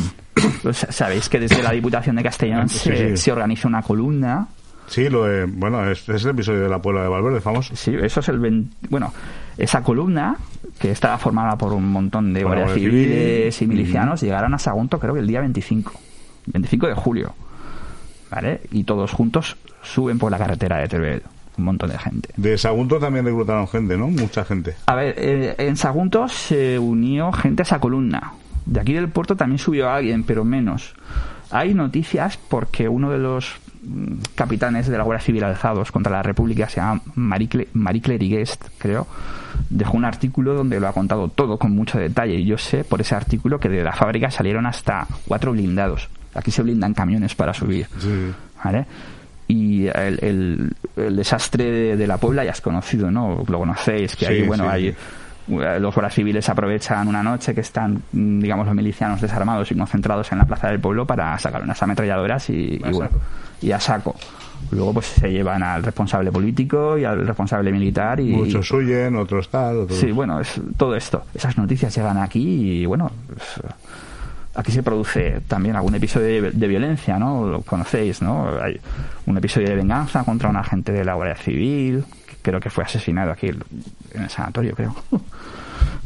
Pues, 0.61 0.87
Sabéis 0.89 1.27
que 1.27 1.39
desde 1.39 1.61
la 1.61 1.71
Diputación 1.71 2.15
de 2.15 2.23
Castellón 2.23 2.69
Sí, 2.69 2.79
se, 2.79 3.09
sí. 3.09 3.17
se 3.17 3.31
organiza 3.33 3.67
una 3.67 3.81
columna 3.81 4.47
Sí, 4.87 5.09
lo 5.09 5.23
de, 5.25 5.45
bueno, 5.45 5.89
es, 5.89 6.07
es 6.09 6.23
el 6.25 6.31
episodio 6.31 6.61
de 6.61 6.69
la 6.69 6.81
Puebla 6.81 7.01
de 7.03 7.07
Valverde, 7.09 7.41
famoso. 7.41 7.75
Sí, 7.75 7.95
eso 8.01 8.19
es 8.19 8.29
el... 8.29 8.39
vein- 8.39 8.69
Bueno, 8.89 9.13
esa 9.57 9.81
columna, 9.83 10.35
que 10.79 10.91
estaba 10.91 11.17
formada 11.17 11.57
por 11.57 11.73
un 11.73 11.89
montón 11.91 12.33
de 12.33 12.43
guardias 12.43 12.67
Guardia 12.69 12.83
Civil. 12.89 13.05
civiles 13.05 13.61
y 13.61 13.67
milicianos, 13.67 14.21
llegaron 14.21 14.53
a 14.53 14.59
Sagunto 14.59 14.99
creo 14.99 15.13
que 15.13 15.21
el 15.21 15.27
día 15.27 15.39
25, 15.39 15.91
25 16.47 16.87
de 16.87 16.93
julio, 16.95 17.33
¿vale? 18.29 18.61
Y 18.71 18.83
todos 18.83 19.11
juntos 19.11 19.55
suben 19.81 20.17
por 20.19 20.31
la 20.31 20.37
carretera 20.37 20.77
de 20.77 20.87
Teruel 20.87 21.21
un 21.57 21.65
montón 21.65 21.89
de 21.91 21.97
gente. 21.99 22.29
De 22.35 22.57
Sagunto 22.57 22.97
también 22.97 23.25
reclutaron 23.25 23.67
gente, 23.67 23.95
¿no? 23.95 24.07
Mucha 24.07 24.43
gente. 24.43 24.75
A 24.87 24.95
ver, 24.95 25.13
eh, 25.17 25.55
en 25.59 25.77
Sagunto 25.77 26.27
se 26.27 26.79
unió 26.79 27.31
gente 27.31 27.61
a 27.61 27.65
esa 27.65 27.79
columna. 27.79 28.33
De 28.65 28.79
aquí 28.79 28.93
del 28.93 29.09
puerto 29.09 29.35
también 29.35 29.59
subió 29.59 29.89
alguien, 29.91 30.23
pero 30.23 30.43
menos. 30.43 30.95
Hay 31.51 31.75
noticias 31.75 32.37
porque 32.49 32.89
uno 32.89 33.11
de 33.11 33.19
los 33.19 33.53
capitanes 34.35 34.87
de 34.87 34.97
la 34.97 35.03
Guardia 35.03 35.25
Civil 35.25 35.43
alzados 35.43 35.91
contra 35.91 36.11
la 36.11 36.23
República 36.23 36.69
se 36.69 36.77
llama 36.77 37.01
Marie, 37.15 37.49
Cle- 37.49 38.67
creo, 38.77 39.07
dejó 39.69 39.97
un 39.97 40.05
artículo 40.05 40.53
donde 40.53 40.79
lo 40.79 40.87
ha 40.87 40.93
contado 40.93 41.27
todo 41.27 41.57
con 41.57 41.71
mucho 41.71 41.97
detalle. 41.99 42.35
Y 42.35 42.45
yo 42.45 42.57
sé 42.57 42.83
por 42.83 43.01
ese 43.01 43.15
artículo 43.15 43.59
que 43.59 43.69
de 43.69 43.83
la 43.83 43.93
fábrica 43.93 44.31
salieron 44.31 44.65
hasta 44.65 45.07
cuatro 45.27 45.51
blindados. 45.51 46.09
Aquí 46.33 46.51
se 46.51 46.63
blindan 46.63 46.93
camiones 46.93 47.35
para 47.35 47.53
subir. 47.53 47.87
Sí. 47.99 48.31
¿vale? 48.63 48.85
Y 49.47 49.87
el, 49.87 50.19
el- 50.23 50.71
el 50.95 51.15
desastre 51.15 51.65
de, 51.65 51.97
de 51.97 52.07
la 52.07 52.17
Puebla 52.17 52.43
ya 52.45 52.51
es 52.51 52.61
conocido, 52.61 53.11
¿no? 53.11 53.43
Lo 53.47 53.59
conocéis, 53.59 54.15
que 54.15 54.25
Sí, 54.25 54.31
ahí, 54.33 54.41
bueno, 54.47 54.63
sí, 54.63 54.69
hay... 54.69 54.95
eh, 55.49 55.79
Los 55.79 55.93
guardias 55.93 56.13
civiles 56.13 56.47
aprovechan 56.49 57.07
una 57.07 57.23
noche 57.23 57.53
que 57.53 57.61
están, 57.61 58.01
mm, 58.11 58.39
digamos, 58.39 58.65
los 58.65 58.75
milicianos 58.75 59.21
desarmados 59.21 59.71
y 59.71 59.75
concentrados 59.75 60.31
en 60.31 60.37
la 60.39 60.45
plaza 60.45 60.67
del 60.67 60.79
pueblo 60.79 61.05
para 61.05 61.37
sacar 61.39 61.63
unas 61.63 61.81
ametralladoras 61.81 62.49
y, 62.49 62.81
y 62.83 62.91
bueno, 62.91 63.09
y 63.61 63.71
a 63.71 63.79
saco. 63.79 64.15
Luego, 64.71 64.93
pues 64.93 65.07
se 65.07 65.31
llevan 65.31 65.61
al 65.61 65.83
responsable 65.83 66.31
político 66.31 66.97
y 66.97 67.05
al 67.05 67.25
responsable 67.27 67.71
militar 67.71 68.19
y. 68.19 68.29
Muchos 68.33 68.71
huyen, 68.71 69.15
otros 69.15 69.49
tal, 69.49 69.81
otros... 69.81 69.99
Sí, 69.99 70.11
bueno, 70.11 70.39
es 70.39 70.59
todo 70.77 70.95
esto. 70.95 71.23
Esas 71.33 71.57
noticias 71.57 71.95
llegan 71.95 72.17
aquí 72.17 72.81
y 72.81 72.85
bueno, 72.85 73.11
pues, 73.27 73.61
aquí 74.55 74.71
se 74.71 74.83
produce 74.83 75.41
también 75.47 75.75
algún 75.75 75.95
episodio 75.95 76.43
de, 76.43 76.51
de 76.51 76.67
violencia, 76.67 77.19
¿no? 77.19 77.47
Lo 77.47 77.61
conocéis, 77.61 78.21
¿no? 78.21 78.47
Hay 78.61 78.79
un 79.25 79.37
episodio 79.37 79.67
de 79.69 79.75
venganza 79.75 80.23
contra 80.23 80.49
un 80.49 80.55
agente 80.55 80.91
de 80.91 81.03
la 81.03 81.13
Guardia 81.15 81.35
Civil, 81.35 82.03
creo 82.43 82.59
que 82.59 82.69
fue 82.69 82.83
asesinado 82.83 83.31
aquí 83.31 83.47
en 83.47 84.21
el 84.21 84.29
sanatorio, 84.29 84.75
creo. 84.75 84.95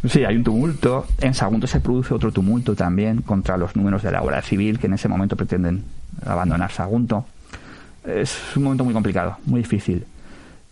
Sí, 0.07 0.23
hay 0.23 0.35
un 0.35 0.43
tumulto. 0.43 1.07
En 1.19 1.33
Sagunto 1.33 1.65
se 1.65 1.79
produce 1.79 2.13
otro 2.13 2.31
tumulto 2.31 2.75
también 2.75 3.23
contra 3.23 3.57
los 3.57 3.75
números 3.75 4.03
de 4.03 4.11
la 4.11 4.21
Guardia 4.21 4.41
Civil 4.43 4.79
que 4.79 4.87
en 4.87 4.93
ese 4.93 5.07
momento 5.07 5.35
pretenden 5.35 5.83
abandonar 6.25 6.71
Sagunto. 6.71 7.25
Es 8.05 8.55
un 8.55 8.63
momento 8.63 8.83
muy 8.83 8.93
complicado, 8.93 9.37
muy 9.45 9.61
difícil. 9.61 10.05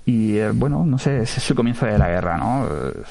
Y 0.05 0.37
eh, 0.37 0.51
bueno, 0.51 0.85
no 0.85 0.99
sé, 0.99 1.23
es 1.23 1.49
el 1.49 1.55
comienzo 1.55 1.87
de 1.87 1.97
la 1.97 2.07
guerra, 2.07 2.37
¿no? 2.37 2.67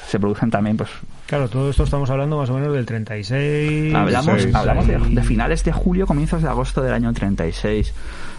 Se 0.07 0.17
producen 0.17 0.49
también, 0.49 0.77
pues. 0.77 0.89
Claro, 1.27 1.49
todo 1.49 1.69
esto 1.69 1.83
estamos 1.83 2.09
hablando 2.09 2.37
más 2.37 2.49
o 2.49 2.53
menos 2.53 2.73
del 2.73 2.85
36. 2.85 3.93
Hablamos, 3.93 4.41
sí, 4.41 4.49
hablamos 4.53 4.87
de, 4.87 4.99
sí. 4.99 5.15
de 5.15 5.23
finales 5.23 5.63
de 5.65 5.73
julio, 5.73 6.07
comienzos 6.07 6.41
de 6.41 6.47
agosto 6.47 6.81
del 6.81 6.93
año 6.93 7.11
36. 7.11 7.93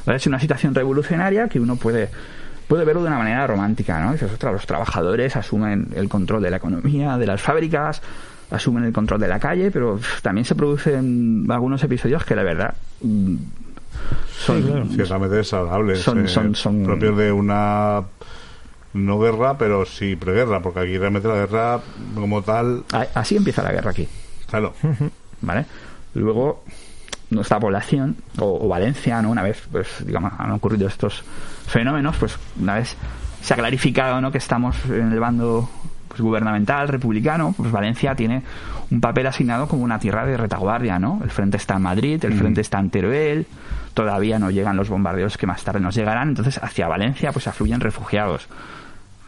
¿Vale? 0.06 0.16
Es 0.16 0.26
una 0.26 0.40
situación 0.40 0.74
revolucionaria 0.74 1.48
que 1.48 1.60
uno 1.60 1.76
puede, 1.76 2.08
puede 2.68 2.84
verlo 2.84 3.02
de 3.02 3.08
una 3.08 3.18
manera 3.18 3.46
romántica, 3.46 4.00
¿no? 4.00 4.12
Dices, 4.12 4.30
ostras, 4.32 4.52
los 4.52 4.66
trabajadores 4.66 5.36
asumen 5.36 5.88
el 5.94 6.08
control 6.08 6.42
de 6.42 6.50
la 6.50 6.56
economía, 6.56 7.16
de 7.18 7.26
las 7.26 7.40
fábricas, 7.42 8.02
asumen 8.50 8.84
el 8.84 8.92
control 8.92 9.20
de 9.20 9.28
la 9.28 9.38
calle, 9.40 9.70
pero 9.70 9.98
también 10.22 10.44
se 10.44 10.54
producen 10.54 11.46
algunos 11.50 11.82
episodios 11.82 12.24
que 12.24 12.34
la 12.36 12.42
verdad 12.42 12.74
mm, 13.02 13.36
son, 14.38 14.62
Sí, 14.62 14.68
claro. 14.68 14.86
Ciertamente 14.94 15.36
desagradables. 15.36 16.00
Son- 16.00 16.24
eh, 16.24 16.28
son- 16.28 16.54
son- 16.54 16.84
Propios 16.84 17.16
de 17.16 17.32
una... 17.32 18.02
No 18.92 19.18
guerra, 19.18 19.58
pero 19.58 19.84
sí 19.84 20.16
preguerra, 20.16 20.60
porque 20.62 20.80
aquí 20.80 20.96
realmente 20.96 21.28
la 21.28 21.34
guerra 21.34 21.80
como 22.14 22.40
tal... 22.42 22.82
Así 23.14 23.36
empieza 23.36 23.62
la 23.62 23.70
guerra 23.72 23.90
aquí. 23.90 24.08
Claro. 24.48 24.72
¿vale? 25.42 25.66
Luego, 26.14 26.64
nuestra 27.28 27.60
población, 27.60 28.16
o, 28.38 28.64
o 28.64 28.68
Valencia, 28.68 29.20
¿no? 29.20 29.28
Una 29.30 29.42
vez, 29.42 29.62
pues, 29.70 29.88
digamos, 30.06 30.32
han 30.38 30.50
ocurrido 30.52 30.88
estos 30.88 31.22
fenómenos, 31.66 32.16
pues, 32.16 32.38
una 32.60 32.74
vez 32.74 32.96
se 33.42 33.54
ha 33.54 33.56
clarificado, 33.56 34.20
¿no? 34.20 34.30
Que 34.32 34.38
estamos 34.38 34.76
en 34.86 35.12
el 35.12 35.20
bando 35.20 35.68
pues, 36.08 36.20
gubernamental, 36.20 36.88
republicano, 36.88 37.54
pues 37.56 37.70
Valencia 37.70 38.14
tiene 38.14 38.42
un 38.90 39.00
papel 39.00 39.26
asignado 39.26 39.68
como 39.68 39.82
una 39.82 39.98
tierra 39.98 40.24
de 40.24 40.36
retaguardia, 40.36 40.98
¿no? 40.98 41.20
El 41.22 41.30
frente 41.30 41.56
está 41.56 41.74
en 41.76 41.82
Madrid, 41.82 42.24
el 42.24 42.32
frente 42.38 42.60
está 42.60 42.78
en 42.78 42.90
Teruel, 42.90 43.46
todavía 43.94 44.38
no 44.38 44.50
llegan 44.50 44.76
los 44.76 44.88
bombardeos 44.88 45.36
que 45.36 45.46
más 45.46 45.62
tarde 45.62 45.80
nos 45.80 45.94
llegarán, 45.94 46.28
entonces 46.30 46.58
hacia 46.62 46.88
Valencia, 46.88 47.32
pues, 47.32 47.46
afluyen 47.46 47.80
refugiados. 47.80 48.48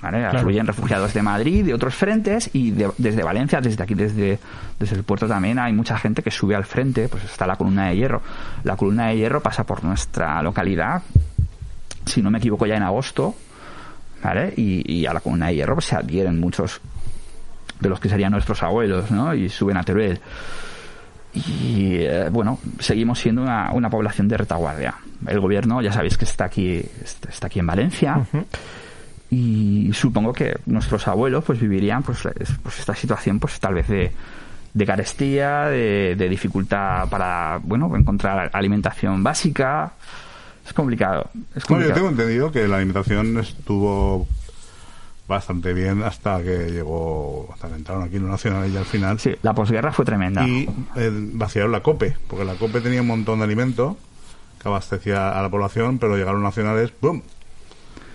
¿vale? 0.01 0.25
Afluyen 0.39 0.65
refugiados 0.65 1.13
de 1.13 1.23
Madrid, 1.23 1.65
de 1.65 1.75
otros 1.75 1.93
frentes 1.93 2.51
y 2.53 2.71
de- 2.71 2.89
desde 2.99 3.25
Valencia, 3.25 3.61
desde 3.61 3.83
aquí, 3.83 3.95
desde, 3.95 4.39
desde 4.79 4.95
el 4.95 5.03
puerto 5.03 5.27
también 5.27 5.59
hay 5.59 5.73
mucha 5.73 5.99
gente 5.99 6.23
que 6.23 6.31
sube 6.31 6.55
al 6.55 6.65
frente, 6.65 7.09
pues 7.09 7.25
está 7.25 7.49
la 7.49 7.57
columna 7.57 7.89
de 7.89 7.97
hierro. 7.97 8.23
La 8.63 8.77
columna 8.77 9.09
de 9.09 9.17
hierro 9.17 9.43
pasa 9.43 9.65
por 9.65 9.83
nuestra 9.83 10.41
localidad, 10.41 11.03
si 12.09 12.23
no 12.23 12.31
me 12.31 12.39
equivoco 12.39 12.67
ya 12.67 12.77
en 12.77 12.83
agosto, 12.83 13.35
¿vale? 14.23 14.53
Y, 14.57 14.93
y 15.01 15.07
a 15.07 15.13
la 15.13 15.21
columna 15.21 15.47
de 15.49 15.55
hierro 15.57 15.75
pues, 15.75 15.87
se 15.87 15.97
adhieren 15.97 16.41
muchos 16.41 16.81
de 17.81 17.89
los 17.89 18.01
que 18.01 18.09
serían 18.09 18.33
nuestros 18.33 18.63
abuelos, 18.63 19.11
¿no? 19.11 19.33
Y 19.35 19.49
suben 19.49 19.77
a 19.77 19.83
Teruel. 19.85 20.21
Y 21.35 21.97
eh, 22.01 22.29
bueno, 22.31 22.59
seguimos 22.81 23.19
siendo 23.21 23.43
una, 23.43 23.71
una 23.73 23.91
población 23.91 24.29
de 24.29 24.37
retaguardia. 24.39 24.95
El 25.27 25.41
gobierno, 25.41 25.81
ya 25.83 25.93
sabéis 25.93 26.17
que 26.17 26.25
está 26.25 26.47
aquí, 26.47 26.83
está 27.29 27.47
aquí 27.47 27.59
en 27.61 27.67
Valencia 27.67 28.27
y 29.31 29.91
supongo 29.93 30.33
que 30.33 30.57
nuestros 30.67 31.07
abuelos 31.07 31.45
pues 31.45 31.61
vivirían 31.61 32.03
pues, 32.03 32.25
es- 32.41 32.53
pues 32.63 32.79
esta 32.79 32.95
situación 32.95 33.39
pues 33.39 33.61
tal 33.61 33.75
vez 33.75 33.87
de, 33.89 34.11
de 34.73 34.87
carestía 34.87 35.67
de, 35.67 36.15
de 36.17 36.29
dificultad 36.31 37.09
para 37.11 37.61
bueno 37.63 37.95
encontrar 37.95 38.51
alimentación 38.55 39.23
básica 39.23 39.93
es 40.69 40.73
complicado 40.75 41.29
es 41.57 41.69
No, 41.69 41.81
yo 41.81 41.93
tengo 41.93 42.09
entendido 42.09 42.53
que 42.53 42.69
la 42.69 42.77
alimentación 42.77 43.39
estuvo 43.39 44.27
bastante 45.27 45.75
bien 45.75 46.03
hasta 46.03 46.43
que 46.43 46.71
llegó, 46.71 47.51
hasta 47.53 47.69
que 47.69 47.75
entraron 47.75 48.03
aquí 48.05 48.19
los 48.19 48.31
nacionales 48.31 48.73
y 48.73 48.77
al 48.79 48.85
final. 48.87 49.19
sí 49.19 49.35
la 49.43 49.55
posguerra 49.55 49.93
fue 49.93 50.05
tremenda 50.05 50.47
Y 50.47 50.69
eh, 50.97 51.11
vaciaron 51.35 51.71
la 51.73 51.83
COPE, 51.83 52.17
porque 52.29 52.45
la 52.45 52.55
COPE 52.55 52.81
tenía 52.81 53.03
un 53.03 53.09
montón 53.09 53.39
de 53.41 53.45
alimentos 53.45 53.97
que 54.61 54.69
abastecía 54.69 55.39
a 55.39 55.43
la 55.43 55.51
población, 55.51 55.99
pero 55.99 56.17
llegaron 56.17 56.43
los 56.43 56.49
nacionales, 56.51 56.91
¡pum! 56.93 57.21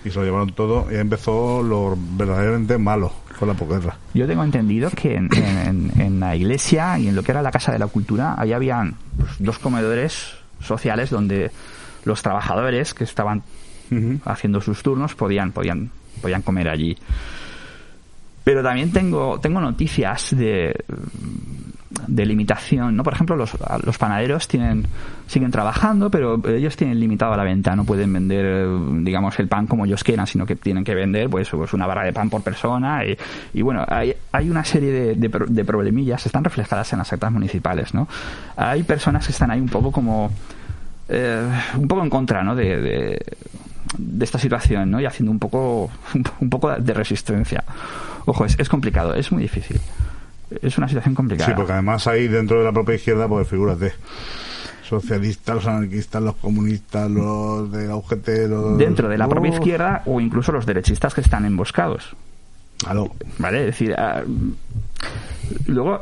Y 0.03 0.09
se 0.09 0.19
lo 0.19 0.25
llevaron 0.25 0.51
todo 0.53 0.91
y 0.91 0.95
empezó 0.95 1.63
lo 1.63 1.95
verdaderamente 2.17 2.77
malo, 2.77 3.13
fue 3.37 3.47
la 3.47 3.53
posguerra. 3.53 3.95
yo 4.13 4.27
tengo 4.27 4.43
entendido 4.43 4.89
que 4.89 5.15
en, 5.15 5.29
en- 5.33 5.91
en- 5.95 6.01
en 6.01 6.19
la 6.19 6.35
iglesia 6.35 6.97
y 6.99 7.07
en 7.07 7.15
lo 7.15 7.21
que 7.23 7.31
era 7.31 7.41
la 7.43 7.51
casa 7.51 7.71
de 7.71 7.79
la 7.79 7.87
cultura 7.87 8.35
ahí 8.37 8.51
habían 8.53 8.95
pues, 9.17 9.31
dos 9.39 9.59
comedores 9.59 10.33
sociales 10.61 11.09
donde 11.11 11.51
los 12.05 12.21
trabajadores 12.21 12.93
que 12.93 13.03
estaban 13.03 13.43
haciendo 14.25 14.61
sus 14.61 14.81
turnos 14.81 15.13
podían 15.15 15.51
podían 15.51 15.91
podían 16.21 16.41
comer 16.41 16.69
allí. 16.69 16.97
Pero 18.43 18.63
también 18.63 18.91
tengo 18.91 19.39
tengo 19.39 19.61
noticias 19.61 20.35
de 20.35 20.75
de 22.07 22.25
limitación 22.25 22.95
no 22.95 23.03
por 23.03 23.13
ejemplo 23.13 23.35
los, 23.35 23.55
los 23.83 23.97
panaderos 23.99 24.47
tienen 24.47 24.87
siguen 25.27 25.51
trabajando 25.51 26.09
pero 26.09 26.41
ellos 26.49 26.75
tienen 26.75 26.99
limitado 26.99 27.37
la 27.37 27.43
venta. 27.43 27.75
No 27.75 27.85
pueden 27.85 28.11
vender 28.11 28.45
eh, 28.45 28.67
digamos 29.01 29.39
el 29.39 29.47
pan 29.47 29.67
como 29.67 29.85
ellos 29.85 30.03
quieran 30.03 30.25
sino 30.25 30.45
que 30.45 30.55
tienen 30.55 30.83
que 30.83 30.95
vender 30.95 31.29
pues, 31.29 31.49
pues 31.49 31.71
una 31.73 31.85
barra 31.85 32.03
de 32.03 32.11
pan 32.11 32.31
por 32.31 32.41
persona 32.41 33.05
y, 33.05 33.15
y 33.53 33.61
bueno 33.61 33.85
hay, 33.87 34.15
hay 34.31 34.49
una 34.49 34.65
serie 34.65 34.91
de, 34.91 35.15
de, 35.15 35.45
de 35.47 35.65
problemillas 35.65 36.25
están 36.25 36.43
reflejadas 36.43 36.91
en 36.93 36.99
las 36.99 37.13
actas 37.13 37.31
municipales 37.31 37.93
no 37.93 38.07
hay 38.57 38.81
personas 38.81 39.27
que 39.27 39.31
están 39.31 39.51
ahí 39.51 39.59
un 39.61 39.69
poco 39.69 39.91
como 39.91 40.31
eh, 41.09 41.47
un 41.75 41.87
poco 41.87 42.03
en 42.03 42.09
contra 42.09 42.43
¿no? 42.43 42.55
de, 42.55 42.81
de, 42.81 43.25
de 43.97 44.25
esta 44.25 44.39
situación 44.39 44.91
¿no? 44.91 44.99
y 44.99 45.05
haciendo 45.05 45.31
un 45.31 45.39
poco 45.39 45.91
un 46.39 46.49
poco 46.49 46.71
de 46.71 46.93
resistencia. 46.93 47.63
Ojo 48.25 48.45
es, 48.45 48.57
es 48.59 48.69
complicado 48.69 49.13
es 49.15 49.31
muy 49.31 49.43
difícil. 49.43 49.79
Es 50.61 50.77
una 50.77 50.87
situación 50.87 51.15
complicada. 51.15 51.49
Sí, 51.49 51.55
porque 51.55 51.73
además 51.73 52.05
ahí 52.07 52.27
dentro 52.27 52.59
de 52.59 52.65
la 52.65 52.71
propia 52.71 52.95
izquierda, 52.95 53.27
pues 53.27 53.47
figúrate, 53.47 53.93
socialistas, 54.83 55.55
los 55.55 55.67
anarquistas, 55.67 56.21
los 56.21 56.35
comunistas, 56.35 57.09
los 57.09 57.71
de 57.71 57.87
la 57.87 57.95
UGT, 57.95 58.27
los... 58.49 58.77
dentro 58.77 59.09
de 59.09 59.17
la 59.17 59.27
propia 59.27 59.51
izquierda 59.51 60.03
o 60.05 60.21
incluso 60.21 60.51
los 60.51 60.65
derechistas 60.65 61.13
que 61.13 61.21
están 61.21 61.45
emboscados. 61.45 62.15
Claro. 62.83 63.15
vale 63.37 63.59
es 63.61 63.65
decir 63.67 63.95
ah, 63.97 64.23
luego 65.67 66.01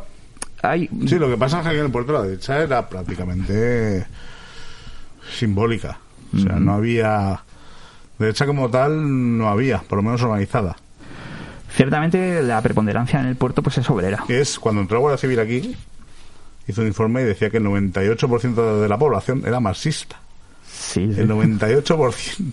hay 0.64 0.90
Sí, 1.06 1.20
lo 1.20 1.30
que 1.30 1.38
pasa 1.38 1.60
es 1.60 1.68
que 1.68 1.78
en 1.78 1.86
el 1.86 1.92
puerto 1.92 2.14
la 2.14 2.24
derecha 2.24 2.60
era 2.60 2.88
prácticamente 2.88 4.06
simbólica. 5.32 5.98
O 6.36 6.40
sea, 6.40 6.60
no 6.60 6.74
había... 6.74 7.44
Derecha 8.18 8.46
como 8.46 8.70
tal 8.70 9.38
no 9.38 9.50
había, 9.50 9.80
por 9.80 9.98
lo 9.98 10.04
menos 10.04 10.22
organizada. 10.22 10.76
ciertamente 11.76 12.44
la 12.44 12.62
preponderancia 12.62 13.20
en 13.20 13.26
el 13.26 13.36
puerto 13.36 13.64
pues 13.64 13.80
es 13.80 13.90
obrera 13.90 14.24
es 14.28 14.60
cuando 14.60 14.82
entró 14.82 14.98
la 14.98 15.02
Guardia 15.02 15.18
Civil 15.18 15.40
aquí, 15.40 15.76
hizo 16.68 16.82
un 16.82 16.88
informe 16.88 17.22
y 17.22 17.26
decía 17.26 17.50
que 17.50 17.58
el 17.58 17.66
98% 17.66 18.82
de 18.82 18.88
la 18.88 18.98
población 19.00 19.42
era 19.46 19.60
marxista. 19.60 20.18
sí, 20.68 21.12
sí. 21.14 21.20
El 21.20 21.30
98%. 21.30 22.52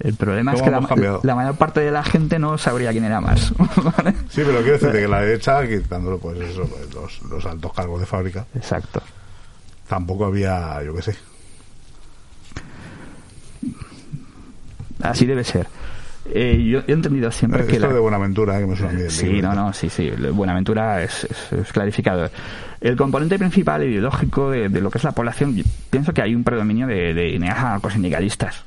el 0.00 0.14
problema 0.14 0.54
es 0.54 0.62
¿Cómo 0.62 0.88
que 0.88 1.18
la 1.22 1.34
mayor 1.34 1.56
parte 1.56 1.80
de 1.80 1.90
la 1.90 2.02
gente 2.02 2.38
no 2.38 2.56
sabría 2.56 2.92
quién 2.92 3.04
era 3.04 3.20
más 3.20 3.52
¿vale? 3.96 4.14
Sí, 4.30 4.42
pero 4.46 4.60
quiero 4.60 4.72
decirte 4.78 5.00
que 5.00 5.08
la 5.08 5.20
derecha, 5.20 5.68
quitándolo 5.68 6.18
pues 6.18 6.40
eso, 6.40 6.66
pues, 6.66 6.94
los, 6.94 7.22
los 7.30 7.44
altos 7.44 7.72
cargos 7.74 8.00
de 8.00 8.06
fábrica, 8.06 8.46
exacto 8.54 9.02
tampoco 9.88 10.26
había, 10.26 10.82
yo 10.84 10.94
qué 10.94 11.02
sé. 11.02 11.16
Así 15.02 15.26
debe 15.26 15.44
ser. 15.44 15.66
Eh, 16.30 16.62
yo, 16.70 16.80
he 16.86 16.92
entendido 16.92 17.30
siempre 17.30 17.64
que... 17.66 17.76
Esto 17.76 17.92
de 17.92 18.00
Buenaventura, 18.00 18.58
eh, 18.58 18.60
que 18.60 18.66
me 18.66 18.76
suena 18.76 18.92
bien. 18.92 19.10
Sí, 19.10 19.40
no, 19.40 19.54
no, 19.54 19.72
sí, 19.72 19.88
sí. 19.88 20.10
Buenaventura 20.32 21.02
es, 21.02 21.24
es, 21.24 21.52
es 21.52 21.72
clarificador. 21.72 22.30
El 22.80 22.96
componente 22.96 23.38
principal 23.38 23.84
ideológico 23.84 24.50
de, 24.50 24.68
de, 24.68 24.80
lo 24.80 24.90
que 24.90 24.98
es 24.98 25.04
la 25.04 25.12
población, 25.12 25.56
pienso 25.90 26.12
que 26.12 26.22
hay 26.22 26.34
un 26.34 26.44
predominio 26.44 26.86
de, 26.86 27.14
de 27.14 27.30
ideas 27.30 27.58
anarcosindicalistas. 27.58 28.64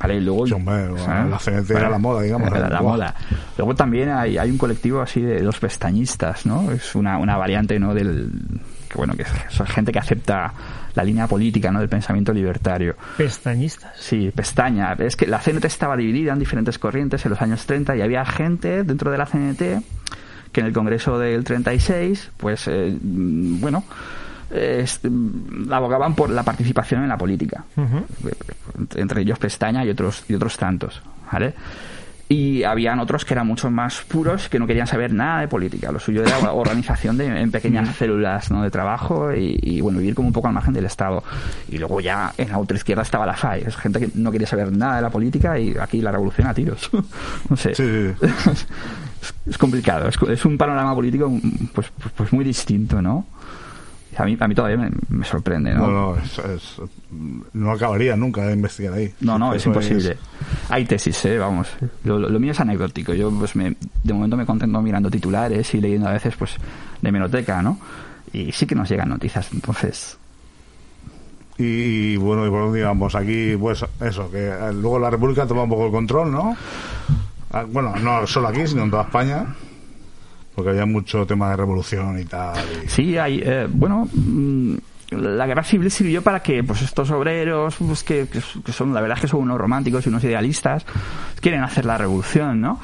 ¿Vale? 0.00 0.16
Y 0.16 0.20
luego, 0.20 0.46
sí, 0.46 0.54
hombre, 0.54 0.88
la 0.96 1.38
CNT 1.38 1.70
era 1.72 1.90
la 1.90 1.98
moda, 1.98 2.22
digamos. 2.22 2.50
La, 2.50 2.70
la 2.70 2.80
moda. 2.80 3.14
Luego 3.58 3.74
también 3.74 4.08
hay, 4.08 4.38
hay 4.38 4.50
un 4.50 4.56
colectivo 4.56 5.02
así 5.02 5.20
de 5.20 5.42
los 5.42 5.58
pestañistas, 5.58 6.46
¿no? 6.46 6.72
Es 6.72 6.94
una, 6.94 7.18
una 7.18 7.36
variante, 7.36 7.78
¿no? 7.78 7.92
Del, 7.92 8.30
que 8.88 8.96
bueno, 8.96 9.14
que 9.14 9.22
es, 9.22 9.28
gente 9.68 9.92
que 9.92 9.98
acepta 9.98 10.54
la 10.94 11.04
línea 11.04 11.26
política, 11.26 11.70
¿no? 11.70 11.80
Del 11.80 11.88
pensamiento 11.88 12.32
libertario. 12.32 12.96
¿Pestañistas? 13.16 13.96
Sí, 13.98 14.30
pestaña. 14.34 14.94
Es 14.98 15.16
que 15.16 15.26
la 15.26 15.38
CNT 15.38 15.64
estaba 15.64 15.96
dividida 15.96 16.32
en 16.32 16.38
diferentes 16.38 16.78
corrientes 16.78 17.24
en 17.24 17.30
los 17.30 17.42
años 17.42 17.64
30 17.66 17.96
y 17.96 18.02
había 18.02 18.24
gente 18.24 18.84
dentro 18.84 19.10
de 19.10 19.18
la 19.18 19.26
CNT 19.26 19.62
que 20.52 20.60
en 20.60 20.66
el 20.66 20.72
Congreso 20.72 21.18
del 21.18 21.44
36, 21.44 22.32
pues, 22.36 22.66
eh, 22.66 22.96
bueno, 23.00 23.84
eh, 24.50 24.84
abogaban 25.70 26.14
por 26.14 26.30
la 26.30 26.42
participación 26.42 27.02
en 27.02 27.08
la 27.08 27.16
política. 27.16 27.64
Uh 27.76 27.82
-huh. 27.82 28.04
Entre 28.96 29.22
ellos 29.22 29.38
Pestaña 29.38 29.84
y 29.84 29.90
otros, 29.90 30.24
y 30.28 30.34
otros 30.34 30.56
tantos, 30.56 31.00
¿vale? 31.32 31.54
Y 32.32 32.62
habían 32.62 33.00
otros 33.00 33.24
que 33.24 33.34
eran 33.34 33.48
mucho 33.48 33.72
más 33.72 34.02
puros 34.02 34.48
que 34.48 34.60
no 34.60 34.66
querían 34.68 34.86
saber 34.86 35.12
nada 35.12 35.40
de 35.40 35.48
política. 35.48 35.90
Lo 35.90 35.98
suyo 35.98 36.22
era 36.22 36.38
organización 36.52 37.16
de, 37.16 37.26
en 37.26 37.50
pequeñas 37.50 37.96
células 37.96 38.52
¿no? 38.52 38.62
de 38.62 38.70
trabajo 38.70 39.34
y, 39.34 39.58
y, 39.60 39.80
bueno 39.80 39.98
vivir 39.98 40.14
como 40.14 40.28
un 40.28 40.32
poco 40.32 40.46
al 40.46 40.54
margen 40.54 40.72
del 40.72 40.84
estado. 40.84 41.24
Y 41.68 41.78
luego 41.78 42.00
ya 42.00 42.32
en 42.38 42.50
la 42.50 42.58
otra 42.58 42.76
izquierda 42.76 43.02
estaba 43.02 43.26
la 43.26 43.34
FAI 43.34 43.64
es 43.66 43.76
gente 43.76 43.98
que 43.98 44.10
no 44.14 44.30
quería 44.30 44.46
saber 44.46 44.70
nada 44.70 44.96
de 44.96 45.02
la 45.02 45.10
política 45.10 45.58
y 45.58 45.76
aquí 45.76 46.00
la 46.00 46.12
revolución 46.12 46.46
a 46.46 46.54
tiros. 46.54 46.88
No 47.50 47.56
sé. 47.56 47.74
Sí. 47.74 47.82
es, 48.22 48.66
es, 49.46 49.58
complicado 49.58 50.06
es, 50.06 50.16
es, 50.28 50.44
un 50.44 50.56
panorama 50.56 50.94
político 50.94 51.32
pues, 51.74 51.90
pues, 51.98 52.12
pues 52.16 52.32
muy 52.32 52.44
distinto 52.44 53.02
no 53.02 53.26
a 54.16 54.24
mí, 54.24 54.36
a 54.38 54.48
mí 54.48 54.54
todavía 54.54 54.76
me, 54.76 54.90
me 55.08 55.24
sorprende, 55.24 55.72
¿no? 55.72 55.86
No, 55.86 55.90
no, 55.90 56.16
es, 56.16 56.38
es, 56.38 56.82
no 57.52 57.70
acabaría 57.70 58.16
nunca 58.16 58.44
de 58.46 58.54
investigar 58.54 58.94
ahí. 58.94 59.12
No, 59.20 59.38
no, 59.38 59.54
es 59.54 59.64
imposible. 59.64 60.16
Hay 60.68 60.84
tesis, 60.84 61.24
¿eh? 61.26 61.38
Vamos. 61.38 61.68
Lo, 62.04 62.18
lo, 62.18 62.28
lo, 62.28 62.40
mío 62.40 62.52
es 62.52 62.60
anecdótico. 62.60 63.14
Yo, 63.14 63.30
pues, 63.30 63.54
me, 63.56 63.76
de 64.02 64.12
momento 64.12 64.36
me 64.36 64.46
contento 64.46 64.82
mirando 64.82 65.10
titulares 65.10 65.72
y 65.74 65.80
leyendo 65.80 66.08
a 66.08 66.12
veces, 66.12 66.34
pues, 66.36 66.56
de 67.00 67.08
hemeroteca, 67.08 67.62
¿no? 67.62 67.78
Y 68.32 68.52
sí 68.52 68.66
que 68.66 68.74
nos 68.74 68.88
llegan 68.88 69.08
noticias, 69.08 69.48
entonces... 69.52 70.16
Y, 71.58 71.64
y 72.12 72.16
bueno, 72.16 72.46
y 72.46 72.48
bueno, 72.48 72.72
digamos, 72.72 73.14
aquí, 73.14 73.56
pues, 73.58 73.84
eso, 74.00 74.30
que 74.30 74.52
luego 74.72 74.98
la 74.98 75.10
República 75.10 75.46
toma 75.46 75.64
un 75.64 75.70
poco 75.70 75.86
el 75.86 75.92
control, 75.92 76.32
¿no? 76.32 76.56
Ah, 77.52 77.64
bueno, 77.68 77.94
no 77.96 78.26
solo 78.26 78.48
aquí, 78.48 78.66
sino 78.66 78.84
en 78.84 78.90
toda 78.90 79.02
España 79.02 79.46
porque 80.54 80.70
había 80.70 80.86
mucho 80.86 81.26
tema 81.26 81.50
de 81.50 81.56
revolución 81.56 82.18
y 82.18 82.24
tal. 82.24 82.56
Sí, 82.86 83.16
hay, 83.16 83.42
eh, 83.44 83.66
bueno, 83.70 84.08
mmm, 84.12 84.74
la 85.10 85.46
guerra 85.46 85.64
civil 85.64 85.90
sirvió 85.90 86.22
para 86.22 86.40
que 86.40 86.62
pues 86.62 86.82
estos 86.82 87.10
obreros, 87.10 87.76
pues, 87.78 88.02
que, 88.02 88.28
que, 88.28 88.72
son, 88.72 88.94
la 88.94 89.00
verdad 89.00 89.18
es 89.18 89.22
que 89.22 89.28
son 89.28 89.40
unos 89.40 89.58
románticos 89.58 90.06
y 90.06 90.08
unos 90.08 90.22
idealistas, 90.24 90.84
quieren 91.40 91.62
hacer 91.62 91.84
la 91.84 91.98
revolución, 91.98 92.60
¿no? 92.60 92.80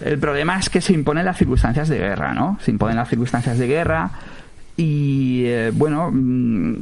El 0.00 0.18
problema 0.18 0.58
es 0.58 0.70
que 0.70 0.80
se 0.80 0.92
imponen 0.92 1.24
las 1.24 1.36
circunstancias 1.36 1.88
de 1.88 1.98
guerra, 1.98 2.32
¿no? 2.32 2.58
Se 2.62 2.70
imponen 2.70 2.96
las 2.96 3.08
circunstancias 3.08 3.58
de 3.58 3.66
guerra 3.66 4.10
y, 4.76 5.42
eh, 5.46 5.72
bueno, 5.74 6.10
mmm, 6.12 6.76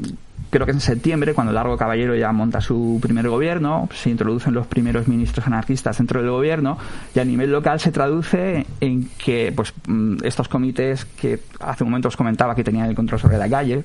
creo 0.56 0.64
que 0.64 0.72
en 0.72 0.80
septiembre, 0.80 1.34
cuando 1.34 1.52
Largo 1.52 1.76
Caballero 1.76 2.14
ya 2.14 2.32
monta 2.32 2.62
su 2.62 2.98
primer 3.02 3.28
gobierno, 3.28 3.90
se 3.92 4.08
introducen 4.08 4.54
los 4.54 4.66
primeros 4.66 5.06
ministros 5.06 5.46
anarquistas 5.46 5.98
dentro 5.98 6.22
del 6.22 6.30
gobierno 6.30 6.78
y 7.14 7.18
a 7.18 7.24
nivel 7.26 7.52
local 7.52 7.78
se 7.78 7.92
traduce 7.92 8.66
en 8.80 9.10
que 9.18 9.52
pues 9.54 9.74
estos 10.22 10.48
comités 10.48 11.04
que 11.04 11.40
hace 11.60 11.84
un 11.84 11.90
momento 11.90 12.08
os 12.08 12.16
comentaba 12.16 12.54
que 12.54 12.64
tenían 12.64 12.88
el 12.88 12.94
control 12.94 13.20
sobre 13.20 13.36
la 13.36 13.50
calle, 13.50 13.84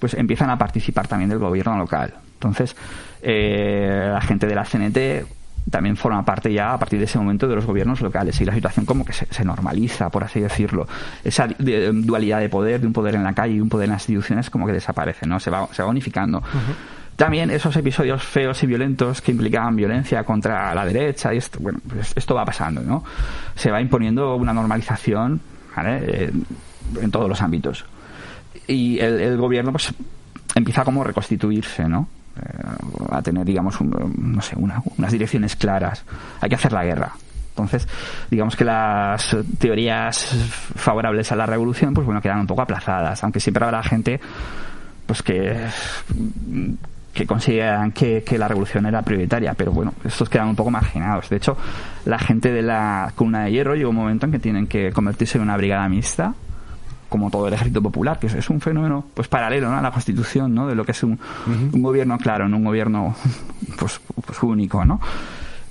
pues 0.00 0.14
empiezan 0.14 0.50
a 0.50 0.58
participar 0.58 1.06
también 1.06 1.30
del 1.30 1.38
gobierno 1.38 1.78
local. 1.78 2.14
Entonces, 2.34 2.74
eh, 3.22 4.08
la 4.12 4.20
gente 4.20 4.48
de 4.48 4.54
la 4.56 4.64
CNT 4.64 5.37
también 5.70 5.96
forma 5.96 6.24
parte 6.24 6.52
ya 6.52 6.72
a 6.72 6.78
partir 6.78 6.98
de 6.98 7.04
ese 7.04 7.18
momento 7.18 7.46
de 7.46 7.54
los 7.54 7.66
gobiernos 7.66 8.00
locales 8.00 8.40
y 8.40 8.44
la 8.44 8.54
situación 8.54 8.86
como 8.86 9.04
que 9.04 9.12
se, 9.12 9.26
se 9.30 9.44
normaliza, 9.44 10.10
por 10.10 10.24
así 10.24 10.40
decirlo. 10.40 10.86
Esa 11.24 11.46
de, 11.46 11.92
dualidad 11.92 12.40
de 12.40 12.48
poder, 12.48 12.80
de 12.80 12.86
un 12.86 12.92
poder 12.92 13.14
en 13.14 13.24
la 13.24 13.32
calle 13.32 13.54
y 13.54 13.60
un 13.60 13.68
poder 13.68 13.86
en 13.86 13.92
las 13.92 14.02
instituciones 14.02 14.50
como 14.50 14.66
que 14.66 14.72
desaparece, 14.72 15.26
¿no? 15.26 15.38
Se 15.40 15.50
va, 15.50 15.68
se 15.72 15.82
va 15.82 15.88
unificando. 15.88 16.38
Uh 16.38 16.42
-huh. 16.42 17.16
También 17.16 17.50
esos 17.50 17.74
episodios 17.76 18.22
feos 18.22 18.62
y 18.62 18.66
violentos 18.66 19.20
que 19.20 19.32
implicaban 19.32 19.74
violencia 19.74 20.22
contra 20.22 20.72
la 20.74 20.86
derecha 20.86 21.34
y 21.34 21.38
esto, 21.38 21.58
bueno, 21.60 21.80
pues 21.88 22.12
esto 22.14 22.34
va 22.34 22.44
pasando, 22.44 22.80
¿no? 22.80 23.02
Se 23.56 23.70
va 23.72 23.80
imponiendo 23.80 24.36
una 24.36 24.52
normalización, 24.52 25.40
¿vale? 25.74 26.00
Eh, 26.06 26.32
en 27.00 27.10
todos 27.10 27.28
los 27.28 27.42
ámbitos. 27.42 27.84
Y 28.68 29.00
el, 29.00 29.20
el 29.20 29.36
gobierno 29.36 29.72
pues 29.72 29.92
empieza 30.54 30.84
como 30.84 31.02
a 31.02 31.06
reconstituirse, 31.06 31.88
¿no? 31.88 32.08
A 33.10 33.22
tener, 33.22 33.44
digamos, 33.44 33.80
un, 33.80 34.14
no 34.16 34.42
sé, 34.42 34.56
una, 34.56 34.82
unas 34.96 35.12
direcciones 35.12 35.56
claras. 35.56 36.04
Hay 36.40 36.48
que 36.48 36.54
hacer 36.54 36.72
la 36.72 36.84
guerra. 36.84 37.12
Entonces, 37.50 37.88
digamos 38.30 38.54
que 38.54 38.64
las 38.64 39.36
teorías 39.58 40.24
favorables 40.76 41.32
a 41.32 41.36
la 41.36 41.46
revolución, 41.46 41.92
pues 41.92 42.06
bueno, 42.06 42.20
quedan 42.20 42.40
un 42.40 42.46
poco 42.46 42.62
aplazadas, 42.62 43.24
aunque 43.24 43.40
siempre 43.40 43.64
habrá 43.64 43.82
gente, 43.82 44.20
pues 45.06 45.22
que 45.22 45.56
que 47.18 47.26
consideran 47.26 47.90
que, 47.90 48.22
que, 48.22 48.38
la 48.38 48.46
revolución 48.46 48.86
era 48.86 49.02
prioritaria, 49.02 49.52
pero 49.54 49.72
bueno, 49.72 49.92
estos 50.04 50.28
quedan 50.28 50.48
un 50.48 50.54
poco 50.54 50.70
marginados. 50.70 51.28
De 51.28 51.36
hecho, 51.36 51.56
la 52.04 52.16
gente 52.16 52.52
de 52.52 52.62
la 52.62 53.12
columna 53.16 53.44
de 53.44 53.50
hierro 53.50 53.74
llega 53.74 53.88
un 53.88 53.96
momento 53.96 54.26
en 54.26 54.32
que 54.32 54.38
tienen 54.38 54.68
que 54.68 54.92
convertirse 54.92 55.36
en 55.36 55.42
una 55.42 55.56
brigada 55.56 55.88
mixta, 55.88 56.34
como 57.08 57.30
todo 57.30 57.48
el 57.48 57.54
ejército 57.54 57.82
popular, 57.82 58.18
que 58.18 58.26
es 58.26 58.50
un 58.50 58.60
fenómeno 58.60 59.04
pues 59.14 59.28
paralelo 59.28 59.70
¿no? 59.70 59.78
a 59.78 59.82
la 59.82 59.90
constitución, 59.90 60.54
¿no? 60.54 60.66
de 60.66 60.74
lo 60.74 60.84
que 60.84 60.92
es 60.92 61.02
un, 61.02 61.12
uh 61.12 61.16
-huh. 61.50 61.74
un 61.74 61.82
gobierno 61.82 62.18
claro, 62.18 62.48
no 62.48 62.56
un 62.56 62.64
gobierno 62.64 63.14
pues, 63.78 64.00
pues 64.24 64.42
único, 64.42 64.84
¿no? 64.84 65.00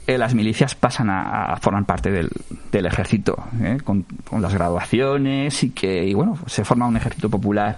Eh, 0.08 0.18
las 0.18 0.34
milicias 0.34 0.74
pasan 0.74 1.10
a, 1.10 1.52
a, 1.52 1.58
formar 1.58 1.84
parte 1.84 2.10
del, 2.10 2.30
del 2.72 2.86
ejército, 2.86 3.44
¿eh? 3.62 3.78
con, 3.84 4.06
con, 4.30 4.42
las 4.42 4.54
graduaciones 4.54 5.62
y 5.64 5.72
que, 5.72 6.06
y 6.06 6.14
bueno, 6.14 6.38
se 6.48 6.64
forma 6.64 6.88
un 6.88 6.96
ejército 6.96 7.30
popular. 7.30 7.78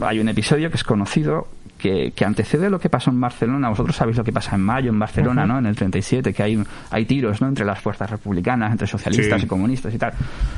Hay 0.00 0.18
un 0.18 0.28
episodio 0.28 0.68
que 0.68 0.76
es 0.76 0.82
conocido 0.82 1.46
que, 1.82 2.12
que, 2.14 2.24
antecede 2.24 2.70
lo 2.70 2.78
que 2.78 2.88
pasó 2.88 3.10
en 3.10 3.20
Barcelona. 3.20 3.68
Vosotros 3.68 3.96
sabéis 3.96 4.16
lo 4.16 4.22
que 4.22 4.32
pasa 4.32 4.54
en 4.54 4.62
mayo 4.62 4.90
en 4.90 4.98
Barcelona, 4.98 5.42
uh 5.42 5.44
-huh. 5.44 5.48
¿no? 5.48 5.58
En 5.58 5.66
el 5.66 5.74
37, 5.74 6.32
que 6.32 6.42
hay, 6.42 6.62
hay 6.90 7.04
tiros, 7.04 7.40
¿no? 7.40 7.48
Entre 7.48 7.64
las 7.64 7.80
fuerzas 7.80 8.08
republicanas, 8.08 8.70
entre 8.70 8.86
socialistas 8.86 9.40
sí. 9.40 9.46
y 9.46 9.48
comunistas 9.48 9.92
y 9.92 9.98
tal. 9.98 10.12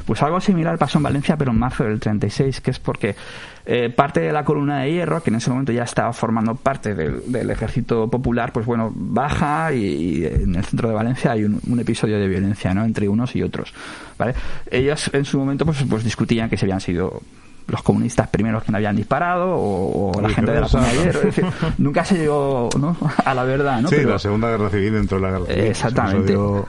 Pues 0.05 0.23
algo 0.23 0.39
similar 0.41 0.77
pasó 0.77 0.99
en 0.99 1.05
Valencia, 1.05 1.37
pero 1.39 1.53
en 1.53 1.59
marzo 1.59 1.85
del 1.85 1.99
36, 1.99 2.61
que 2.61 2.71
es 2.71 2.79
porque 2.79 3.17
eh, 3.65 3.89
parte 3.89 4.21
de 4.21 4.33
la 4.33 4.45
columna 4.45 4.81
de 4.81 4.93
hierro, 4.93 5.23
que 5.23 5.31
en 5.31 5.37
ese 5.37 5.49
momento 5.49 5.73
ya 5.73 5.85
estaba 5.85 6.13
formando 6.13 6.55
parte 6.55 6.95
del, 6.95 7.23
del 7.33 7.51
ejército 7.51 8.11
popular, 8.11 8.53
pues 8.53 8.67
bueno, 8.67 8.93
baja 8.95 9.73
y, 9.73 9.85
y, 9.85 10.25
en 10.27 10.55
el 10.55 10.65
centro 10.65 10.91
de 10.91 10.95
Valencia 10.95 11.33
hay 11.33 11.45
un, 11.45 11.59
un, 11.67 11.81
episodio 11.81 12.19
de 12.19 12.29
violencia, 12.29 12.75
¿no? 12.75 12.85
Entre 12.85 13.09
unos 13.09 13.35
y 13.35 13.43
otros, 13.43 13.73
¿vale? 14.19 14.35
Ellos 14.71 15.11
en 15.15 15.25
su 15.25 15.39
momento 15.39 15.65
pues, 15.65 15.83
pues 15.89 16.05
discutían 16.05 16.51
que 16.51 16.59
se 16.59 16.67
habían 16.67 16.81
sido 16.81 17.23
los 17.69 17.83
comunistas 17.83 18.29
primeros 18.29 18.63
que 18.65 18.71
no 18.73 18.77
habían 18.77 18.97
disparado 18.97 19.55
o, 19.55 20.13
o 20.17 20.21
la 20.21 20.29
gente 20.29 20.53
de 20.53 20.61
la 20.61 20.69
zona 20.69 20.89
de 20.89 20.99
hierro. 20.99 21.19
Es 21.21 21.25
decir, 21.37 21.45
nunca 21.79 22.05
se 22.05 22.17
llegó 22.19 22.69
¿no? 22.79 22.97
a 23.25 23.35
la 23.35 23.45
verdad. 23.45 23.81
¿no? 23.81 23.89
Sí, 23.89 23.97
Pero, 23.97 24.11
la 24.11 24.19
Segunda 24.19 24.49
Guerra 24.51 24.71
Civil 24.71 24.93
dentro 24.93 25.17
de 25.19 25.23
la 25.23 25.31
Guerra 25.31 25.47
Civil. 25.47 25.65
Exactamente. 25.65 26.33
Dio, 26.33 26.67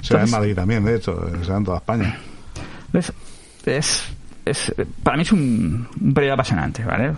se 0.00 0.14
da 0.14 0.24
en 0.24 0.30
Madrid 0.30 0.54
también, 0.54 0.84
de 0.84 0.96
hecho, 0.96 1.18
se 1.42 1.50
da 1.50 1.58
en 1.58 1.64
toda 1.64 1.78
España. 1.78 2.18
Es, 2.92 3.12
es, 3.66 4.02
es, 4.44 4.74
para 5.02 5.16
mí 5.16 5.22
es 5.22 5.32
un, 5.32 5.88
un 6.00 6.14
periodo 6.14 6.34
apasionante, 6.34 6.84
¿vale? 6.84 7.12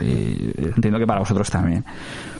Entiendo 0.00 0.98
que 0.98 1.06
para 1.06 1.20
vosotros 1.20 1.50
también. 1.50 1.84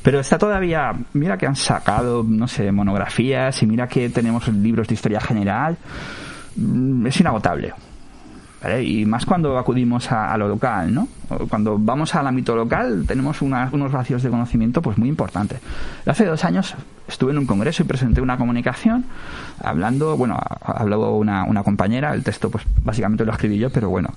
Pero 0.03 0.21
está 0.21 0.39
todavía, 0.39 0.93
mira 1.15 1.37
que 1.39 1.47
han 1.47 1.57
sacado, 1.57 2.23
no 2.23 2.47
sé, 2.47 2.71
monografías 2.71 3.63
y 3.63 3.67
mira 3.67 3.89
que 3.89 4.09
tenemos 4.11 4.47
libros 4.49 4.87
de 4.89 4.95
historia 4.95 5.21
general. 5.21 5.77
Mm, 6.57 7.07
Es 7.07 7.21
inagotable. 7.21 7.73
¿Vale? 8.63 8.83
Y 8.83 9.05
más 9.05 9.27
cuando 9.27 9.59
acudimos 9.59 10.11
a, 10.11 10.33
a, 10.33 10.39
lo 10.39 10.49
local, 10.49 10.93
¿no? 10.93 11.09
Cuando 11.49 11.77
vamos 11.79 12.15
al 12.15 12.27
ámbito 12.27 12.57
local 12.57 13.05
tenemos 13.07 13.43
una, 13.43 13.69
unos 13.73 13.93
vacíos 13.93 14.23
de 14.23 14.31
conocimiento 14.31 14.81
pues 14.81 14.97
muy 14.97 15.09
importantes. 15.09 15.61
Hace 16.07 16.25
dos 16.25 16.45
años 16.45 16.75
estuve 17.09 17.33
en 17.33 17.39
un 17.39 17.47
congreso 17.47 17.83
y 17.83 17.87
presenté 17.87 18.21
una 18.21 18.37
comunicación 18.37 19.05
hablando, 19.63 20.17
bueno, 20.17 20.39
habló 20.63 21.17
una, 21.17 21.45
una 21.45 21.63
compañera, 21.63 22.15
el 22.15 22.23
texto 22.23 22.51
pues 22.51 22.65
básicamente 22.83 23.25
lo 23.25 23.33
escribí 23.33 23.59
yo, 23.59 23.71
pero 23.71 23.91
bueno, 23.91 24.09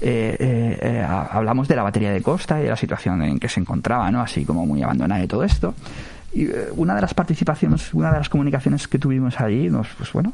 eh, 0.00 0.36
eh, 0.38 0.78
eh, 0.80 1.06
hablamos 1.08 1.68
de 1.68 1.76
la 1.76 1.82
batería 1.82 2.12
de 2.12 2.22
costa 2.22 2.60
y 2.60 2.64
de 2.64 2.70
la 2.70 2.76
situación 2.76 3.22
en 3.22 3.38
que 3.38 3.48
se 3.48 3.60
encontraba, 3.60 4.10
¿no? 4.10 4.20
Así 4.20 4.44
como 4.44 4.66
muy 4.66 4.82
abandonada 4.82 5.22
y 5.22 5.26
todo 5.26 5.42
esto. 5.42 5.74
Y 6.32 6.44
eh, 6.44 6.68
una 6.76 6.94
de 6.94 7.00
las 7.00 7.14
participaciones, 7.14 7.92
una 7.94 8.12
de 8.12 8.18
las 8.18 8.28
comunicaciones 8.28 8.86
que 8.86 8.98
tuvimos 8.98 9.40
allí, 9.40 9.70
nos, 9.70 9.88
pues 9.96 10.12
bueno 10.12 10.32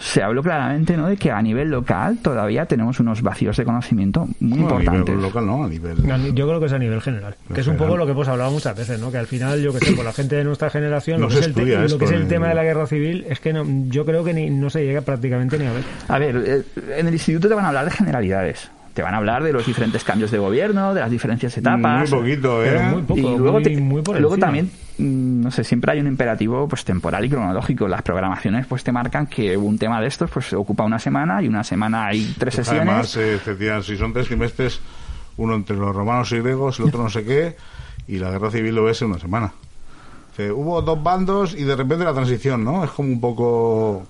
se 0.00 0.22
habló 0.22 0.42
claramente 0.42 0.96
¿no? 0.96 1.08
de 1.08 1.16
que 1.16 1.30
a 1.30 1.40
nivel 1.42 1.68
local 1.70 2.18
todavía 2.22 2.66
tenemos 2.66 3.00
unos 3.00 3.22
vacíos 3.22 3.56
de 3.56 3.64
conocimiento 3.64 4.28
muy 4.40 4.58
No, 4.60 4.66
a 4.66 4.70
importantes. 4.70 5.04
nivel 5.06 5.22
local 5.22 5.46
no, 5.46 5.64
a 5.64 5.68
nivel... 5.68 5.96
Yo 6.34 6.46
creo 6.48 6.60
que 6.60 6.66
es 6.66 6.72
a 6.72 6.78
nivel 6.78 7.00
general. 7.00 7.34
Que 7.54 7.60
es 7.60 7.66
un 7.66 7.76
poco 7.76 7.96
lo 7.96 8.06
que 8.06 8.12
hemos 8.12 8.28
hablado 8.28 8.50
muchas 8.50 8.76
veces, 8.76 9.00
¿no? 9.00 9.10
Que 9.10 9.18
al 9.18 9.26
final, 9.26 9.60
yo 9.60 9.72
que 9.72 9.78
sé, 9.84 9.92
por 9.92 10.04
la 10.04 10.12
gente 10.12 10.36
de 10.36 10.44
nuestra 10.44 10.70
generación, 10.70 11.20
No 11.20 11.26
lo, 11.26 11.32
que 11.32 11.40
es 11.40 11.46
el, 11.46 11.54
te- 11.54 11.60
estudia 11.60 11.78
lo 11.80 11.86
esto 11.86 11.98
que 11.98 12.04
es 12.06 12.10
el 12.12 12.22
en- 12.22 12.28
tema 12.28 12.48
de 12.48 12.54
la 12.54 12.64
guerra 12.64 12.86
civil 12.86 13.26
es 13.28 13.40
que 13.40 13.52
no, 13.52 13.64
yo 13.88 14.04
creo 14.04 14.24
que 14.24 14.34
ni, 14.34 14.50
no 14.50 14.70
se 14.70 14.84
llega 14.84 15.00
prácticamente 15.00 15.58
ni 15.58 15.66
a 15.66 15.72
ver. 15.72 15.82
A 16.08 16.18
ver, 16.18 16.36
eh, 16.46 16.62
en 16.98 17.06
el 17.08 17.12
instituto 17.14 17.48
te 17.48 17.54
van 17.54 17.64
a 17.64 17.68
hablar 17.68 17.84
de 17.86 17.90
generalidades. 17.90 18.70
Te 18.98 19.02
van 19.04 19.14
a 19.14 19.18
hablar 19.18 19.44
de 19.44 19.52
los 19.52 19.64
diferentes 19.64 20.02
cambios 20.02 20.32
de 20.32 20.38
gobierno, 20.38 20.92
de 20.92 21.00
las 21.00 21.08
diferentes 21.08 21.56
etapas. 21.56 22.10
Muy 22.10 22.18
poquito, 22.18 22.64
¿eh? 22.64 22.66
Pero 22.68 22.82
muy 22.82 23.02
poco, 23.02 23.20
y 23.20 23.22
luego, 23.22 23.52
muy, 23.52 23.62
te- 23.62 23.76
muy 23.76 24.02
por 24.02 24.18
luego 24.18 24.36
también, 24.38 24.72
mm, 24.98 25.40
no 25.42 25.50
sé, 25.52 25.62
siempre 25.62 25.92
hay 25.92 26.00
un 26.00 26.08
imperativo 26.08 26.66
pues 26.66 26.84
temporal 26.84 27.24
y 27.24 27.28
cronológico. 27.28 27.86
Las 27.86 28.02
programaciones 28.02 28.66
pues 28.66 28.82
te 28.82 28.90
marcan 28.90 29.28
que 29.28 29.56
un 29.56 29.78
tema 29.78 30.00
de 30.00 30.08
estos 30.08 30.28
pues 30.32 30.52
ocupa 30.52 30.82
una 30.82 30.98
semana 30.98 31.40
y 31.40 31.46
una 31.46 31.62
semana 31.62 32.06
hay 32.06 32.34
tres 32.36 32.56
sesiones. 32.56 32.82
Además, 32.88 33.16
eh, 33.18 33.38
te 33.44 33.82
si 33.84 33.96
son 33.96 34.12
tres 34.12 34.26
trimestres, 34.26 34.80
uno 35.36 35.54
entre 35.54 35.76
los 35.76 35.94
romanos 35.94 36.32
y 36.32 36.40
griegos, 36.40 36.80
el 36.80 36.86
otro 36.86 37.00
no 37.00 37.08
sé 37.08 37.22
qué, 37.24 37.54
y 38.08 38.18
la 38.18 38.32
guerra 38.32 38.50
civil 38.50 38.74
lo 38.74 38.82
ves 38.82 39.00
en 39.02 39.10
una 39.10 39.20
semana. 39.20 39.52
Dice, 40.30 40.50
hubo 40.50 40.82
dos 40.82 41.00
bandos 41.00 41.54
y 41.54 41.62
de 41.62 41.76
repente 41.76 42.04
la 42.04 42.14
transición, 42.14 42.64
¿no? 42.64 42.82
Es 42.82 42.90
como 42.90 43.10
un 43.12 43.20
poco... 43.20 44.08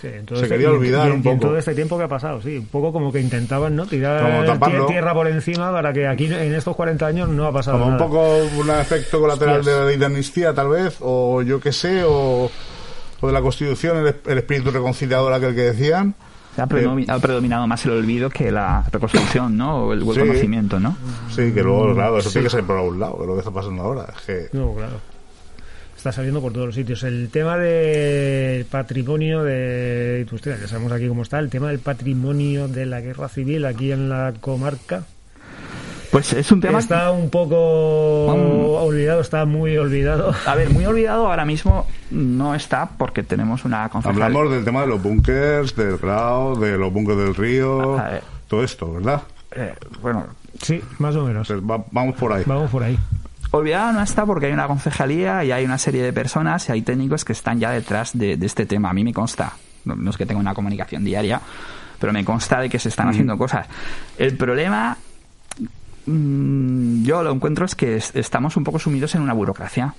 Sí, 0.00 0.06
en 0.08 0.24
todo 0.24 0.38
Se 0.38 0.44
este- 0.46 0.54
quería 0.54 0.70
olvidar 0.70 1.08
y 1.08 1.10
en- 1.10 1.16
un 1.18 1.22
y 1.24 1.28
en 1.28 1.36
poco. 1.36 1.48
todo 1.48 1.58
este 1.58 1.74
tiempo 1.74 1.98
que 1.98 2.04
ha 2.04 2.08
pasado, 2.08 2.40
sí. 2.40 2.56
Un 2.56 2.66
poco 2.68 2.90
como 2.92 3.12
que 3.12 3.20
intentaban, 3.20 3.76
¿no? 3.76 3.84
Tirar 3.86 4.58
tierra 4.86 5.12
por 5.12 5.28
encima 5.28 5.70
para 5.72 5.92
que 5.92 6.06
aquí 6.08 6.24
en 6.26 6.54
estos 6.54 6.74
40 6.74 7.06
años 7.06 7.28
no 7.28 7.44
ha 7.46 7.52
pasado 7.52 7.78
Como 7.78 7.90
un 7.90 7.96
nada. 7.98 8.06
poco 8.06 8.36
un 8.58 8.70
efecto 8.70 9.20
colateral 9.20 9.58
Hostias. 9.58 9.74
de 9.76 9.80
la 9.82 9.86
ley 9.88 9.96
de 9.98 10.06
amnistía, 10.06 10.54
tal 10.54 10.68
vez, 10.70 10.96
o 11.00 11.42
yo 11.42 11.60
qué 11.60 11.72
sé, 11.72 12.02
o, 12.04 12.50
o 13.20 13.26
de 13.26 13.32
la 13.32 13.42
Constitución, 13.42 13.98
el, 14.06 14.14
el 14.26 14.38
espíritu 14.38 14.70
reconciliador 14.70 15.32
aquel 15.34 15.54
que 15.54 15.62
decían. 15.62 16.14
Ha, 16.56 16.66
predomi- 16.66 17.08
ha 17.08 17.18
predominado 17.18 17.66
más 17.66 17.84
el 17.86 17.92
olvido 17.92 18.28
que 18.30 18.50
la 18.50 18.84
reconstrucción, 18.90 19.56
¿no? 19.56 19.84
O 19.86 19.92
el, 19.92 20.02
o 20.02 20.10
el 20.12 20.14
Sí. 20.14 20.20
conocimiento, 20.20 20.80
¿no? 20.80 20.96
Sí, 21.28 21.52
que 21.52 21.62
luego, 21.62 21.94
claro, 21.94 22.18
eso 22.18 22.28
Sí. 22.28 22.34
tiene 22.34 22.46
que 22.46 22.50
ser 22.56 22.64
por 22.64 22.76
algún 22.78 22.98
lado, 22.98 23.24
lo 23.24 23.34
que 23.34 23.38
está 23.40 23.50
pasando 23.50 23.82
ahora. 23.82 24.06
Es 24.16 24.22
que 24.26 24.48
No, 24.56 24.72
claro. 24.74 24.94
Está 26.00 26.12
saliendo 26.12 26.40
por 26.40 26.54
todos 26.54 26.64
los 26.68 26.74
sitios. 26.74 27.02
El 27.02 27.28
tema 27.28 27.58
del 27.58 28.64
patrimonio 28.64 29.44
de 29.44 30.20
Industria, 30.22 30.56
ya 30.58 30.66
sabemos 30.66 30.92
aquí 30.92 31.06
cómo 31.06 31.20
está, 31.20 31.38
el 31.38 31.50
tema 31.50 31.68
del 31.68 31.78
patrimonio 31.78 32.68
de 32.68 32.86
la 32.86 33.02
guerra 33.02 33.28
civil 33.28 33.66
aquí 33.66 33.92
en 33.92 34.08
la 34.08 34.32
comarca. 34.40 35.02
Pues 36.10 36.32
es 36.32 36.50
un 36.52 36.62
tema... 36.62 36.78
Está 36.78 37.10
un 37.10 37.28
poco 37.28 37.58
olvidado, 38.82 39.20
está 39.20 39.44
muy 39.44 39.76
olvidado. 39.76 40.32
A 40.46 40.54
ver, 40.54 40.70
muy 40.70 40.86
olvidado 40.86 41.26
ahora 41.26 41.44
mismo 41.44 41.86
no 42.10 42.54
está 42.54 42.88
porque 42.96 43.22
tenemos 43.22 43.66
una 43.66 43.86
concejalía. 43.90 44.24
hablamos 44.24 44.50
del 44.52 44.64
tema 44.64 44.80
de 44.80 44.86
los 44.86 45.02
búnkers, 45.02 45.76
del 45.76 45.98
grau, 45.98 46.58
de 46.58 46.78
los 46.78 46.90
búnkers 46.90 47.18
del 47.18 47.34
río, 47.34 48.00
todo 48.48 48.64
esto, 48.64 48.90
¿verdad? 48.94 49.20
Eh, 49.54 49.74
bueno, 50.00 50.28
Sí, 50.62 50.80
más 50.98 51.14
o 51.16 51.24
menos. 51.26 51.46
Pues 51.46 51.60
va- 51.60 51.84
vamos 51.90 52.16
por 52.16 52.32
ahí. 52.32 52.42
Vamos 52.46 52.70
por 52.70 52.82
ahí. 52.82 52.98
Olvidado 53.52 53.92
no 53.92 54.02
está 54.02 54.24
porque 54.26 54.46
hay 54.46 54.52
una 54.52 54.66
concejalía 54.66 55.44
y 55.44 55.52
hay 55.52 55.64
una 55.64 55.78
serie 55.78 56.02
de 56.02 56.12
personas 56.12 56.68
y 56.68 56.72
hay 56.72 56.82
técnicos 56.82 57.24
que 57.24 57.32
están 57.32 57.58
ya 57.58 57.70
detrás 57.70 58.16
de, 58.16 58.36
de 58.36 58.46
este 58.46 58.66
tema. 58.66 58.90
A 58.90 58.92
mí 58.92 59.02
me 59.04 59.12
consta, 59.12 59.52
no, 59.84 60.10
es 60.10 60.16
que 60.16 60.26
tenga 60.26 60.40
una 60.40 60.54
comunicación 60.54 61.04
diaria, 61.04 61.40
pero 61.98 62.12
me 62.12 62.24
consta 62.24 62.60
de 62.60 62.68
que 62.68 62.78
se 62.78 62.88
están 62.88 63.08
haciendo 63.08 63.36
cosas. 63.36 63.66
El 64.18 64.36
problema, 64.36 64.96
mm, 66.06 67.02
yo 67.04 67.22
lo 67.22 67.32
encuentro 67.32 67.64
es 67.64 67.74
que 67.74 67.96
es- 67.96 68.14
estamos 68.14 68.56
un 68.56 68.64
poco 68.64 68.78
sumidos 68.78 69.14
en 69.14 69.22
una 69.22 69.32
burocracia. 69.32 69.94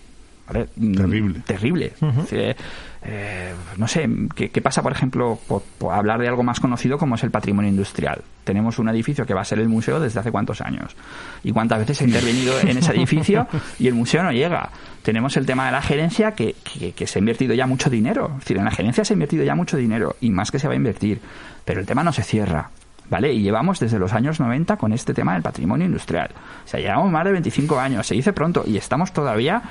¿Vale? 0.48 0.68
Mm, 0.76 0.94
Terrible. 0.96 1.40
Terrible. 1.46 1.94
Decir, 2.22 2.56
eh, 3.04 3.54
no 3.78 3.88
sé, 3.88 4.08
¿qué, 4.36 4.50
qué 4.50 4.62
pasa, 4.62 4.82
por 4.84 4.92
ejemplo, 4.92 5.40
por, 5.48 5.64
por 5.78 5.94
hablar 5.94 6.20
de 6.20 6.28
algo 6.28 6.44
más 6.44 6.60
conocido 6.60 6.98
como 6.98 7.16
es 7.16 7.24
el 7.24 7.32
patrimonio 7.32 7.70
industrial? 7.70 8.22
Tenemos 8.44 8.78
un 8.80 8.90
edificio 8.90 9.26
que 9.26 9.34
va 9.34 9.42
a 9.42 9.46
ser 9.46 9.60
el 9.60 9.70
museo 9.70 10.00
desde 10.00 10.20
hace 10.20 10.32
cuántos 10.32 10.62
años. 10.62 10.96
¿Y 11.44 11.52
cuántas 11.52 11.80
veces 11.80 11.98
se 11.98 12.04
ha 12.04 12.08
intervenido 12.08 12.60
en 12.62 12.78
ese 12.78 12.92
edificio 12.92 13.48
y 13.80 13.88
el 13.88 13.94
museo 13.94 14.24
no 14.24 14.32
llega? 14.32 14.70
Tenemos 15.04 15.36
el 15.38 15.46
tema 15.46 15.66
de 15.66 15.72
la 15.72 15.82
gerencia 15.82 16.32
que, 16.34 16.56
que- 16.64 16.92
que 16.94 17.08
se 17.08 17.18
ha 17.18 17.22
invertido 17.22 17.54
ya 17.56 17.66
mucho 17.66 17.90
dinero. 17.90 18.30
Es 18.34 18.40
decir, 18.42 18.58
en 18.58 18.66
la 18.66 18.72
gerencia 18.72 19.04
se 19.06 19.14
ha 19.14 19.16
invertido 19.16 19.44
ya 19.44 19.56
mucho 19.56 19.78
dinero 19.78 20.16
y 20.22 20.30
más 20.32 20.52
que 20.52 20.60
se 20.60 20.68
va 20.68 20.74
a 20.74 20.78
invertir. 20.78 21.20
Pero 21.66 21.80
el 21.80 21.86
tema 21.86 22.04
no 22.04 22.14
se 22.14 22.24
cierra. 22.24 22.70
¿Vale? 23.10 23.34
Y 23.34 23.42
llevamos 23.42 23.78
desde 23.82 24.00
los 24.00 24.14
años 24.14 24.40
90 24.40 24.78
con 24.78 24.94
este 24.94 25.14
tema 25.14 25.34
del 25.34 25.42
patrimonio 25.42 25.86
industrial. 25.86 26.30
O 26.64 26.68
sea, 26.68 26.80
llevamos 26.80 27.12
más 27.12 27.26
de 27.26 27.34
25 27.34 27.78
años, 27.78 28.08
se 28.08 28.16
dice 28.16 28.32
pronto, 28.32 28.64
y 28.66 28.78
estamos 28.78 29.12
todavía 29.12 29.62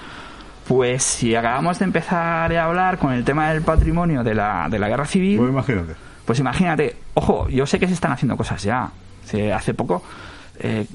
pues 0.70 1.02
si 1.02 1.34
acabamos 1.34 1.80
de 1.80 1.84
empezar 1.84 2.52
a 2.54 2.64
hablar 2.64 2.98
con 2.98 3.12
el 3.12 3.24
tema 3.24 3.50
del 3.52 3.60
patrimonio 3.62 4.22
de 4.22 4.36
la, 4.36 4.68
de 4.70 4.78
la 4.78 4.88
guerra 4.88 5.04
civil, 5.04 5.36
Pues 5.38 5.50
imagínate. 5.50 5.94
pues 6.24 6.38
imagínate, 6.38 6.94
ojo, 7.14 7.48
yo 7.48 7.66
sé 7.66 7.80
que 7.80 7.88
se 7.88 7.94
están 7.94 8.12
haciendo 8.12 8.36
cosas 8.36 8.62
ya. 8.62 8.88
Hace, 9.24 9.52
hace 9.52 9.74
poco, 9.74 10.04
eh, 10.60 10.86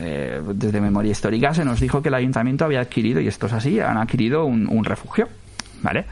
eh, 0.00 0.40
desde 0.54 0.80
memoria 0.80 1.12
histórica, 1.12 1.52
se 1.52 1.62
nos 1.66 1.78
dijo 1.78 2.00
que 2.00 2.08
el 2.08 2.14
ayuntamiento 2.14 2.64
había 2.64 2.80
adquirido, 2.80 3.20
y 3.20 3.28
esto 3.28 3.48
es 3.48 3.52
así, 3.52 3.78
han 3.80 3.98
adquirido 3.98 4.46
un, 4.46 4.66
un 4.66 4.82
refugio. 4.86 5.28
¿Vale? 5.82 6.06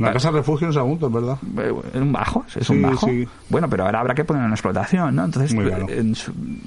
Una 0.00 0.12
casa 0.12 0.30
refugio 0.30 0.66
en 0.66 0.72
Sagunto, 0.72 1.06
es 1.06 1.12
verdad. 1.12 1.38
Eh, 1.58 1.72
Es 1.94 2.00
un 2.00 2.12
bajo, 2.12 2.44
es 2.54 2.66
Sí, 2.66 2.72
un 2.72 2.82
bajo. 2.82 3.06
sí. 3.06 3.28
Bueno, 3.48 3.68
pero 3.68 3.84
ahora 3.84 4.00
habrá 4.00 4.14
que 4.14 4.24
ponerlo 4.24 4.46
en 4.48 4.52
explotación, 4.54 5.14
¿no? 5.14 5.24
Entonces, 5.24 5.52
eh, 5.52 5.56
claro. 5.62 5.86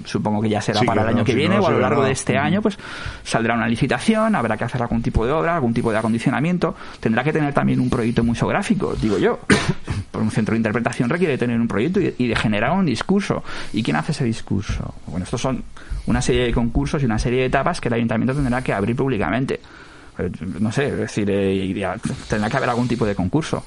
supongo 0.05 0.41
que 0.41 0.49
ya 0.49 0.61
será 0.61 0.79
Sí, 0.79 0.85
para 0.85 1.01
el 1.03 1.07
año 1.09 1.23
que 1.23 1.31
si 1.31 1.37
viene 1.37 1.55
no, 1.57 1.63
o 1.63 1.67
a 1.67 1.71
lo 1.71 1.79
largo 1.79 2.03
de 2.03 2.11
este 2.11 2.37
año, 2.37 2.61
pues 2.61 2.77
saldrá 3.23 3.55
una 3.55 3.67
licitación, 3.67 4.35
habrá 4.35 4.57
que 4.57 4.63
hacer 4.65 4.81
algún 4.81 5.01
tipo 5.01 5.25
de 5.25 5.31
obra, 5.31 5.55
algún 5.55 5.73
tipo 5.73 5.91
de 5.91 5.97
acondicionamiento. 5.97 6.75
Tendrá 6.99 7.23
que 7.23 7.33
tener 7.33 7.53
también 7.53 7.79
un 7.79 7.89
proyecto 7.89 8.23
museográfico, 8.23 8.93
digo 9.01 9.17
yo. 9.17 9.39
Por 10.11 10.21
un 10.21 10.29
centro 10.31 10.53
de 10.53 10.57
interpretación 10.57 11.09
requiere 11.09 11.37
tener 11.37 11.59
un 11.59 11.67
proyecto 11.67 11.99
y, 11.99 12.13
y 12.17 12.27
de 12.27 12.35
generar 12.35 12.71
un 12.71 12.85
discurso. 12.85 13.43
¿Y 13.73 13.81
quién 13.81 13.95
hace 13.97 14.11
ese 14.11 14.25
discurso? 14.25 14.93
Bueno, 15.07 15.23
estos 15.23 15.41
son 15.41 15.63
una 16.05 16.21
serie 16.21 16.43
de 16.43 16.51
concursos 16.53 17.01
y 17.01 17.05
una 17.05 17.17
serie 17.17 17.39
de 17.39 17.45
etapas 17.47 17.81
que 17.81 17.87
el 17.87 17.95
ayuntamiento 17.95 18.33
tendrá 18.35 18.61
que 18.61 18.73
abrir 18.73 18.95
públicamente. 18.95 19.59
Eh, 20.19 20.29
no 20.59 20.71
sé, 20.71 20.87
es 20.89 20.97
decir, 20.97 21.29
eh, 21.29 21.73
ya 21.73 21.95
tendrá 22.29 22.49
que 22.49 22.57
haber 22.57 22.69
algún 22.69 22.87
tipo 22.87 23.05
de 23.05 23.15
concurso, 23.15 23.63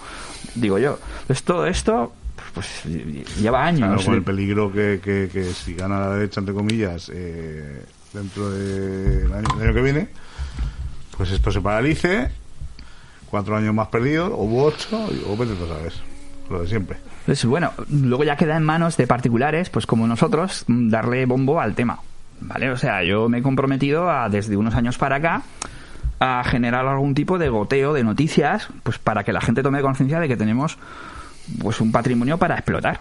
digo 0.55 0.79
yo. 0.79 0.99
Pues 1.27 1.43
todo 1.43 1.67
esto, 1.67 2.13
pues 2.55 2.85
lleva 2.85 3.71
Claro, 3.73 3.87
años. 3.93 4.05
con 4.05 4.15
el 4.15 4.23
peligro 4.23 4.71
que, 4.73 5.01
que, 5.03 5.29
que 5.33 5.45
si 5.45 5.75
gana 5.75 5.99
la 6.01 6.11
derecha, 6.15 6.41
entre 6.41 6.55
comillas, 6.55 7.11
eh, 7.13 7.85
dentro 8.13 8.51
del 8.51 9.33
año, 9.33 9.49
del 9.59 9.63
año 9.69 9.75
que 9.75 9.83
viene, 9.83 10.09
pues 11.17 11.31
esto 11.33 11.51
se 11.51 11.61
paralice, 11.61 12.31
cuatro 13.29 13.57
años 13.57 13.75
más 13.75 13.89
perdidos, 13.89 14.31
o 14.33 14.65
ocho, 14.65 15.09
o 15.29 15.37
vete 15.37 15.55
tú 15.55 15.67
sabes, 15.67 15.95
lo 16.51 16.63
de 16.63 16.69
siempre. 16.69 16.97
Pues 17.27 17.45
bueno, 17.45 17.73
luego 17.91 18.23
ya 18.23 18.37
queda 18.37 18.57
en 18.57 18.63
manos 18.63 18.97
de 18.97 19.07
particulares, 19.09 19.69
pues 19.69 19.85
como 19.85 20.07
nosotros, 20.07 20.65
darle 20.69 21.27
bombo 21.27 21.61
al 21.61 21.75
tema. 21.75 21.99
¿Vale? 22.39 22.71
O 22.71 22.77
sea, 22.77 23.03
yo 23.03 23.29
me 23.31 23.39
he 23.39 23.43
comprometido 23.43 24.11
a, 24.11 24.29
desde 24.29 24.57
unos 24.59 24.75
años 24.75 24.99
para 24.99 25.17
acá, 25.17 25.43
a 26.19 26.43
generar 26.45 26.87
algún 26.87 27.15
tipo 27.15 27.39
de 27.39 27.49
goteo 27.49 27.93
de 27.93 28.05
noticias, 28.05 28.69
pues 28.83 28.99
para 28.99 29.25
que 29.25 29.33
la 29.33 29.41
gente 29.41 29.63
tome 29.63 29.83
conciencia 29.83 30.21
de 30.21 30.29
que 30.29 30.37
tenemos 30.37 30.79
pues 31.61 31.81
un 31.81 31.93
patrimonio 31.93 32.39
para 32.39 32.55
explotar. 32.55 33.01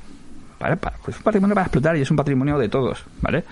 ¿Vale? 0.59 0.77
Pues 0.77 1.17
un 1.17 1.23
patrimonio 1.23 1.53
para 1.53 1.65
explotar 1.65 1.97
y 1.97 2.01
es 2.01 2.11
un 2.11 2.17
patrimonio 2.17 2.57
de 2.57 2.69
todos, 2.69 3.03
¿vale? 3.21 3.43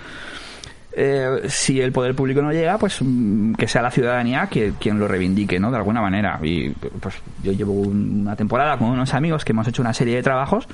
Eh, 0.95 1.47
si 1.47 1.81
el 1.81 1.91
poder 1.91 2.15
público 2.15 2.41
no 2.41 2.51
llega, 2.51 2.77
pues 2.77 2.99
mm, 3.01 3.53
que 3.53 3.67
sea 3.67 3.81
la 3.81 3.91
ciudadanía 3.91 4.47
que, 4.47 4.73
quien 4.79 4.99
lo 4.99 5.07
reivindique, 5.07 5.59
¿no? 5.59 5.71
De 5.71 5.77
alguna 5.77 6.01
manera. 6.01 6.39
Y 6.43 6.69
pues 6.69 7.15
yo 7.41 7.51
llevo 7.51 7.73
una 7.73 8.35
temporada 8.35 8.77
con 8.77 8.89
unos 8.89 9.13
amigos 9.13 9.43
que 9.43 9.51
hemos 9.51 9.67
hecho 9.67 9.81
una 9.81 9.93
serie 9.93 10.15
de 10.15 10.23
trabajos 10.23 10.67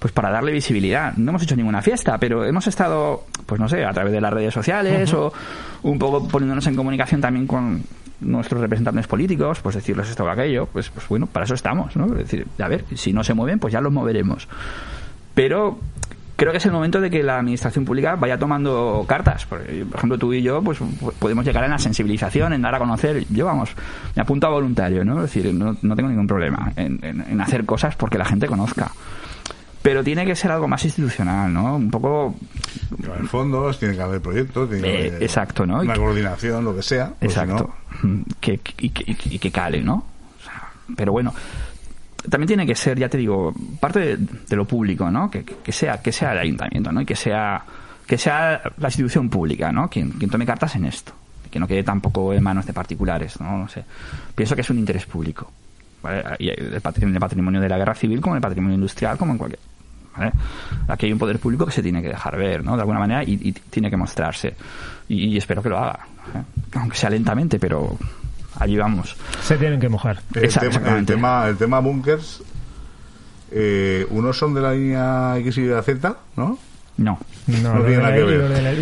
pues 0.00 0.12
para 0.12 0.30
darle 0.30 0.50
visibilidad. 0.50 1.14
No 1.16 1.30
hemos 1.30 1.42
hecho 1.42 1.54
ninguna 1.54 1.82
fiesta, 1.82 2.16
pero 2.18 2.44
hemos 2.44 2.66
estado, 2.66 3.26
pues 3.44 3.60
no 3.60 3.68
sé, 3.68 3.84
a 3.84 3.92
través 3.92 4.12
de 4.12 4.20
las 4.20 4.32
redes 4.32 4.52
sociales 4.52 5.12
o 5.12 5.32
un 5.82 5.98
poco 5.98 6.26
poniéndonos 6.26 6.66
en 6.66 6.74
comunicación 6.74 7.20
también 7.20 7.46
con 7.46 7.82
nuestros 8.20 8.60
representantes 8.60 9.06
políticos, 9.06 9.60
pues 9.62 9.74
decirles 9.76 10.08
esto 10.10 10.24
o 10.24 10.28
aquello, 10.28 10.66
pues, 10.66 10.90
pues 10.90 11.08
bueno, 11.08 11.26
para 11.26 11.44
eso 11.44 11.54
estamos, 11.54 11.96
¿no? 11.96 12.06
Es 12.06 12.18
decir, 12.18 12.46
a 12.58 12.68
ver, 12.68 12.84
si 12.94 13.12
no 13.12 13.24
se 13.24 13.34
mueven, 13.34 13.58
pues 13.58 13.72
ya 13.72 13.80
los 13.80 13.92
moveremos. 13.92 14.48
Pero 15.34 15.78
creo 16.36 16.52
que 16.52 16.58
es 16.58 16.66
el 16.66 16.72
momento 16.72 17.00
de 17.00 17.10
que 17.10 17.22
la 17.22 17.38
administración 17.38 17.84
pública 17.84 18.16
vaya 18.16 18.38
tomando 18.38 19.04
cartas. 19.06 19.44
Por 19.46 19.60
ejemplo, 19.62 20.18
tú 20.18 20.32
y 20.32 20.42
yo, 20.42 20.62
pues 20.62 20.78
p- 20.78 20.86
podemos 21.18 21.44
llegar 21.44 21.64
en 21.64 21.70
la 21.70 21.78
sensibilización, 21.78 22.52
en 22.52 22.62
dar 22.62 22.74
a 22.74 22.78
conocer. 22.78 23.24
Yo, 23.30 23.46
vamos, 23.46 23.70
me 24.16 24.22
apunto 24.22 24.46
a 24.46 24.50
voluntario, 24.50 25.04
¿no? 25.04 25.22
Es 25.24 25.32
decir, 25.32 25.52
no, 25.54 25.76
no 25.82 25.96
tengo 25.96 26.08
ningún 26.08 26.26
problema 26.26 26.72
en, 26.76 26.98
en- 27.02 27.20
en 27.28 27.40
hacer 27.40 27.64
cosas 27.64 27.94
porque 27.96 28.18
la 28.18 28.24
gente 28.24 28.46
conozca. 28.46 28.90
Pero 29.82 30.04
tiene 30.04 30.26
que 30.26 30.36
ser 30.36 30.50
algo 30.52 30.68
más 30.68 30.84
institucional, 30.84 31.52
¿no? 31.52 31.76
Un 31.76 31.90
poco 31.90 32.34
Que 33.00 33.06
va 33.08 33.14
a 33.14 33.16
haber 33.16 33.28
fondos, 33.28 33.78
tiene 33.78 33.94
que 33.94 34.02
haber 34.02 34.20
proyectos, 34.20 34.68
tiene 34.68 34.82
que 34.82 35.04
Eh, 35.06 35.08
haber 35.10 35.22
exacto, 35.22 35.62
Una 35.62 35.80
que- 35.94 35.98
coordinación, 35.98 36.64
lo 36.64 36.76
que 36.76 36.82
sea. 36.82 37.12
pues 37.18 37.32
si 37.32 37.40
Exacto. 37.40 37.74
no, 38.02 38.24
Que, 38.40 38.58
que- 38.58 38.74
y, 38.86 38.90
que, 38.90 39.10
y 39.12 39.14
que- 39.14 39.38
que 39.38 39.50
cale, 39.50 39.82
¿no? 39.82 40.04
Pero 40.96 41.12
bueno, 41.12 41.32
también 42.28 42.46
tiene 42.48 42.66
que 42.66 42.74
ser, 42.74 42.98
ya 42.98 43.08
te 43.08 43.16
digo, 43.16 43.54
parte 43.80 44.00
de, 44.00 44.16
de 44.16 44.56
lo 44.56 44.66
público, 44.66 45.10
¿no? 45.10 45.30
Que, 45.30 45.44
que- 45.44 45.56
que 45.56 45.72
sea, 45.72 46.02
que 46.02 46.12
sea 46.12 46.32
el 46.32 46.38
ayuntamiento, 46.40 46.92
¿no? 46.92 47.00
Y 47.00 47.06
que 47.06 47.16
sea, 47.16 47.62
que 48.06 48.18
sea 48.18 48.60
la 48.76 48.88
institución 48.88 49.30
pública, 49.30 49.72
¿no? 49.72 49.88
Quien, 49.88 50.10
quien 50.10 50.30
tome 50.30 50.44
cartas 50.44 50.74
en 50.76 50.84
esto. 50.84 51.12
Que 51.50 51.58
no 51.58 51.66
quede 51.66 51.82
tampoco 51.82 52.32
en 52.34 52.42
manos 52.42 52.66
de 52.66 52.72
particulares, 52.72 53.40
¿no? 53.40 53.56
No 53.58 53.68
sé. 53.68 53.84
Pienso 54.34 54.54
que 54.54 54.60
es 54.60 54.70
un 54.70 54.78
interés 54.78 55.06
público. 55.06 55.50
¿Vale? 56.02 56.22
Y 56.38 56.48
el 56.48 56.80
pat- 56.80 56.98
en 57.02 57.12
el 57.14 57.20
patrimonio 57.20 57.60
de 57.60 57.68
la 57.68 57.78
guerra 57.78 57.94
civil, 57.94 58.20
como 58.20 58.34
en 58.34 58.38
el 58.38 58.42
patrimonio 58.42 58.74
industrial, 58.74 59.16
como 59.18 59.32
en 59.32 59.38
cualquier. 59.38 59.60
¿vale? 60.16 60.32
Aquí 60.88 61.06
hay 61.06 61.12
un 61.12 61.18
poder 61.18 61.38
público 61.38 61.64
que 61.66 61.72
se 61.72 61.82
tiene 61.82 62.02
que 62.02 62.08
dejar 62.08 62.36
ver, 62.36 62.64
¿no? 62.64 62.74
De 62.76 62.80
alguna 62.82 62.98
manera 62.98 63.22
y, 63.22 63.38
y 63.42 63.52
tiene 63.52 63.88
que 63.90 63.96
mostrarse. 63.96 64.54
Y, 65.08 65.26
y 65.28 65.36
espero 65.36 65.62
que 65.62 65.68
lo 65.68 65.78
haga, 65.78 66.00
¿eh? 66.34 66.42
aunque 66.74 66.96
sea 66.96 67.10
lentamente, 67.10 67.58
pero 67.58 67.96
allí 68.58 68.76
vamos. 68.76 69.16
Se 69.42 69.56
tienen 69.56 69.78
que 69.80 69.88
mojar. 69.88 70.16
El, 70.18 70.22
tema, 70.24 70.40
el 70.40 70.44
exactamente. 70.44 71.12
tema, 71.14 71.48
el 71.48 71.56
tema 71.56 71.80
bunkers, 71.80 72.42
eh, 73.52 74.06
unos 74.10 74.36
son 74.38 74.54
de 74.54 74.60
la 74.60 74.72
línea 74.72 75.34
X 75.38 75.58
y 75.58 75.64
la 75.66 75.82
Z, 75.82 76.16
¿no? 76.36 76.58
No. 76.98 77.18
No, 77.46 77.74
No 77.74 77.80
tiene 77.84 77.90
de 77.90 77.96
nada 77.96 78.10
la- 78.10 78.16
que 78.16 78.22
ver. 78.24 78.48
de 78.48 78.62
la- 78.62 78.72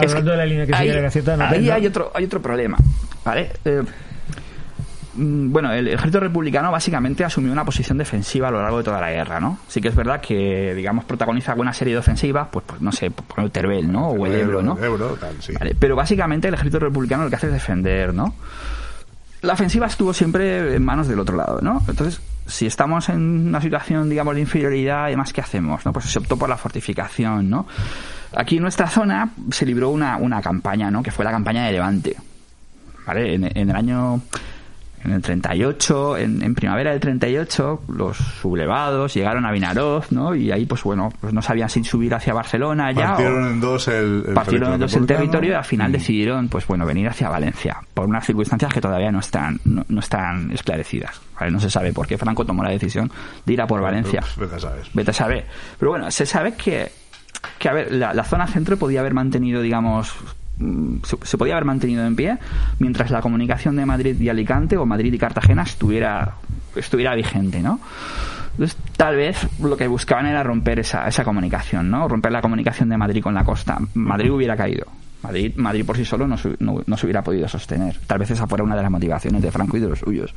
de- 0.00 0.06
hablando 0.08 0.30
de 0.32 0.46
línea 0.46 0.66
que 0.66 0.74
sigue 0.76 0.94
la 0.94 1.00
Gaceta, 1.02 1.36
no 1.36 1.44
ahí 1.44 1.70
hay 1.70 1.86
otro 1.86 2.10
hay 2.14 2.24
otro 2.24 2.42
problema 2.42 2.76
vale 3.24 3.52
Eh, 3.64 3.82
bueno 5.14 5.72
el 5.72 5.88
ejército 5.88 6.20
republicano 6.20 6.70
básicamente 6.70 7.24
asumió 7.24 7.52
una 7.52 7.64
posición 7.64 7.98
defensiva 7.98 8.48
a 8.48 8.50
lo 8.50 8.62
largo 8.62 8.78
de 8.78 8.84
toda 8.84 9.00
la 9.00 9.10
guerra 9.10 9.40
no 9.40 9.58
sí 9.66 9.80
que 9.80 9.88
es 9.88 9.94
verdad 9.94 10.20
que 10.20 10.74
digamos 10.74 11.04
protagoniza 11.04 11.52
alguna 11.52 11.72
serie 11.72 11.94
de 11.94 11.98
ofensivas 11.98 12.48
pues, 12.50 12.64
pues 12.66 12.80
no 12.80 12.92
sé 12.92 13.10
por 13.10 13.40
el 13.44 13.50
Teruel 13.50 13.90
no 13.90 14.08
o 14.08 14.26
el 14.26 14.34
Ebro 14.34 14.62
no 14.62 14.76
El 14.78 14.84
Ebro, 14.84 15.16
tal, 15.20 15.34
sí. 15.40 15.52
Vale, 15.58 15.74
pero 15.78 15.96
básicamente 15.96 16.48
el 16.48 16.54
ejército 16.54 16.78
republicano 16.78 17.24
lo 17.24 17.30
que 17.30 17.36
hace 17.36 17.46
es 17.48 17.52
defender, 17.52 18.14
¿no? 18.14 18.34
La 19.42 19.54
ofensiva 19.54 19.86
estuvo 19.86 20.12
siempre 20.12 20.74
en 20.74 20.84
manos 20.84 21.08
del 21.08 21.18
otro 21.18 21.34
lado, 21.34 21.60
¿no? 21.62 21.82
Entonces, 21.88 22.20
si 22.46 22.66
estamos 22.66 23.08
en 23.08 23.48
una 23.48 23.60
situación, 23.60 24.10
digamos, 24.10 24.34
de 24.34 24.42
inferioridad, 24.42 25.04
además, 25.06 25.32
¿qué 25.32 25.40
hacemos? 25.40 25.84
¿no? 25.86 25.92
Pues 25.94 26.04
se 26.06 26.18
optó 26.18 26.36
por 26.36 26.48
la 26.48 26.58
fortificación, 26.58 27.48
¿no? 27.48 27.66
Aquí 28.36 28.56
en 28.56 28.62
nuestra 28.62 28.88
zona 28.88 29.30
se 29.50 29.64
libró 29.64 29.88
una, 29.88 30.18
una 30.18 30.42
campaña, 30.42 30.90
¿no? 30.90 31.02
Que 31.02 31.10
fue 31.10 31.24
la 31.24 31.30
campaña 31.30 31.64
de 31.64 31.72
Levante. 31.72 32.16
¿Vale? 33.06 33.34
En, 33.34 33.44
en 33.44 33.70
el 33.70 33.76
año... 33.76 34.20
En 35.02 35.12
el 35.12 35.22
38, 35.22 36.16
en, 36.18 36.42
en 36.42 36.54
primavera 36.54 36.90
del 36.90 37.00
38, 37.00 37.82
los 37.88 38.16
sublevados 38.16 39.14
llegaron 39.14 39.46
a 39.46 39.50
Vinaroz, 39.52 40.12
¿no? 40.12 40.34
Y 40.34 40.52
ahí, 40.52 40.66
pues 40.66 40.82
bueno, 40.82 41.10
pues 41.20 41.32
no 41.32 41.40
sabían 41.40 41.70
si 41.70 41.82
subir 41.84 42.14
hacia 42.14 42.34
Barcelona 42.34 42.92
ya 42.92 43.04
o- 43.14 43.16
Partieron 43.16 43.46
en 43.48 43.60
dos 43.60 43.88
el, 43.88 44.24
el 44.28 44.34
partieron 44.34 44.74
en 44.74 44.80
dos 44.80 44.94
el 44.94 45.06
territorio 45.06 45.52
y 45.52 45.54
al 45.54 45.64
final 45.64 45.88
Mm. 45.88 45.92
decidieron 45.92 46.48
pues 46.48 46.66
bueno 46.66 46.84
venir 46.84 47.08
hacia 47.08 47.28
Valencia 47.28 47.78
por 47.94 48.06
unas 48.06 48.26
circunstancias 48.26 48.72
que 48.72 48.80
todavía 48.80 49.10
no 49.10 49.20
están 49.20 49.58
no, 49.64 49.84
no 49.88 50.00
están 50.00 50.50
esclarecidas 50.52 51.20
¿vale? 51.38 51.50
no 51.52 51.60
se 51.60 51.70
sabe 51.70 51.92
por 51.92 52.06
qué 52.06 52.18
Franco 52.18 52.44
tomó 52.44 52.62
la 52.62 52.70
decisión 52.70 53.10
de 53.46 53.52
ir 53.54 53.60
a 53.62 53.66
por 53.66 53.80
Valencia 53.80 54.20
Pues, 54.20 54.36
vete 54.50 54.56
a 54.56 54.58
saber. 54.60 54.84
vete 54.92 55.10
a 55.10 55.14
saber 55.14 55.46
pero 55.78 55.92
bueno 55.92 56.10
se 56.10 56.26
sabe 56.26 56.54
que 56.54 56.92
que 57.58 57.68
a 57.68 57.72
ver 57.72 57.90
la, 57.92 58.12
la 58.12 58.24
zona 58.24 58.46
centro 58.46 58.76
podía 58.76 59.00
haber 59.00 59.14
mantenido 59.14 59.62
digamos 59.62 60.12
se, 61.04 61.16
se 61.22 61.38
podía 61.38 61.54
haber 61.54 61.64
mantenido 61.64 62.04
en 62.06 62.16
pie 62.16 62.38
mientras 62.78 63.10
la 63.10 63.20
comunicación 63.20 63.76
de 63.76 63.86
Madrid 63.86 64.20
y 64.20 64.28
Alicante 64.28 64.76
o 64.76 64.86
Madrid 64.86 65.12
y 65.12 65.18
Cartagena 65.18 65.62
estuviera 65.62 66.34
estuviera 66.76 67.14
vigente 67.14 67.60
no 67.60 67.80
entonces, 68.52 68.76
tal 68.96 69.16
vez 69.16 69.46
lo 69.62 69.76
que 69.76 69.86
buscaban 69.86 70.26
era 70.26 70.42
romper 70.42 70.80
esa, 70.80 71.06
esa 71.06 71.24
comunicación, 71.24 71.88
¿no? 71.90 72.06
Romper 72.08 72.30
la 72.32 72.42
comunicación 72.42 72.88
de 72.90 72.96
Madrid 72.98 73.22
con 73.22 73.32
la 73.32 73.44
costa. 73.44 73.78
Madrid 73.94 74.30
hubiera 74.30 74.54
caído. 74.56 74.86
Madrid, 75.22 75.52
Madrid 75.56 75.84
por 75.86 75.96
sí 75.96 76.04
solo 76.04 76.26
no, 76.26 76.36
se- 76.36 76.56
no- 76.58 76.82
no 76.84 76.96
se 76.96 77.06
hubiera 77.06 77.22
podido 77.22 77.48
sostener. 77.48 77.96
Tal 78.06 78.18
vez 78.18 78.30
esa 78.32 78.46
fuera 78.46 78.64
una 78.64 78.76
de 78.76 78.82
las 78.82 78.90
motivaciones 78.90 79.40
de 79.40 79.50
Franco 79.50 79.76
y 79.78 79.80
de 79.80 79.88
los 79.88 80.00
suyos. 80.00 80.34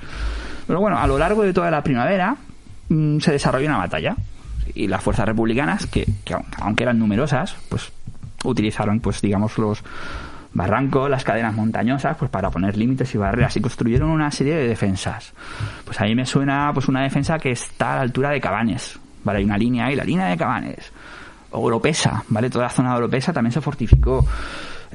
Pero 0.67 0.79
bueno, 0.79 0.97
a 0.99 1.07
lo 1.07 1.17
largo 1.17 1.41
de 1.43 1.51
toda 1.53 1.69
la 1.71 1.83
primavera 1.83 2.37
mm, 2.87 3.17
se 3.19 3.31
desarrolló 3.31 3.67
una 3.67 3.79
batalla. 3.79 4.15
Y 4.75 4.87
las 4.87 5.01
fuerzas 5.03 5.25
republicanas, 5.25 5.85
que, 5.87 6.07
que 6.23 6.35
aun- 6.35 6.45
aunque 6.61 6.83
eran 6.83 6.99
numerosas, 6.99 7.55
pues 7.67 7.91
utilizaron, 8.43 8.99
pues 8.99 9.21
digamos, 9.21 9.57
los 9.57 9.83
barrancos, 10.53 11.09
las 11.09 11.23
cadenas 11.23 11.53
montañosas, 11.53 12.15
pues 12.17 12.29
para 12.29 12.49
poner 12.49 12.77
límites 12.77 13.13
y 13.15 13.17
barreras 13.17 13.55
y 13.57 13.61
construyeron 13.61 14.09
una 14.09 14.29
serie 14.31 14.55
de 14.55 14.67
defensas. 14.67 15.33
Pues 15.83 15.99
ahí 15.99 16.15
me 16.15 16.25
suena 16.25 16.71
pues 16.73 16.87
una 16.87 17.01
defensa 17.01 17.39
que 17.39 17.51
está 17.51 17.93
a 17.93 17.95
la 17.97 18.01
altura 18.01 18.29
de 18.29 18.39
Cabanes, 18.39 18.99
¿vale? 19.23 19.39
Hay 19.39 19.45
una 19.45 19.57
línea 19.57 19.85
ahí, 19.87 19.95
la 19.95 20.03
línea 20.03 20.27
de 20.27 20.37
Cabanes. 20.37 20.91
Oropesa, 21.51 22.23
¿vale? 22.29 22.49
Toda 22.49 22.65
la 22.65 22.69
zona 22.69 22.91
de 22.91 22.97
Oropesa 22.97 23.31
también 23.31 23.51
se 23.51 23.61
fortificó. 23.61 24.25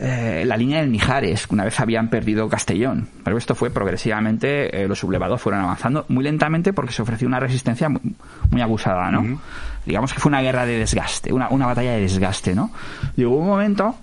Eh, 0.01 0.45
la 0.47 0.57
línea 0.57 0.81
del 0.81 0.91
Mijares, 0.91 1.49
que 1.49 1.55
una 1.55 1.65
vez 1.65 1.81
habían 1.81 2.09
perdido 2.09 2.49
Castellón. 2.49 3.09
Pero 3.25 3.37
esto 3.37 3.57
fue 3.57 3.71
progresivamente, 3.71 4.83
eh, 4.83 4.87
los 4.87 5.01
sublevados 5.01 5.43
fueron 5.43 5.63
avanzando 5.63 6.05
muy 6.09 6.23
lentamente 6.23 6.73
porque 6.73 6.93
se 6.93 7.03
ofreció 7.03 7.27
una 7.27 7.41
resistencia 7.41 7.89
muy, 7.89 8.15
muy 8.51 8.61
abusada, 8.61 9.11
¿no? 9.11 9.41
Digamos 9.85 10.13
que 10.13 10.21
fue 10.21 10.31
una 10.31 10.41
guerra 10.41 10.67
de 10.67 10.79
desgaste, 10.79 11.33
una, 11.33 11.49
una 11.49 11.67
batalla 11.67 11.93
de 11.93 12.03
desgaste, 12.03 12.55
¿no? 12.55 12.71
Llegó 13.17 13.39
un 13.39 13.49
momento 13.49 13.97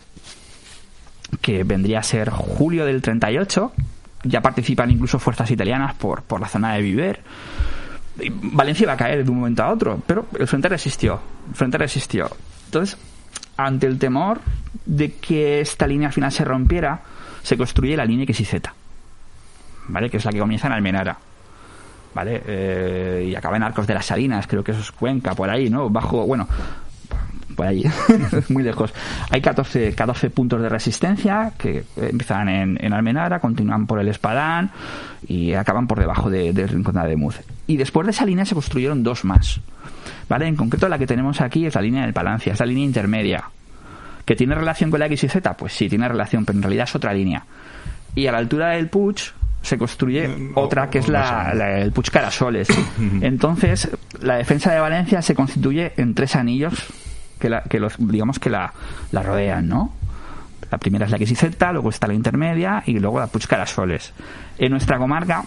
que 1.39 1.63
vendría 1.63 1.99
a 1.99 2.03
ser 2.03 2.29
julio 2.29 2.85
del 2.85 3.01
38, 3.01 3.71
ya 4.23 4.41
participan 4.41 4.91
incluso 4.91 5.17
fuerzas 5.17 5.49
italianas 5.49 5.93
por, 5.93 6.23
por 6.23 6.41
la 6.41 6.49
zona 6.49 6.73
de 6.73 6.81
Viver. 6.81 7.21
Valencia 8.41 8.83
iba 8.83 8.93
a 8.93 8.97
caer 8.97 9.23
de 9.23 9.31
un 9.31 9.37
momento 9.37 9.63
a 9.63 9.71
otro, 9.71 10.01
pero 10.05 10.27
el 10.37 10.47
frente 10.47 10.67
resistió, 10.67 11.21
el 11.49 11.55
frente 11.55 11.77
resistió. 11.77 12.29
Entonces, 12.65 12.97
ante 13.57 13.87
el 13.87 13.97
temor 13.99 14.41
de 14.85 15.13
que 15.13 15.61
esta 15.61 15.87
línea 15.87 16.07
al 16.07 16.13
final 16.13 16.31
se 16.31 16.45
rompiera, 16.45 17.01
se 17.41 17.57
construye 17.57 17.95
la 17.97 18.05
línea 18.05 18.25
XYZ, 18.25 18.61
¿vale? 19.87 20.09
Que 20.09 20.17
es 20.17 20.25
la 20.25 20.31
que 20.31 20.39
comienza 20.39 20.67
en 20.67 20.73
Almenara. 20.73 21.17
¿Vale? 22.13 22.41
Eh, 22.45 23.27
y 23.29 23.35
acaba 23.35 23.57
en 23.57 23.63
Arcos 23.63 23.87
de 23.87 23.93
las 23.93 24.05
Salinas, 24.05 24.47
creo 24.47 24.63
que 24.63 24.71
eso 24.71 24.79
es 24.79 24.91
Cuenca, 24.91 25.35
por 25.35 25.49
ahí, 25.49 25.69
¿no? 25.69 25.89
Bajo, 25.89 26.25
bueno, 26.25 26.47
por 27.55 27.65
allí, 27.67 27.83
muy 28.49 28.61
lejos. 28.63 28.93
Hay 29.31 29.41
14, 29.41 29.93
14 29.95 30.29
puntos 30.29 30.61
de 30.61 30.69
resistencia 30.69 31.53
que 31.57 31.83
empiezan 31.97 32.49
en, 32.49 32.77
en 32.83 32.93
Almenara, 32.93 33.39
continúan 33.39 33.87
por 33.87 33.99
el 33.99 34.07
Espadán 34.09 34.69
y 35.27 35.53
acaban 35.53 35.87
por 35.87 35.99
debajo 35.99 36.29
de, 36.29 36.53
de 36.53 36.67
Rincón 36.67 36.95
de 36.95 37.15
Muz. 37.15 37.39
Y 37.67 37.77
después 37.77 38.05
de 38.05 38.11
esa 38.11 38.25
línea 38.25 38.45
se 38.45 38.53
construyeron 38.53 39.01
dos 39.03 39.25
más. 39.25 39.59
¿Vale? 40.29 40.47
En 40.47 40.55
concreto 40.55 40.87
la 40.89 40.97
que 40.97 41.07
tenemos 41.07 41.41
aquí 41.41 41.65
es 41.65 41.75
la 41.75 41.81
línea 41.81 42.01
del 42.03 42.13
Palancia, 42.13 42.53
es 42.53 42.59
la 42.59 42.65
línea 42.65 42.83
intermedia. 42.85 43.43
¿Que 44.25 44.35
tiene 44.35 44.55
relación 44.55 44.89
con 44.89 44.99
la 44.99 45.05
X 45.05 45.23
y 45.23 45.29
Z? 45.29 45.53
Pues 45.55 45.73
sí, 45.73 45.87
tiene 45.87 46.07
relación, 46.07 46.45
pero 46.45 46.57
en 46.57 46.63
realidad 46.63 46.85
es 46.87 46.95
otra 46.95 47.13
línea. 47.13 47.43
Y 48.15 48.25
a 48.27 48.31
la 48.31 48.39
altura 48.39 48.69
del 48.69 48.89
Puig 48.89 49.17
se 49.61 49.77
construye 49.77 50.51
otra 50.55 50.89
que 50.89 50.99
es 50.99 51.07
la, 51.07 51.53
la- 51.53 51.77
el 51.79 51.91
Puig 51.91 52.09
Carasoles. 52.09 52.67
Entonces, 53.21 53.89
la 54.21 54.37
defensa 54.37 54.71
de 54.73 54.79
Valencia 54.79 55.21
se 55.21 55.35
constituye 55.35 55.93
en 55.97 56.15
tres 56.15 56.35
anillos 56.35 56.73
que, 57.39 57.49
la- 57.49 57.63
que 57.63 57.79
los, 57.79 57.95
digamos 57.97 58.39
que 58.39 58.49
la, 58.49 58.73
la 59.11 59.23
rodean, 59.23 59.67
¿no? 59.67 59.93
La 60.71 60.77
primera 60.77 61.05
es 61.05 61.11
la 61.11 61.17
XYZ, 61.17 61.55
luego 61.73 61.89
está 61.89 62.07
la 62.07 62.13
intermedia 62.13 62.81
y 62.85 62.97
luego 62.99 63.19
la 63.19 63.27
Puig 63.27 63.47
Carasoles. 63.47 64.13
En 64.57 64.71
nuestra 64.71 64.97
comarca, 64.97 65.43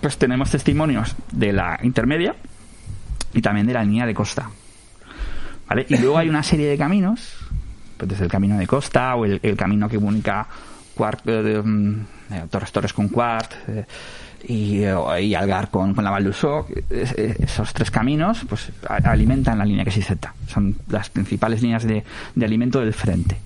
pues 0.00 0.18
tenemos 0.18 0.50
testimonios 0.50 1.16
de 1.32 1.52
la 1.52 1.78
intermedia 1.82 2.34
y 3.32 3.40
también 3.40 3.66
de 3.66 3.72
la 3.72 3.82
línea 3.84 4.06
de 4.06 4.14
costa. 4.14 4.50
¿Vale? 5.68 5.86
Y 5.88 5.96
luego 5.96 6.18
hay 6.18 6.28
una 6.28 6.42
serie 6.42 6.68
de 6.68 6.76
caminos, 6.78 7.36
pues 7.96 8.08
desde 8.10 8.24
el 8.24 8.30
camino 8.30 8.58
de 8.58 8.66
costa 8.66 9.14
o 9.16 9.24
el, 9.24 9.56
camino 9.56 9.88
que 9.88 9.96
comunica 9.96 10.46
Cuart, 10.94 11.20
eh, 11.26 11.62
mm, 11.64 12.00
eh, 12.30 12.44
Torres 12.50 12.70
Torres 12.72 12.92
con 12.92 13.08
Cuart 13.08 13.52
eh, 13.68 13.84
y, 14.48 14.82
eh, 14.84 14.94
y 15.22 15.34
Algar 15.34 15.70
con, 15.70 15.94
con 15.94 16.04
la 16.04 16.10
Val 16.10 16.26
es- 16.26 17.12
eh, 17.16 17.36
esos 17.40 17.72
tres 17.74 17.90
caminos 17.90 18.44
pues 18.48 18.70
alimentan 19.04 19.58
la 19.58 19.64
línea 19.64 19.84
que 19.84 19.90
Z. 19.90 20.34
Son 20.46 20.76
las 20.88 21.10
principales 21.10 21.62
líneas 21.62 21.84
de, 21.84 22.04
de 22.34 22.44
alimento 22.44 22.80
del 22.80 22.92
frente. 22.92 23.36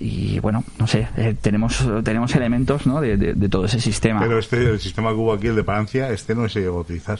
Y 0.00 0.38
bueno, 0.40 0.64
no 0.78 0.86
sé, 0.86 1.08
eh, 1.16 1.34
tenemos, 1.40 1.86
tenemos 2.02 2.34
elementos 2.34 2.86
¿no? 2.86 3.00
de, 3.00 3.16
de- 3.16 3.34
de 3.34 3.48
todo 3.48 3.64
ese 3.66 3.80
sistema. 3.80 4.20
Pero 4.20 4.38
este, 4.38 4.56
el 4.70 4.80
sistema 4.80 5.10
que 5.10 5.16
hubo 5.16 5.32
aquí, 5.32 5.46
el 5.46 5.56
de 5.56 5.64
Palancia, 5.64 6.10
este 6.10 6.34
no 6.34 6.48
se 6.48 6.60
llegó 6.60 6.78
a 6.78 6.80
utilizar. 6.82 7.18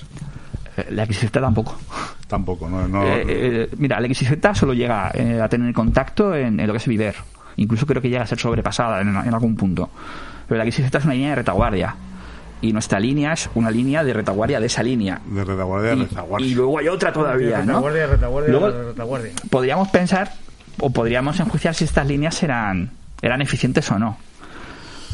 Eh, 0.77 0.87
La 0.91 1.07
XZ 1.07 1.31
tampoco. 1.31 1.79
Tampoco, 2.29 2.69
no. 2.69 2.89
no 2.89 3.05
Eh, 3.05 3.25
eh, 3.29 3.69
mira, 3.79 4.01
la 4.01 4.09
XZ 4.12 4.33
solo 4.55 4.73
llega 4.75 5.11
eh, 5.15 5.41
a 5.41 5.49
tener 5.49 5.73
contacto 5.73 6.35
en, 6.35 6.59
en 6.59 6.66
lo 6.66 6.73
que 6.73 6.79
es 6.79 6.87
Viver. 6.89 7.15
Incluso 7.57 7.87
creo 7.87 8.03
que 8.03 8.09
llega 8.09 8.23
a 8.25 8.27
ser 8.27 8.39
sobrepasada 8.41 9.01
en, 9.03 9.09
en 9.09 9.33
algún 9.35 9.55
punto. 9.57 9.91
Pero 10.49 10.62
la 10.62 10.71
XZ 10.71 10.93
es 10.95 11.05
una 11.05 11.15
línea 11.15 11.31
de 11.31 11.35
retaguardia. 11.37 11.95
Y 12.65 12.73
nuestra 12.73 12.99
línea 12.99 13.35
es 13.35 13.51
una 13.55 13.70
línea 13.70 14.03
de 14.03 14.15
retaguardia 14.15 14.59
de 14.59 14.65
esa 14.66 14.82
línea. 14.82 15.20
de 15.27 15.45
retaguardia 15.45 15.93
Y, 15.93 16.01
retaguardia. 16.07 16.47
y 16.49 16.55
luego 16.55 16.78
hay 16.78 16.89
otra 16.89 17.12
todavía, 17.12 17.59
¿no? 17.59 17.65
Retaguardia, 17.74 18.07
retaguardia, 18.07 18.51
Luego- 18.53 18.82
retaguardia. 18.89 19.32
Podríamos 19.51 19.89
pensar 19.89 20.32
o 20.81 20.89
podríamos 20.91 21.39
enjuiciar 21.41 21.74
si 21.74 21.85
estas 21.85 22.07
líneas 22.07 22.43
eran, 22.43 22.91
eran 23.20 23.43
eficientes 23.43 23.91
o 23.91 23.99
no. 23.99 24.16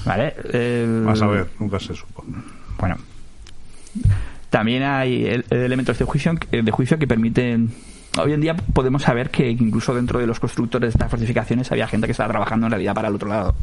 ¿Vale? 0.04 0.34
El- 0.52 1.02
Vas 1.04 1.20
a 1.22 1.26
ver, 1.26 1.48
nunca 1.58 1.80
se 1.80 1.92
supo. 1.94 2.24
bueno. 2.78 2.96
También 4.48 4.84
hay 4.84 5.26
el- 5.26 5.44
elementos 5.50 5.98
de 5.98 6.04
juicio, 6.04 6.34
de 6.52 6.70
juicio 6.70 6.98
que 7.00 7.08
permiten. 7.08 7.74
Hoy 8.18 8.32
en 8.32 8.40
día 8.40 8.54
podemos 8.56 9.02
saber 9.02 9.30
que 9.30 9.48
incluso 9.48 9.94
dentro 9.94 10.18
de 10.18 10.26
los 10.26 10.40
constructores 10.40 10.88
de 10.88 10.92
estas 10.98 11.10
fortificaciones 11.10 11.70
había 11.70 11.86
gente 11.86 12.06
que 12.06 12.12
estaba 12.12 12.28
trabajando 12.30 12.66
en 12.66 12.72
realidad 12.72 12.94
para 12.94 13.08
el 13.08 13.14
otro 13.14 13.28
lado. 13.28 13.54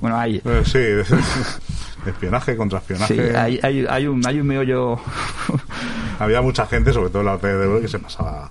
Bueno, 0.00 0.18
hay, 0.18 0.40
Eh, 0.44 0.62
sí, 0.64 0.78
espionaje, 2.06 2.56
contraespionaje. 2.56 3.14
sí, 3.14 3.20
hay, 3.36 3.58
hay, 3.62 3.86
hay 3.88 4.06
un, 4.06 4.24
hay 4.26 4.40
un 4.40 4.46
meollo. 4.46 4.98
Había 6.18 6.40
mucha 6.42 6.66
gente, 6.66 6.92
sobre 6.92 7.10
todo 7.10 7.20
en 7.20 7.26
la 7.26 7.34
Ebro, 7.34 7.80
que 7.80 7.88
se 7.88 7.98
pasaba 7.98 8.50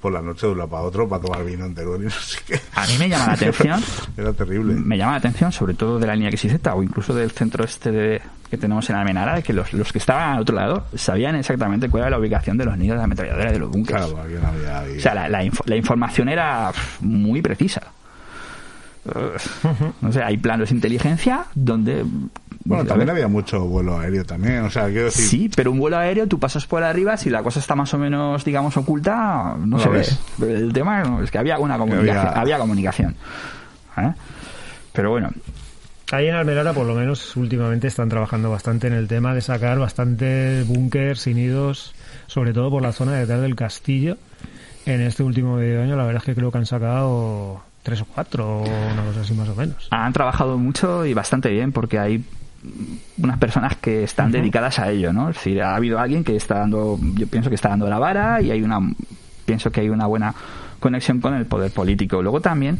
por 0.00 0.12
la 0.12 0.20
noche 0.22 0.46
de 0.46 0.52
un 0.52 0.58
lado 0.58 0.70
para 0.70 0.82
otro 0.84 1.08
para 1.08 1.22
tomar 1.22 1.44
vino 1.44 1.64
entero 1.64 1.96
y 1.96 2.00
no 2.04 2.10
sé 2.10 2.38
qué. 2.46 2.60
A 2.74 2.86
mí 2.86 2.92
me 2.98 3.08
llama 3.08 3.26
la 3.28 3.32
atención. 3.34 3.80
Era 4.16 4.32
terrible. 4.32 4.74
Me 4.74 4.96
llama 4.96 5.12
la 5.12 5.18
atención, 5.18 5.50
sobre 5.52 5.74
todo 5.74 5.98
de 5.98 6.06
la 6.06 6.14
línea 6.14 6.30
XYZ 6.30 6.60
o 6.74 6.82
incluso 6.82 7.14
del 7.14 7.30
centro 7.32 7.64
este 7.64 7.90
de- 7.90 8.22
que 8.50 8.56
tenemos 8.58 8.88
en 8.90 8.96
Almenara, 8.96 9.36
de 9.36 9.42
que 9.42 9.52
los, 9.52 9.72
los 9.72 9.92
que 9.92 9.98
estaban 9.98 10.34
al 10.36 10.40
otro 10.40 10.54
lado 10.56 10.86
sabían 10.94 11.36
exactamente 11.36 11.88
cuál 11.88 12.02
era 12.02 12.10
la 12.10 12.18
ubicación 12.18 12.56
de 12.58 12.64
los 12.64 12.76
nidos 12.78 12.98
de 12.98 13.04
ametralladora 13.04 13.52
de 13.52 13.58
los 13.58 13.70
búnkeres. 13.70 14.06
Claro, 14.06 14.20
aquí 14.22 14.34
no 14.40 14.48
había 14.48 14.78
ahí- 14.80 14.98
O 14.98 15.00
sea, 15.00 15.14
la, 15.14 15.28
la 15.28 15.48
la 15.66 15.76
información 15.76 16.28
era 16.28 16.72
muy 17.00 17.42
precisa. 17.42 17.82
No 20.02 20.12
sé, 20.12 20.22
hay 20.22 20.36
planos 20.36 20.68
de 20.68 20.74
inteligencia 20.74 21.44
donde... 21.54 22.04
Bueno, 22.64 22.84
también 22.84 23.08
había 23.08 23.28
mucho 23.28 23.64
vuelo 23.64 23.98
aéreo 23.98 24.24
también, 24.24 24.58
o 24.64 24.70
sea, 24.70 24.86
quiero 24.88 25.04
decir... 25.06 25.24
Sí, 25.24 25.50
pero 25.56 25.70
un 25.72 25.78
vuelo 25.78 25.96
aéreo, 25.96 26.26
tú 26.26 26.38
pasas 26.38 26.66
por 26.66 26.82
arriba, 26.82 27.16
si 27.16 27.30
la 27.30 27.42
cosa 27.42 27.60
está 27.60 27.74
más 27.74 27.94
o 27.94 27.98
menos, 27.98 28.44
digamos, 28.44 28.76
oculta, 28.76 29.56
no 29.58 29.78
se 29.78 29.88
ve. 29.88 30.04
El 30.42 30.72
tema 30.74 31.20
es 31.24 31.30
que 31.30 31.38
había 31.38 31.58
una 31.58 31.78
comunicación. 31.78 32.18
había- 32.18 32.40
Había, 32.40 32.58
comunicación. 32.58 33.16
¿eh? 33.96 34.12
Pero 34.92 35.10
bueno, 35.10 35.30
Ahí 36.10 36.26
en 36.26 36.34
Almenara, 36.34 36.72
por 36.72 36.86
lo 36.86 36.94
menos, 36.94 37.36
últimamente 37.36 37.86
están 37.86 38.08
trabajando 38.08 38.50
bastante 38.50 38.86
en 38.86 38.94
el 38.94 39.08
tema 39.08 39.34
de 39.34 39.42
sacar 39.42 39.78
bastante 39.78 40.62
búnkers 40.62 41.26
y 41.26 41.34
nidos, 41.34 41.94
sobre 42.26 42.54
todo 42.54 42.70
por 42.70 42.80
la 42.80 42.92
zona 42.92 43.12
detrás 43.12 43.42
del 43.42 43.54
castillo. 43.54 44.16
En 44.86 45.02
este 45.02 45.22
último 45.22 45.56
medio 45.56 45.82
año, 45.82 45.96
la 45.96 46.04
verdad 46.04 46.22
es 46.22 46.24
que 46.24 46.34
creo 46.34 46.50
que 46.50 46.56
han 46.56 46.64
sacado 46.64 47.60
tres 47.82 48.00
o 48.00 48.06
cuatro, 48.06 48.60
o 48.60 48.62
una 48.62 49.04
cosa 49.04 49.20
así 49.20 49.34
más 49.34 49.50
o 49.50 49.54
menos. 49.54 49.88
han 49.90 50.12
trabajado 50.14 50.56
mucho 50.56 51.04
y 51.04 51.12
bastante 51.12 51.50
bien 51.50 51.72
porque 51.72 51.98
hay 51.98 52.24
unas 53.18 53.38
personas 53.38 53.76
que 53.76 54.02
están 54.02 54.32
dedicadas 54.32 54.78
a 54.78 54.90
ello, 54.90 55.12
¿no? 55.12 55.28
Es 55.28 55.36
decir, 55.36 55.62
ha 55.62 55.76
habido 55.76 55.98
alguien 55.98 56.24
que 56.24 56.36
está 56.36 56.60
dando, 56.60 56.98
yo 57.16 57.26
pienso 57.26 57.50
que 57.50 57.54
está 57.54 57.68
dando 57.68 57.86
la 57.86 57.98
vara 57.98 58.40
y 58.40 58.50
hay 58.50 58.62
una, 58.62 58.80
pienso 59.44 59.70
que 59.70 59.82
hay 59.82 59.90
una 59.90 60.06
buena 60.06 60.34
conexión 60.80 61.20
con 61.20 61.34
el 61.34 61.44
poder 61.44 61.70
político. 61.70 62.22
Luego 62.22 62.40
también 62.40 62.78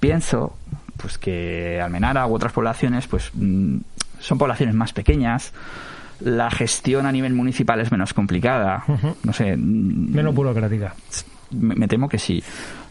pienso, 0.00 0.56
pues 1.00 1.18
que 1.18 1.80
Almenara 1.80 2.26
u 2.26 2.34
otras 2.34 2.52
poblaciones, 2.52 3.06
pues 3.06 3.30
mm, 3.34 3.76
son 4.18 4.38
poblaciones 4.38 4.74
más 4.74 4.92
pequeñas. 4.92 5.52
La 6.20 6.50
gestión 6.50 7.06
a 7.06 7.12
nivel 7.12 7.32
municipal 7.32 7.80
es 7.80 7.90
menos 7.90 8.12
complicada. 8.12 8.84
No 9.22 9.32
sé. 9.32 9.56
mm, 9.56 10.12
Menos 10.14 10.34
burocrática. 10.34 10.94
me, 11.50 11.74
me 11.74 11.88
temo 11.88 12.08
que 12.08 12.18
sí. 12.18 12.42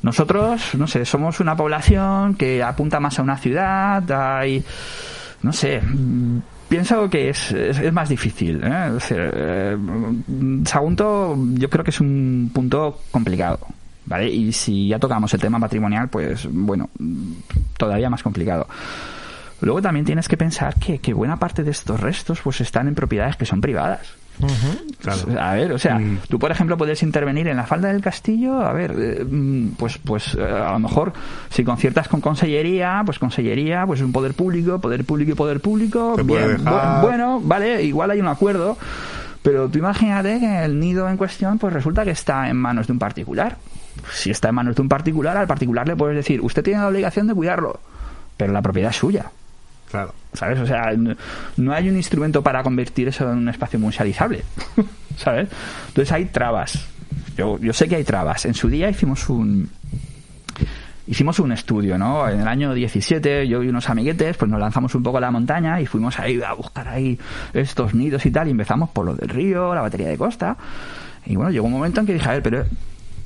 Nosotros, 0.02 0.76
no 0.76 0.88
sé, 0.88 1.06
somos 1.06 1.40
una 1.40 1.56
población 1.56 2.36
que 2.36 2.64
apunta 2.64 3.00
más 3.00 3.20
a 3.20 3.22
una 3.22 3.38
ciudad, 3.38 4.04
hay, 4.12 4.64
no 5.44 5.52
sé, 5.54 5.82
mm, 5.82 6.40
pienso 6.70 7.10
que 7.10 7.30
es, 7.30 7.52
es, 7.52 7.78
es 7.80 7.94
más 7.94 8.10
difícil. 8.10 8.62
¿eh? 8.64 8.98
Eh, 9.12 9.78
Sagunto 10.66 11.38
yo 11.54 11.70
creo 11.70 11.84
que 11.84 11.92
es 11.92 12.00
un 12.02 12.50
punto 12.54 13.02
complicado. 13.12 13.60
¿Vale? 14.10 14.28
Y 14.28 14.52
si 14.52 14.88
ya 14.88 14.98
tocamos 15.00 15.32
el 15.36 15.40
tema 15.40 15.60
patrimonial, 15.60 16.10
pues 16.10 16.48
bueno, 16.52 16.90
todavía 17.78 18.10
más 18.10 18.24
complicado. 18.24 18.68
Luego 19.62 19.82
también 19.82 20.06
tienes 20.06 20.28
que 20.28 20.36
pensar 20.36 20.76
que, 20.76 20.98
que 20.98 21.14
buena 21.14 21.38
parte 21.38 21.64
de 21.64 21.72
estos 21.72 22.00
restos 22.00 22.40
pues 22.44 22.60
están 22.62 22.88
en 22.88 22.96
propiedades 22.96 23.36
que 23.36 23.46
son 23.46 23.62
privadas. 23.62 24.00
Claro. 25.02 25.20
A 25.40 25.54
ver, 25.54 25.74
o 25.74 25.78
sea, 25.78 26.00
Mm. 26.00 26.20
tú 26.30 26.40
por 26.40 26.50
ejemplo 26.50 26.78
puedes 26.78 27.04
intervenir 27.04 27.48
en 27.50 27.58
la 27.58 27.66
falda 27.66 27.90
del 27.90 28.02
castillo, 28.02 28.62
a 28.62 28.72
ver, 28.72 28.96
eh, 28.98 29.26
mm, 29.30 29.72
pues 29.78 29.98
pues 29.98 30.34
eh, 30.34 30.42
a 30.42 30.72
lo 30.72 30.80
mejor 30.80 31.12
si 31.50 31.64
conciertas 31.66 32.08
con 32.08 32.22
consellería, 32.22 33.02
pues 33.06 33.20
consellería, 33.20 33.86
pues 33.86 34.00
un 34.02 34.14
poder 34.14 34.34
público, 34.34 34.80
poder 34.80 35.04
público 35.04 35.32
y 35.34 35.36
poder 35.36 35.60
público, 35.60 36.16
bien, 36.24 36.66
bu- 36.66 37.02
bueno, 37.02 37.42
vale, 37.44 37.84
igual 37.84 38.12
hay 38.12 38.22
un 38.22 38.28
acuerdo, 38.30 38.78
pero 39.44 39.68
tú 39.68 39.78
imagínate 39.78 40.40
que 40.40 40.64
el 40.64 40.80
nido 40.80 41.10
en 41.10 41.18
cuestión 41.18 41.60
pues 41.60 41.74
resulta 41.74 42.06
que 42.06 42.12
está 42.12 42.50
en 42.50 42.56
manos 42.56 42.88
de 42.88 42.94
un 42.94 43.00
particular. 43.00 43.58
Si 44.12 44.32
está 44.32 44.50
en 44.50 44.56
manos 44.56 44.76
de 44.76 44.82
un 44.82 44.90
particular, 44.90 45.38
al 45.38 45.48
particular 45.48 45.88
le 45.88 45.96
puedes 45.96 46.16
decir, 46.16 46.42
usted 46.42 46.64
tiene 46.64 46.80
la 46.80 46.88
obligación 46.88 47.28
de 47.28 47.34
cuidarlo, 47.34 47.80
pero 48.38 48.54
la 48.54 48.62
propiedad 48.62 48.92
es 48.92 48.98
suya. 48.98 49.32
Claro. 49.90 50.14
¿sabes? 50.34 50.60
O 50.60 50.66
sea, 50.66 50.92
no, 51.58 51.74
hay 51.74 51.90
un 51.90 51.96
instrumento 51.96 52.44
para 52.44 52.64
convertir 52.64 53.08
eso 53.08 53.30
en 53.32 53.40
un 53.40 53.50
espacio 53.50 53.80
musealizable, 53.80 54.44
¿sabes? 55.18 55.50
Entonces 55.88 56.12
hay 56.12 56.26
trabas. 56.26 56.86
Yo, 57.36 57.58
yo 57.60 57.74
sé 57.74 57.88
que 57.88 57.96
hay 57.96 58.04
trabas. 58.04 58.46
En 58.46 58.54
su 58.54 58.70
día 58.70 58.90
hicimos 58.90 59.30
un 59.30 59.70
hicimos 61.08 61.40
un 61.40 61.52
estudio, 61.52 61.98
¿no? 61.98 62.30
En 62.30 62.42
el 62.42 62.48
año 62.48 62.72
17 62.72 63.48
yo 63.48 63.64
y 63.64 63.68
unos 63.68 63.90
amiguetes 63.90 64.38
pues 64.38 64.52
nos 64.52 64.60
lanzamos 64.60 64.94
un 64.94 65.02
poco 65.02 65.18
a 65.18 65.22
la 65.22 65.32
montaña 65.32 65.82
y 65.82 65.88
fuimos 65.88 66.20
ahí 66.20 66.40
a 66.40 66.54
buscar 66.54 66.88
ahí 66.88 67.18
estos 67.52 67.96
nidos 67.96 68.28
y 68.28 68.32
tal 68.32 68.48
y 68.48 68.52
empezamos 68.52 68.92
por 68.92 69.06
lo 69.06 69.16
del 69.16 69.28
río, 69.28 69.74
la 69.74 69.82
batería 69.82 70.10
de 70.10 70.18
costa 70.20 70.56
y 71.26 71.36
bueno, 71.36 71.50
llegó 71.50 71.66
un 71.66 71.74
momento 71.74 72.00
en 72.00 72.06
que 72.06 72.14
dije, 72.14 72.30
a 72.30 72.34
ver, 72.34 72.44
pero 72.44 72.64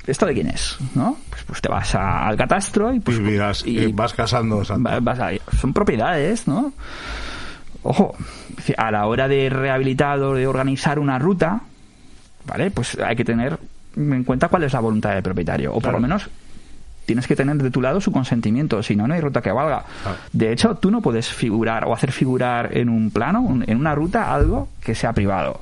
¿esto 0.06 0.26
de 0.26 0.34
quién 0.34 0.48
es? 0.48 0.76
¿No? 0.94 1.16
Pues, 1.30 1.42
pues 1.44 1.60
te 1.60 1.68
vas 1.68 1.94
a- 1.94 2.26
al 2.26 2.36
catastro 2.36 2.92
y 2.92 3.00
pues 3.00 3.18
y 3.18 3.20
miras, 3.20 3.66
y- 3.66 3.92
vas 3.92 4.12
casando, 4.14 4.62
vas 5.02 5.20
a- 5.20 5.30
son 5.60 5.72
propiedades, 5.72 6.46
¿no? 6.48 6.72
Ojo, 7.82 8.14
a 8.78 8.90
la 8.90 9.06
hora 9.06 9.28
de 9.28 9.50
rehabilitar 9.50 10.18
o 10.20 10.34
de 10.34 10.46
organizar 10.46 10.98
una 10.98 11.18
ruta, 11.18 11.60
¿vale? 12.46 12.70
Pues 12.70 12.98
hay 12.98 13.14
que 13.16 13.24
tener 13.24 13.58
en 13.96 14.24
cuenta 14.24 14.48
cuál 14.48 14.62
es 14.64 14.72
la 14.72 14.80
voluntad 14.80 15.12
del 15.12 15.22
propietario. 15.22 15.72
O 15.74 15.80
por 15.80 15.92
lo 15.92 16.00
menos 16.00 16.28
tienes 17.04 17.26
que 17.26 17.36
tener 17.36 17.56
de 17.58 17.70
tu 17.70 17.82
lado 17.82 18.00
su 18.00 18.10
consentimiento, 18.10 18.82
si 18.82 18.96
no, 18.96 19.06
no 19.06 19.12
hay 19.12 19.20
ruta 19.20 19.42
que 19.42 19.52
valga. 19.52 19.84
De 20.32 20.50
hecho, 20.50 20.76
tú 20.76 20.90
no 20.90 21.02
puedes 21.02 21.28
figurar 21.28 21.84
o 21.84 21.92
hacer 21.92 22.10
figurar 22.12 22.74
en 22.76 22.88
un 22.88 23.10
plano, 23.10 23.62
en 23.66 23.76
una 23.76 23.94
ruta, 23.94 24.34
algo 24.34 24.68
que 24.82 24.94
sea 24.94 25.12
privado. 25.12 25.60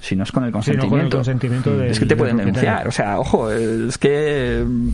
Si 0.00 0.14
no 0.16 0.24
es 0.24 0.32
con 0.32 0.44
el 0.44 0.52
Sí, 0.62 0.72
no 0.72 0.88
con 0.88 1.00
el 1.00 1.08
consentimiento. 1.10 1.76
del- 1.76 1.90
es 1.90 1.98
que 1.98 2.06
te 2.06 2.16
pueden 2.16 2.36
denunciar. 2.36 2.86
O 2.88 2.92
sea, 2.92 3.18
ojo, 3.18 3.50
es 3.50 3.96
que 3.98 4.64
mm, 4.66 4.88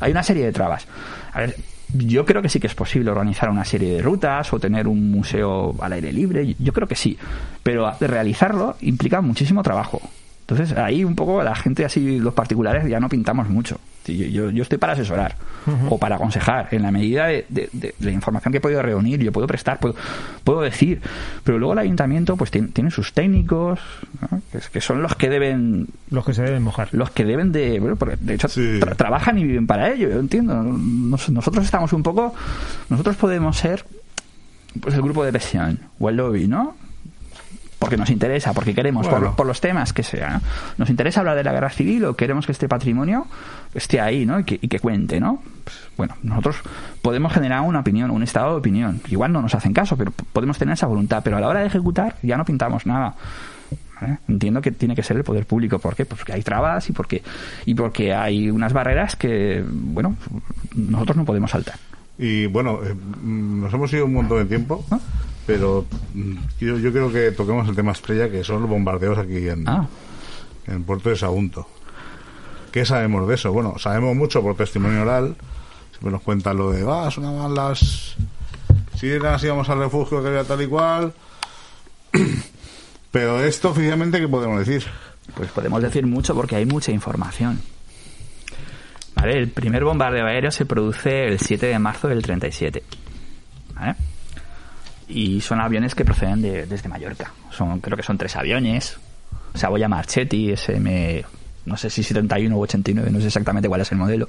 hay 0.00 0.10
una 0.10 0.22
serie 0.22 0.44
de 0.44 0.52
trabas. 0.52 0.86
A 1.32 1.40
ver, 1.40 1.56
yo 1.94 2.24
creo 2.24 2.40
que 2.42 2.48
sí 2.48 2.58
que 2.58 2.66
es 2.66 2.74
posible 2.74 3.10
organizar 3.10 3.50
una 3.50 3.64
serie 3.64 3.94
de 3.96 4.02
rutas 4.02 4.52
o 4.52 4.58
tener 4.58 4.88
un 4.88 5.10
museo 5.10 5.74
al 5.80 5.92
aire 5.92 6.12
libre. 6.12 6.54
Yo 6.58 6.72
creo 6.72 6.88
que 6.88 6.96
sí. 6.96 7.18
Pero 7.62 7.92
realizarlo 8.00 8.76
implica 8.80 9.20
muchísimo 9.20 9.62
trabajo. 9.62 10.00
Entonces, 10.52 10.76
ahí 10.78 11.04
un 11.04 11.14
poco 11.16 11.42
la 11.42 11.54
gente 11.54 11.84
así, 11.84 12.18
los 12.20 12.34
particulares, 12.34 12.86
ya 12.88 13.00
no 13.00 13.08
pintamos 13.08 13.48
mucho. 13.48 13.78
Yo, 14.04 14.14
yo, 14.14 14.50
yo 14.50 14.62
estoy 14.64 14.78
para 14.78 14.94
asesorar 14.94 15.36
o 15.88 15.96
para 15.96 16.16
aconsejar 16.16 16.66
en 16.72 16.82
la 16.82 16.90
medida 16.90 17.26
de, 17.26 17.46
de- 17.48 17.68
de 17.72 17.94
la 18.00 18.10
información 18.10 18.50
que 18.50 18.58
he 18.58 18.60
podido 18.60 18.82
reunir, 18.82 19.20
yo 19.20 19.30
puedo 19.30 19.46
prestar, 19.46 19.78
puedo, 19.78 19.94
puedo 20.42 20.60
decir. 20.60 21.00
Pero 21.44 21.58
luego 21.60 21.74
el 21.74 21.78
ayuntamiento 21.78 22.36
pues 22.36 22.50
tiene, 22.50 22.68
tiene 22.68 22.90
sus 22.90 23.12
técnicos, 23.12 23.78
¿no? 24.20 24.42
que, 24.50 24.58
es- 24.58 24.68
que 24.70 24.80
son 24.80 25.02
los 25.02 25.14
que 25.14 25.28
deben 25.28 25.86
Los 26.10 26.24
que 26.24 26.34
se 26.34 26.42
deben 26.42 26.64
mojar. 26.64 26.88
los 26.90 27.10
que 27.12 27.24
deben 27.24 27.52
de 27.52 27.78
bueno, 27.78 27.94
porque 27.94 28.16
de 28.20 28.34
hecho 28.34 28.48
Sí. 28.48 28.80
tra- 28.80 28.96
trabajan 28.96 29.38
y 29.38 29.44
viven 29.44 29.68
para 29.68 29.92
ello 29.92 30.08
yo 30.10 30.18
entiendo 30.18 30.60
Nos- 30.62 31.30
nosotros 31.30 31.64
estamos 31.64 31.92
un 31.92 32.02
poco 32.02 32.34
nosotros 32.90 33.14
podemos 33.14 33.56
ser 33.56 33.84
pues 34.80 34.94
el 34.96 35.02
grupo 35.02 35.22
de 35.24 35.30
presión 35.30 35.78
o 36.00 36.08
el 36.08 36.16
lobby 36.16 36.48
no 36.48 36.74
porque 37.82 37.96
nos 37.96 38.10
interesa, 38.10 38.52
porque 38.54 38.74
queremos, 38.74 39.06
por, 39.06 39.14
Bueno. 39.18 39.30
lo- 39.30 39.36
por 39.36 39.46
los 39.46 39.60
temas 39.60 39.92
que 39.92 40.02
sea. 40.02 40.30
¿no? 40.34 40.40
Nos 40.78 40.88
interesa 40.90 41.20
hablar 41.20 41.36
de 41.36 41.44
la 41.44 41.52
guerra 41.52 41.70
civil 41.70 42.04
o 42.06 42.14
queremos 42.16 42.46
que 42.46 42.52
este 42.52 42.68
patrimonio 42.68 43.26
esté 43.74 44.00
ahí, 44.00 44.24
¿no? 44.24 44.38
Y 44.40 44.44
que, 44.44 44.58
y 44.60 44.68
que 44.68 44.78
cuente, 44.78 45.20
¿no? 45.20 45.42
Pues, 45.64 45.76
bueno, 45.96 46.14
nosotros 46.22 46.56
podemos 47.02 47.32
generar 47.32 47.60
una 47.62 47.80
opinión, 47.80 48.10
un 48.10 48.22
estado 48.22 48.52
de 48.52 48.58
opinión. 48.58 49.00
Igual 49.08 49.32
no 49.32 49.42
nos 49.42 49.54
hacen 49.54 49.72
caso, 49.72 49.96
pero 49.96 50.12
podemos 50.32 50.56
tener 50.58 50.74
esa 50.74 50.86
voluntad. 50.86 51.22
Pero 51.24 51.36
a 51.36 51.40
la 51.40 51.48
hora 51.48 51.60
de 51.60 51.66
ejecutar 51.66 52.16
ya 52.22 52.36
no 52.36 52.44
pintamos 52.44 52.86
nada. 52.86 53.14
Entiendo 54.28 54.60
que 54.60 54.72
tiene 54.72 54.96
que 54.96 55.02
ser 55.04 55.16
el 55.16 55.22
poder 55.24 55.46
público. 55.46 55.78
¿Por 55.78 55.94
qué? 55.94 56.04
Pues 56.04 56.18
porque 56.18 56.32
hay 56.32 56.42
trabas 56.42 56.88
y 56.90 56.92
porque, 56.92 57.22
y 57.66 57.74
porque 57.74 58.12
hay 58.12 58.50
unas 58.50 58.72
barreras 58.72 59.14
que, 59.14 59.64
bueno, 59.68 60.16
nosotros 60.74 61.16
no 61.16 61.24
podemos 61.24 61.50
saltar. 61.52 61.76
Y 62.18 62.46
bueno, 62.46 62.80
eh, 62.84 62.94
mm, 62.94 63.62
nos 63.62 63.72
hemos 63.72 63.92
ido 63.92 64.04
un 64.06 64.14
montón 64.14 64.38
de 64.38 64.44
tiempo. 64.46 64.84
Pero 65.46 65.84
mm, 66.14 66.36
yo, 66.60 66.78
yo 66.78 66.92
creo 66.92 67.12
que 67.12 67.32
toquemos 67.32 67.68
el 67.68 67.76
tema 67.76 67.92
estrella, 67.92 68.30
que 68.30 68.44
son 68.44 68.62
los 68.62 68.70
bombardeos 68.70 69.18
aquí 69.18 69.48
en, 69.48 69.68
Ah, 69.68 69.86
en 70.66 70.74
el 70.74 70.82
puerto 70.82 71.08
de 71.10 71.16
Sagunto. 71.16 71.66
¿Qué 72.70 72.84
sabemos 72.86 73.28
de 73.28 73.34
eso? 73.34 73.52
Bueno, 73.52 73.74
sabemos 73.78 74.16
mucho 74.16 74.40
por 74.40 74.56
testimonio 74.56 75.02
oral. 75.02 75.36
Siempre 75.90 76.10
nos 76.10 76.22
cuentan 76.22 76.56
lo 76.56 76.70
de, 76.70 76.84
ah, 76.88 77.10
sonaban 77.10 77.54
las 77.54 78.16
sirenas, 78.96 79.42
íbamos 79.44 79.68
al 79.68 79.78
refugio 79.78 80.22
que 80.22 80.28
había 80.28 80.44
tal 80.44 80.62
y 80.62 80.66
cual. 80.66 81.12
Pero 83.10 83.44
esto 83.44 83.70
oficialmente, 83.70 84.18
¿qué 84.18 84.28
podemos 84.28 84.66
decir? 84.66 84.84
Pues 85.34 85.50
podemos 85.50 85.82
decir 85.82 86.06
mucho 86.06 86.34
porque 86.34 86.56
hay 86.56 86.64
mucha 86.64 86.92
información. 86.92 87.60
¿Vale? 89.14 89.38
El 89.38 89.50
primer 89.50 89.84
bombardeo 89.84 90.26
aéreo 90.26 90.50
se 90.50 90.64
produce 90.64 91.26
el 91.26 91.38
7 91.38 91.66
de 91.66 91.78
marzo 91.78 92.08
del 92.08 92.22
37. 92.22 92.82
¿Vale? 93.74 93.96
Y 95.14 95.40
son 95.40 95.60
aviones 95.60 95.94
que 95.94 96.04
proceden 96.04 96.40
de- 96.42 96.66
desde 96.66 96.88
Mallorca. 96.88 97.32
Son, 97.50 97.80
creo 97.80 97.96
que 97.96 98.02
son 98.02 98.16
tres 98.18 98.34
aviones. 98.36 98.98
Savoia 99.54 99.88
Marchetti, 99.88 100.50
SM, 100.52 101.24
no 101.66 101.76
sé 101.76 101.90
si 101.90 102.02
71 102.02 102.56
o 102.56 102.60
89, 102.60 103.10
no 103.10 103.20
sé 103.20 103.26
exactamente 103.26 103.68
cuál 103.68 103.82
es 103.82 103.92
el 103.92 103.98
modelo. 103.98 104.28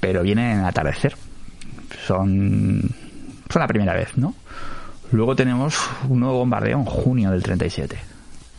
Pero 0.00 0.22
vienen 0.22 0.58
en 0.60 0.64
atardecer. 0.64 1.14
Son, 2.06 2.82
son 3.48 3.60
la 3.60 3.68
primera 3.68 3.94
vez, 3.94 4.16
¿no? 4.16 4.34
Luego 5.12 5.36
tenemos 5.36 5.78
un 6.08 6.20
nuevo 6.20 6.38
bombardeo 6.38 6.78
en 6.78 6.84
junio 6.84 7.30
del 7.30 7.42
37 7.42 7.98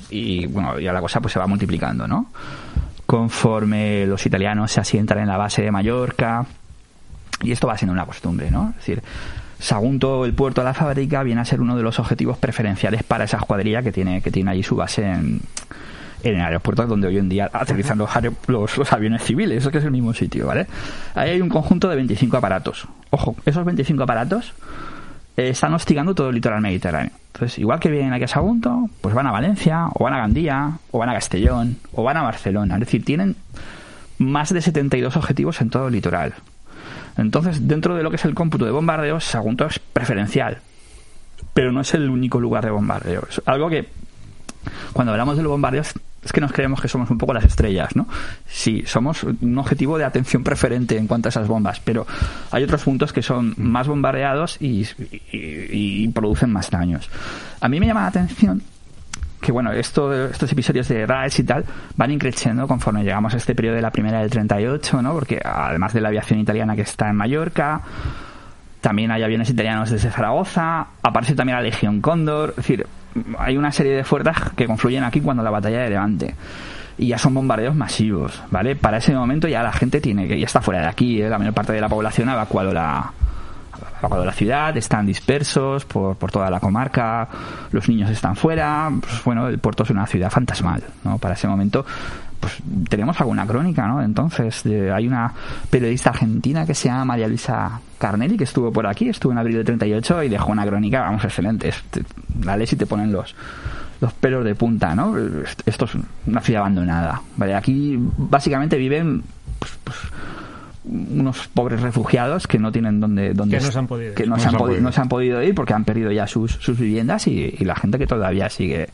y 0.09 0.45
bueno, 0.47 0.77
ya 0.79 0.91
la 0.91 0.99
cosa 0.99 1.21
pues 1.21 1.31
se 1.33 1.39
va 1.39 1.47
multiplicando, 1.47 2.05
¿no? 2.07 2.27
conforme 3.05 4.05
los 4.05 4.25
italianos 4.25 4.71
se 4.71 4.79
asientan 4.79 5.19
en 5.19 5.27
la 5.27 5.35
base 5.37 5.61
de 5.61 5.71
Mallorca. 5.71 6.45
Y 7.41 7.51
esto 7.51 7.67
va 7.67 7.77
siendo 7.77 7.91
una 7.93 8.05
costumbre, 8.05 8.49
¿no? 8.51 8.69
Es 8.69 8.75
decir, 8.77 9.03
Sagunto, 9.61 10.25
el 10.25 10.33
puerto 10.33 10.63
la 10.63 10.73
fábrica, 10.73 11.21
viene 11.21 11.39
a 11.39 11.45
ser 11.45 11.61
uno 11.61 11.77
de 11.77 11.83
los 11.83 11.99
objetivos 11.99 12.37
preferenciales 12.37 13.03
para 13.03 13.25
esa 13.25 13.37
escuadrilla 13.37 13.83
que 13.83 13.91
tiene, 13.91 14.21
que 14.21 14.31
tiene 14.31 14.49
allí 14.49 14.63
su 14.63 14.75
base 14.75 15.05
en, 15.05 15.39
en 16.23 16.35
el 16.35 16.41
aeropuerto 16.41 16.87
donde 16.87 17.07
hoy 17.07 17.19
en 17.19 17.29
día 17.29 17.49
aterrizan 17.53 17.99
los, 17.99 18.09
los 18.47 18.93
aviones 18.93 19.23
civiles, 19.23 19.59
eso 19.59 19.69
que 19.69 19.77
es 19.77 19.83
el 19.83 19.91
mismo 19.91 20.13
sitio, 20.13 20.47
¿vale? 20.47 20.65
Ahí 21.13 21.31
hay 21.31 21.41
un 21.41 21.49
conjunto 21.49 21.87
de 21.89 21.95
25 21.95 22.37
aparatos. 22.37 22.87
Ojo, 23.11 23.35
esos 23.45 23.63
25 23.63 24.01
aparatos 24.01 24.53
eh, 25.37 25.49
están 25.49 25.73
hostigando 25.75 26.15
todo 26.15 26.29
el 26.29 26.35
litoral 26.35 26.61
mediterráneo. 26.61 27.11
Entonces, 27.33 27.59
igual 27.59 27.79
que 27.79 27.89
vienen 27.89 28.13
aquí 28.13 28.23
a 28.23 28.27
Sagunto, 28.27 28.89
pues 29.01 29.13
van 29.13 29.27
a 29.27 29.31
Valencia, 29.31 29.89
o 29.93 30.03
van 30.03 30.13
a 30.13 30.17
Gandía, 30.17 30.79
o 30.91 30.97
van 30.97 31.09
a 31.09 31.13
Castellón, 31.13 31.77
o 31.93 32.03
van 32.03 32.17
a 32.17 32.23
Barcelona. 32.23 32.75
Es 32.75 32.81
decir, 32.81 33.05
tienen 33.05 33.35
más 34.17 34.51
de 34.53 34.61
72 34.61 35.15
objetivos 35.15 35.61
en 35.61 35.69
todo 35.69 35.87
el 35.87 35.93
litoral. 35.93 36.33
Entonces, 37.17 37.67
dentro 37.67 37.95
de 37.95 38.03
lo 38.03 38.09
que 38.09 38.15
es 38.17 38.25
el 38.25 38.33
cómputo 38.33 38.65
de 38.65 38.71
bombardeos, 38.71 39.23
Sagunto 39.23 39.65
es 39.65 39.79
preferencial. 39.79 40.59
Pero 41.53 41.71
no 41.71 41.81
es 41.81 41.93
el 41.93 42.09
único 42.09 42.39
lugar 42.39 42.63
de 42.63 42.71
bombardeo. 42.71 43.23
Es 43.29 43.41
algo 43.45 43.69
que 43.69 43.89
cuando 44.93 45.11
hablamos 45.11 45.37
de 45.37 45.43
los 45.43 45.51
bombardeos 45.51 45.93
es 46.23 46.31
que 46.31 46.39
nos 46.39 46.51
creemos 46.53 46.79
que 46.79 46.87
somos 46.87 47.09
un 47.09 47.17
poco 47.17 47.33
las 47.33 47.43
estrellas, 47.45 47.95
¿no? 47.95 48.07
Sí, 48.45 48.83
somos 48.85 49.23
un 49.23 49.57
objetivo 49.57 49.97
de 49.97 50.03
atención 50.03 50.43
preferente 50.43 50.95
en 50.97 51.07
cuanto 51.07 51.27
a 51.27 51.31
esas 51.31 51.47
bombas, 51.47 51.79
pero 51.79 52.05
hay 52.51 52.63
otros 52.63 52.83
puntos 52.83 53.11
que 53.11 53.23
son 53.23 53.55
más 53.57 53.87
bombardeados 53.87 54.57
y, 54.61 54.85
y- 55.31 56.03
y 56.03 56.07
producen 56.09 56.51
más 56.53 56.69
daños. 56.69 57.09
A 57.59 57.67
mí 57.67 57.79
me 57.79 57.87
llama 57.87 58.01
la 58.01 58.07
atención 58.07 58.61
que 59.41 59.51
bueno, 59.51 59.71
esto, 59.71 60.13
estos 60.13 60.51
episodios 60.51 60.87
de 60.87 61.05
RAES 61.05 61.39
y 61.39 61.43
tal 61.43 61.65
van 61.97 62.11
increciendo 62.11 62.67
conforme 62.67 63.03
llegamos 63.03 63.33
a 63.33 63.37
este 63.37 63.55
periodo 63.55 63.75
de 63.75 63.81
la 63.81 63.91
primera 63.91 64.19
del 64.19 64.29
38, 64.29 65.01
¿no? 65.01 65.13
Porque 65.13 65.41
además 65.43 65.93
de 65.93 66.01
la 66.01 66.09
aviación 66.09 66.39
italiana 66.39 66.75
que 66.75 66.83
está 66.83 67.09
en 67.09 67.15
Mallorca, 67.15 67.81
también 68.79 69.11
hay 69.11 69.23
aviones 69.23 69.49
italianos 69.49 69.89
desde 69.89 70.09
Zaragoza, 70.09 70.87
aparece 71.01 71.35
también 71.35 71.57
la 71.57 71.63
Legión 71.63 72.01
Cóndor, 72.01 72.51
es 72.51 72.55
decir, 72.57 72.87
hay 73.37 73.57
una 73.57 73.71
serie 73.71 73.93
de 73.93 74.03
fuerzas 74.03 74.51
que 74.55 74.65
confluyen 74.65 75.03
aquí 75.03 75.21
cuando 75.21 75.43
la 75.43 75.49
batalla 75.49 75.81
de 75.81 75.89
Levante. 75.89 76.35
Y 76.97 77.07
ya 77.07 77.17
son 77.17 77.33
bombardeos 77.33 77.75
masivos, 77.75 78.43
¿vale? 78.51 78.75
Para 78.75 78.97
ese 78.97 79.13
momento 79.13 79.47
ya 79.47 79.63
la 79.63 79.71
gente 79.71 80.01
tiene 80.01 80.27
que, 80.27 80.39
ya 80.39 80.45
está 80.45 80.61
fuera 80.61 80.81
de 80.81 80.87
aquí, 80.87 81.21
¿eh? 81.21 81.29
la 81.29 81.39
mayor 81.39 81.53
parte 81.53 81.73
de 81.73 81.81
la 81.81 81.89
población 81.89 82.29
ha 82.29 82.33
evacuado 82.33 82.73
la, 82.73 83.11
ha 84.01 84.07
evacuado 84.07 84.25
la 84.25 84.33
ciudad, 84.33 84.75
están 84.77 85.05
dispersos 85.05 85.85
por, 85.85 86.15
por 86.15 86.31
toda 86.31 86.49
la 86.49 86.59
comarca, 86.59 87.27
los 87.71 87.87
niños 87.89 88.09
están 88.09 88.35
fuera, 88.35 88.89
pues 88.99 89.23
bueno, 89.23 89.47
el 89.47 89.59
puerto 89.59 89.83
es 89.83 89.89
una 89.89 90.05
ciudad 90.07 90.29
fantasmal, 90.29 90.83
¿no? 91.03 91.17
Para 91.17 91.35
ese 91.35 91.47
momento, 91.47 91.85
pues 92.39 92.57
tenemos 92.89 93.19
alguna 93.21 93.45
crónica, 93.45 93.87
¿no? 93.87 94.01
Entonces, 94.01 94.63
de- 94.63 94.91
hay 94.91 95.07
una 95.07 95.31
periodista 95.69 96.09
argentina 96.09 96.65
que 96.65 96.73
se 96.73 96.87
llama 96.89 97.05
María 97.05 97.27
Luisa 97.27 97.79
Carnelli, 97.99 98.35
que 98.37 98.45
estuvo 98.45 98.71
por 98.73 98.87
aquí, 98.87 99.09
estuvo 99.09 99.31
en 99.31 99.37
abril 99.37 99.57
del 99.57 99.65
38 99.65 100.23
y 100.23 100.29
dejó 100.29 100.51
una 100.51 100.65
crónica, 100.65 101.01
vamos, 101.01 101.23
excelente. 101.23 101.69
Es- 101.69 101.83
te- 101.91 102.03
La 102.43 102.57
lees 102.57 102.73
y 102.73 102.75
te 102.75 102.85
ponen 102.87 103.11
los 103.11 103.35
los 103.99 104.13
pelos 104.13 104.43
de 104.43 104.55
punta, 104.55 104.95
¿no? 104.95 105.13
Esto 105.67 105.85
es 105.85 105.91
una 106.25 106.41
ciudad 106.41 106.61
abandonada, 106.61 107.21
¿vale? 107.37 107.53
Aquí 107.53 107.99
básicamente 108.17 108.75
viven 108.77 109.21
pues, 109.59 109.71
pues, 109.83 109.97
unos 110.83 111.47
pobres 111.49 111.81
refugiados 111.81 112.47
que 112.47 112.57
no 112.59 112.71
tienen 112.71 112.99
donde, 112.99 113.33
donde 113.33 113.57
Que 113.57 113.63
no 113.63 113.71
se 113.71 113.79
han 113.79 113.87
podido 113.87 114.09
ir. 114.09 114.15
que 114.15 114.25
no, 114.25 114.39
se 114.39 114.47
han 114.47 114.55
podi- 114.55 114.79
no 114.81 114.91
se 114.91 115.01
han 115.01 115.09
podido 115.09 115.41
ir 115.43 115.53
porque 115.53 115.73
han 115.73 115.85
perdido 115.85 116.11
ya 116.11 116.25
sus, 116.27 116.51
sus 116.53 116.77
viviendas 116.79 117.27
y, 117.27 117.55
y 117.59 117.65
la 117.65 117.75
gente 117.75 117.97
que 117.99 118.07
todavía 118.07 118.49
sigue 118.49 118.89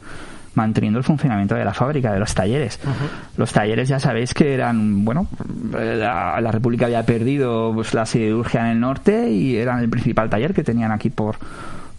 manteniendo 0.56 0.98
el 0.98 1.04
funcionamiento 1.06 1.54
de 1.56 1.64
la 1.64 1.74
fábrica, 1.74 2.12
de 2.12 2.20
los 2.20 2.34
talleres. 2.34 2.80
Los 3.38 3.54
talleres 3.54 3.88
ya 3.90 4.00
sabéis 4.00 4.34
que 4.34 4.56
eran, 4.56 5.06
bueno, 5.06 5.28
eh, 5.78 5.96
la, 6.00 6.42
la 6.42 6.52
República 6.52 6.86
había 6.88 7.04
perdido 7.06 7.72
pues, 7.76 7.94
la 7.94 8.06
siderurgia 8.08 8.62
en 8.62 8.68
el 8.72 8.80
norte 8.80 9.30
y 9.30 9.56
eran 9.56 9.80
el 9.80 9.88
principal 9.90 10.30
taller 10.32 10.56
que 10.56 10.64
tenían 10.64 10.92
aquí 10.92 11.12
por, 11.12 11.36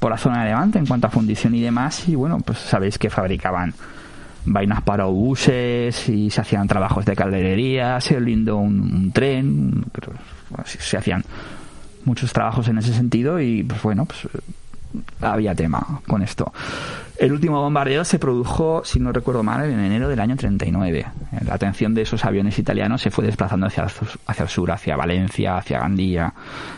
por 0.00 0.10
la 0.10 0.18
zona 0.18 0.40
de 0.42 0.48
Levante 0.50 0.78
en 0.80 0.86
cuanto 0.86 1.06
a 1.06 1.10
fundición 1.10 1.54
y 1.54 1.60
demás 1.62 2.08
y 2.08 2.16
bueno, 2.16 2.38
pues 2.44 2.58
sabéis 2.58 2.98
que 2.98 3.10
fabricaban 3.10 3.74
vainas 4.44 4.82
para 4.82 5.06
obuses 5.06 6.08
y 6.08 6.30
se 6.30 6.40
hacían 6.40 6.68
trabajos 6.68 7.04
de 7.04 7.14
calderería, 7.14 8.00
se 8.00 8.20
lindó 8.20 8.56
un, 8.56 9.12
tren, 9.12 9.84
se, 10.64 10.96
hacían 10.96 11.24
muchos 12.04 12.32
trabajos 12.32 12.68
en 12.68 12.78
ese 12.78 12.94
sentido 12.94 13.40
y 13.40 13.62
pues 13.62 13.82
bueno, 13.82 14.06
pues 14.06 14.26
había 15.20 15.54
tema 15.54 16.00
con 16.06 16.22
esto. 16.22 16.52
El 17.18 17.32
último 17.32 17.60
bombardeo 17.60 18.04
se 18.04 18.20
produjo, 18.20 18.82
si 18.84 19.00
no 19.00 19.12
recuerdo 19.12 19.42
mal, 19.42 19.68
en 19.68 19.80
enero 19.80 20.08
del 20.08 20.20
año 20.20 20.36
39. 20.36 21.04
La 21.46 21.54
atención 21.54 21.92
de 21.92 22.02
esos 22.02 22.24
aviones 22.24 22.58
italianos 22.60 23.02
se 23.02 23.10
fue 23.10 23.26
desplazando 23.26 23.66
hacia 23.66 23.84
el, 23.84 23.90
hacia 24.26 24.46
sur, 24.46 24.70
hacia 24.70 24.96
Valencia, 24.96 25.56
hacia 25.56 25.80
Gandía, 25.80 26.32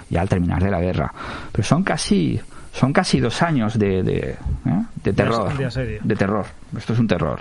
ya 0.09 0.23
al 0.23 0.29
terminar 0.31 0.63
de 0.63 0.71
la 0.71 0.81
guerra. 0.81 1.13
Pero 1.53 1.63
son 1.63 1.83
casi, 1.83 2.41
son 2.73 2.93
casi 2.93 3.21
dos 3.21 3.43
años 3.43 3.79
de, 3.79 4.03
de, 4.03 4.19
¿eh? 4.67 4.83
de 5.03 5.13
terror. 5.13 5.53
de 5.57 6.17
terror. 6.17 6.47
Esto 6.77 6.93
es 6.93 6.99
un 6.99 7.09
terror. 7.09 7.41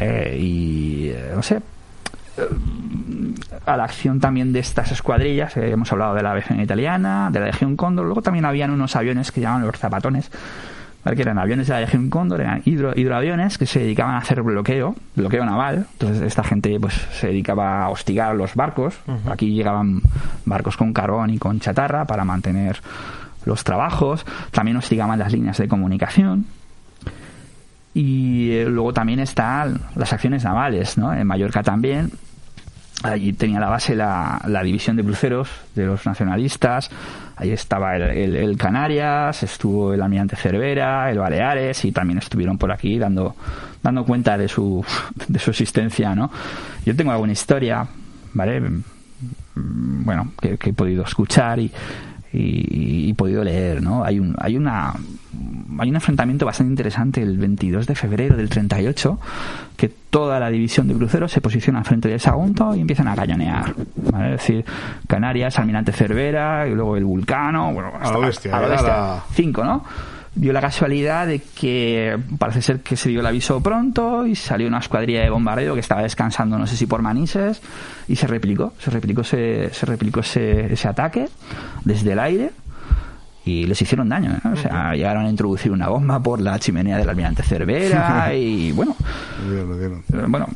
Eh, 0.00 0.36
y 0.40 1.08
eh, 1.10 1.32
no 1.34 1.42
sé, 1.42 1.60
a 3.64 3.76
la 3.76 3.84
acción 3.84 4.20
también 4.20 4.52
de 4.52 4.58
estas 4.58 4.90
escuadrillas. 4.92 5.56
eh, 5.56 5.70
hemos 5.70 5.90
hablado 5.92 6.14
de 6.14 6.22
la 6.22 6.32
aviación 6.32 6.60
italiana, 6.60 7.30
de 7.32 7.40
la 7.40 7.46
Legión 7.46 7.76
Cóndor. 7.76 8.06
Luego 8.06 8.22
también 8.22 8.44
habían 8.44 8.70
unos 8.70 8.96
aviones 8.96 9.30
que 9.30 9.40
llamaban 9.40 9.66
los 9.66 9.78
zapatones, 9.78 10.30
que 11.04 11.22
eran 11.22 11.38
aviones 11.38 11.66
de 11.68 11.74
la 11.74 11.80
Legión 11.80 12.10
Cóndor, 12.10 12.40
eran 12.40 12.62
hidro, 12.64 12.92
hidroaviones 12.96 13.58
que 13.58 13.66
se 13.66 13.80
dedicaban 13.80 14.14
a 14.14 14.18
hacer 14.18 14.42
bloqueo, 14.42 14.96
bloqueo 15.14 15.44
naval. 15.44 15.86
Entonces 15.92 16.22
esta 16.22 16.42
gente 16.42 16.78
pues 16.80 16.94
se 17.12 17.28
dedicaba 17.28 17.84
a 17.84 17.88
hostigar 17.90 18.34
los 18.34 18.54
barcos. 18.54 18.96
Aquí 19.30 19.52
llegaban 19.52 20.00
barcos 20.44 20.76
con 20.76 20.92
carbón 20.92 21.30
y 21.30 21.38
con 21.38 21.60
chatarra 21.60 22.04
para 22.06 22.24
mantener 22.24 22.80
los 23.44 23.64
trabajos. 23.64 24.24
También 24.50 24.76
hostigaban 24.76 25.18
las 25.18 25.32
líneas 25.32 25.58
de 25.58 25.68
comunicación. 25.68 26.46
Y 27.92 28.50
eh, 28.52 28.66
luego 28.68 28.92
también 28.92 29.20
están 29.20 29.80
las 29.94 30.12
acciones 30.12 30.42
navales, 30.44 30.98
¿no? 30.98 31.12
En 31.14 31.26
Mallorca 31.26 31.62
también. 31.62 32.10
Allí 33.04 33.32
tenía 33.34 33.60
la 33.60 33.68
base 33.68 33.94
la, 33.94 34.40
la 34.48 34.62
división 34.62 34.96
de 34.96 35.04
cruceros 35.04 35.48
de 35.74 35.84
los 35.86 36.06
nacionalistas. 36.06 36.90
Ahí 37.36 37.50
estaba 37.50 37.94
el, 37.96 38.02
el- 38.02 38.36
el 38.36 38.56
Canarias, 38.56 39.42
estuvo 39.42 39.92
el 39.92 40.00
almirante 40.02 40.36
Cervera, 40.36 41.10
el 41.10 41.18
Baleares 41.18 41.84
y 41.84 41.92
también 41.92 42.18
estuvieron 42.18 42.56
por 42.56 42.72
aquí 42.72 42.98
dando, 42.98 43.36
dando 43.82 44.04
cuenta 44.04 44.38
de 44.38 44.48
su, 44.48 44.84
de 45.28 45.38
su 45.38 45.50
existencia, 45.50 46.14
¿no? 46.14 46.30
Yo 46.86 46.96
tengo 46.96 47.12
alguna 47.12 47.32
historia, 47.32 47.86
¿vale? 48.32 48.60
Mm, 48.60 50.04
Bueno, 50.04 50.32
que, 50.40 50.56
que 50.56 50.70
he 50.70 50.72
podido 50.72 51.04
escuchar 51.04 51.58
y, 51.60 51.70
y, 52.34 53.08
y 53.08 53.12
podido 53.14 53.44
leer, 53.44 53.82
¿no? 53.82 54.04
Hay 54.04 54.18
un, 54.18 54.34
hay 54.38 54.56
una 54.56 54.94
hay 55.78 55.88
un 55.90 55.96
enfrentamiento 55.96 56.46
bastante 56.46 56.70
interesante 56.70 57.20
el 57.20 57.36
22 57.38 57.86
de 57.88 57.94
febrero 57.96 58.36
del 58.36 58.48
38 58.48 59.18
que 59.76 59.88
toda 59.88 60.38
la 60.38 60.48
división 60.48 60.86
de 60.86 60.94
cruceros 60.94 61.32
se 61.32 61.40
posiciona 61.40 61.82
frente 61.82 62.08
del 62.08 62.20
Sagunto 62.20 62.76
y 62.76 62.80
empiezan 62.80 63.08
a 63.08 63.16
cañonear 63.16 63.74
¿vale? 64.12 64.34
es 64.34 64.40
decir 64.40 64.64
Canarias 65.08 65.58
Almirante 65.58 65.90
Cervera 65.90 66.68
y 66.68 66.74
luego 66.74 66.96
el 66.96 67.04
Vulcano 67.04 67.72
bueno, 67.72 67.92
A 68.00 68.12
lo 68.12 68.20
bestia, 68.20 68.56
a 68.56 68.60
lo 68.60 68.66
era 68.66 68.74
bestia. 68.76 68.92
la- 68.92 69.24
cinco 69.32 69.64
¿no? 69.64 69.84
Dio 70.34 70.52
la 70.52 70.60
casualidad 70.60 71.26
de 71.26 71.40
que 71.40 72.18
parece 72.38 72.60
ser 72.62 72.80
que 72.80 72.96
se 72.96 73.08
dio 73.08 73.20
el 73.20 73.26
aviso 73.26 73.62
pronto 73.62 74.26
y 74.26 74.34
salió 74.34 74.66
una 74.66 74.78
escuadrilla 74.78 75.22
de 75.22 75.30
bombardeo 75.30 75.74
que 75.74 75.80
estaba 75.80 76.02
descansando 76.02 76.58
no 76.58 76.66
sé 76.66 76.76
si 76.76 76.86
por 76.86 77.02
Manises 77.02 77.62
y 78.08 78.16
se 78.16 78.26
replicó 78.26 78.72
se 78.78 78.90
replicó 78.90 79.20
ese, 79.20 79.70
se 79.72 79.86
replicó 79.86 80.20
ese, 80.20 80.72
ese 80.72 80.88
ataque 80.88 81.28
desde 81.84 82.12
el 82.12 82.18
aire 82.18 82.50
y 83.44 83.66
les 83.66 83.80
hicieron 83.80 84.08
daño 84.08 84.32
¿eh? 84.32 84.48
o 84.52 84.56
sea 84.56 84.92
llegaron 84.94 85.26
a 85.26 85.28
introducir 85.30 85.70
una 85.70 85.88
bomba 85.88 86.18
por 86.20 86.40
la 86.40 86.58
chimenea 86.58 86.96
del 86.98 87.08
almirante 87.08 87.42
Cervera 87.42 88.34
y 88.34 88.72
bueno 88.72 88.96
Lo 89.46 89.50
dieron, 89.50 89.68
lo 89.68 89.78
dieron. 89.78 89.98
eh, 90.12 90.26
bueno, 90.28 90.46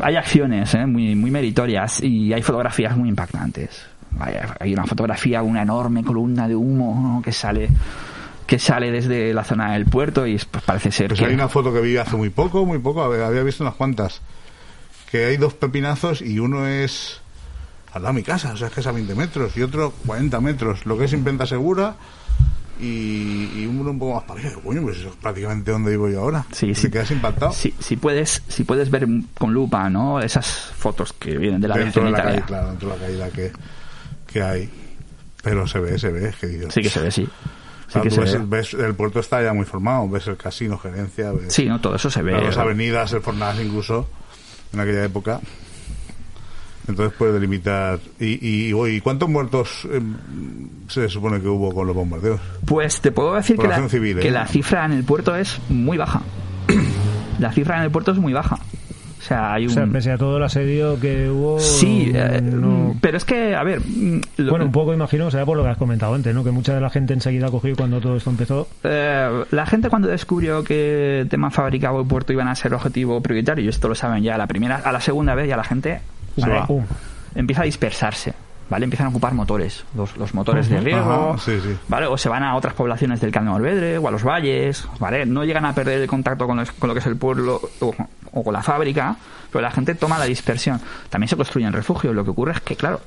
hay 0.00 0.16
acciones 0.16 0.74
¿eh? 0.74 0.86
muy, 0.86 1.14
muy 1.14 1.30
meritorias 1.30 2.02
y 2.02 2.32
hay 2.32 2.42
fotografías 2.42 2.96
muy 2.96 3.08
impactantes. 3.08 3.86
Hay, 4.18 4.34
hay 4.58 4.72
una 4.72 4.84
fotografía, 4.86 5.40
una 5.42 5.62
enorme 5.62 6.02
columna 6.02 6.48
de 6.48 6.56
humo 6.56 6.98
¿no? 7.00 7.22
que 7.22 7.30
sale 7.30 7.68
que 8.50 8.58
sale 8.58 8.90
desde 8.90 9.32
la 9.32 9.44
zona 9.44 9.74
del 9.74 9.84
puerto 9.84 10.26
y 10.26 10.36
pues, 10.36 10.64
parece 10.64 10.90
ser 10.90 11.06
Pues 11.06 11.20
que 11.20 11.26
hay 11.26 11.34
una 11.34 11.48
foto 11.48 11.72
que 11.72 11.80
vi 11.80 11.96
hace 11.98 12.16
muy 12.16 12.30
poco, 12.30 12.66
muy 12.66 12.80
poco, 12.80 13.00
había 13.04 13.44
visto 13.44 13.62
unas 13.62 13.76
cuantas. 13.76 14.22
Que 15.08 15.26
hay 15.26 15.36
dos 15.36 15.54
pepinazos 15.54 16.20
y 16.20 16.40
uno 16.40 16.66
es 16.66 17.20
al 17.92 18.02
lado 18.02 18.12
de 18.12 18.20
mi 18.20 18.24
casa, 18.24 18.52
o 18.52 18.56
sea, 18.56 18.66
es 18.66 18.72
que 18.74 18.80
es 18.80 18.86
a 18.88 18.90
20 18.92 19.14
metros, 19.14 19.56
y 19.56 19.62
otro 19.62 19.92
40 20.04 20.40
metros, 20.40 20.84
lo 20.84 20.98
que 20.98 21.04
es 21.04 21.12
imprenta 21.12 21.46
segura, 21.46 21.94
y, 22.80 23.52
y 23.54 23.66
uno 23.70 23.92
un 23.92 24.00
poco 24.00 24.14
más 24.16 24.24
para 24.24 24.40
arriba. 24.40 24.60
Coño, 24.64 24.82
pues 24.82 24.96
eso 24.98 25.10
es 25.10 25.14
prácticamente 25.14 25.70
donde 25.70 25.92
vivo 25.92 26.08
yo 26.08 26.20
ahora. 26.20 26.44
Sí, 26.50 26.66
Te 26.72 26.74
sí. 26.74 26.90
quedas 26.90 27.12
impactado. 27.12 27.52
si, 27.52 27.72
si 27.78 27.96
puedes 27.96 28.42
si 28.48 28.64
puedes 28.64 28.90
ver 28.90 29.06
con 29.38 29.54
lupa 29.54 29.88
no 29.88 30.18
esas 30.18 30.46
fotos 30.76 31.12
que 31.12 31.38
vienen 31.38 31.60
de 31.60 31.68
la 31.68 31.76
dentro 31.76 32.02
de 32.04 32.10
la 32.10 32.20
calle, 32.20 32.42
claro, 32.42 32.70
dentro 32.70 32.88
de 32.90 32.96
la 32.96 33.00
caída 33.06 33.30
que, 33.30 33.52
que 34.26 34.42
hay. 34.42 34.68
Pero 35.40 35.68
se 35.68 35.78
ve, 35.78 36.00
se 36.00 36.10
ve, 36.10 36.30
es 36.30 36.36
que 36.36 36.48
Dios. 36.48 36.74
sí 36.74 36.82
que 36.82 36.90
se 36.90 37.00
ve 37.00 37.12
sí 37.12 37.26
sí 37.26 37.30
Claro, 37.92 38.02
que 38.04 38.08
tú 38.10 38.14
se 38.16 38.20
ves, 38.20 38.32
ve. 38.32 38.38
el, 38.38 38.46
ves- 38.46 38.74
el 38.74 38.94
puerto 38.94 39.20
está 39.20 39.42
ya 39.42 39.52
muy 39.52 39.64
formado, 39.64 40.08
ves 40.08 40.26
el 40.28 40.36
casino, 40.36 40.78
gerencia, 40.78 41.32
ves 41.32 41.52
sí 41.52 41.66
no 41.66 41.80
todo 41.80 41.96
eso 41.96 42.08
se 42.10 42.22
ve 42.22 42.32
las 42.40 42.56
avenidas, 42.56 43.12
el 43.12 43.20
Fornás 43.20 43.58
incluso, 43.60 44.08
en 44.72 44.80
aquella 44.80 45.04
época. 45.04 45.40
Entonces 46.88 47.16
puede 47.16 47.32
delimitar. 47.34 48.00
¿Y, 48.18 48.70
y, 48.72 48.74
y 48.74 49.00
cuántos 49.00 49.28
muertos 49.28 49.86
eh, 49.90 50.00
se 50.88 51.08
supone 51.08 51.40
que 51.40 51.46
hubo 51.46 51.72
con 51.72 51.86
los 51.86 51.94
bombardeos? 51.94 52.40
Pues 52.64 53.00
te 53.00 53.12
puedo 53.12 53.34
decir 53.34 53.56
que 53.56 53.68
la, 53.68 53.88
civil, 53.88 54.18
¿eh? 54.18 54.22
que 54.22 54.30
la 54.30 54.46
cifra 54.46 54.86
en 54.86 54.92
el 54.92 55.04
puerto 55.04 55.36
es 55.36 55.60
muy 55.68 55.96
baja. 55.98 56.22
la 57.38 57.52
cifra 57.52 57.76
en 57.78 57.84
el 57.84 57.90
puerto 57.90 58.10
es 58.12 58.18
muy 58.18 58.32
baja. 58.32 58.58
O 59.20 59.22
sea, 59.22 59.52
hay 59.52 59.66
O 59.66 59.68
un... 59.68 59.74
sea, 59.74 59.86
pese 59.86 60.12
a 60.12 60.16
todo 60.16 60.38
el 60.38 60.42
asedio 60.42 60.98
que 60.98 61.28
hubo. 61.28 61.60
Sí, 61.60 62.10
eh, 62.14 62.40
no- 62.42 62.94
pero 63.02 63.18
es 63.18 63.24
que, 63.26 63.54
a 63.54 63.62
ver... 63.62 63.80
mm, 63.80 64.20
lo- 64.38 64.50
Bueno, 64.50 64.64
un 64.64 64.72
poco 64.72 64.94
imagino, 64.94 65.26
o 65.26 65.30
sea, 65.30 65.44
por 65.44 65.58
lo 65.58 65.62
que 65.62 65.68
has 65.68 65.76
comentado 65.76 66.14
antes, 66.14 66.34
¿no? 66.34 66.42
Que 66.42 66.50
mucha 66.50 66.74
de 66.74 66.80
la 66.80 66.88
gente 66.88 67.12
enseguida 67.12 67.50
cogió 67.50 67.76
cuando 67.76 68.00
todo 68.00 68.16
esto 68.16 68.30
empezó. 68.30 68.66
Eh, 68.82 69.44
la 69.50 69.66
gente 69.66 69.90
cuando 69.90 70.08
descubrió 70.08 70.64
que 70.64 71.26
tema 71.28 71.50
fábrica 71.50 71.92
o 71.92 72.00
el 72.00 72.06
puerto 72.08 72.32
iban 72.32 72.48
a 72.48 72.54
ser 72.54 72.72
objetivo 72.72 73.20
prioritario, 73.20 73.62
y 73.64 73.68
esto 73.68 73.88
lo 73.88 73.94
saben 73.94 74.22
ya 74.22 74.36
a 74.36 74.38
la 74.38 74.46
primera, 74.46 74.76
a 74.76 74.90
la 74.90 75.00
segunda 75.02 75.34
vez 75.34 75.48
ya 75.48 75.56
la 75.58 75.64
gente 75.64 76.00
¿vale? 76.38 76.54
va. 76.54 76.66
Pum. 76.66 76.84
empieza 77.34 77.60
a 77.62 77.66
dispersarse, 77.66 78.32
¿vale? 78.70 78.84
Empiezan 78.84 79.08
a 79.08 79.10
ocupar 79.10 79.34
motores, 79.34 79.84
los, 79.94 80.16
los 80.16 80.32
motores 80.32 80.68
de 80.70 80.80
riego, 80.80 81.36
sí, 81.38 81.60
sí. 81.60 81.76
¿vale? 81.88 82.06
O 82.06 82.16
se 82.16 82.28
van 82.30 82.42
a 82.44 82.54
otras 82.56 82.72
poblaciones 82.74 83.20
del 83.20 83.30
Canal 83.32 83.52
Morvedre 83.54 83.98
o 83.98 84.08
a 84.08 84.10
los 84.10 84.22
valles, 84.24 84.86
¿vale? 84.98 85.26
No 85.26 85.44
llegan 85.44 85.66
a 85.66 85.74
perder 85.74 86.00
el 86.00 86.06
contacto 86.08 86.46
con, 86.46 86.56
los- 86.56 86.72
con 86.72 86.88
lo 86.88 86.94
que 86.94 87.00
es 87.00 87.06
el 87.06 87.16
pueblo 87.16 87.60
o, 87.80 87.94
o 88.32 88.42
con 88.44 88.52
la 88.54 88.62
fábrica, 88.62 89.16
pero 89.50 89.60
la 89.62 89.70
gente 89.72 89.94
toma 89.96 90.18
la 90.18 90.24
dispersión. 90.26 90.80
También 91.10 91.28
se 91.28 91.36
construyen 91.36 91.72
refugios, 91.72 92.14
lo 92.14 92.24
que 92.24 92.30
ocurre 92.30 92.52
es 92.52 92.60
que, 92.60 92.76
claro, 92.76 93.00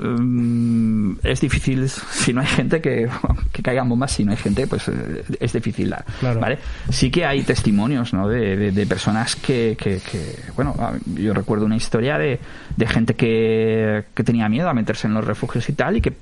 mm, 0.00 1.18
es 1.22 1.40
difícil 1.40 1.88
si 1.88 2.32
no 2.32 2.40
hay 2.40 2.46
gente 2.46 2.80
que, 2.80 3.08
que 3.52 3.62
caigan 3.62 3.88
bombas 3.88 4.12
si 4.12 4.24
no 4.24 4.32
hay 4.32 4.36
gente 4.38 4.66
pues 4.66 4.88
eh, 4.88 5.24
es 5.38 5.52
difícil 5.52 5.94
Claro. 6.20 6.40
vale 6.40 6.58
sí 6.90 7.10
que 7.10 7.24
hay 7.26 7.42
testimonios 7.42 8.12
¿no? 8.12 8.28
de, 8.28 8.56
de- 8.56 8.72
de 8.72 8.86
personas 8.86 9.36
que, 9.36 9.76
que- 9.78 9.98
que, 10.10 10.34
bueno 10.56 10.74
a- 10.78 10.94
yo 11.14 11.34
recuerdo 11.34 11.66
una 11.66 11.76
historia 11.76 12.18
de, 12.18 12.38
de 12.76 12.86
gente 12.86 13.14
que, 13.14 14.04
que 14.14 14.24
tenía 14.24 14.48
miedo 14.48 14.68
a 14.68 14.74
meterse 14.74 15.06
en 15.06 15.14
los 15.14 15.24
refugios 15.24 15.68
y 15.68 15.72
tal 15.74 15.96
y 15.96 16.00
que 16.00 16.12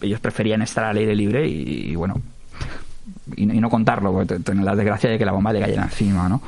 ellos 0.00 0.20
preferían 0.20 0.62
estar 0.62 0.84
al 0.84 0.96
aire 0.98 1.14
libre 1.16 1.46
y, 1.48 1.90
y, 1.92 1.94
bueno 1.96 2.20
y, 3.36 3.42
y 3.42 3.60
no 3.60 3.70
contarlo, 3.70 4.12
porque 4.12 4.34
te- 4.36 4.40
tener 4.40 4.64
la 4.64 4.74
desgracia 4.74 5.10
de 5.10 5.18
que 5.18 5.24
la 5.24 5.32
bomba 5.32 5.52
le 5.52 5.60
cayera 5.60 5.84
encima, 5.84 6.28
¿no? 6.28 6.40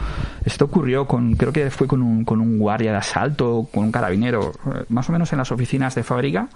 Esto 0.44 0.66
ocurrió 0.66 1.06
con, 1.06 1.34
creo 1.34 1.52
que 1.52 1.70
fue 1.70 1.86
con 1.86 2.02
un, 2.02 2.24
con 2.24 2.40
un 2.40 2.58
guardia 2.58 2.92
de 2.92 2.98
asalto, 2.98 3.68
con 3.72 3.84
un 3.84 3.92
carabinero, 3.92 4.52
eh, 4.66 4.84
más 4.90 5.08
o 5.08 5.12
menos 5.12 5.32
en 5.32 5.38
las 5.38 5.50
oficinas 5.52 5.94
de 5.94 6.02
fábrica. 6.02 6.48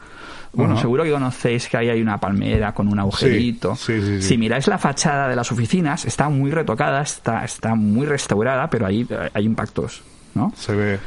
Bueno, 0.53 0.77
seguro 0.81 1.05
que 1.05 1.13
conocéis 1.13 1.69
que 1.69 1.77
ahí 1.77 1.89
hay 1.91 2.03
una 2.03 2.19
palmera 2.19 2.75
con 2.75 2.89
un 2.89 2.99
agujerito. 2.99 3.77
sí, 3.77 4.01
sí, 4.01 4.21
sí. 4.21 4.23
Si 4.23 4.37
miráis 4.39 4.67
la 4.67 4.79
fachada 4.79 5.29
de 5.29 5.37
las 5.37 5.53
oficinas, 5.53 6.05
está 6.05 6.29
muy 6.29 6.51
retocada, 6.51 7.03
está, 7.03 7.45
está 7.45 7.77
muy 7.77 8.05
restaurada, 8.05 8.69
pero 8.69 8.87
ahí 8.87 9.07
eh, 9.09 9.31
hay 9.33 9.45
impactos, 9.45 10.03
¿no? 10.35 10.53
Se 10.57 10.75
ve. 10.75 10.99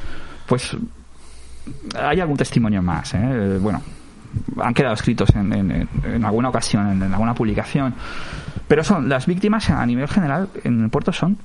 Pues 0.47 0.75
hay 1.97 2.19
algún 2.21 2.37
testimonio 2.37 2.81
más, 2.81 3.13
¿eh? 3.15 3.57
Bueno, 3.61 3.81
han 4.61 4.73
quedado 4.73 4.93
escritos 4.93 5.29
en, 5.35 5.53
en- 5.53 5.89
en- 6.03 6.25
alguna 6.25 6.49
ocasión, 6.49 6.89
en, 6.91 7.03
en 7.03 7.13
alguna 7.13 7.33
publicación. 7.33 7.93
Pero 8.67 8.83
son 8.83 9.09
las 9.09 9.25
víctimas 9.25 9.69
a 9.69 9.85
nivel 9.85 10.07
general 10.07 10.49
en 10.63 10.83
el 10.85 10.89
puerto 10.89 11.11
son 11.11 11.37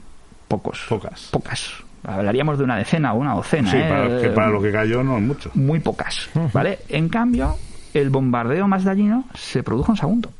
pocos. 0.47 0.87
Pocas. 0.89 1.29
Pocas. 1.33 1.73
Hablaríamos 2.05 2.59
de 2.59 2.65
una 2.65 2.77
decena 2.77 3.13
o 3.13 3.19
una 3.19 3.35
docena. 3.35 3.71
Sí, 3.71 3.77
¿eh? 3.77 3.87
para, 3.89 4.21
que 4.21 4.29
para 4.29 4.49
lo 4.51 4.63
que 4.63 4.71
cayó 4.73 5.03
no 5.03 5.17
es 5.17 5.23
mucho. 5.23 5.51
Muy 5.55 5.81
pocas. 5.81 6.29
¿Vale? 6.53 6.79
En 6.89 7.09
cambio, 7.09 7.57
el 7.93 8.09
bombardeo 8.11 8.69
más 8.69 8.85
dañino 8.85 9.25
se 9.35 9.63
produjo 9.63 9.93
en 9.93 9.97
Sagunto. 9.97 10.31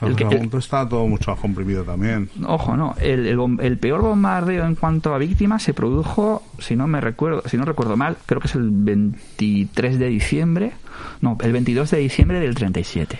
El 0.00 0.14
que- 0.16 0.24
el- 0.24 0.50
está 0.58 0.88
todo 0.88 1.06
mucho 1.06 1.30
más 1.32 1.40
comprimido 1.40 1.82
también. 1.84 2.30
Ojo, 2.46 2.76
no. 2.76 2.94
El, 3.00 3.26
el 3.60 3.78
peor 3.78 4.02
bombardeo 4.02 4.64
en 4.64 4.74
cuanto 4.76 5.14
a 5.14 5.18
víctimas 5.18 5.62
se 5.62 5.74
produjo, 5.74 6.42
si 6.58 6.76
no 6.76 6.86
me 6.86 7.00
recuerdo, 7.00 7.42
si 7.46 7.56
no 7.56 7.64
recuerdo 7.64 7.96
mal, 7.96 8.16
creo 8.26 8.40
que 8.40 8.46
es 8.48 8.54
el 8.54 8.70
23 8.70 9.98
de 9.98 10.06
diciembre, 10.08 10.72
no, 11.20 11.36
el 11.40 11.52
22 11.52 11.90
de 11.90 11.98
diciembre 11.98 12.40
del 12.40 12.54
37. 12.54 13.18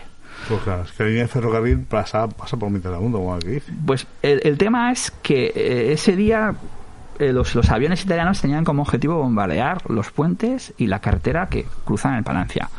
Pues 0.48 0.60
claro, 0.62 0.82
es 0.84 0.92
que 0.92 1.02
la 1.02 1.08
línea 1.08 1.22
de 1.24 1.28
ferrocarril 1.28 1.78
pasa, 1.80 2.28
pasa 2.28 2.56
por 2.56 2.70
mitad 2.70 2.90
del 2.90 3.00
mundo, 3.00 3.18
como 3.18 3.34
aquí 3.34 3.48
dice. 3.48 3.72
Pues 3.84 4.06
el, 4.22 4.40
el 4.44 4.56
tema 4.56 4.92
es 4.92 5.10
que 5.22 5.52
eh, 5.54 5.92
ese 5.92 6.14
día 6.16 6.54
eh, 7.18 7.32
los, 7.32 7.54
los 7.56 7.68
aviones 7.70 8.04
italianos 8.04 8.40
tenían 8.40 8.64
como 8.64 8.82
objetivo 8.82 9.16
bombardear 9.16 9.82
los 9.90 10.10
puentes 10.12 10.72
y 10.78 10.86
la 10.86 11.00
carretera 11.00 11.48
que 11.48 11.66
cruzan 11.84 12.14
el 12.14 12.22
Palancia. 12.24 12.70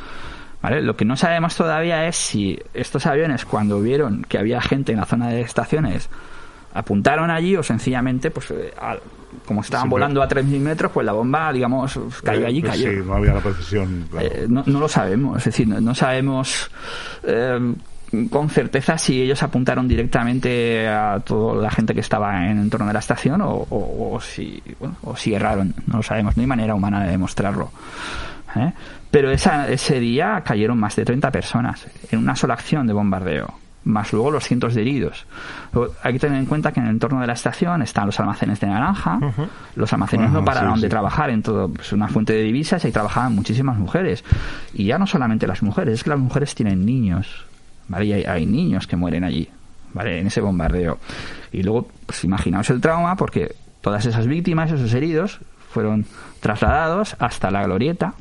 ¿Vale? 0.62 0.82
Lo 0.82 0.96
que 0.98 1.06
no 1.06 1.16
sabemos 1.16 1.56
todavía 1.56 2.06
es 2.08 2.16
si 2.18 2.60
estos 2.74 3.06
aviones, 3.06 3.46
cuando 3.46 3.80
vieron 3.82 4.26
que 4.28 4.38
había 4.38 4.60
gente 4.62 4.92
en 4.92 5.00
la 5.00 5.06
zona 5.06 5.30
de 5.30 5.40
estaciones, 5.42 6.10
apuntaron 6.74 7.32
allí 7.32 7.56
o 7.56 7.64
sencillamente, 7.64 8.30
pues 8.30 8.52
eh, 8.52 8.74
al- 8.80 9.00
como 9.46 9.62
estaban 9.62 9.84
Sí, 9.84 9.88
pero- 9.88 9.92
volando 9.92 10.22
a 10.22 10.28
3.000 10.28 10.60
metros, 10.60 10.92
pues 10.92 11.06
la 11.06 11.14
bomba, 11.14 11.54
digamos, 11.54 11.98
cayó 12.24 12.42
Eh, 12.42 12.48
allí, 12.48 12.62
pues 12.62 12.74
cayó. 12.74 12.92
Sí, 12.92 12.98
no 13.06 13.14
había 13.16 13.34
la 13.34 13.40
precisión. 13.40 14.06
claro. 14.12 14.28
Eh, 14.28 14.46
no, 14.50 14.64
no 14.66 14.80
lo 14.80 14.90
sabemos, 14.90 15.38
es 15.38 15.46
decir, 15.46 15.68
no, 15.68 15.80
no 15.80 15.96
sabemos 15.96 16.70
eh, 17.24 17.74
con 18.30 18.50
certeza 18.50 18.98
si 18.98 19.22
ellos 19.22 19.42
apuntaron 19.44 19.88
directamente 19.88 20.88
a 20.90 21.22
toda 21.24 21.62
la 21.62 21.72
gente 21.72 21.94
que 21.94 22.00
estaba 22.02 22.48
en 22.50 22.58
el 22.60 22.70
torno 22.70 22.88
de 22.88 22.94
la 22.94 23.00
estación 23.00 23.40
o, 23.42 23.50
o- 23.50 24.16
o 24.16 24.20
si, 24.20 24.62
bueno, 24.80 24.96
o 25.04 25.16
si 25.16 25.34
erraron, 25.34 25.74
no 25.88 25.98
lo 25.98 26.04
sabemos, 26.04 26.36
no 26.36 26.42
hay 26.42 26.48
manera 26.48 26.76
humana 26.76 27.04
de 27.06 27.12
demostrarlo. 27.12 27.72
¿eh? 28.56 28.74
Pero 29.12 29.32
esa, 29.32 29.68
ese 29.70 30.00
día 30.00 30.42
cayeron 30.46 30.80
más 30.80 30.96
de 30.96 31.06
30 31.06 31.32
personas 31.32 31.88
en 32.12 32.20
una 32.20 32.36
sola 32.36 32.54
acción 32.54 32.86
de 32.86 32.94
bombardeo, 32.94 33.54
más 33.86 34.14
luego 34.14 34.30
los 34.30 34.44
cientos 34.44 34.76
de 34.76 34.82
heridos. 34.82 35.26
Hay 36.04 36.14
que 36.14 36.20
tener 36.20 36.38
en 36.38 36.46
cuenta 36.46 36.72
que 36.72 36.80
en 36.80 36.86
el 36.86 36.92
entorno 36.92 37.20
de 37.20 37.28
la 37.28 37.34
estación 37.34 37.82
están 37.82 38.06
los 38.06 38.20
almacenes 38.20 38.60
de 38.60 38.68
naranja, 38.68 39.20
los 39.76 39.92
almacenes 39.94 40.32
no 40.32 40.46
pararon 40.46 40.76
sí, 40.76 40.82
de 40.82 40.88
sí. 40.88 40.92
trabajar 40.92 41.32
en 41.32 41.42
todo, 41.42 41.70
pues 41.70 41.92
una 41.92 42.08
fuente 42.08 42.34
de 42.34 42.44
divisas 42.44 42.84
y 42.84 42.88
ahí 42.88 42.94
trabajaban 42.94 43.34
muchísimas 43.34 43.78
mujeres. 43.78 44.24
Y 44.74 44.86
ya 44.86 45.00
no 45.00 45.08
solamente 45.08 45.48
las 45.48 45.64
mujeres, 45.64 45.96
es 45.96 46.04
que 46.04 46.12
las 46.12 46.20
mujeres 46.20 46.54
tienen 46.54 46.86
niños, 46.86 47.46
¿vale? 47.88 48.06
Y 48.06 48.14
hay, 48.14 48.24
hay 48.26 48.46
niños 48.46 48.86
que 48.86 48.96
mueren 48.96 49.24
allí, 49.24 49.50
¿vale? 49.94 50.20
En 50.20 50.28
ese 50.28 50.42
bombardeo. 50.42 51.00
Y 51.52 51.64
luego, 51.64 51.88
pues 52.06 52.24
imaginaos 52.24 52.70
el 52.70 52.80
trauma 52.80 53.16
porque 53.16 53.56
todas 53.82 54.06
esas 54.06 54.28
víctimas, 54.28 54.72
esos 54.72 54.94
heridos, 54.94 55.40
fueron 55.72 56.06
trasladados 56.42 57.16
hasta 57.20 57.50
la 57.50 57.64
glorieta, 57.64 58.14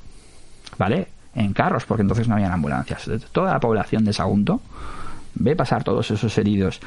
¿vale? 0.79 1.09
En 1.35 1.53
carros, 1.53 1.85
porque 1.85 2.03
entonces 2.03 2.29
no 2.29 2.35
habían 2.35 2.53
ambulancias. 2.53 3.11
Toda 3.33 3.53
la 3.53 3.61
población 3.61 4.05
de 4.05 4.13
Sagunto 4.13 4.61
ve 5.35 5.55
pasar 5.55 5.85
todos 5.85 6.11
esos 6.11 6.37
heridos. 6.39 6.81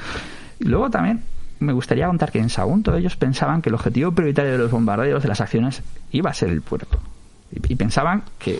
Y 0.59 0.65
luego 0.65 0.89
también 0.89 1.23
me 1.59 1.73
gustaría 1.73 2.07
contar 2.07 2.31
que 2.31 2.39
en 2.39 2.49
Sagunto 2.49 2.95
ellos 2.95 3.15
pensaban 3.15 3.61
que 3.61 3.69
el 3.69 3.75
objetivo 3.75 4.11
prioritario 4.11 4.53
de 4.53 4.57
los 4.57 4.71
bombardeos, 4.71 5.21
de 5.21 5.29
las 5.29 5.41
acciones, 5.41 5.83
iba 6.11 6.31
a 6.31 6.33
ser 6.33 6.49
el 6.49 6.61
puerto. 6.61 6.99
Y, 7.51 7.73
y 7.73 7.75
pensaban 7.75 8.23
que... 8.39 8.59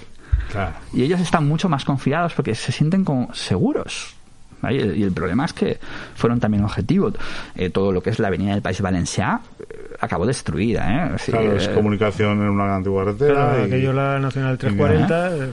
Claro. 0.51 0.73
Y 0.93 1.03
ellos 1.03 1.19
están 1.19 1.47
mucho 1.47 1.69
más 1.69 1.85
confiados 1.85 2.33
porque 2.33 2.55
se 2.55 2.71
sienten 2.71 3.03
como 3.03 3.33
seguros. 3.33 4.15
¿Vale? 4.61 4.97
Y 4.97 5.03
el- 5.03 5.11
problema 5.11 5.45
es 5.45 5.53
que 5.53 5.79
fueron 6.15 6.39
también 6.39 6.63
objetivos. 6.63 7.13
Eh, 7.55 7.69
todo 7.69 7.91
lo 7.91 8.01
que 8.01 8.09
es 8.11 8.19
la 8.19 8.27
avenida 8.29 8.51
del 8.53 8.61
País 8.61 8.81
Valencià 8.81 9.39
eh, 9.59 9.65
acabó 9.99 10.25
destruida. 10.25 11.13
¿eh? 11.15 11.15
Claro, 11.25 11.55
es 11.55 11.67
eh, 11.67 11.73
comunicación 11.73 12.41
en 12.41 12.49
una 12.49 12.75
antigua 12.75 13.05
carretera. 13.05 13.33
Claro, 13.33 13.61
y- 13.61 13.67
aquello 13.67 13.93
la 13.93 14.19
Nacional 14.19 14.57
340. 14.57 15.35
eh, 15.45 15.49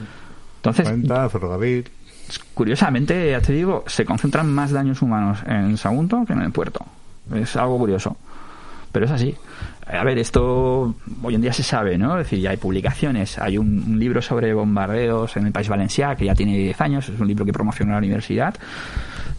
entonces, 0.57 0.83
40, 0.85 1.29
ferrocarril. 1.29 1.89
curiosamente, 2.53 3.31
ya 3.31 3.41
te 3.41 3.53
digo, 3.53 3.83
se 3.87 4.05
concentran 4.05 4.51
más 4.51 4.71
daños 4.71 5.01
humanos 5.01 5.39
en 5.47 5.77
Sagunto 5.77 6.25
que 6.25 6.33
en 6.33 6.41
el 6.41 6.51
puerto. 6.51 6.85
Es 7.33 7.55
algo 7.55 7.77
curioso. 7.77 8.17
Pero 8.91 9.05
es 9.05 9.11
así. 9.11 9.35
A 9.91 10.03
ver, 10.03 10.19
esto 10.19 10.93
hoy 11.23 11.35
en 11.35 11.41
día 11.41 11.51
se 11.51 11.63
sabe, 11.63 11.97
¿no? 11.97 12.19
Es 12.19 12.25
decir, 12.25 12.39
ya 12.39 12.51
hay 12.51 12.57
publicaciones. 12.57 13.39
Hay 13.39 13.57
un, 13.57 13.97
libro 13.97 14.21
sobre 14.21 14.53
bombardeos 14.53 15.35
en 15.35 15.47
el 15.47 15.51
País 15.51 15.67
Valencià 15.67 16.15
que 16.15 16.25
ya 16.25 16.35
tiene 16.35 16.55
10 16.55 16.81
años. 16.81 17.09
Es 17.09 17.19
un 17.19 17.27
libro 17.27 17.43
que 17.43 17.51
promociona 17.51 17.93
la 17.93 17.97
universidad. 17.97 18.53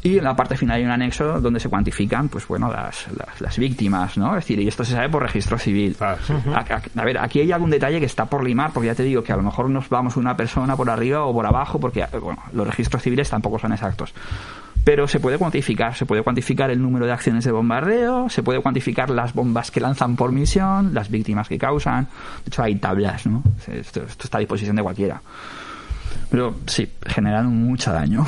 Y 0.03 0.17
en 0.19 0.25
la 0.25 0.35
parte 0.35 0.57
final 0.57 0.77
hay 0.79 0.85
un 0.85 0.91
anexo 0.91 1.41
donde 1.41 1.61
se 1.61 1.69
cuantifican, 1.69 2.29
pues 2.31 2.47
bueno, 2.49 2.73
las, 2.73 3.07
las, 3.17 3.41
las 3.41 3.59
víctimas, 3.59 4.17
¿no? 4.17 4.31
Es 4.37 4.45
decir, 4.45 4.59
y 4.61 4.67
esto 4.69 4.83
se 4.85 4.93
sabe 4.95 5.11
por 5.11 5.23
registro 5.23 5.59
civil. 5.59 5.95
Ah, 6.01 6.17
sí. 6.27 6.33
A, 6.55 6.61
a- 6.61 6.83
a 7.01 7.05
ver, 7.05 7.19
aquí 7.19 7.41
hay 7.41 7.53
algún 7.53 7.69
detalle 7.71 8.01
que 8.01 8.07
está 8.07 8.25
por 8.25 8.43
limar, 8.43 8.71
porque 8.73 8.87
ya 8.87 8.95
te 8.95 9.03
digo 9.03 9.23
que 9.23 9.33
a 9.33 9.37
lo 9.37 9.43
mejor 9.43 9.69
nos 9.69 9.89
vamos 9.91 10.17
una 10.17 10.37
persona 10.37 10.75
por 10.77 10.89
arriba 10.89 11.25
o 11.27 11.33
por 11.35 11.45
abajo, 11.45 11.79
porque 11.79 12.07
bueno, 12.21 12.43
los 12.55 12.67
registros 12.67 13.03
civiles 13.03 13.29
tampoco 13.29 13.59
son 13.59 13.73
exactos. 13.73 14.15
Pero 14.83 15.07
se 15.07 15.21
puede 15.21 15.37
cuantificar, 15.37 15.95
se 15.95 16.07
puede 16.07 16.23
cuantificar 16.23 16.71
el 16.71 16.81
número 16.81 17.05
de 17.05 17.13
acciones 17.13 17.45
de 17.45 17.53
bombardeo, 17.53 18.31
se 18.31 18.43
puede 18.43 18.61
cuantificar 18.63 19.11
las 19.11 19.35
bombas 19.35 19.71
que 19.71 19.79
lanzan 19.81 20.17
por 20.17 20.33
misión, 20.33 20.95
las 20.95 21.11
víctimas 21.11 21.47
que 21.49 21.59
causan. 21.59 22.05
De 22.05 22.49
hecho, 22.49 22.63
hay 22.63 22.77
tablas, 22.77 23.27
¿no? 23.27 23.43
Esto, 23.71 24.03
esto 24.05 24.25
está 24.25 24.39
a 24.39 24.41
disposición 24.41 24.77
de 24.77 24.83
cualquiera. 24.83 25.21
Pero 26.31 26.55
sí, 26.67 26.91
generan 27.07 27.49
mucho 27.49 27.93
daño. 27.93 28.25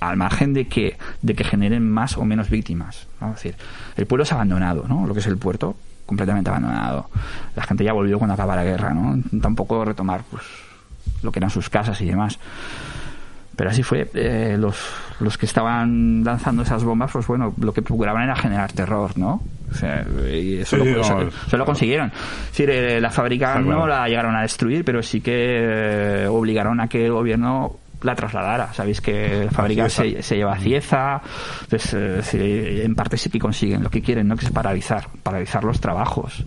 Al 0.00 0.16
margen 0.16 0.52
de 0.54 0.68
que, 0.68 0.96
de 1.22 1.34
que 1.34 1.44
generen 1.44 1.90
más 1.90 2.16
o 2.18 2.24
menos 2.24 2.50
víctimas. 2.50 3.06
¿no? 3.20 3.28
Es 3.30 3.36
decir, 3.36 3.54
el 3.96 4.06
pueblo 4.06 4.24
es 4.24 4.32
abandonado, 4.32 4.84
¿no? 4.88 5.06
Lo 5.06 5.14
que 5.14 5.20
es 5.20 5.26
el 5.26 5.38
puerto, 5.38 5.76
completamente 6.04 6.50
abandonado. 6.50 7.08
La 7.54 7.62
gente 7.62 7.82
ya 7.84 7.92
volvió 7.92 8.18
cuando 8.18 8.34
acaba 8.34 8.54
la 8.56 8.64
guerra, 8.64 8.92
¿no? 8.92 9.18
Tampoco 9.40 9.84
retomar, 9.84 10.22
pues, 10.30 10.42
lo 11.22 11.32
que 11.32 11.38
eran 11.38 11.50
sus 11.50 11.70
casas 11.70 12.00
y 12.02 12.06
demás. 12.06 12.38
Pero 13.56 13.70
así 13.70 13.82
fue. 13.82 14.10
Eh, 14.12 14.56
los, 14.58 14.76
los 15.18 15.38
que 15.38 15.46
estaban 15.46 16.22
lanzando 16.22 16.62
esas 16.62 16.84
bombas, 16.84 17.10
pues 17.10 17.26
bueno, 17.26 17.54
lo 17.58 17.72
que 17.72 17.80
procuraban 17.80 18.24
era 18.24 18.36
generar 18.36 18.70
terror, 18.72 19.16
¿no? 19.16 19.40
O 19.70 19.74
sea, 19.74 20.04
y 20.30 20.58
eso, 20.58 20.76
Sí, 20.76 20.84
lo, 20.92 21.00
eso- 21.00 21.20
no, 21.22 21.28
eso 21.46 21.56
lo 21.56 21.64
consiguieron. 21.64 22.12
Decir, 22.50 22.68
eh, 22.68 23.00
la 23.00 23.10
fábrica 23.10 23.52
claro. 23.54 23.66
no 23.66 23.86
la 23.86 24.06
llegaron 24.08 24.36
a 24.36 24.42
destruir, 24.42 24.84
pero 24.84 25.02
sí 25.02 25.22
que 25.22 25.32
eh, 25.34 26.26
obligaron 26.28 26.80
a 26.80 26.88
que 26.88 27.06
el 27.06 27.12
gobierno 27.12 27.78
la 28.06 28.14
trasladara. 28.14 28.72
Sabéis 28.72 29.00
que 29.00 29.44
la 29.46 29.50
fábrica 29.50 29.88
Cieza. 29.90 30.16
se, 30.18 30.22
se 30.22 30.36
lleva 30.36 30.54
a 30.54 30.58
Cieza, 30.58 31.20
entonces, 31.64 31.94
eh, 31.94 32.20
sí, 32.22 32.80
en 32.82 32.94
parte 32.94 33.16
sí 33.18 33.28
que 33.28 33.38
consiguen 33.38 33.82
lo 33.82 33.90
que 33.90 34.00
quieren, 34.00 34.28
¿no? 34.28 34.36
Que 34.36 34.46
es 34.46 34.50
paralizar, 34.50 35.08
paralizar 35.22 35.62
los 35.64 35.80
trabajos. 35.80 36.44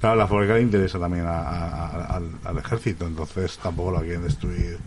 Claro, 0.00 0.16
la 0.16 0.26
fábrica 0.26 0.54
le 0.54 0.62
interesa 0.62 0.98
también 0.98 1.26
a- 1.26 1.30
a- 1.40 1.86
a- 1.86 2.16
al, 2.16 2.30
al 2.44 2.58
ejército, 2.58 3.06
entonces 3.06 3.58
tampoco 3.62 3.92
la 3.92 4.00
quieren 4.00 4.22
destruir. 4.22 4.78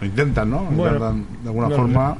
Lo 0.00 0.06
intentan, 0.06 0.50
¿no? 0.50 0.64
Bueno, 0.64 0.96
intentan 0.96 1.26
de 1.42 1.48
alguna 1.48 1.68
no 1.68 1.76
forma. 1.76 2.16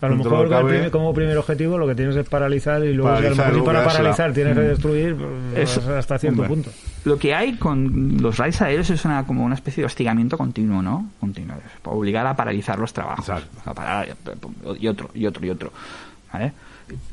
A 0.00 0.08
lo 0.08 0.16
mejor 0.16 0.32
de 0.32 0.36
lo 0.36 0.38
que 0.38 0.44
el 0.44 0.50
cabe, 0.50 0.70
primer- 0.72 0.90
como 0.90 1.14
primer 1.14 1.38
objetivo 1.38 1.78
lo 1.78 1.86
que 1.86 1.94
tienes 1.94 2.16
es 2.16 2.28
paralizar 2.28 2.84
y 2.84 2.92
luego 2.92 3.16
si 3.16 3.26
a 3.26 3.30
lo 3.30 3.36
Paralizar, 3.36 3.46
mejor 3.46 3.52
si 3.52 3.58
luego 3.58 3.66
para 3.66 3.84
paralizar 3.84 4.32
tienes 4.32 4.54
que 4.54 4.60
Mm. 4.60 4.66
destruir 4.68 5.16
pues, 5.16 5.78
Eso. 5.78 5.96
hasta 5.96 6.18
cierto 6.18 6.42
Hombre. 6.42 6.48
punto. 6.48 6.70
Lo 7.04 7.18
que 7.18 7.34
hay 7.34 7.56
con 7.56 8.16
los 8.22 8.38
raids 8.38 8.62
aéreos 8.62 8.88
es 8.90 9.04
una, 9.04 9.24
como 9.26 9.44
una 9.44 9.54
especie 9.54 9.82
de 9.82 9.86
hostigamiento 9.86 10.38
continuo, 10.38 10.80
¿no? 10.82 11.10
Continuo. 11.20 11.56
Obligar 11.84 12.26
a 12.26 12.34
paralizar 12.34 12.78
los 12.78 12.92
trabajos. 12.92 13.28
A 13.66 13.74
parar, 13.74 14.08
y 14.78 14.86
otro, 14.88 15.10
y 15.14 15.26
otro, 15.26 15.44
y 15.46 15.50
otro. 15.50 15.72
¿Vale? 16.32 16.52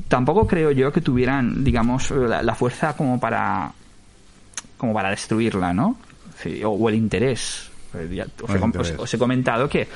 Tampoco 0.08 0.48
creo 0.48 0.72
yo 0.72 0.92
que 0.92 1.02
tuvieran, 1.02 1.64
digamos, 1.64 2.12
la, 2.12 2.42
la 2.42 2.56
fuerza 2.56 2.96
como 2.96 3.20
para 3.20 3.72
como 4.78 4.94
para 4.94 5.10
destruirla, 5.12 5.74
¿no? 5.74 5.98
Sí, 6.42 6.64
o, 6.64 6.70
o 6.72 6.90
el 6.90 6.96
interés. 6.96 7.70
Eh, 7.94 8.26
os, 8.42 8.50
he, 8.56 8.60
interés. 8.60 8.92
os- 8.92 9.00
os 9.00 9.14
he 9.14 9.18
comentado 9.18 9.70
que, 9.70 9.88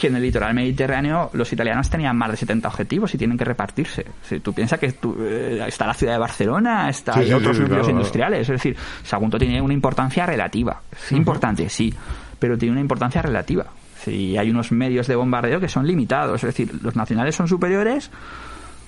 que 0.00 0.06
en 0.06 0.16
el 0.16 0.22
litoral 0.22 0.54
mediterráneo 0.54 1.30
los 1.34 1.52
italianos 1.52 1.90
tenían 1.90 2.16
más 2.16 2.30
de 2.30 2.36
70 2.38 2.66
objetivos 2.68 3.14
y 3.14 3.18
tienen 3.18 3.36
que 3.36 3.44
repartirse. 3.44 4.06
Si 4.22 4.40
tú 4.40 4.54
piensas 4.54 4.78
que 4.78 4.92
tú, 4.92 5.14
eh, 5.20 5.62
está 5.68 5.86
la 5.86 5.92
ciudad 5.94 6.14
de 6.14 6.18
Barcelona, 6.18 6.88
está 6.88 7.12
Sí, 7.12 7.20
hay 7.20 7.26
sí, 7.26 7.32
otros 7.34 7.56
sí, 7.56 7.62
núcleos 7.62 7.82
claro. 7.82 7.98
industriales. 7.98 8.40
Es 8.40 8.48
decir, 8.48 8.76
Sagunto 9.02 9.38
tiene 9.38 9.60
una 9.60 9.74
importancia 9.74 10.24
relativa. 10.24 10.80
Es 10.90 11.12
importante, 11.12 11.68
sí, 11.68 11.92
pero 12.38 12.56
tiene 12.56 12.72
una 12.72 12.80
importancia 12.80 13.20
relativa. 13.20 13.66
Sí, 14.02 14.38
hay 14.38 14.50
unos 14.50 14.72
medios 14.72 15.06
de 15.06 15.14
bombardeo 15.16 15.60
que 15.60 15.68
son 15.68 15.86
limitados. 15.86 16.42
Es 16.42 16.48
decir, 16.48 16.72
los 16.82 16.96
nacionales 16.96 17.36
son 17.36 17.46
superiores, 17.46 18.10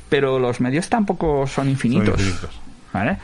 pero 0.08 0.38
los 0.38 0.62
medios 0.62 0.88
tampoco 0.88 1.46
son 1.46 1.68
infinitos. 1.68 2.18
infinitos. 2.18 2.58
¿Vale? 2.94 3.18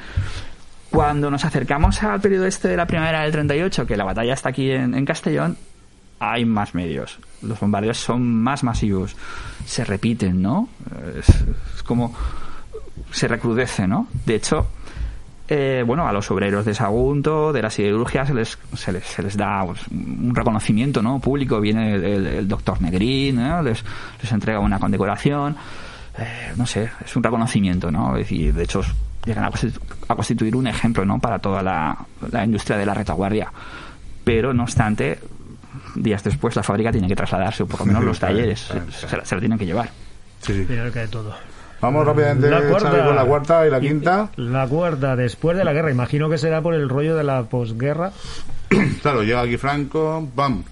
Cuando 0.91 1.31
nos 1.31 1.45
acercamos 1.45 2.03
al 2.03 2.21
periodo 2.21 2.45
este 2.47 2.69
de 2.69 2.77
la 2.77 2.87
primavera 2.87 3.23
del 3.23 3.33
38, 3.33 3.87
que 3.87 3.97
la 3.97 4.05
batalla 4.05 4.35
está 4.35 4.51
aquí 4.51 4.71
en, 4.71 4.95
en 4.95 5.05
Castellón, 5.07 5.57
hay 6.21 6.45
más 6.45 6.75
medios. 6.75 7.19
Los 7.43 7.61
bombardeos 7.61 7.99
son 7.99 8.43
más 8.43 8.65
masivos. 8.65 9.17
Se 9.65 9.85
repiten, 9.85 10.43
¿no? 10.43 10.69
Es, 11.19 11.29
es 11.77 11.83
como 11.85 12.15
se 13.13 13.29
recrudece, 13.29 13.87
¿no? 13.87 14.07
De 14.27 14.35
hecho, 14.35 14.67
eh, 15.49 15.83
bueno, 15.87 16.07
a 16.07 16.13
los 16.13 16.31
obreros 16.31 16.65
de 16.67 16.75
Sagunto, 16.75 17.53
de 17.53 17.63
la 17.63 17.71
siderurgia, 17.71 18.27
se 18.27 18.35
les, 18.35 18.59
se 18.75 18.93
les, 18.93 19.05
se 19.05 19.23
les 19.23 19.37
da 19.37 19.65
pues, 19.65 19.81
un 19.89 20.33
reconocimiento 20.35 21.01
¿no? 21.03 21.21
público. 21.21 21.61
Viene 21.61 21.95
el, 21.95 22.05
el- 22.05 22.27
el 22.27 22.49
doctor 22.49 22.83
Negrín, 22.83 23.37
¿no? 23.37 23.63
les, 23.63 23.83
les 24.23 24.33
entrega 24.33 24.59
una 24.61 24.79
condecoración. 24.79 25.57
Eh, 26.19 26.53
no 26.57 26.67
sé, 26.67 26.91
es 27.05 27.15
un 27.17 27.23
reconocimiento, 27.23 27.91
¿no? 27.91 28.15
Decir, 28.17 28.53
de 28.53 28.65
hecho, 28.65 28.83
llegan 29.25 29.45
a 29.45 29.51
a 30.09 30.15
constituir 30.17 30.57
un 30.57 30.67
ejemplo, 30.67 31.05
¿no? 31.05 31.19
Para 31.21 31.39
toda 31.39 31.63
la, 31.63 31.97
la 32.33 32.45
industria 32.45 32.77
de 32.77 32.85
la 32.87 32.93
retaguardia. 32.95 33.51
Pero, 34.25 34.53
no 34.53 34.65
obstante, 34.65 35.19
días 35.95 36.23
después 36.25 36.55
la 36.57 36.63
fábrica 36.63 36.91
tiene 36.93 37.09
que 37.09 37.17
trasladarse, 37.17 37.63
o 37.63 37.67
por 37.67 37.81
lo 37.81 37.87
menos 37.87 38.05
los 38.05 38.19
talleres, 38.19 38.61
se, 38.91 39.17
la- 39.17 39.25
se 39.25 39.35
la 39.35 39.41
tienen 39.41 39.59
que 39.59 39.67
llevar. 39.67 39.91
Sí, 40.41 40.65
que 40.67 40.75
de 40.75 41.09
todo. 41.09 41.35
Vamos 41.81 42.05
rápidamente 42.07 42.51
La 42.51 42.61
cuarta. 42.63 42.91
Xavi, 42.91 43.03
con 43.05 43.15
la 43.17 43.25
cuarta 43.25 43.67
y 43.67 43.71
la 43.71 43.81
quinta. 43.81 44.31
La 44.37 44.67
cuarta, 44.67 45.15
después 45.15 45.57
de 45.57 45.65
la 45.65 45.73
guerra. 45.73 45.91
Imagino 45.93 46.29
que 46.29 46.37
será 46.39 46.61
por 46.61 46.75
el 46.75 46.89
rollo 46.89 47.15
de 47.17 47.25
la 47.25 47.45
posguerra. 47.45 48.11
Claro, 49.03 49.23
llega 49.23 49.41
aquí 49.43 49.57
Franco, 49.57 50.29
¡pam! 50.35 50.63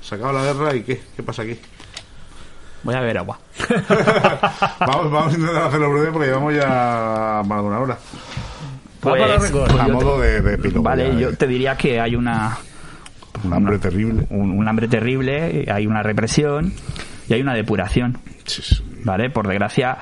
Se 0.00 0.14
acaba 0.14 0.32
la 0.32 0.42
guerra 0.42 0.74
y 0.74 0.82
¿qué? 0.82 1.00
¿Qué 1.16 1.22
pasa 1.22 1.42
aquí? 1.42 1.58
Voy 2.82 2.94
a 2.94 3.00
beber 3.00 3.18
agua. 3.18 3.38
vamos, 4.80 5.10
vamos 5.10 5.34
a 5.34 5.36
intentar 5.36 5.62
hacerlo 5.64 5.92
breve 5.92 6.12
porque 6.12 6.26
llevamos 6.28 6.54
ya 6.54 7.42
más 7.46 7.60
de 7.60 7.66
una 7.68 7.78
hora. 7.80 7.98
Pues- 9.00 9.50
pues 9.52 9.70
a 9.78 9.88
modo 9.88 10.20
te- 10.20 10.26
de, 10.26 10.40
de 10.42 10.54
epílogo 10.54 10.82
Vale, 10.82 11.12
ya, 11.14 11.18
yo 11.20 11.30
de- 11.30 11.36
te 11.36 11.46
diría 11.46 11.76
que 11.76 12.00
hay 12.00 12.16
una 12.16 12.56
Un 13.44 13.52
hambre 13.52 13.78
terrible. 13.78 14.26
un, 14.30 14.50
un 14.50 14.68
hambre 14.68 14.88
terrible, 14.88 15.66
hay 15.72 15.86
una 15.86 16.02
represión 16.02 16.72
y 17.28 17.34
hay 17.34 17.40
una 17.42 17.54
depuración. 17.54 18.18
Sí, 18.44 18.62
sí. 18.62 18.82
¿Vale? 19.04 19.30
Por 19.30 19.46
desgracia, 19.46 19.96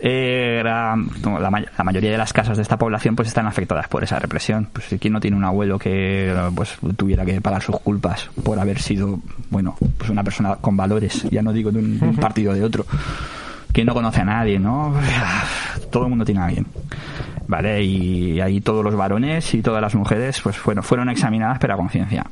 eh, 0.00 0.60
la, 0.64 0.96
ma- 0.96 1.60
la 1.60 1.84
mayoría 1.84 2.10
de 2.10 2.18
las 2.18 2.32
casas 2.32 2.56
de 2.56 2.62
esta 2.62 2.76
población 2.76 3.14
pues 3.16 3.28
están 3.28 3.46
afectadas 3.46 3.88
por 3.88 4.02
esa 4.02 4.18
represión. 4.18 4.68
Pues 4.72 4.86
si 4.86 4.98
quién 4.98 5.12
no 5.12 5.20
tiene 5.20 5.36
un 5.36 5.44
abuelo 5.44 5.78
que 5.78 6.34
pues 6.54 6.76
tuviera 6.96 7.24
que 7.24 7.40
pagar 7.40 7.62
sus 7.62 7.78
culpas 7.80 8.28
por 8.42 8.58
haber 8.58 8.80
sido, 8.80 9.20
bueno, 9.50 9.76
pues 9.98 10.10
una 10.10 10.24
persona 10.24 10.56
con 10.56 10.76
valores, 10.76 11.22
ya 11.30 11.42
no 11.42 11.52
digo 11.52 11.70
de 11.70 11.78
un, 11.78 11.98
de 12.00 12.06
un 12.08 12.16
partido 12.16 12.52
o 12.52 12.54
de 12.54 12.64
otro. 12.64 12.84
¿Quién 13.72 13.86
no 13.86 13.94
conoce 13.94 14.20
a 14.20 14.24
nadie, 14.24 14.58
no? 14.58 14.94
Todo 15.90 16.04
el 16.04 16.08
mundo 16.10 16.24
tiene 16.24 16.40
a 16.40 16.44
alguien. 16.46 16.66
¿Vale? 17.46 17.82
Y 17.84 18.40
ahí 18.40 18.60
todos 18.62 18.82
los 18.82 18.96
varones 18.96 19.52
y 19.54 19.60
todas 19.60 19.82
las 19.82 19.94
mujeres 19.94 20.40
pues 20.40 20.56
fueron, 20.56 20.82
fueron 20.82 21.10
examinadas 21.10 21.58
pero 21.60 21.74
a 21.74 21.76
conciencia. 21.76 22.24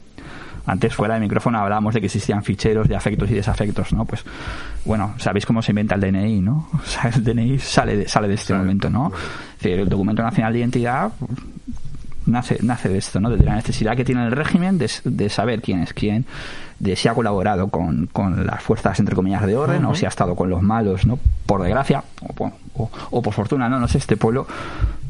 Antes 0.64 0.94
fuera 0.94 1.14
de 1.14 1.20
micrófono 1.20 1.58
hablábamos 1.58 1.92
de 1.94 2.00
que 2.00 2.06
existían 2.06 2.42
ficheros 2.44 2.88
de 2.88 2.94
afectos 2.94 3.28
y 3.30 3.34
desafectos, 3.34 3.92
¿no? 3.92 4.04
Pues, 4.04 4.24
bueno, 4.84 5.14
sabéis 5.18 5.44
cómo 5.44 5.60
se 5.62 5.72
inventa 5.72 5.94
el 5.96 6.00
DNI, 6.00 6.40
¿no? 6.40 6.68
O 6.74 6.86
sea, 6.86 7.10
el 7.10 7.24
DNI 7.24 7.58
sale 7.58 7.96
de, 7.96 8.08
sale 8.08 8.28
de 8.28 8.34
este 8.34 8.54
momento, 8.54 8.88
¿no? 8.90 9.12
Es 9.56 9.62
decir, 9.62 9.80
el 9.80 9.88
documento 9.88 10.22
nacional 10.22 10.52
de 10.52 10.58
identidad 10.60 11.10
nace, 12.26 12.58
nace 12.62 12.88
de 12.88 12.98
esto, 12.98 13.18
¿no? 13.20 13.30
De 13.30 13.42
la 13.44 13.56
necesidad 13.56 13.96
que 13.96 14.04
tiene 14.04 14.24
el 14.24 14.32
régimen 14.32 14.78
de, 14.78 14.90
de 15.04 15.28
saber 15.28 15.60
quién 15.62 15.80
es 15.82 15.92
quién, 15.92 16.24
de 16.78 16.94
si 16.96 17.08
ha 17.08 17.14
colaborado 17.14 17.68
con, 17.68 18.06
con 18.12 18.46
las 18.46 18.62
fuerzas, 18.62 18.98
entre 19.00 19.14
comillas, 19.16 19.44
de 19.46 19.56
orden, 19.56 19.84
o 19.84 19.94
si 19.94 20.04
ha 20.04 20.08
estado 20.08 20.34
con 20.36 20.48
los 20.50 20.62
malos, 20.62 21.06
¿no? 21.06 21.18
Por 21.46 21.62
desgracia, 21.62 22.04
o, 22.38 22.52
o- 22.74 22.90
o 23.10 23.22
por 23.22 23.32
fortuna, 23.34 23.68
¿no? 23.68 23.78
No 23.80 23.88
sé, 23.88 23.98
este 23.98 24.16
pueblo, 24.16 24.46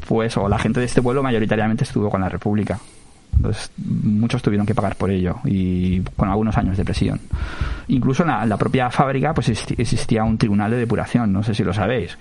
pues, 0.07 0.35
o 0.37 0.49
la 0.49 0.57
gente 0.59 0.79
de 0.79 0.87
este 0.87 1.01
pueblo 1.01 1.21
mayoritariamente 1.23 1.83
estuvo 1.83 2.09
con 2.09 2.21
la 2.21 2.29
República. 2.29 2.79
Entonces, 3.35 3.71
muchos 3.77 4.41
tuvieron 4.41 4.65
que 4.65 4.75
pagar 4.75 4.95
por 4.95 5.11
ello 5.11 5.37
y 5.45 6.01
con 6.15 6.29
algunos 6.29 6.57
años 6.57 6.77
de 6.77 6.85
presión. 6.85 7.19
Incluso 7.87 8.23
en 8.23 8.49
la, 8.49 8.57
propia 8.57 8.89
fábrica 8.89 9.33
pues 9.33 9.49
existía 9.49 10.23
un 10.23 10.37
tribunal 10.37 10.71
de 10.71 10.77
depuración, 10.77 11.33
no 11.33 11.43
sé 11.43 11.53
si 11.53 11.63
lo 11.63 11.73
sabéis. 11.73 12.17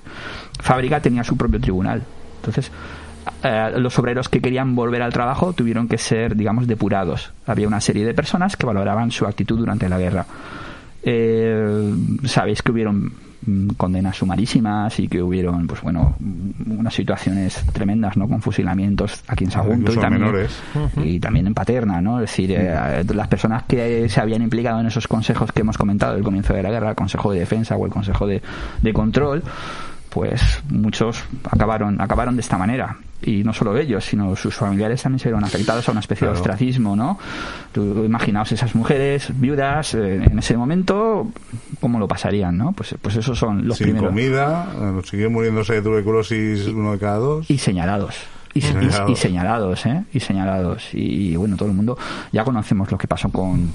Fábrica 0.61 1.01
tenía 1.01 1.23
su 1.23 1.37
propio 1.37 1.61
tribunal. 1.61 2.03
Entonces, 2.37 2.73
eh, 3.43 3.73
los 3.77 3.99
obreros 3.99 4.29
que 4.29 4.41
querían 4.41 4.75
volver 4.75 5.03
al 5.03 5.13
trabajo 5.13 5.53
tuvieron 5.53 5.89
que 5.89 5.99
ser, 5.99 6.35
digamos, 6.35 6.67
depurados. 6.67 7.33
Había 7.47 7.69
una 7.69 7.81
serie 7.81 8.05
de 8.05 8.15
personas 8.15 8.57
que 8.57 8.67
valoraban 8.67 9.11
su 9.11 9.27
actitud 9.27 9.59
durante 9.59 9.89
la 9.89 9.99
guerra. 9.99 10.27
Eh, 11.05 11.95
sabéis 12.25 12.63
que 12.63 12.73
hubieron 12.73 13.13
condenas 13.77 14.17
sumarísimas 14.17 14.99
y 15.01 15.09
que 15.09 15.23
hubieron, 15.23 15.67
pues 15.67 15.81
bueno, 15.83 16.15
mm, 16.21 16.79
unas 16.79 16.95
situaciones 16.95 17.65
tremendas, 17.73 18.17
¿no? 18.17 18.29
Con 18.29 18.41
fusilamientos 18.41 19.23
aquí 19.29 19.45
en 19.45 19.51
Sagunto 19.51 19.93
y 19.93 19.97
también, 19.97 20.47
y 20.97 21.19
también 21.21 21.47
en 21.49 21.55
Paterna, 21.55 22.01
¿no? 22.01 22.21
Es 22.21 22.31
decir, 22.31 22.53
eh, 22.57 23.05
las 23.15 23.29
personas 23.29 23.65
que 23.65 24.09
se 24.09 24.21
habían 24.21 24.43
implicado 24.43 24.81
en 24.81 24.87
esos 24.87 25.09
consejos 25.09 25.51
que 25.53 25.61
hemos 25.63 25.77
comentado 25.79 26.15
del 26.15 26.23
comienzo 26.23 26.53
de 26.55 26.63
la 26.63 26.71
guerra, 26.71 26.91
el 26.91 26.97
Consejo 26.97 27.33
de 27.33 27.41
Defensa 27.41 27.77
o 27.77 27.85
el 27.85 27.91
Consejo 27.93 28.27
de, 28.27 28.43
de 28.81 28.93
Control, 28.93 29.43
pues 30.11 30.63
muchos 30.69 31.25
acabaron 31.51 31.99
acabaron 32.01 32.37
de 32.37 32.43
esta 32.43 32.59
manera 32.59 32.99
y 33.23 33.43
no 33.45 33.55
solo 33.55 33.79
ellos 33.79 34.05
sino 34.05 34.37
sus 34.37 34.55
familiares 34.55 35.03
también 35.03 35.21
se 35.21 35.29
vieron 35.31 35.43
afectados 35.43 35.89
a 35.89 35.93
una 35.93 36.01
especie 36.01 36.27
Claro. 36.27 36.35
de 36.35 36.41
ostracismo 36.41 36.95
no 36.97 37.19
Tú 37.73 38.05
imaginaos 38.05 38.53
esas 38.53 38.75
mujeres 38.75 39.31
viudas 39.41 39.95
eh, 39.95 40.17
en 40.31 40.39
ese 40.39 40.55
momento 40.55 41.31
cómo 41.83 41.99
lo 41.99 42.09
pasarían 42.09 42.57
no 42.57 42.73
pues 42.73 42.95
pues 43.03 43.17
esos 43.17 43.39
son 43.39 43.69
los 43.69 43.77
Sin 43.77 43.89
primeros 43.89 44.09
comida, 44.09 44.73
eh, 44.81 45.01
siguen 45.05 45.33
muriéndose 45.35 45.75
de 45.75 45.83
tuberculosis 45.83 46.69
uno 46.69 46.93
de 46.93 46.99
cada 46.99 47.17
dos. 47.19 47.51
y 47.51 47.59
señalados. 47.59 48.17
Y, 48.55 48.59
y- 48.59 48.63
Señalados. 48.63 49.11
y 49.11 49.17
señalados, 49.17 49.87
¿eh? 49.87 50.05
Y 50.13 50.21
señalados. 50.21 50.89
Y, 50.93 51.37
bueno, 51.37 51.57
todo 51.57 51.69
el 51.71 51.75
mundo 51.75 51.97
ya 52.33 52.45
conocemos 52.45 52.91
lo 52.93 52.99
que 52.99 53.07
pasó 53.09 53.31
con, 53.31 53.71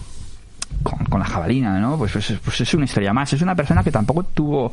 con, 0.83 0.99
con 1.05 1.19
la 1.19 1.25
jabalina, 1.25 1.79
¿no? 1.79 1.97
Pues, 1.97 2.11
pues, 2.13 2.33
pues 2.45 2.61
es 2.61 2.73
una 2.75 2.85
historia 2.85 3.11
más. 3.11 3.33
Es 3.33 3.41
una 3.41 3.55
persona 3.55 3.83
que 3.83 3.91
tampoco 3.91 4.21
tuvo 4.23 4.71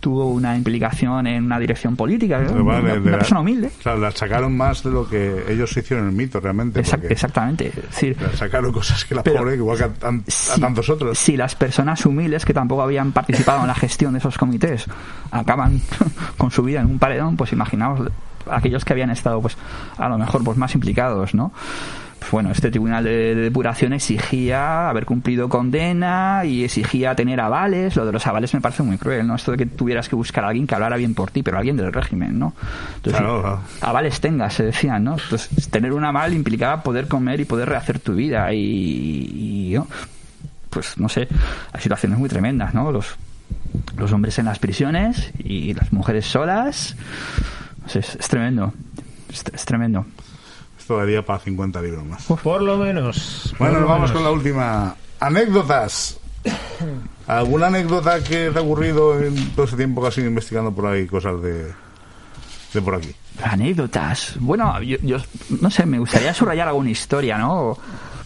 tuvo 0.00 0.26
una 0.30 0.56
implicación 0.56 1.26
en 1.26 1.44
una 1.44 1.58
dirección 1.58 1.94
política, 1.94 2.38
vale, 2.38 2.60
una, 2.60 2.78
una 2.78 3.10
la- 3.12 3.18
persona 3.18 3.40
humilde. 3.40 3.70
Claro, 3.82 3.98
la 4.00 4.10
sacaron 4.10 4.56
más 4.56 4.82
de 4.82 4.90
lo 4.90 5.06
que 5.08 5.44
ellos 5.48 5.76
hicieron 5.76 6.06
en 6.06 6.10
el 6.12 6.16
mito, 6.16 6.40
realmente. 6.40 6.80
Exact- 6.82 7.10
exactamente. 7.10 7.68
Es 7.68 7.76
decir, 7.76 8.16
le 8.20 8.36
sacaron 8.36 8.72
cosas 8.72 9.04
que 9.04 9.14
la 9.14 9.22
Pero- 9.22 9.38
pobre, 9.40 9.54
igual 9.56 9.78
que 9.78 9.84
a, 9.84 9.88
tan- 9.92 10.24
a 10.26 10.30
si, 10.30 10.60
tantos 10.60 10.88
otros. 10.88 11.18
si 11.18 11.36
las 11.36 11.54
personas 11.54 12.04
humildes 12.06 12.44
que 12.44 12.54
tampoco 12.54 12.82
habían 12.82 13.12
participado 13.12 13.60
en 13.60 13.66
la 13.68 13.74
gestión 13.74 14.12
de 14.14 14.18
esos 14.20 14.38
comités 14.38 14.86
acaban 15.30 15.80
con 16.38 16.50
su 16.50 16.62
vida 16.62 16.80
en 16.80 16.86
un 16.86 16.98
paredón, 16.98 17.36
pues 17.36 17.52
imaginaos 17.52 18.00
aquellos 18.50 18.84
que 18.84 18.94
habían 18.94 19.10
estado, 19.10 19.40
pues 19.42 19.56
a 19.98 20.08
lo 20.08 20.16
mejor, 20.16 20.42
pues 20.42 20.56
más 20.56 20.74
implicados, 20.74 21.34
¿no? 21.34 21.52
Pues 22.20 22.30
bueno, 22.32 22.50
este 22.52 22.70
tribunal 22.70 23.02
de, 23.02 23.34
de 23.34 23.42
depuración 23.42 23.92
exigía 23.94 24.88
haber 24.90 25.06
cumplido 25.06 25.48
condena 25.48 26.42
y 26.44 26.64
exigía 26.64 27.14
tener 27.14 27.40
avales. 27.40 27.96
Lo 27.96 28.04
de 28.06 28.12
los 28.12 28.26
avales 28.26 28.52
me 28.54 28.60
parece 28.60 28.82
muy 28.82 28.98
cruel, 28.98 29.26
¿no? 29.26 29.34
Esto 29.34 29.52
de 29.52 29.56
que 29.56 29.66
tuvieras 29.66 30.08
que 30.08 30.14
buscar 30.16 30.44
a 30.44 30.48
alguien 30.48 30.66
que 30.66 30.74
hablara 30.74 30.96
bien 30.98 31.14
por 31.14 31.30
ti, 31.30 31.42
pero 31.42 31.56
alguien 31.58 31.76
del 31.78 31.92
régimen, 31.92 32.38
¿no? 32.38 32.54
Entonces, 32.96 33.20
Claro, 33.20 33.40
claro. 33.40 33.60
avales 33.80 34.20
tengas, 34.20 34.52
se 34.54 34.64
decían, 34.64 35.02
¿no? 35.02 35.16
Entonces, 35.22 35.68
tener 35.70 35.92
un 35.94 36.04
aval 36.04 36.34
implicaba 36.34 36.82
poder 36.82 37.08
comer 37.08 37.40
y 37.40 37.46
poder 37.46 37.68
rehacer 37.70 37.98
tu 38.00 38.14
vida 38.14 38.52
y, 38.52 39.70
y, 39.70 39.74
¿no? 39.74 39.86
pues 40.68 40.98
no 40.98 41.08
sé, 41.08 41.26
hay 41.72 41.80
situaciones 41.80 42.18
muy 42.18 42.28
tremendas, 42.28 42.74
¿no? 42.74 42.92
Los, 42.92 43.16
los 43.96 44.12
hombres 44.12 44.38
en 44.38 44.44
las 44.44 44.58
prisiones 44.60 45.32
y 45.42 45.74
las 45.74 45.92
mujeres 45.92 46.26
solas. 46.26 46.94
No 47.82 47.88
sé, 47.88 48.00
es, 48.00 48.14
es 48.14 48.28
tremendo. 48.28 48.72
Es, 49.32 49.42
es 49.52 49.64
tremendo. 49.64 50.06
Esto 50.90 50.98
daría 50.98 51.24
para 51.24 51.38
50 51.38 51.82
libros 51.82 52.04
más. 52.04 52.24
Por 52.42 52.62
lo 52.62 52.76
menos. 52.76 53.54
Bueno, 53.60 53.78
lo 53.78 53.86
vamos 53.86 54.10
menos. 54.10 54.12
con 54.12 54.24
la 54.24 54.32
última. 54.32 54.96
Anécdotas. 55.20 56.18
¿Alguna 57.28 57.68
anécdota 57.68 58.20
que 58.24 58.50
te 58.50 58.58
ha 58.58 58.62
ocurrido 58.62 59.22
en 59.22 59.52
todo 59.52 59.66
ese 59.66 59.76
tiempo 59.76 60.02
que 60.02 60.08
has 60.08 60.18
ido 60.18 60.26
investigando 60.26 60.72
por 60.72 60.86
ahí 60.86 61.06
cosas 61.06 61.40
de, 61.42 61.72
de 62.74 62.82
por 62.82 62.96
aquí? 62.96 63.14
Anécdotas. 63.40 64.34
Bueno, 64.40 64.82
yo, 64.82 64.96
yo 65.00 65.18
no 65.60 65.70
sé, 65.70 65.86
me 65.86 66.00
gustaría 66.00 66.34
subrayar 66.34 66.66
alguna 66.66 66.90
historia, 66.90 67.38
¿no? 67.38 67.78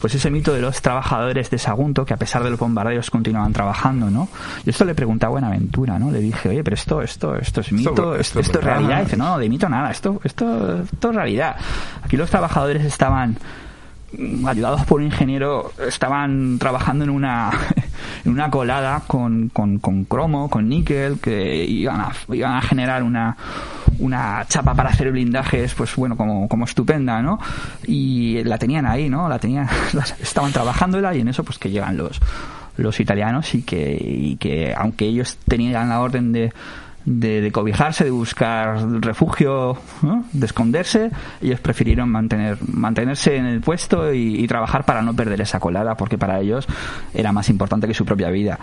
Pues 0.04 0.16
ese 0.16 0.30
mito 0.30 0.52
de 0.52 0.60
los 0.60 0.82
trabajadores 0.82 1.48
de 1.48 1.56
Sagunto 1.56 2.04
que 2.04 2.12
a 2.12 2.18
pesar 2.18 2.42
de 2.42 2.50
los 2.50 2.58
bombardeos 2.58 3.08
continuaban 3.08 3.54
trabajando, 3.54 4.10
¿no? 4.10 4.28
Yo 4.62 4.70
esto 4.70 4.84
le 4.84 4.94
preguntaba 4.94 5.30
a 5.30 5.40
Buenaventura, 5.40 5.98
¿no? 5.98 6.10
Le 6.10 6.20
dije, 6.20 6.50
oye, 6.50 6.62
pero 6.62 6.74
esto, 6.74 7.00
esto, 7.00 7.34
esto 7.36 7.62
es 7.62 7.72
mito, 7.72 7.90
esto 7.92 8.14
esto, 8.16 8.40
es 8.40 8.46
esto 8.48 8.58
es 8.58 8.64
realidad. 8.66 9.00
Y 9.00 9.04
dice, 9.04 9.16
no, 9.16 9.38
de 9.38 9.48
mito 9.48 9.66
nada, 9.66 9.90
esto, 9.90 10.20
esto, 10.22 10.82
esto 10.82 11.08
es 11.08 11.16
realidad. 11.16 11.56
Aquí 12.02 12.18
los 12.18 12.28
trabajadores 12.28 12.84
estaban 12.84 13.38
ayudados 14.46 14.84
por 14.84 15.00
un 15.00 15.06
ingeniero, 15.06 15.72
estaban 15.86 16.58
trabajando 16.58 17.04
en 17.04 17.10
una 17.10 17.50
en 18.24 18.32
una 18.32 18.50
colada 18.50 19.02
con, 19.06 19.48
con, 19.50 19.78
con 19.78 20.04
cromo, 20.04 20.48
con 20.48 20.68
níquel, 20.68 21.18
que 21.20 21.64
iban 21.64 22.00
a, 22.00 22.12
iban 22.32 22.56
a 22.56 22.62
generar 22.62 23.02
una 23.02 23.36
una 23.98 24.44
chapa 24.48 24.74
para 24.74 24.90
hacer 24.90 25.12
blindajes, 25.12 25.74
pues 25.74 25.94
bueno, 25.96 26.16
como, 26.16 26.48
como 26.48 26.64
estupenda, 26.64 27.22
¿no? 27.22 27.38
Y 27.86 28.42
la 28.44 28.58
tenían 28.58 28.86
ahí, 28.86 29.08
¿no? 29.08 29.28
La 29.28 29.38
tenían, 29.38 29.68
estaban 30.20 30.52
trabajándola 30.52 31.14
y 31.14 31.20
en 31.20 31.28
eso 31.28 31.44
pues 31.44 31.58
que 31.58 31.70
llegan 31.70 31.96
los, 31.96 32.20
los 32.76 32.98
italianos 33.00 33.54
y 33.54 33.62
que, 33.62 33.96
y 34.00 34.36
que 34.36 34.74
aunque 34.76 35.06
ellos 35.06 35.38
tenían 35.46 35.88
la 35.88 36.00
orden 36.00 36.32
de, 36.32 36.52
de, 37.04 37.50
cobijarse, 37.52 38.04
de 38.04 38.10
buscar 38.10 38.78
refugio, 39.00 39.76
de 40.32 40.46
esconderse, 40.46 41.10
ellos 41.40 41.60
prefirieron 41.60 42.08
mantener, 42.08 42.58
mantenerse 42.72 43.36
en 43.36 43.46
el 43.46 43.60
puesto 43.60 44.12
y, 44.12 44.42
y 44.42 44.46
trabajar 44.46 44.84
para 44.84 45.02
no 45.02 45.14
perder 45.14 45.40
esa 45.40 45.60
colada, 45.60 45.96
porque 45.96 46.18
para 46.18 46.40
ellos 46.40 46.66
era 47.12 47.32
más 47.32 47.48
importante 47.50 47.86
que 47.86 47.94
su 47.94 48.04
propia 48.04 48.30
vida. 48.30 48.58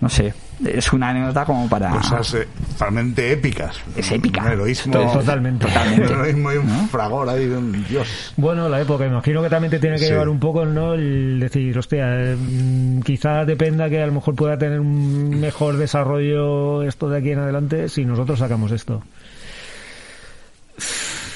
No 0.00 0.08
sé, 0.08 0.32
es 0.64 0.92
una 0.94 1.10
anécdota 1.10 1.44
como 1.44 1.68
para... 1.68 1.90
Cosas 1.90 2.32
eh, 2.34 2.48
totalmente 2.72 3.32
épicas. 3.32 3.78
Es 3.94 4.10
épica. 4.10 4.42
Un 4.42 4.48
heroísmo. 4.52 5.12
Totalmente. 5.12 5.66
Un 5.66 6.02
heroísmo 6.02 6.52
y 6.52 6.56
un 6.56 6.88
fragor 6.88 7.28
ahí 7.28 7.46
de 7.46 7.56
un 7.58 7.84
dios. 7.86 8.32
Bueno, 8.38 8.66
la 8.68 8.80
época, 8.80 9.06
imagino 9.06 9.42
que 9.42 9.50
también 9.50 9.70
te 9.70 9.78
tiene 9.78 9.96
que 9.96 10.04
Sí. 10.06 10.10
llevar 10.10 10.30
un 10.30 10.40
poco, 10.40 10.64
¿no? 10.64 10.94
El 10.94 11.38
decir, 11.38 11.76
hostia, 11.78 12.06
eh, 12.32 12.34
mm, 12.36 13.00
quizá 13.02 13.44
dependa 13.44 13.90
que 13.90 14.02
a 14.02 14.06
lo 14.06 14.12
mejor 14.12 14.34
pueda 14.34 14.56
tener 14.56 14.80
un 14.80 15.38
mejor 15.38 15.76
desarrollo 15.76 16.82
esto 16.82 17.10
de 17.10 17.18
aquí 17.18 17.32
en 17.32 17.40
adelante 17.40 17.88
si 17.90 18.06
nosotros 18.06 18.38
sacamos 18.38 18.72
esto. 18.72 19.02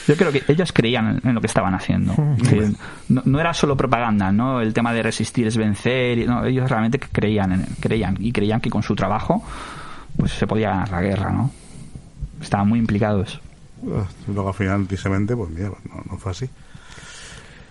Yo 0.07 0.17
creo 0.17 0.31
que 0.33 0.43
ellos 0.49 0.73
creían 0.73 1.21
en 1.25 1.35
lo 1.35 1.41
que 1.41 1.47
estaban 1.47 1.75
haciendo. 1.75 2.15
No, 3.09 3.23
no 3.25 3.39
era 3.41 3.53
solo 3.53 3.77
propaganda, 3.77 4.33
¿no? 4.33 4.61
El 4.63 4.73
tema 4.73 4.93
de 4.93 5.03
resistir 5.03 5.47
es 5.47 5.57
vencer. 5.57 6.19
y- 6.19 6.27
No, 6.27 6.45
ellos 6.45 6.69
realmente 6.71 6.99
creían, 6.99 7.53
en, 7.53 7.67
creían 7.81 8.17
y 8.19 8.33
creían 8.33 8.61
que 8.61 8.71
con 8.71 8.83
su 8.83 8.95
trabajo 8.97 9.45
pues 10.17 10.33
se 10.33 10.47
podía 10.47 10.71
ganar 10.71 10.91
la 10.91 11.01
guerra, 11.03 11.31
¿no? 11.31 11.51
Estaban 12.41 12.69
muy 12.69 12.79
implicados. 12.79 13.41
Ah, 13.87 14.07
Luego 14.29 14.49
al 14.49 14.55
final, 14.55 14.87
tristemente, 14.87 15.37
pues 15.37 15.51
mira, 15.51 15.69
no, 15.69 16.03
no 16.11 16.19
fue 16.19 16.33
así. 16.33 16.49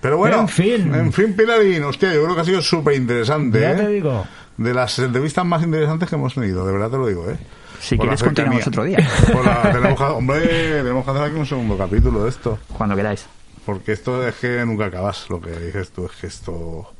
Pero 0.01 0.17
bueno, 0.17 0.41
En 0.41 0.47
fin. 0.49 0.93
en 0.93 1.13
fin, 1.13 1.33
Pilarín, 1.33 1.83
hostia, 1.83 2.13
yo 2.13 2.23
creo 2.23 2.35
que 2.35 2.41
ha 2.41 2.45
sido 2.45 2.61
súper 2.61 2.95
interesante. 2.95 3.61
Ya 3.61 3.71
¿eh? 3.71 3.75
te 3.75 3.87
digo. 3.87 4.25
De 4.57 4.73
las 4.73 4.99
entrevistas 4.99 5.45
más 5.45 5.63
interesantes 5.63 6.09
que 6.09 6.15
hemos 6.15 6.33
tenido, 6.35 6.65
de 6.65 6.73
verdad 6.73 6.89
te 6.91 6.97
lo 6.97 7.07
digo, 7.07 7.29
¿eh? 7.29 7.37
Si 7.83 7.95
Por 7.97 8.05
quieres, 8.05 8.23
continuamos 8.23 8.65
otro 8.67 8.83
día. 8.85 8.97
Por 9.33 9.45
la- 9.45 9.61
tenemos 9.73 9.97
que- 9.97 10.03
hombre, 10.05 10.39
tenemos 10.47 11.03
que 11.05 11.11
hacer 11.11 11.23
aquí 11.23 11.35
un 11.35 11.45
segundo 11.45 11.77
capítulo 11.77 12.23
de 12.23 12.29
esto. 12.29 12.57
Cuando 12.77 12.95
queráis. 12.95 13.25
Porque 13.65 13.91
esto 13.91 14.25
es 14.27 14.35
que 14.35 14.65
nunca 14.65 14.85
acabas, 14.85 15.29
lo 15.29 15.39
que 15.41 15.51
dices 15.51 15.91
tú, 15.91 16.05
es 16.05 16.11
que 16.19 16.27
esto... 16.27 16.93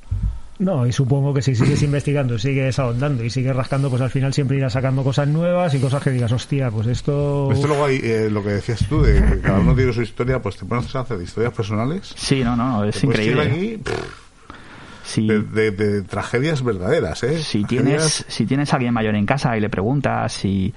No, 0.60 0.86
y 0.86 0.92
supongo 0.94 1.34
que 1.34 1.42
si 1.42 1.56
sigues 1.56 1.82
investigando, 1.82 2.38
sigues 2.38 2.78
ahondando 2.80 3.24
y 3.24 3.30
sigues 3.30 3.56
rascando, 3.56 3.90
pues 3.90 4.02
al 4.02 4.12
final 4.12 4.34
siempre 4.34 4.56
irás 4.58 4.74
sacando 4.74 5.04
cosas 5.04 5.28
nuevas 5.28 5.74
y 5.74 5.80
cosas 5.80 6.02
que 6.04 6.12
digas, 6.12 6.32
hostia, 6.32 6.70
pues 6.70 6.88
esto... 6.88 7.50
Esto 7.52 7.68
luego 7.68 7.86
hay, 7.86 8.00
eh, 8.04 8.30
lo 8.30 8.44
que 8.44 8.50
decías 8.50 8.86
tú, 8.88 9.02
de 9.02 9.22
que 9.22 9.40
cada 9.42 9.60
uno 9.60 9.74
tiene 9.76 9.92
su 9.92 10.02
historia, 10.04 10.42
pues 10.42 10.56
te 10.58 10.66
pones 10.66 10.96
a 10.96 11.02
hacer 11.02 11.20
historias 11.22 11.54
personales. 11.54 12.14
Sí, 12.16 12.44
no, 12.44 12.56
no, 12.56 12.84
es 12.86 12.96
Te 13.00 13.08
puedes 13.08 13.26
ir 13.26 13.32
increíble. 13.34 13.56
aquí 13.56 13.78
pff, 13.78 14.23
Si, 15.04 15.28
de, 15.28 15.42
de- 15.42 15.72
de 15.72 16.02
tragedias 16.04 16.64
verdaderas, 16.64 17.24
¿eh? 17.24 17.38
si 17.44 17.64
Tragedias- 17.64 17.68
tienes 17.68 18.26
si 18.28 18.46
tienes 18.46 18.72
a 18.74 18.78
alguien 18.78 18.94
mayor 18.94 19.16
en 19.16 19.26
casa 19.26 19.56
y 19.58 19.60
le 19.60 19.70
preguntas 19.70 20.46
y 20.46 20.74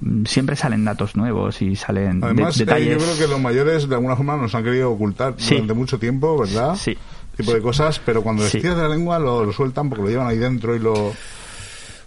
mm, 0.00 0.24
siempre 0.24 0.56
salen 0.56 0.84
datos 0.84 1.16
nuevos 1.16 1.60
y 1.60 1.76
salen 1.76 2.20
de- 2.20 2.26
Además, 2.26 2.58
eh, 2.60 2.64
yo 2.64 2.96
creo 2.98 3.18
que 3.18 3.26
los 3.28 3.40
mayores 3.40 3.88
de 3.88 3.94
alguna 3.94 4.16
forma 4.16 4.36
nos 4.36 4.54
han 4.54 4.64
querido 4.64 4.90
ocultar 4.90 5.34
Sí. 5.36 5.54
durante 5.54 5.74
mucho 5.74 5.98
tiempo, 5.98 6.38
¿verdad? 6.38 6.76
Sí. 6.76 6.96
Tipo 7.36 7.52
de 7.52 7.60
cosas, 7.60 8.00
pero 8.04 8.22
cuando 8.22 8.42
les 8.42 8.50
Sí. 8.52 8.60
tiras 8.60 8.76
de 8.76 8.82
la 8.82 8.88
lengua 8.88 9.18
lo, 9.18 9.44
lo 9.44 9.52
sueltan 9.52 9.88
porque 9.88 10.02
lo 10.04 10.10
llevan 10.10 10.26
ahí 10.28 10.38
dentro 10.38 10.74
y 10.74 10.78
lo, 10.80 11.12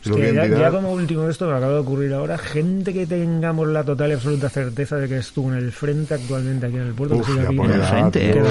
Que 0.03 0.33
ya, 0.33 0.71
como 0.71 0.91
último 0.93 1.23
de 1.23 1.31
esto 1.31 1.47
me 1.47 1.55
acaba 1.55 1.73
de 1.73 1.79
ocurrir 1.79 2.13
ahora, 2.13 2.37
gente 2.37 2.93
que 2.93 3.05
tengamos 3.05 3.67
la 3.67 3.83
total 3.83 4.09
y 4.11 4.13
absoluta 4.13 4.49
certeza 4.49 4.97
de 4.97 5.07
que 5.07 5.17
estuvo 5.17 5.51
en 5.51 5.57
el 5.57 5.71
frente 5.71 6.15
actualmente 6.15 6.65
aquí 6.65 6.77
en 6.77 6.87
el 6.87 6.93
puerto, 6.93 7.17
Uf, 7.17 7.35
que 7.35 7.41
aquí, 7.41 7.55
el 7.55 7.83
frente, 7.83 8.41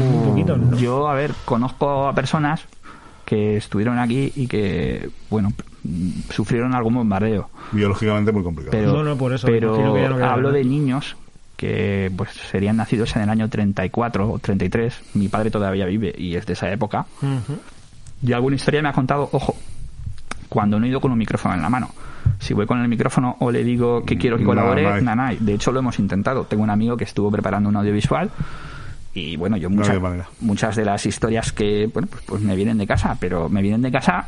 muy, 0.00 0.32
muy 0.32 0.44
¿no? 0.44 0.76
Yo, 0.76 1.08
a 1.08 1.14
ver, 1.14 1.32
conozco 1.44 2.08
a 2.08 2.14
personas 2.14 2.64
que 3.24 3.56
estuvieron 3.56 3.98
aquí 3.98 4.32
y 4.34 4.48
que, 4.48 5.08
bueno, 5.28 5.52
sufrieron 6.30 6.74
algún 6.74 6.94
bombardeo. 6.94 7.48
Biológicamente 7.70 8.32
muy 8.32 8.42
complicado. 8.42 8.76
Pero, 8.76 8.92
No, 8.92 9.04
no, 9.04 9.16
por 9.16 9.32
eso, 9.32 9.46
pero 9.46 9.94
que 9.94 10.02
ya 10.02 10.08
no 10.08 10.24
hablo 10.24 10.50
de 10.50 10.64
niños 10.64 11.16
que 11.56 12.10
pues 12.16 12.30
serían 12.30 12.78
nacidos 12.78 13.14
en 13.16 13.22
el 13.22 13.28
año 13.28 13.50
34 13.50 14.30
o 14.32 14.38
33. 14.38 15.02
Mi 15.12 15.28
padre 15.28 15.50
todavía 15.50 15.84
vive 15.84 16.14
y 16.16 16.34
es 16.34 16.46
de 16.46 16.54
esa 16.54 16.72
época. 16.72 17.04
Y 18.22 18.32
alguna 18.32 18.56
historia 18.56 18.80
me 18.80 18.88
ha 18.88 18.92
contado, 18.92 19.28
ojo, 19.30 19.54
cuando 20.50 20.78
no 20.78 20.84
he 20.84 20.90
ido 20.90 21.00
con 21.00 21.10
un 21.12 21.16
micrófono 21.18 21.54
en 21.54 21.62
la 21.62 21.70
mano. 21.70 21.88
Si 22.38 22.52
voy 22.52 22.66
con 22.66 22.78
el 22.80 22.88
micrófono 22.88 23.36
o 23.40 23.50
le 23.50 23.64
digo 23.64 24.04
que 24.04 24.18
quiero 24.18 24.36
que 24.36 24.44
colabore, 24.44 24.82
nada. 25.00 25.14
nada, 25.16 25.34
De 25.40 25.54
hecho, 25.54 25.72
lo 25.72 25.78
hemos 25.78 25.98
intentado. 25.98 26.44
Tengo 26.44 26.62
un 26.62 26.70
amigo 26.70 26.96
que 26.98 27.04
estuvo 27.04 27.30
preparando 27.30 27.68
un 27.70 27.76
audiovisual 27.76 28.30
y 29.14 29.36
bueno, 29.36 29.56
yo 29.56 29.68
No 29.70 29.76
mucha- 29.76 29.90
había 29.92 30.00
manera. 30.02 30.28
muchas 30.40 30.76
de 30.76 30.84
las 30.84 31.04
historias 31.06 31.52
que, 31.52 31.88
bueno, 31.92 32.08
pues, 32.10 32.22
pues 32.26 32.42
me 32.42 32.54
vienen 32.56 32.76
de 32.78 32.86
casa, 32.86 33.16
pero 33.18 33.48
me 33.48 33.62
vienen 33.62 33.80
de 33.82 33.90
casa, 33.90 34.26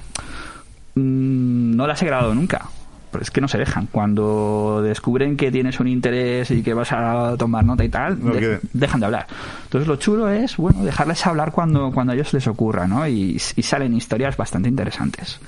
mm, 0.95 1.77
no 1.77 1.87
las 1.87 2.03
he 2.03 2.07
grabado 2.07 2.35
nunca. 2.35 2.67
Pero 3.11 3.23
es 3.23 3.31
que 3.31 3.43
no 3.43 3.49
se 3.49 3.59
dejan. 3.59 3.89
Cuando 3.93 4.81
descubren 4.83 5.37
que 5.37 5.53
tienes 5.53 5.79
un 5.81 5.87
interés 5.87 6.51
y 6.51 6.63
que 6.63 6.73
vas 6.73 6.93
a 6.93 7.37
tomar 7.39 7.63
nota 7.63 7.85
y 7.85 7.91
tal, 7.91 8.19
No 8.25 8.33
de- 8.33 8.59
dejan 8.73 9.01
de 9.01 9.07
hablar. 9.07 9.27
Entonces 9.65 9.87
lo 9.87 9.97
chulo 9.97 10.31
es, 10.31 10.57
bueno, 10.57 10.83
dejarles 10.83 11.27
hablar 11.27 11.53
cuando, 11.53 11.91
cuando 11.93 12.13
a 12.13 12.17
ellos 12.17 12.33
les 12.33 12.47
ocurra, 12.47 12.87
¿no? 12.89 13.07
Y, 13.07 13.39
y 13.57 13.63
salen 13.63 13.93
historias 13.95 14.35
bastante 14.39 14.71
interesantes. 14.71 15.41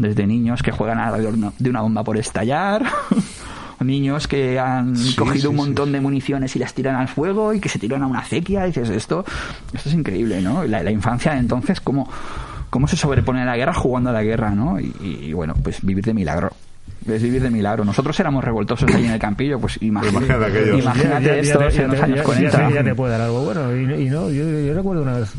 Desde 0.00 0.26
niños 0.26 0.62
que 0.62 0.70
juegan 0.72 0.98
alrededor 0.98 1.52
de 1.58 1.68
una 1.70 1.82
bomba 1.82 2.02
por 2.02 2.16
estallar, 2.16 2.86
niños 3.80 4.26
que 4.26 4.58
han 4.58 4.96
Sí, 4.96 5.14
cogido 5.14 5.42
sí, 5.42 5.46
un 5.48 5.52
sí. 5.54 5.56
montón 5.58 5.92
de 5.92 6.00
municiones 6.00 6.56
y 6.56 6.58
las 6.58 6.72
tiran 6.72 6.96
al 6.96 7.08
fuego 7.08 7.52
y 7.52 7.60
que 7.60 7.68
se 7.68 7.78
tiran 7.78 8.02
a 8.02 8.06
una 8.06 8.20
acequia. 8.20 8.64
Y 8.64 8.68
dices, 8.68 8.88
esto, 8.88 9.24
esto 9.74 9.88
es 9.90 9.94
increíble, 9.94 10.40
¿no? 10.40 10.64
La, 10.64 10.82
la 10.82 10.90
infancia 10.90 11.32
de 11.32 11.38
entonces, 11.40 11.80
cómo, 11.82 12.10
cómo 12.70 12.88
se 12.88 12.96
sobrepone 12.96 13.42
a 13.42 13.44
la 13.44 13.56
guerra 13.58 13.74
jugando 13.74 14.08
a 14.08 14.12
la 14.14 14.22
guerra, 14.22 14.50
¿no? 14.52 14.80
Y, 14.80 14.90
y, 15.02 15.32
bueno, 15.34 15.52
pues 15.62 15.84
vivir 15.84 16.04
de 16.04 16.14
milagro. 16.14 16.50
Es 17.06 17.22
vivir 17.22 17.42
de 17.42 17.50
milagro. 17.50 17.84
Nosotros 17.84 18.18
éramos 18.20 18.42
revoltosos 18.42 18.90
ahí 18.94 19.04
en 19.04 19.12
el 19.12 19.18
campillo, 19.18 19.58
pues 19.60 19.76
imagínate, 19.82 20.44
aquellos. 20.46 20.80
imagínate 20.82 21.24
Ya- 21.26 21.34
ya- 21.34 21.40
esto 21.40 21.68
ya- 21.68 21.82
en 21.82 21.90
los 21.90 22.00
años 22.02 22.16
ya- 22.18 22.24
40. 22.24 22.58
Ya, 22.70 22.74
ya 22.74 22.84
te 22.84 22.94
puede 22.94 23.12
dar 23.12 23.20
algo 23.22 23.44
bueno. 23.44 23.76
Y, 23.76 24.06
y 24.06 24.10
no, 24.10 24.30
yo, 24.30 24.44
yo 24.48 24.72
recuerdo 24.74 25.02
una 25.02 25.14
vez, 25.18 25.30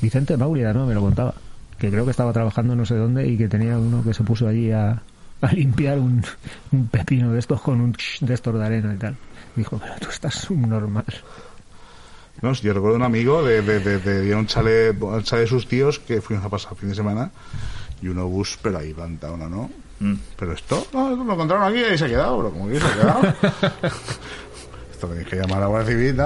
Vicente 0.00 0.36
Maurida, 0.36 0.72
¿no? 0.72 0.86
Me 0.86 0.94
lo 0.94 1.00
contaba. 1.00 1.34
Que 1.78 1.90
creo 1.90 2.04
que 2.04 2.10
estaba 2.10 2.32
trabajando 2.32 2.74
no 2.74 2.86
sé 2.86 2.94
dónde 2.96 3.26
y 3.26 3.36
que 3.36 3.48
tenía 3.48 3.78
uno 3.78 4.02
que 4.02 4.14
se 4.14 4.24
puso 4.24 4.48
allí 4.48 4.70
a, 4.72 5.02
a 5.42 5.52
limpiar 5.52 5.98
un, 5.98 6.24
un 6.72 6.88
pepino 6.88 7.32
de 7.32 7.38
estos 7.38 7.60
con 7.60 7.80
un 7.80 7.96
de 8.20 8.34
estos 8.34 8.54
de 8.58 8.64
arena 8.64 8.94
y 8.94 8.96
tal. 8.96 9.16
Dijo, 9.54 9.78
pero 9.78 9.94
tú 10.00 10.08
estás 10.10 10.34
subnormal. 10.34 11.04
No, 12.42 12.54
si 12.54 12.62
yo 12.66 12.74
recuerdo 12.74 12.96
un 12.96 13.02
amigo 13.02 13.42
de, 13.42 13.62
de, 13.62 13.80
de, 13.80 13.98
de- 13.98 14.20
de 14.22 14.34
un 14.34 14.46
chalet 14.46 14.94
de 14.98 15.46
sus 15.46 15.66
tíos 15.66 15.98
que 15.98 16.20
fuimos 16.20 16.44
a 16.44 16.50
pasar 16.50 16.74
fin 16.76 16.90
de 16.90 16.94
semana 16.94 17.30
y 18.02 18.08
un 18.08 18.18
obús, 18.18 18.58
pero 18.60 18.78
ahí 18.78 18.92
plantado, 18.92 19.36
¿no? 19.38 19.48
¿no? 19.48 19.70
Mm. 20.00 20.14
Pero 20.38 20.52
esto, 20.52 20.86
no, 20.92 21.10
esto 21.12 21.24
lo 21.24 21.32
encontraron 21.32 21.66
aquí 21.66 21.80
y 21.80 21.84
ahí 21.84 21.96
se 21.98 22.04
ha 22.04 22.08
quedado, 22.08 22.36
pero 22.38 22.50
como 22.50 22.68
que 22.68 22.78
se 22.78 22.86
ha 22.86 22.92
quedado. 22.92 23.22
esto 24.92 25.08
tenéis 25.08 25.28
que 25.28 25.36
llamar 25.36 25.56
a 25.58 25.60
la 25.60 25.66
Guardia 25.68 25.92
Civil 25.94 26.16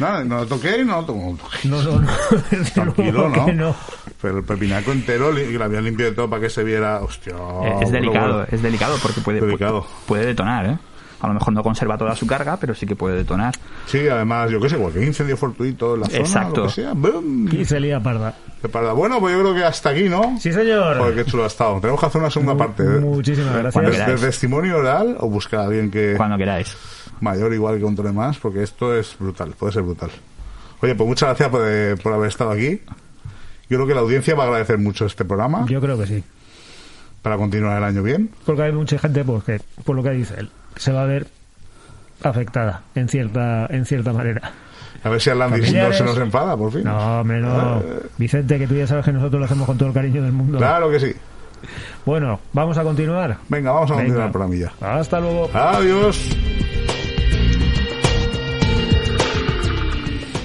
Nada, 0.00 0.24
no 0.24 0.38
lo 0.38 0.46
toqué 0.46 0.78
y 0.80 0.84
no 0.84 1.02
lo 1.02 1.04
toqué. 1.06 1.68
No, 1.68 1.82
no, 1.82 2.00
no. 2.00 2.10
desde 2.50 2.70
Tranquilo, 2.74 3.12
luego 3.12 3.36
¿no? 3.36 3.46
que 3.46 3.52
no. 3.52 3.74
Pero 4.20 4.38
el 4.38 4.44
pepinaco 4.44 4.92
entero 4.92 5.38
y 5.38 5.52
lo 5.52 5.64
había 5.64 5.80
limpiado 5.80 6.10
de 6.12 6.16
todo 6.16 6.30
para 6.30 6.42
que 6.42 6.50
se 6.50 6.64
viera. 6.64 7.00
Hostia. 7.00 7.34
Eh, 7.34 7.78
es 7.82 7.90
delicado, 7.92 8.34
bueno. 8.34 8.48
es 8.50 8.62
delicado 8.62 8.96
porque 9.02 9.20
puede, 9.20 9.40
Delicado. 9.40 9.86
puede 10.06 10.26
detonar, 10.26 10.66
¿eh? 10.66 10.78
A 11.20 11.28
lo 11.28 11.34
mejor 11.34 11.52
no 11.52 11.62
conserva 11.62 11.96
toda 11.96 12.16
su 12.16 12.26
carga, 12.26 12.56
pero 12.56 12.74
sí 12.74 12.84
que 12.84 12.96
puede 12.96 13.18
detonar. 13.18 13.54
Sí, 13.86 14.08
además, 14.08 14.50
yo 14.50 14.60
qué 14.60 14.68
sé, 14.68 14.76
cualquier 14.76 15.04
incendio 15.04 15.36
fortuito 15.36 15.94
en 15.94 16.00
la 16.00 16.06
zona, 16.06 16.18
Exacto. 16.18 16.60
lo 16.62 16.66
que 16.66 16.72
sea. 16.72 16.92
¡boom! 16.94 17.48
Y 17.52 17.64
se 17.64 17.78
lía 17.78 18.00
parda. 18.00 18.34
Bueno, 18.94 19.20
pues 19.20 19.32
yo 19.34 19.40
creo 19.40 19.54
que 19.54 19.64
hasta 19.64 19.90
aquí, 19.90 20.08
¿no? 20.08 20.36
Sí, 20.40 20.52
señor. 20.52 20.98
Joder, 20.98 21.14
qué 21.14 21.24
chulo 21.30 21.44
ha 21.44 21.46
estado. 21.46 21.80
Tenemos 21.80 22.00
que 22.00 22.06
hacer 22.06 22.20
una 22.20 22.30
segunda 22.30 22.56
parte. 22.56 22.82
¿eh? 22.82 22.98
Muchísimas 23.00 23.54
gracias. 23.56 23.84
¿De, 23.84 23.90
queráis. 23.92 24.20
de 24.20 24.26
testimonio 24.26 24.78
oral 24.78 25.16
o 25.20 25.28
buscar 25.28 25.60
a 25.60 25.64
alguien 25.64 25.90
que 25.92 26.14
Cuando 26.16 26.36
queráis. 26.36 26.76
Mayor 27.22 27.52
igual 27.54 27.76
que 27.76 27.82
controle 27.82 28.12
más? 28.12 28.36
Porque 28.38 28.62
esto 28.62 28.94
es 28.94 29.16
brutal, 29.18 29.54
puede 29.58 29.72
ser 29.72 29.82
brutal. 29.82 30.10
Oye, 30.82 30.94
pues 30.94 31.08
muchas 31.08 31.28
gracias 31.30 31.48
por, 31.48 31.62
eh, 31.64 31.96
por 32.02 32.12
haber 32.12 32.28
estado 32.28 32.50
aquí. 32.50 32.80
Yo 33.70 33.78
creo 33.78 33.86
que 33.86 33.94
la 33.94 34.00
audiencia 34.00 34.34
va 34.34 34.44
a 34.44 34.46
agradecer 34.48 34.76
mucho 34.78 35.06
este 35.06 35.24
programa 35.24 35.64
Yo 35.68 35.80
creo 35.80 35.96
que 35.98 36.06
sí. 36.06 36.24
para 37.22 37.36
continuar 37.38 37.78
el 37.78 37.84
año 37.84 38.02
bien. 38.02 38.30
Porque 38.44 38.62
hay 38.62 38.72
mucha 38.72 38.98
gente, 38.98 39.24
pues, 39.24 39.44
que, 39.44 39.60
por 39.84 39.96
lo 39.96 40.02
que 40.02 40.10
dice 40.10 40.34
él, 40.38 40.50
se 40.76 40.92
va 40.92 41.02
a 41.04 41.06
ver 41.06 41.26
afectada 42.22 42.82
en 42.94 43.08
cierta, 43.08 43.66
en 43.70 43.86
cierta 43.86 44.12
manera. 44.12 44.52
A 45.04 45.08
ver 45.08 45.20
si 45.20 45.30
Atlantis 45.30 45.72
no 45.72 45.92
se 45.92 46.04
nos 46.04 46.16
enfada, 46.18 46.56
por 46.56 46.72
fin. 46.72 46.84
No, 46.84 47.24
menos. 47.24 47.82
Vicente, 48.18 48.58
que 48.58 48.66
tú 48.68 48.74
ya 48.74 48.86
sabes 48.86 49.04
que 49.04 49.12
nosotros 49.12 49.40
lo 49.40 49.46
hacemos 49.46 49.66
con 49.66 49.76
todo 49.78 49.88
el 49.88 49.94
cariño 49.94 50.22
del 50.22 50.32
mundo. 50.32 50.58
Claro 50.58 50.90
que 50.90 51.00
sí. 51.00 51.12
Bueno, 52.04 52.38
vamos 52.52 52.76
a 52.78 52.82
continuar. 52.84 53.38
Venga, 53.48 53.72
vamos 53.72 53.90
a 53.90 53.94
Venga. 53.94 54.02
continuar 54.04 54.26
el 54.26 54.32
programilla. 54.32 54.72
Hasta 54.80 55.18
luego. 55.20 55.50
Adiós. 55.54 56.36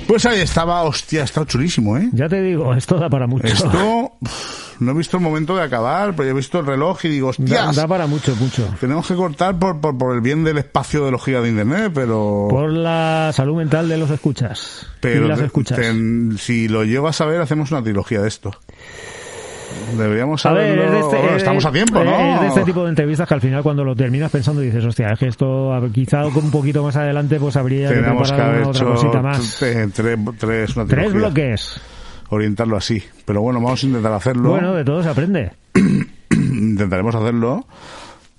Pues 0.07 0.25
ahí 0.25 0.39
estaba, 0.39 0.84
hostia, 0.84 1.21
ha 1.21 1.25
estado 1.25 1.45
chulísimo, 1.45 1.97
¿eh? 1.97 2.09
Ya 2.13 2.29
te 2.29 2.41
digo, 2.41 2.73
esto 2.73 2.97
da 2.97 3.09
para 3.09 3.27
mucho. 3.27 3.45
Esto, 3.45 4.13
no 4.79 4.91
he 4.91 4.93
visto 4.93 5.17
el 5.17 5.23
momento 5.23 5.55
de 5.55 5.63
acabar, 5.63 6.15
pero 6.15 6.29
he 6.29 6.34
visto 6.34 6.59
el 6.59 6.65
reloj 6.65 7.03
y 7.05 7.09
digo, 7.09 7.27
da, 7.27 7.31
hostias, 7.31 7.75
da 7.75 7.88
para 7.88 8.07
mucho, 8.07 8.34
mucho. 8.38 8.67
tenemos 8.79 9.05
que 9.05 9.15
cortar 9.15 9.59
por, 9.59 9.81
por, 9.81 9.97
por 9.97 10.15
el 10.15 10.21
bien 10.21 10.43
del 10.45 10.59
espacio 10.59 11.03
de 11.03 11.11
los 11.11 11.23
gigas 11.23 11.43
de 11.43 11.49
internet, 11.49 11.91
pero... 11.93 12.47
Por 12.49 12.71
la 12.71 13.31
salud 13.34 13.57
mental 13.57 13.89
de 13.89 13.97
los 13.97 14.09
escuchas. 14.09 14.88
pero 15.01 15.25
y 15.25 15.27
las 15.27 15.41
escuchas. 15.41 15.77
ten- 15.77 16.38
si 16.39 16.69
lo 16.69 16.84
llego 16.85 17.07
a 17.09 17.13
saber, 17.13 17.41
hacemos 17.41 17.71
una 17.71 17.84
trilogía 17.84 18.21
de 18.21 18.29
esto. 18.29 18.51
Deberíamos 19.98 20.45
A 20.45 20.54
ver, 20.54 20.76
saberlo... 20.78 20.84
es 20.98 21.04
este- 21.06 21.16
Bueno, 21.18 21.32
es- 21.32 21.38
estamos 21.38 21.66
a 21.66 21.72
tiempo, 21.72 22.04
¿no? 22.04 22.36
Es 22.36 22.41
de 22.41 22.48
este 22.48 22.64
tipo 22.64 22.84
de 22.84 22.90
entrevistas 22.90 23.28
que 23.28 23.34
al 23.34 23.41
final 23.41 23.64
cuando 23.64 23.84
lo 23.84 23.95
terminas 23.95 24.32
pensando 24.32 24.62
dices, 24.62 24.84
hostia, 24.86 25.08
es 25.14 25.20
que 25.20 25.28
esto 25.28 25.72
quizá 25.94 26.26
un 26.26 26.52
poquito 26.52 26.84
más 26.84 26.95
adelante 26.95 27.40
pues 27.40 27.56
habría 27.56 27.90
que 27.90 27.95
Tenemos 27.95 28.30
que 28.30 28.36
preparar 28.36 28.56
alguna 28.56 28.70
otra 28.72 28.86
cosita 28.86 29.22
más. 29.22 29.62
tre- 29.62 30.36
tres, 30.38 30.76
una 30.76 30.86
Tres 30.86 31.14
bloques. 31.14 31.82
Orientarlo 32.30 32.76
así. 32.78 33.02
Pero 33.26 33.41
bueno, 33.41 33.62
vamos 33.62 33.82
a 33.84 33.86
intentar 33.88 34.12
hacerlo. 34.14 34.49
Bueno, 34.49 34.74
de 34.74 34.84
todo 34.84 35.02
se 35.02 35.10
aprende. 35.10 35.52
intentaremos 36.32 37.16
hacerlo 37.16 37.66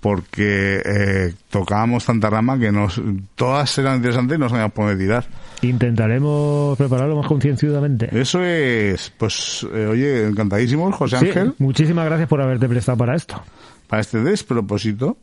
porque 0.00 0.82
eh, 0.84 1.34
tocábamos 1.50 2.04
tanta 2.04 2.30
rama 2.30 2.58
que 2.58 2.70
nos 2.70 3.00
todas 3.34 3.76
eran 3.78 3.96
interesantes 3.96 4.36
y 4.36 4.40
nos 4.40 4.52
habíamos 4.52 4.72
poner 4.72 4.94
a 4.94 4.98
tirar. 4.98 5.26
Intentaremos 5.62 6.76
prepararlo 6.78 7.16
más 7.16 7.26
concienzudamente. 7.26 8.08
Eso 8.12 8.42
es, 8.44 9.12
pues, 9.18 9.66
eh, 9.74 9.86
oye, 9.86 10.26
encantadísimos, 10.28 10.94
José 10.94 11.18
Sí, 11.18 11.26
Ángel, 11.26 11.54
muchísimas 11.58 12.04
gracias 12.04 12.28
por 12.28 12.40
haberte 12.40 12.68
prestado 12.68 12.98
para 12.98 13.16
esto. 13.16 13.42
para 13.88 14.00
este 14.00 14.22
despropósito. 14.22 15.16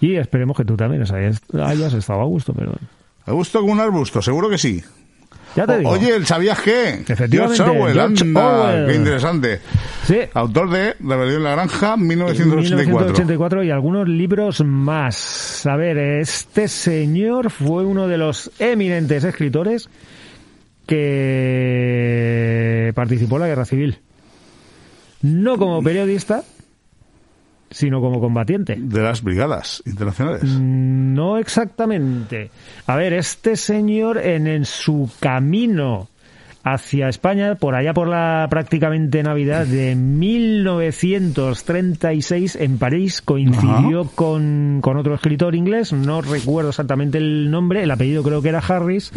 Y 0.00 0.16
esperemos 0.16 0.56
que 0.56 0.64
tú 0.64 0.76
también 0.76 1.02
hayas, 1.02 1.40
hayas 1.54 1.92
estado 1.94 2.20
a 2.20 2.24
gusto, 2.24 2.52
pero 2.54 2.72
¿A 3.26 3.32
gusto 3.32 3.60
con 3.60 3.70
un 3.70 3.80
arbusto? 3.80 4.22
Seguro 4.22 4.48
que 4.48 4.58
sí. 4.58 4.82
Ya 5.56 5.66
te 5.66 5.72
O- 5.72 5.78
digo. 5.78 5.90
Oye, 5.90 6.24
¿sabías 6.26 6.60
qué? 6.60 7.02
Efectivamente, 7.08 7.56
George 7.56 7.62
Orwell, 7.78 7.94
George 7.94 8.22
anda, 8.24 8.46
Orwell. 8.48 8.86
qué 8.86 8.94
interesante. 8.94 9.60
sí, 10.06 10.18
Autor 10.34 10.70
de 10.70 10.94
Rebelión 11.00 11.36
en 11.38 11.42
la 11.44 11.50
Granja, 11.52 11.96
1984. 11.96 12.86
1984 12.86 13.64
y 13.64 13.70
algunos 13.70 14.08
libros 14.08 14.62
más. 14.64 15.66
A 15.66 15.76
ver, 15.76 15.98
este 15.98 16.68
señor 16.68 17.50
fue 17.50 17.84
uno 17.84 18.06
de 18.08 18.18
los 18.18 18.50
eminentes 18.58 19.24
escritores 19.24 19.88
que 21.60 22.92
participó 22.94 23.36
en 23.36 23.42
la 23.42 23.48
Guerra 23.48 23.64
Civil. 23.64 23.98
No 25.22 25.58
como 25.58 25.82
periodista, 25.82 26.42
sino 27.70 28.00
como 28.00 28.20
combatiente. 28.20 28.76
De 28.78 29.00
las 29.00 29.22
brigadas 29.22 29.82
internacionales. 29.86 30.44
No 30.44 31.38
exactamente. 31.38 32.50
A 32.86 32.96
ver, 32.96 33.12
este 33.12 33.56
señor 33.56 34.18
en, 34.18 34.46
en 34.46 34.64
su 34.64 35.10
camino 35.20 36.08
hacia 36.62 37.08
España, 37.08 37.54
por 37.54 37.74
allá 37.74 37.94
por 37.94 38.06
la 38.08 38.46
prácticamente 38.50 39.22
Navidad 39.22 39.66
de 39.66 39.94
1936 39.94 42.56
en 42.56 42.76
París, 42.78 43.22
coincidió 43.22 44.04
con, 44.14 44.80
con 44.82 44.98
otro 44.98 45.14
escritor 45.14 45.54
inglés, 45.54 45.92
no 45.92 46.20
recuerdo 46.20 46.70
exactamente 46.70 47.18
el 47.18 47.48
nombre, 47.50 47.82
el 47.82 47.90
apellido 47.90 48.22
creo 48.22 48.40
que 48.42 48.50
era 48.50 48.60
Harris, 48.60 49.10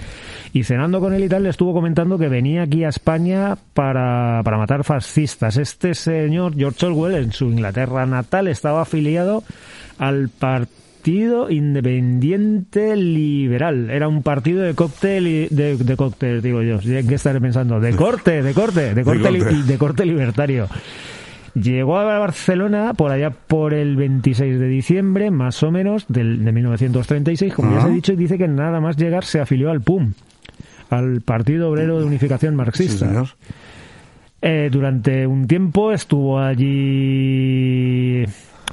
y 0.53 0.63
cenando 0.63 0.99
con 0.99 1.13
él 1.13 1.23
y 1.23 1.29
tal 1.29 1.43
le 1.43 1.49
estuvo 1.49 1.73
comentando 1.73 2.17
que 2.19 2.29
venía 2.29 2.61
aquí 2.63 2.83
a 2.83 2.89
España 2.89 3.57
para, 3.73 4.41
para 4.43 4.57
matar 4.57 4.83
fascistas. 4.83 5.57
Este 5.57 5.95
señor, 5.95 6.55
George 6.55 6.85
Orwell, 6.85 7.15
en 7.15 7.31
su 7.31 7.45
Inglaterra 7.45 8.05
natal, 8.05 8.47
estaba 8.47 8.83
afiliado 8.83 9.43
al 9.97 10.29
partido 10.29 11.49
Independiente 11.49 12.95
Liberal. 12.95 13.89
Era 13.89 14.07
un 14.07 14.21
partido 14.23 14.61
de 14.61 14.73
cóctel, 14.75 15.47
de, 15.49 15.75
de 15.77 15.97
cóctel, 15.97 16.41
digo 16.41 16.61
yo. 16.61 16.79
¿En 16.83 17.07
qué 17.07 17.15
estaré 17.15 17.41
pensando? 17.41 17.79
De 17.79 17.95
corte, 17.95 18.41
de 18.43 18.53
corte, 18.53 18.93
de 18.93 19.03
corte, 19.03 19.31
li- 19.31 19.39
corte. 19.39 19.55
de 19.63 19.77
corte 19.77 20.05
libertario. 20.05 20.67
Llegó 21.55 21.97
a 21.99 22.19
Barcelona 22.19 22.93
por 22.95 23.11
allá 23.11 23.29
por 23.31 23.73
el 23.73 23.95
26 23.95 24.59
de 24.59 24.67
diciembre, 24.67 25.29
más 25.29 25.61
o 25.61 25.71
menos, 25.71 26.05
del, 26.07 26.43
de 26.43 26.51
1936, 26.51 27.53
como 27.53 27.71
ya 27.73 27.77
os 27.79 27.85
he 27.85 27.93
dicho, 27.93 28.13
y 28.13 28.15
dice 28.15 28.37
que 28.39 28.47
nada 28.47 28.79
más 28.79 28.97
llegar 28.97 29.23
se 29.23 29.39
afilió 29.39 29.69
al 29.69 29.81
PUM, 29.81 30.13
al 30.93 31.21
Partido 31.21 31.69
Obrero 31.69 31.99
de 31.99 32.05
Unificación 32.05 32.53
Sí, 32.53 32.57
Marxista. 32.57 33.07
señor. 33.07 33.27
Eh, 34.41 34.69
durante 34.71 35.25
un 35.25 35.47
tiempo 35.47 35.91
estuvo 35.93 36.37
allí 36.37 38.25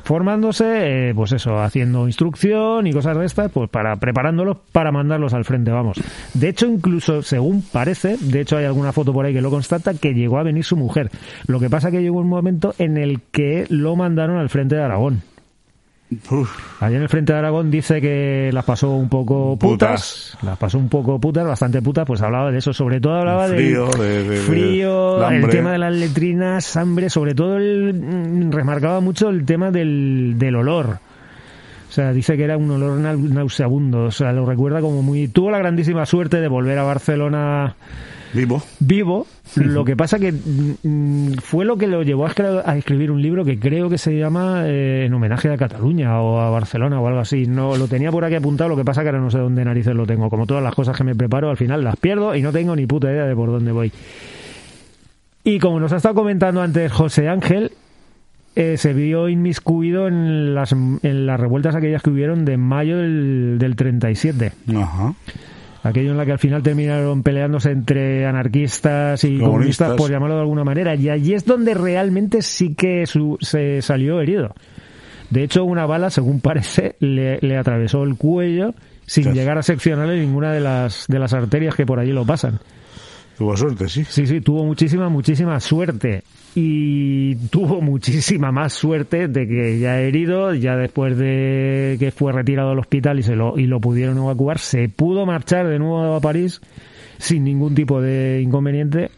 formándose, 0.02 1.10
eh, 1.10 1.14
pues 1.14 1.32
eso, 1.32 1.60
haciendo 1.60 2.06
instrucción 2.06 2.86
y 2.86 2.92
cosas 2.92 3.16
de 3.16 3.26
estas, 3.26 3.52
pues 3.52 3.70
para 3.70 3.97
preparándolos 3.97 4.56
para 4.72 4.90
mandarlos 4.90 5.34
al 5.34 5.44
frente, 5.44 5.70
vamos. 5.70 6.01
De 6.34 6.48
hecho, 6.48 6.66
incluso, 6.66 7.22
según 7.22 7.62
parece, 7.62 8.16
de 8.20 8.40
hecho 8.40 8.56
hay 8.56 8.64
alguna 8.64 8.92
foto 8.92 9.12
por 9.12 9.24
ahí 9.26 9.32
que 9.32 9.40
lo 9.42 9.51
constata, 9.51 9.94
que 9.94 10.12
llegó 10.14 10.38
a 10.38 10.42
venir 10.42 10.64
su 10.64 10.76
mujer. 10.76 11.10
Lo 11.47 11.60
que 11.60 11.70
pasa 11.70 11.90
que 11.90 12.02
llegó 12.02 12.18
un 12.18 12.28
momento 12.28 12.74
en 12.78 12.97
el 12.97 13.20
que 13.30 13.66
lo 13.68 13.94
mandaron 13.94 14.38
al 14.38 14.48
frente 14.48 14.74
de 14.74 14.82
Aragón. 14.82 15.22
Uf, 16.30 16.82
Allá 16.82 16.96
en 16.96 17.02
el 17.02 17.08
frente 17.08 17.32
de 17.32 17.38
Aragón 17.38 17.70
dice 17.70 18.00
que 18.00 18.50
las 18.52 18.64
pasó 18.64 18.90
un 18.90 19.08
poco 19.08 19.56
putas, 19.56 20.36
las 20.42 20.58
pasó 20.58 20.76
un 20.78 20.88
poco 20.88 21.20
putas, 21.20 21.46
bastante 21.46 21.80
putas, 21.82 22.04
pues 22.04 22.20
hablaba 22.20 22.50
de 22.50 22.58
eso, 22.58 22.72
sobre 22.72 23.00
todo 23.00 23.14
hablaba 23.14 23.46
Frío, 23.46 23.86
del 23.90 24.28
de- 24.28 24.36
frío, 24.38 25.18
el 25.28 25.48
tema 25.50 25.72
de 25.72 25.78
las 25.78 25.94
letrinas, 25.94 26.76
hambre, 26.76 27.10
sobre 27.10 27.34
todo 27.34 27.58
el, 27.58 27.94
mm, 27.94 28.50
remarcaba 28.50 29.00
mucho 29.00 29.28
el 29.28 29.44
tema 29.44 29.70
del, 29.70 30.34
del 30.36 30.56
olor. 30.56 30.98
O 31.88 31.92
sea, 31.92 32.12
dice 32.12 32.36
que 32.36 32.44
era 32.44 32.56
un 32.56 32.70
olor 32.70 32.98
nau- 33.00 33.28
nauseabundo, 33.28 34.04
o 34.04 34.10
sea, 34.10 34.32
lo 34.32 34.46
recuerda 34.46 34.80
como 34.80 35.02
muy... 35.02 35.26
Tuvo 35.28 35.50
la 35.50 35.58
grandísima 35.58 36.06
suerte 36.06 36.40
de 36.40 36.46
volver 36.48 36.78
a 36.78 36.84
Barcelona 36.84 37.74
vivo. 38.32 38.62
vivo. 38.78 39.26
Lo 39.56 39.85
que 39.85 39.97
pasa 39.97 40.18
que 40.18 40.32
mm, 40.32 41.35
fue 41.43 41.64
lo 41.64 41.77
que 41.77 41.86
lo 41.86 42.02
llevó 42.02 42.27
a 42.27 42.77
escribir 42.77 43.10
un 43.10 43.20
libro 43.20 43.44
que 43.44 43.59
creo 43.59 43.89
que 43.89 43.98
se 43.98 44.16
llama 44.16 44.62
eh, 44.66 45.06
En 45.06 45.14
homenaje 45.14 45.51
a 45.51 45.56
Cataluña 45.56 46.20
o 46.20 46.40
a 46.40 46.51
Barcelona 46.51 47.01
o 47.01 47.06
algo 47.06 47.20
así. 47.20 47.47
No 47.47 47.77
lo 47.77 47.89
tenía 47.89 48.10
por 48.10 48.24
aquí 48.24 48.35
apuntado, 48.35 48.70
lo 48.70 48.77
que 48.77 48.85
pasa 48.85 49.02
que 49.02 49.09
ahora 49.09 49.20
no 49.20 49.31
sé 49.31 49.39
dónde 49.39 49.64
narices 49.64 49.94
lo 49.94 50.06
tengo. 50.06 50.31
Como 50.31 50.47
todas 50.47 50.62
las 50.62 50.74
cosas 50.74 50.97
que 50.97 51.05
me 51.05 51.14
preparo, 51.14 51.51
al 51.51 51.56
final 51.56 51.82
las 51.82 51.97
pierdo 51.97 52.35
y 52.35 52.43
no 52.43 52.52
tengo 52.52 52.77
ni 52.77 52.86
puta 52.86 53.10
idea 53.10 53.24
de 53.24 53.35
por 53.35 53.51
dónde 53.51 53.72
voy. 53.72 53.93
Y 55.43 55.59
como 55.59 55.81
nos 55.81 55.93
ha 55.93 55.97
estado 55.97 56.14
comentando 56.14 56.62
antes 56.62 56.93
José 56.93 57.28
Ángel, 57.28 57.72
eh, 58.56 58.77
se 58.77 58.93
vio 58.93 59.28
inmiscuido 59.28 60.09
en 60.09 60.55
las, 60.55 60.72
en 60.72 61.27
las 61.27 61.40
revueltas 61.40 61.74
aquellas 61.74 62.02
que 62.02 62.10
hubieron 62.10 62.44
de 62.44 62.56
mayo 62.56 62.98
del, 62.98 63.59
del 63.59 63.77
37 63.77 64.52
Ajá. 64.77 65.14
Aquello 65.82 66.11
en 66.12 66.16
la 66.19 66.27
que 66.27 66.32
al 66.32 66.39
final 66.39 66.62
terminaron 66.62 67.23
peleándose 67.23 67.70
entre 67.70 68.27
anarquistas 68.27 69.24
y 69.24 69.39
comunistas, 69.39 69.48
Comunistas. 69.89 69.97
por 69.97 70.11
llamarlo 70.11 70.35
de 70.36 70.40
alguna 70.43 70.65
manera, 70.65 70.94
y 70.94 71.09
allí 71.09 71.35
es 71.35 71.44
donde 71.44 71.74
realmente 71.74 72.43
sí 72.43 72.74
que 72.74 73.07
su- 73.07 73.39
se 73.40 73.81
salió 73.82 74.20
herido. 74.20 74.55
De 75.31 75.43
hecho, 75.44 75.65
una 75.65 75.86
bala, 75.86 76.11
según 76.11 76.40
parece, 76.40 76.97
le, 76.98 77.39
le 77.40 77.57
atravesó 77.57 78.02
el 78.02 78.16
cuello 78.16 78.74
sin 79.07 79.32
llegar 79.32 79.59
a 79.59 79.62
seccionarle 79.62 80.19
ninguna 80.20 80.52
de 80.52 80.61
las, 80.61 81.07
de 81.09 81.19
las 81.19 81.32
arterias 81.32 81.74
que 81.74 81.86
por 81.86 81.98
allí 82.01 82.12
lo 82.12 82.24
pasan. 82.24 82.59
Tuvo 83.40 83.56
suerte, 83.56 83.88
sí. 83.88 84.04
Sí, 84.04 84.26
sí, 84.26 84.42
tuvo 84.42 84.66
muchísima, 84.66 85.08
muchísima 85.08 85.58
suerte. 85.60 86.24
Y 86.54 87.36
tuvo 87.48 87.80
muchísima 87.80 88.52
más 88.52 88.74
suerte 88.74 89.28
de 89.28 89.48
que 89.48 89.78
ya 89.78 89.98
herido, 89.98 90.52
ya 90.52 90.76
después 90.76 91.16
de 91.16 91.96
que 91.98 92.10
fue 92.10 92.32
retirado 92.32 92.72
al 92.72 92.78
hospital 92.78 93.18
y, 93.18 93.22
se 93.22 93.34
lo, 93.34 93.58
y 93.58 93.66
lo 93.66 93.80
pudieron 93.80 94.18
evacuar, 94.18 94.58
se 94.58 94.90
pudo 94.90 95.24
marchar 95.24 95.68
de 95.68 95.78
nuevo 95.78 96.14
a 96.14 96.20
París 96.20 96.60
sin 97.16 97.44
ningún 97.44 97.74
tipo 97.74 98.02
de 98.02 98.42
inconveniente 98.42 99.10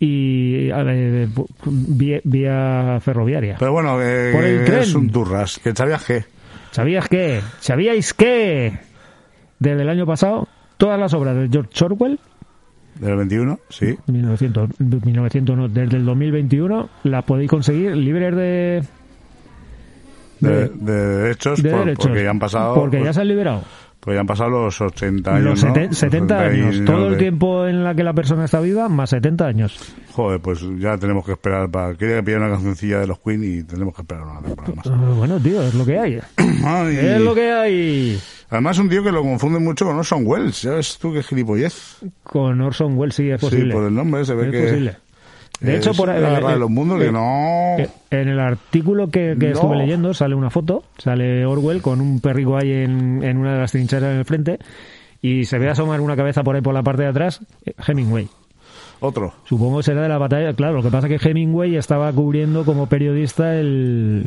y 0.00 0.66
ver, 0.66 1.28
vía, 1.64 2.20
vía 2.24 2.98
ferroviaria. 3.00 3.54
Pero 3.60 3.70
bueno, 3.70 4.02
eh, 4.02 4.32
Por 4.32 4.44
el 4.44 4.64
tren. 4.64 4.80
es 4.80 4.96
un 4.96 5.10
turras. 5.10 5.60
¿Que 5.62 5.76
sabías 5.76 6.04
qué? 6.04 6.24
¿Sabías 6.72 7.08
qué? 7.08 7.40
¿Sabíais 7.60 8.12
qué? 8.14 8.80
Desde 9.60 9.82
el 9.82 9.88
año 9.88 10.06
pasado, 10.06 10.48
todas 10.76 10.98
las 10.98 11.14
obras 11.14 11.36
de 11.36 11.48
George 11.48 11.84
Orwell, 11.84 12.18
Del 13.00 13.16
21, 13.16 13.58
sí. 13.68 13.96
1900, 14.06 14.70
1900 14.80 15.56
no, 15.56 15.68
desde 15.68 15.96
el 15.98 16.04
2021, 16.04 16.88
las 17.04 17.24
podéis 17.24 17.48
conseguir 17.50 17.96
libres 17.96 18.34
de, 18.34 18.82
De, 20.40 20.68
de 20.68 20.92
derechos, 21.18 21.62
de 21.62 21.70
por- 21.70 21.80
derechos. 21.80 22.06
porque 22.06 22.22
ya 22.24 22.30
han 22.30 22.38
pasado. 22.38 22.74
Porque 22.74 22.96
ya 22.98 23.02
pues, 23.04 23.14
se 23.16 23.20
han 23.22 23.28
liberado. 23.28 23.62
pues 24.00 24.14
ya 24.14 24.20
han 24.20 24.26
pasado 24.26 24.50
los 24.50 24.80
80 24.80 25.30
años. 25.34 25.44
Los 25.44 25.64
¿no? 25.64 25.70
seten- 25.74 25.88
Los 25.88 25.98
70 25.98 26.38
70 26.38 26.56
y 26.56 26.60
años. 26.60 26.80
no 26.80 26.86
Todo 26.92 27.06
el 27.06 27.12
de- 27.12 27.18
tiempo 27.18 27.66
en 27.66 27.84
la 27.84 27.94
que 27.94 28.04
la 28.04 28.12
persona 28.12 28.44
está 28.44 28.60
viva, 28.60 28.88
más 28.88 29.10
70 29.10 29.46
años. 29.46 29.94
Joder, 30.12 30.40
pues 30.40 30.60
ya 30.78 30.96
tenemos 30.98 31.24
que 31.24 31.32
esperar 31.32 31.70
para. 31.70 31.94
Quería 31.94 32.16
que 32.16 32.22
pidiera 32.24 32.44
una 32.46 32.54
cancioncilla 32.54 32.98
de 33.00 33.06
los 33.06 33.18
Queen 33.20 33.42
y 33.44 33.62
tenemos 33.62 33.94
que 33.94 34.02
esperar 34.02 34.24
una 34.24 34.40
temporada 34.42 34.74
más. 34.74 34.86
Ah, 34.88 35.14
Bueno, 35.16 35.38
tío, 35.38 35.62
es 35.62 35.74
lo 35.74 35.84
que 35.84 35.98
hay. 35.98 36.18
Ay. 36.64 36.96
Es 36.96 37.20
lo 37.20 37.34
que 37.34 37.50
hay. 37.52 38.18
Además, 38.50 38.78
un 38.78 38.88
tío 38.88 39.02
que 39.02 39.12
lo 39.12 39.22
confunde 39.22 39.58
mucho 39.58 39.84
con 39.84 39.96
Orson 39.96 40.22
Welles. 40.26 40.56
¿Sabes 40.56 40.98
tú 40.98 41.12
qué 41.12 41.22
gilipollez? 41.22 41.98
Con 42.22 42.60
Orson 42.60 42.96
Welles 42.96 43.14
sí 43.14 43.28
es 43.30 43.40
posible. 43.40 43.66
Sí, 43.66 43.72
por 43.72 43.84
el 43.88 43.94
nombre 43.94 44.24
se 44.24 44.34
ve 44.34 44.46
es 44.46 44.50
que. 44.52 44.62
posible. 44.62 44.96
De 45.60 45.76
hecho, 45.76 45.92
por 45.92 46.08
ahí- 46.08 46.22
la 46.22 46.30
guerra 46.30 46.52
de 46.52 46.58
los 46.60 46.70
mundos, 46.70 46.98
que 47.00 47.06
eh, 47.08 47.12
no. 47.12 47.76
Eh, 47.78 47.88
En 48.10 48.28
el 48.28 48.38
artículo 48.38 49.10
que, 49.10 49.36
que 49.38 49.48
No. 49.48 49.52
estuve 49.54 49.76
leyendo 49.76 50.14
sale 50.14 50.34
una 50.36 50.50
foto, 50.50 50.84
sale 50.98 51.44
Orwell 51.44 51.82
con 51.82 52.00
un 52.00 52.20
perrico 52.20 52.56
ahí 52.56 52.70
en, 52.72 53.22
en 53.24 53.36
una 53.38 53.54
de 53.54 53.58
las 53.60 53.72
trincheras 53.72 54.12
en 54.12 54.18
el 54.18 54.24
frente 54.24 54.58
y 55.20 55.46
se 55.46 55.58
ve 55.58 55.68
asomar 55.68 56.00
una 56.00 56.14
cabeza 56.14 56.44
por 56.44 56.54
ahí 56.54 56.62
por 56.62 56.74
la 56.74 56.84
parte 56.84 57.02
de 57.02 57.08
atrás, 57.08 57.40
eh, 57.66 57.72
Hemingway. 57.86 58.28
Otro. 59.00 59.34
Supongo 59.44 59.78
que 59.78 59.82
será 59.84 60.02
de 60.02 60.08
la 60.08 60.18
batalla. 60.18 60.52
Claro, 60.54 60.74
lo 60.74 60.82
que 60.82 60.90
pasa 60.90 61.08
es 61.08 61.20
que 61.20 61.28
Hemingway 61.28 61.76
estaba 61.76 62.12
cubriendo 62.12 62.64
como 62.64 62.86
periodista 62.86 63.56
el, 63.56 64.26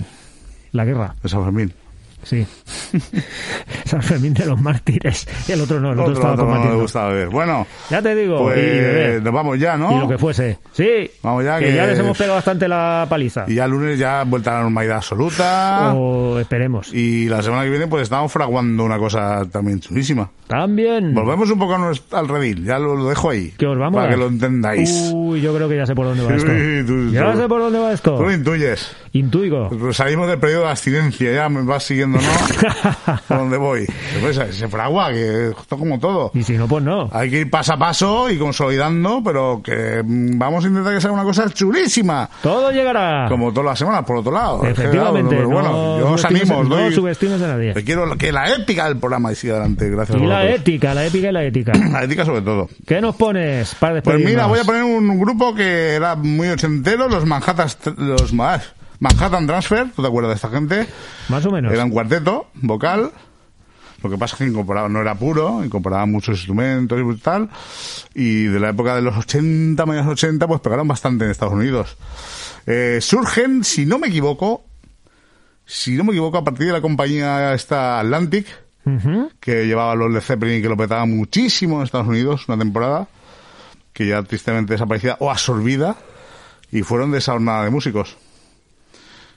la 0.74 0.84
guerra. 0.86 1.16
De 1.24 1.30
San 1.30 1.44
Fermín. 1.46 1.74
Sí. 2.24 2.46
San 3.86 4.02
Fermín 4.02 4.34
de 4.34 4.46
los 4.46 4.60
mártires. 4.62 5.28
Y 5.48 5.52
el 5.52 5.62
otro 5.62 5.80
no, 5.80 5.92
el 5.94 6.00
otro, 6.00 6.04
Otro, 6.12 6.14
estaba 6.16 6.34
otro 6.34 6.46
no 6.46 6.50
le 6.52 6.56
combatiendo. 6.56 6.82
gustaba 6.84 7.10
beber. 7.10 7.30
Bueno, 7.30 7.68
Ya 7.90 8.02
te 8.02 8.16
digo, 8.16 8.38
pues 8.44 8.58
y, 8.58 8.60
y 8.62 8.64
beber. 8.64 9.24
nos 9.24 9.34
vamos 9.34 9.60
ya, 9.60 9.78
¿no? 9.78 9.92
Y 9.98 10.00
lo 10.00 10.08
que 10.08 10.18
fuese. 10.18 10.60
Sí. 10.72 11.10
Vamos 11.24 11.44
ya, 11.44 11.60
que, 11.60 11.66
que- 11.66 11.76
ya 11.76 11.86
les 11.88 12.00
hemos 12.00 12.18
pegado 12.18 12.36
bastante 12.36 12.68
la 12.68 13.06
paliza. 13.10 13.46
Y 13.48 13.56
ya 13.56 13.66
el 13.66 13.72
lunes 13.72 14.00
ya 14.00 14.24
vuelta 14.26 14.52
a 14.52 14.56
la 14.58 14.64
normalidad 14.64 14.98
absoluta. 14.98 15.94
O 15.96 16.40
esperemos. 16.40 16.94
Y 16.94 17.28
la 17.28 17.42
semana 17.42 17.64
que 17.64 17.70
viene 17.70 17.88
pues 17.88 18.04
estamos 18.04 18.32
fraguando 18.32 18.84
una 18.84 18.98
cosa 18.98 19.46
también 19.52 19.80
chulísima. 19.80 20.30
También. 20.48 21.14
Volvemos 21.14 21.50
un 21.50 21.60
poco 21.60 21.76
al 22.12 22.28
redil, 22.28 22.66
ya 22.66 22.78
lo, 22.78 22.96
lo 22.96 23.08
dejo 23.10 23.30
ahí. 23.30 23.54
Que 23.58 23.66
os 23.66 23.78
vamos 23.78 23.96
Para 23.98 24.08
a- 24.10 24.12
que 24.12 24.18
lo 24.18 24.28
entendáis. 24.28 25.12
Uy, 25.14 25.42
yo 25.42 25.56
creo 25.56 25.68
que 25.70 25.78
ya 25.78 25.86
sé 25.86 25.96
por 25.96 26.06
dónde 26.08 26.24
va 26.24 26.36
esto. 26.36 26.52
Sí, 26.62 26.86
tú- 26.86 27.10
ya 27.12 27.32
tú- 27.32 27.40
sé 27.40 27.48
por 27.48 27.62
dónde 27.62 27.80
va 27.80 27.94
esto. 27.94 28.16
Tú 28.18 28.24
lo 28.24 28.34
intuyes. 28.34 28.92
Intuigo. 29.14 29.70
Salimos 29.94 30.28
del 30.28 30.40
periodo 30.40 30.64
de 30.64 30.70
abstinencia, 30.72 31.32
ya 31.34 31.50
me 31.50 31.62
vas 31.64 31.84
siguiendo, 31.84 32.11
¿no? 32.18 33.18
¿Por 33.28 33.38
dónde 33.38 33.58
voy? 33.58 33.86
Pues 34.22 34.36
se, 34.36 34.54
se 34.54 34.68
fragua, 34.68 35.10
que 35.12 35.50
esto 35.50 35.78
como 35.78 36.00
todo. 36.00 36.32
Y 36.34 36.44
si 36.44 36.54
no, 36.58 36.68
pues 36.68 36.84
no. 36.84 37.10
Hay 37.12 37.30
que 37.30 37.40
ir 37.42 37.50
paso 37.50 37.74
a 37.74 37.78
paso 37.78 38.30
y 38.30 38.38
consolidando, 38.38 39.22
pero 39.24 39.62
que 39.64 40.02
mm, 40.04 40.38
vamos 40.38 40.64
a 40.66 40.68
intentar 40.68 40.94
que 40.94 41.02
sea 41.02 41.12
una 41.12 41.24
cosa 41.24 41.50
chulísima. 41.50 42.30
Todo 42.42 42.72
llegará. 42.72 43.28
Como 43.30 43.52
todas 43.52 43.66
las 43.72 43.80
semanas, 43.80 44.04
por 44.06 44.18
otro 44.18 44.32
lado. 44.32 44.64
Efectivamente. 44.66 45.36
Pero 45.36 45.50
bueno, 45.50 45.72
no 45.72 46.00
yo 46.00 46.12
os 46.12 46.26
animo, 46.26 46.64
no 46.64 46.76
doy- 46.78 46.94
subestimes 46.94 47.42
a 47.42 47.48
nadie. 47.48 47.74
quiero 47.84 48.16
que 48.18 48.32
la 48.32 48.50
épica 48.54 48.86
del 48.88 48.98
programa 48.98 49.34
siga 49.36 49.54
adelante, 49.56 49.90
gracias 49.90 50.20
Y 50.20 50.24
a 50.24 50.28
la 50.28 50.50
ética, 50.50 50.94
la 50.94 51.06
épica 51.06 51.30
y 51.30 51.32
la 51.32 51.44
ética. 51.44 51.72
La 51.92 52.04
ética 52.04 52.26
sobre 52.26 52.42
todo. 52.42 52.70
¿Qué 52.88 53.02
nos 53.02 53.16
pones 53.16 53.76
para 53.76 54.02
Pues 54.02 54.16
despedirnos? 54.16 54.32
mira, 54.32 54.46
voy 54.48 54.60
a 54.60 54.64
poner 54.64 54.84
un 54.84 55.20
grupo 55.20 55.54
que 55.54 55.94
era 55.94 56.16
muy 56.16 56.48
ochentero, 56.50 57.08
los 57.10 57.26
Manhattan, 57.26 57.68
los 57.98 58.32
Ma- 58.34 58.62
Manhattan 59.02 59.48
Transfer, 59.48 59.90
¿tú 59.96 60.04
te 60.04 60.08
acuerdas 60.08 60.30
de 60.30 60.36
esta 60.36 60.50
gente? 60.50 60.88
Más 61.28 61.44
o 61.48 61.52
menos. 61.52 61.74
Era 61.74 61.84
un 61.84 61.90
cuarteto 61.90 62.52
vocal. 62.54 63.12
Lo 64.04 64.10
que 64.12 64.18
pasa 64.18 64.36
es 64.36 64.38
que 64.40 64.46
incorporaba, 64.46 64.90
no 64.90 65.02
era 65.02 65.16
puro, 65.16 65.64
incorporaba 65.64 66.06
muchos 66.06 66.38
instrumentos 66.38 67.00
y 67.00 67.20
tal. 67.20 67.50
Y 68.14 68.44
de 68.44 68.60
la 68.60 68.70
época 68.70 68.96
de 68.96 69.02
los 69.02 69.18
80, 69.18 69.84
medios 69.88 70.06
80, 70.06 70.48
pues 70.48 70.62
pegaron 70.62 70.88
bastante 70.88 71.26
en 71.26 71.32
Estados 71.32 71.56
Unidos. 71.56 71.98
Eh, 72.68 73.00
surgen, 73.02 73.64
si 73.64 73.88
no 73.88 73.98
me 73.98 74.10
equivoco, 74.10 74.66
si 75.66 75.96
no 75.96 76.04
me 76.04 76.12
equivoco, 76.12 76.38
a 76.38 76.44
partir 76.44 76.68
de 76.68 76.74
la 76.74 76.82
compañía 76.82 77.56
esta 77.56 78.00
Atlantic, 78.00 78.46
que 79.40 79.66
llevaba 79.66 79.96
los 79.96 80.12
Led 80.12 80.22
Zeppelin 80.22 80.60
y 80.60 80.62
que 80.62 80.70
lo 80.70 80.78
petaba 80.78 81.08
muchísimo 81.08 81.78
en 81.78 81.86
Estados 81.86 82.08
Unidos, 82.08 82.48
una 82.48 82.58
temporada, 82.60 83.08
que 83.94 84.06
ya 84.06 84.22
tristemente 84.22 84.74
desaparecida 84.74 85.18
o 85.20 85.32
absorbida, 85.32 85.96
y 86.72 86.84
fueron 86.84 87.12
de 87.12 87.18
esa 87.18 87.32
jornada 87.32 87.64
de 87.64 87.72
músicos. 87.72 88.18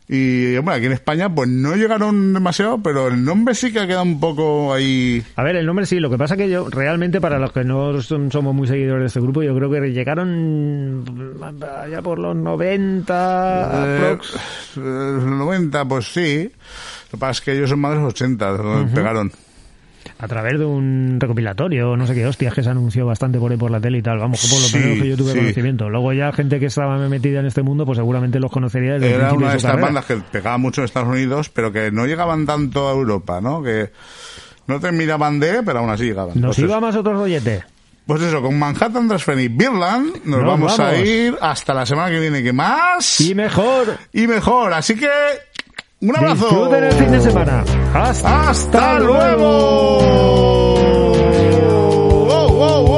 Y 0.07 0.55
bueno, 0.57 0.73
aquí 0.73 0.85
en 0.87 0.93
España 0.93 1.35
pues 1.35 1.49
no 1.49 1.75
llegaron 1.77 2.35
demasiado, 2.35 2.79
pero 2.83 3.09
el 3.09 3.25
nombre 3.25 3.55
sí 3.55 3.73
que 3.73 3.81
ha 3.81 3.87
quedado 3.87 4.03
un 4.03 4.21
poco 4.21 4.75
ahí. 4.75 5.23
A 5.37 5.43
ver, 5.43 5.57
el 5.57 5.65
nombre 5.65 5.87
sí, 5.87 5.99
lo 5.99 6.11
que 6.11 6.19
pasa 6.19 6.37
que 6.37 6.51
yo, 6.51 6.69
realmente, 6.69 7.23
para 7.23 7.39
los 7.39 7.53
que 7.53 7.65
no 7.65 8.03
son- 8.03 8.31
somos 8.31 8.55
muy 8.55 8.69
seguidores 8.69 9.01
de 9.03 9.07
este 9.07 9.21
grupo, 9.21 9.43
yo 9.43 9.57
creo 9.57 9.71
que 9.71 9.81
llegaron 9.93 11.05
ya 11.91 12.03
por 12.03 12.19
los 12.19 12.37
90, 12.37 13.71
Eh, 13.87 14.19
eh, 14.77 14.81
los 14.81 15.25
90, 15.25 15.85
pues 15.87 16.07
sí. 16.13 16.51
Lo 16.53 17.11
que 17.13 17.17
pasa 17.19 17.31
es 17.33 17.41
que 17.41 17.53
ellos 17.53 17.71
son 17.71 17.81
más 17.81 17.93
de 17.95 18.01
los 18.03 18.13
80, 18.13 18.51
donde 18.59 18.93
pegaron. 18.95 19.33
A 20.19 20.29
través 20.29 20.59
de 20.59 20.65
un 20.65 21.17
recopilatorio, 21.21 21.97
no 21.97 22.07
sé 22.07 22.15
qué 22.15 22.27
hostias, 22.27 22.55
que 22.55 22.63
se 22.63 22.71
anunció 22.71 23.05
bastante 23.05 23.39
por 23.39 23.51
ahí 23.51 23.59
por 23.59 23.71
la 23.71 23.81
tele 23.81 23.99
y 23.99 24.03
tal, 24.03 24.19
vamos, 24.19 24.41
por 24.49 24.61
lo 24.61 24.67
Sí, 24.67 24.79
menos 24.79 25.03
que 25.03 25.09
yo 25.09 25.17
tuve 25.17 25.33
sí. 25.33 25.39
conocimiento. 25.39 25.91
Luego 25.91 26.13
ya 26.13 26.33
gente 26.33 26.61
que 26.61 26.67
estaba 26.67 26.97
metida 27.09 27.41
en 27.41 27.47
este 27.47 27.63
mundo, 27.63 27.85
pues 27.85 27.99
seguramente 27.99 28.39
los 28.41 28.51
conocería 28.51 28.95
desde 28.95 29.09
el 29.09 29.21
Era 29.21 29.33
una 29.33 29.51
de 29.51 29.57
estas 29.57 29.73
carrera. 29.73 29.87
bandas 29.89 30.05
que 30.07 30.17
pegaba 30.17 30.57
mucho 30.59 30.81
en 30.81 30.85
Estados 30.87 31.09
Unidos, 31.09 31.49
pero 31.51 31.73
que 31.73 31.91
no 31.91 32.07
llegaban 32.07 32.47
tanto 32.47 32.89
a 32.89 32.93
Europa, 32.93 33.41
¿no? 33.41 33.63
Que 33.63 33.91
no 34.67 34.81
te 34.81 34.93
miraban 34.93 35.41
de, 35.41 35.63
pero 35.63 35.81
aún 35.81 35.91
así 35.91 36.05
llegaban. 36.05 36.41
Nos 36.41 36.57
Pues 36.57 36.59
iba 36.61 36.81
más 36.81 36.95
otro 36.97 37.13
rollete. 37.15 37.65
Pues 38.07 38.21
eso, 38.23 38.41
con 38.43 38.59
Manhattan 38.59 39.09
Transfer 39.09 39.39
y 39.39 39.49
Birland 39.49 40.17
nos, 40.27 40.41
Nos 40.41 40.45
vamos, 40.47 40.79
a 40.79 40.93
vamos. 40.93 41.07
ir 41.09 41.37
hasta 41.41 41.73
la 41.75 41.87
semana 41.87 42.11
que 42.11 42.21
viene, 42.21 42.43
que 42.43 42.53
más 42.53 43.21
Y 43.21 43.35
mejor, 43.35 43.97
y 44.13 44.27
mejor. 44.27 44.75
Así 44.75 44.95
que, 44.95 45.09
un 46.11 46.17
abrazo. 46.17 46.49
disfruten 46.49 46.85
el 46.85 46.93
fin 46.93 47.11
de 47.11 47.21
semana. 47.21 47.65
Hasta, 47.95 48.51
¡Hasta 48.51 48.99
luego! 48.99 49.99
¡Oh, 52.27 52.47
oh, 52.51 52.93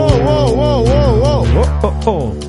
oh, 1.83 2.05
oh, 2.07 2.46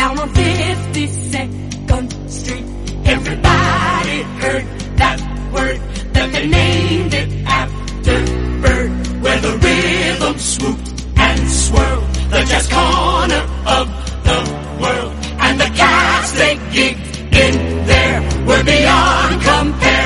down 0.00 0.18
on 0.18 0.28
52nd 0.30 2.30
Street. 2.30 2.64
Everybody 3.04 4.22
heard 4.42 4.64
that 4.96 5.18
word, 5.52 5.78
that 6.14 6.32
they 6.32 6.46
named 6.48 7.12
it 7.12 7.28
after 7.44 8.16
Bird, 8.62 8.90
where 9.22 9.40
the 9.46 9.54
rhythm 9.66 10.38
swooped 10.38 10.88
and 11.18 11.40
swirled, 11.50 12.08
the 12.34 12.42
jazz 12.50 12.66
corner 12.76 13.44
of 13.78 13.86
the 14.28 14.40
world, 14.80 15.12
and 15.44 15.60
the 15.60 15.70
cats 15.82 16.32
they 16.40 16.54
gigged 16.76 17.16
in 17.44 17.54
there 17.86 18.20
were 18.48 18.64
beyond 18.64 19.42
compare. 19.42 19.99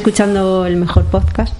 escuchando 0.00 0.64
el 0.64 0.76
mejor 0.76 1.04
podcast. 1.04 1.59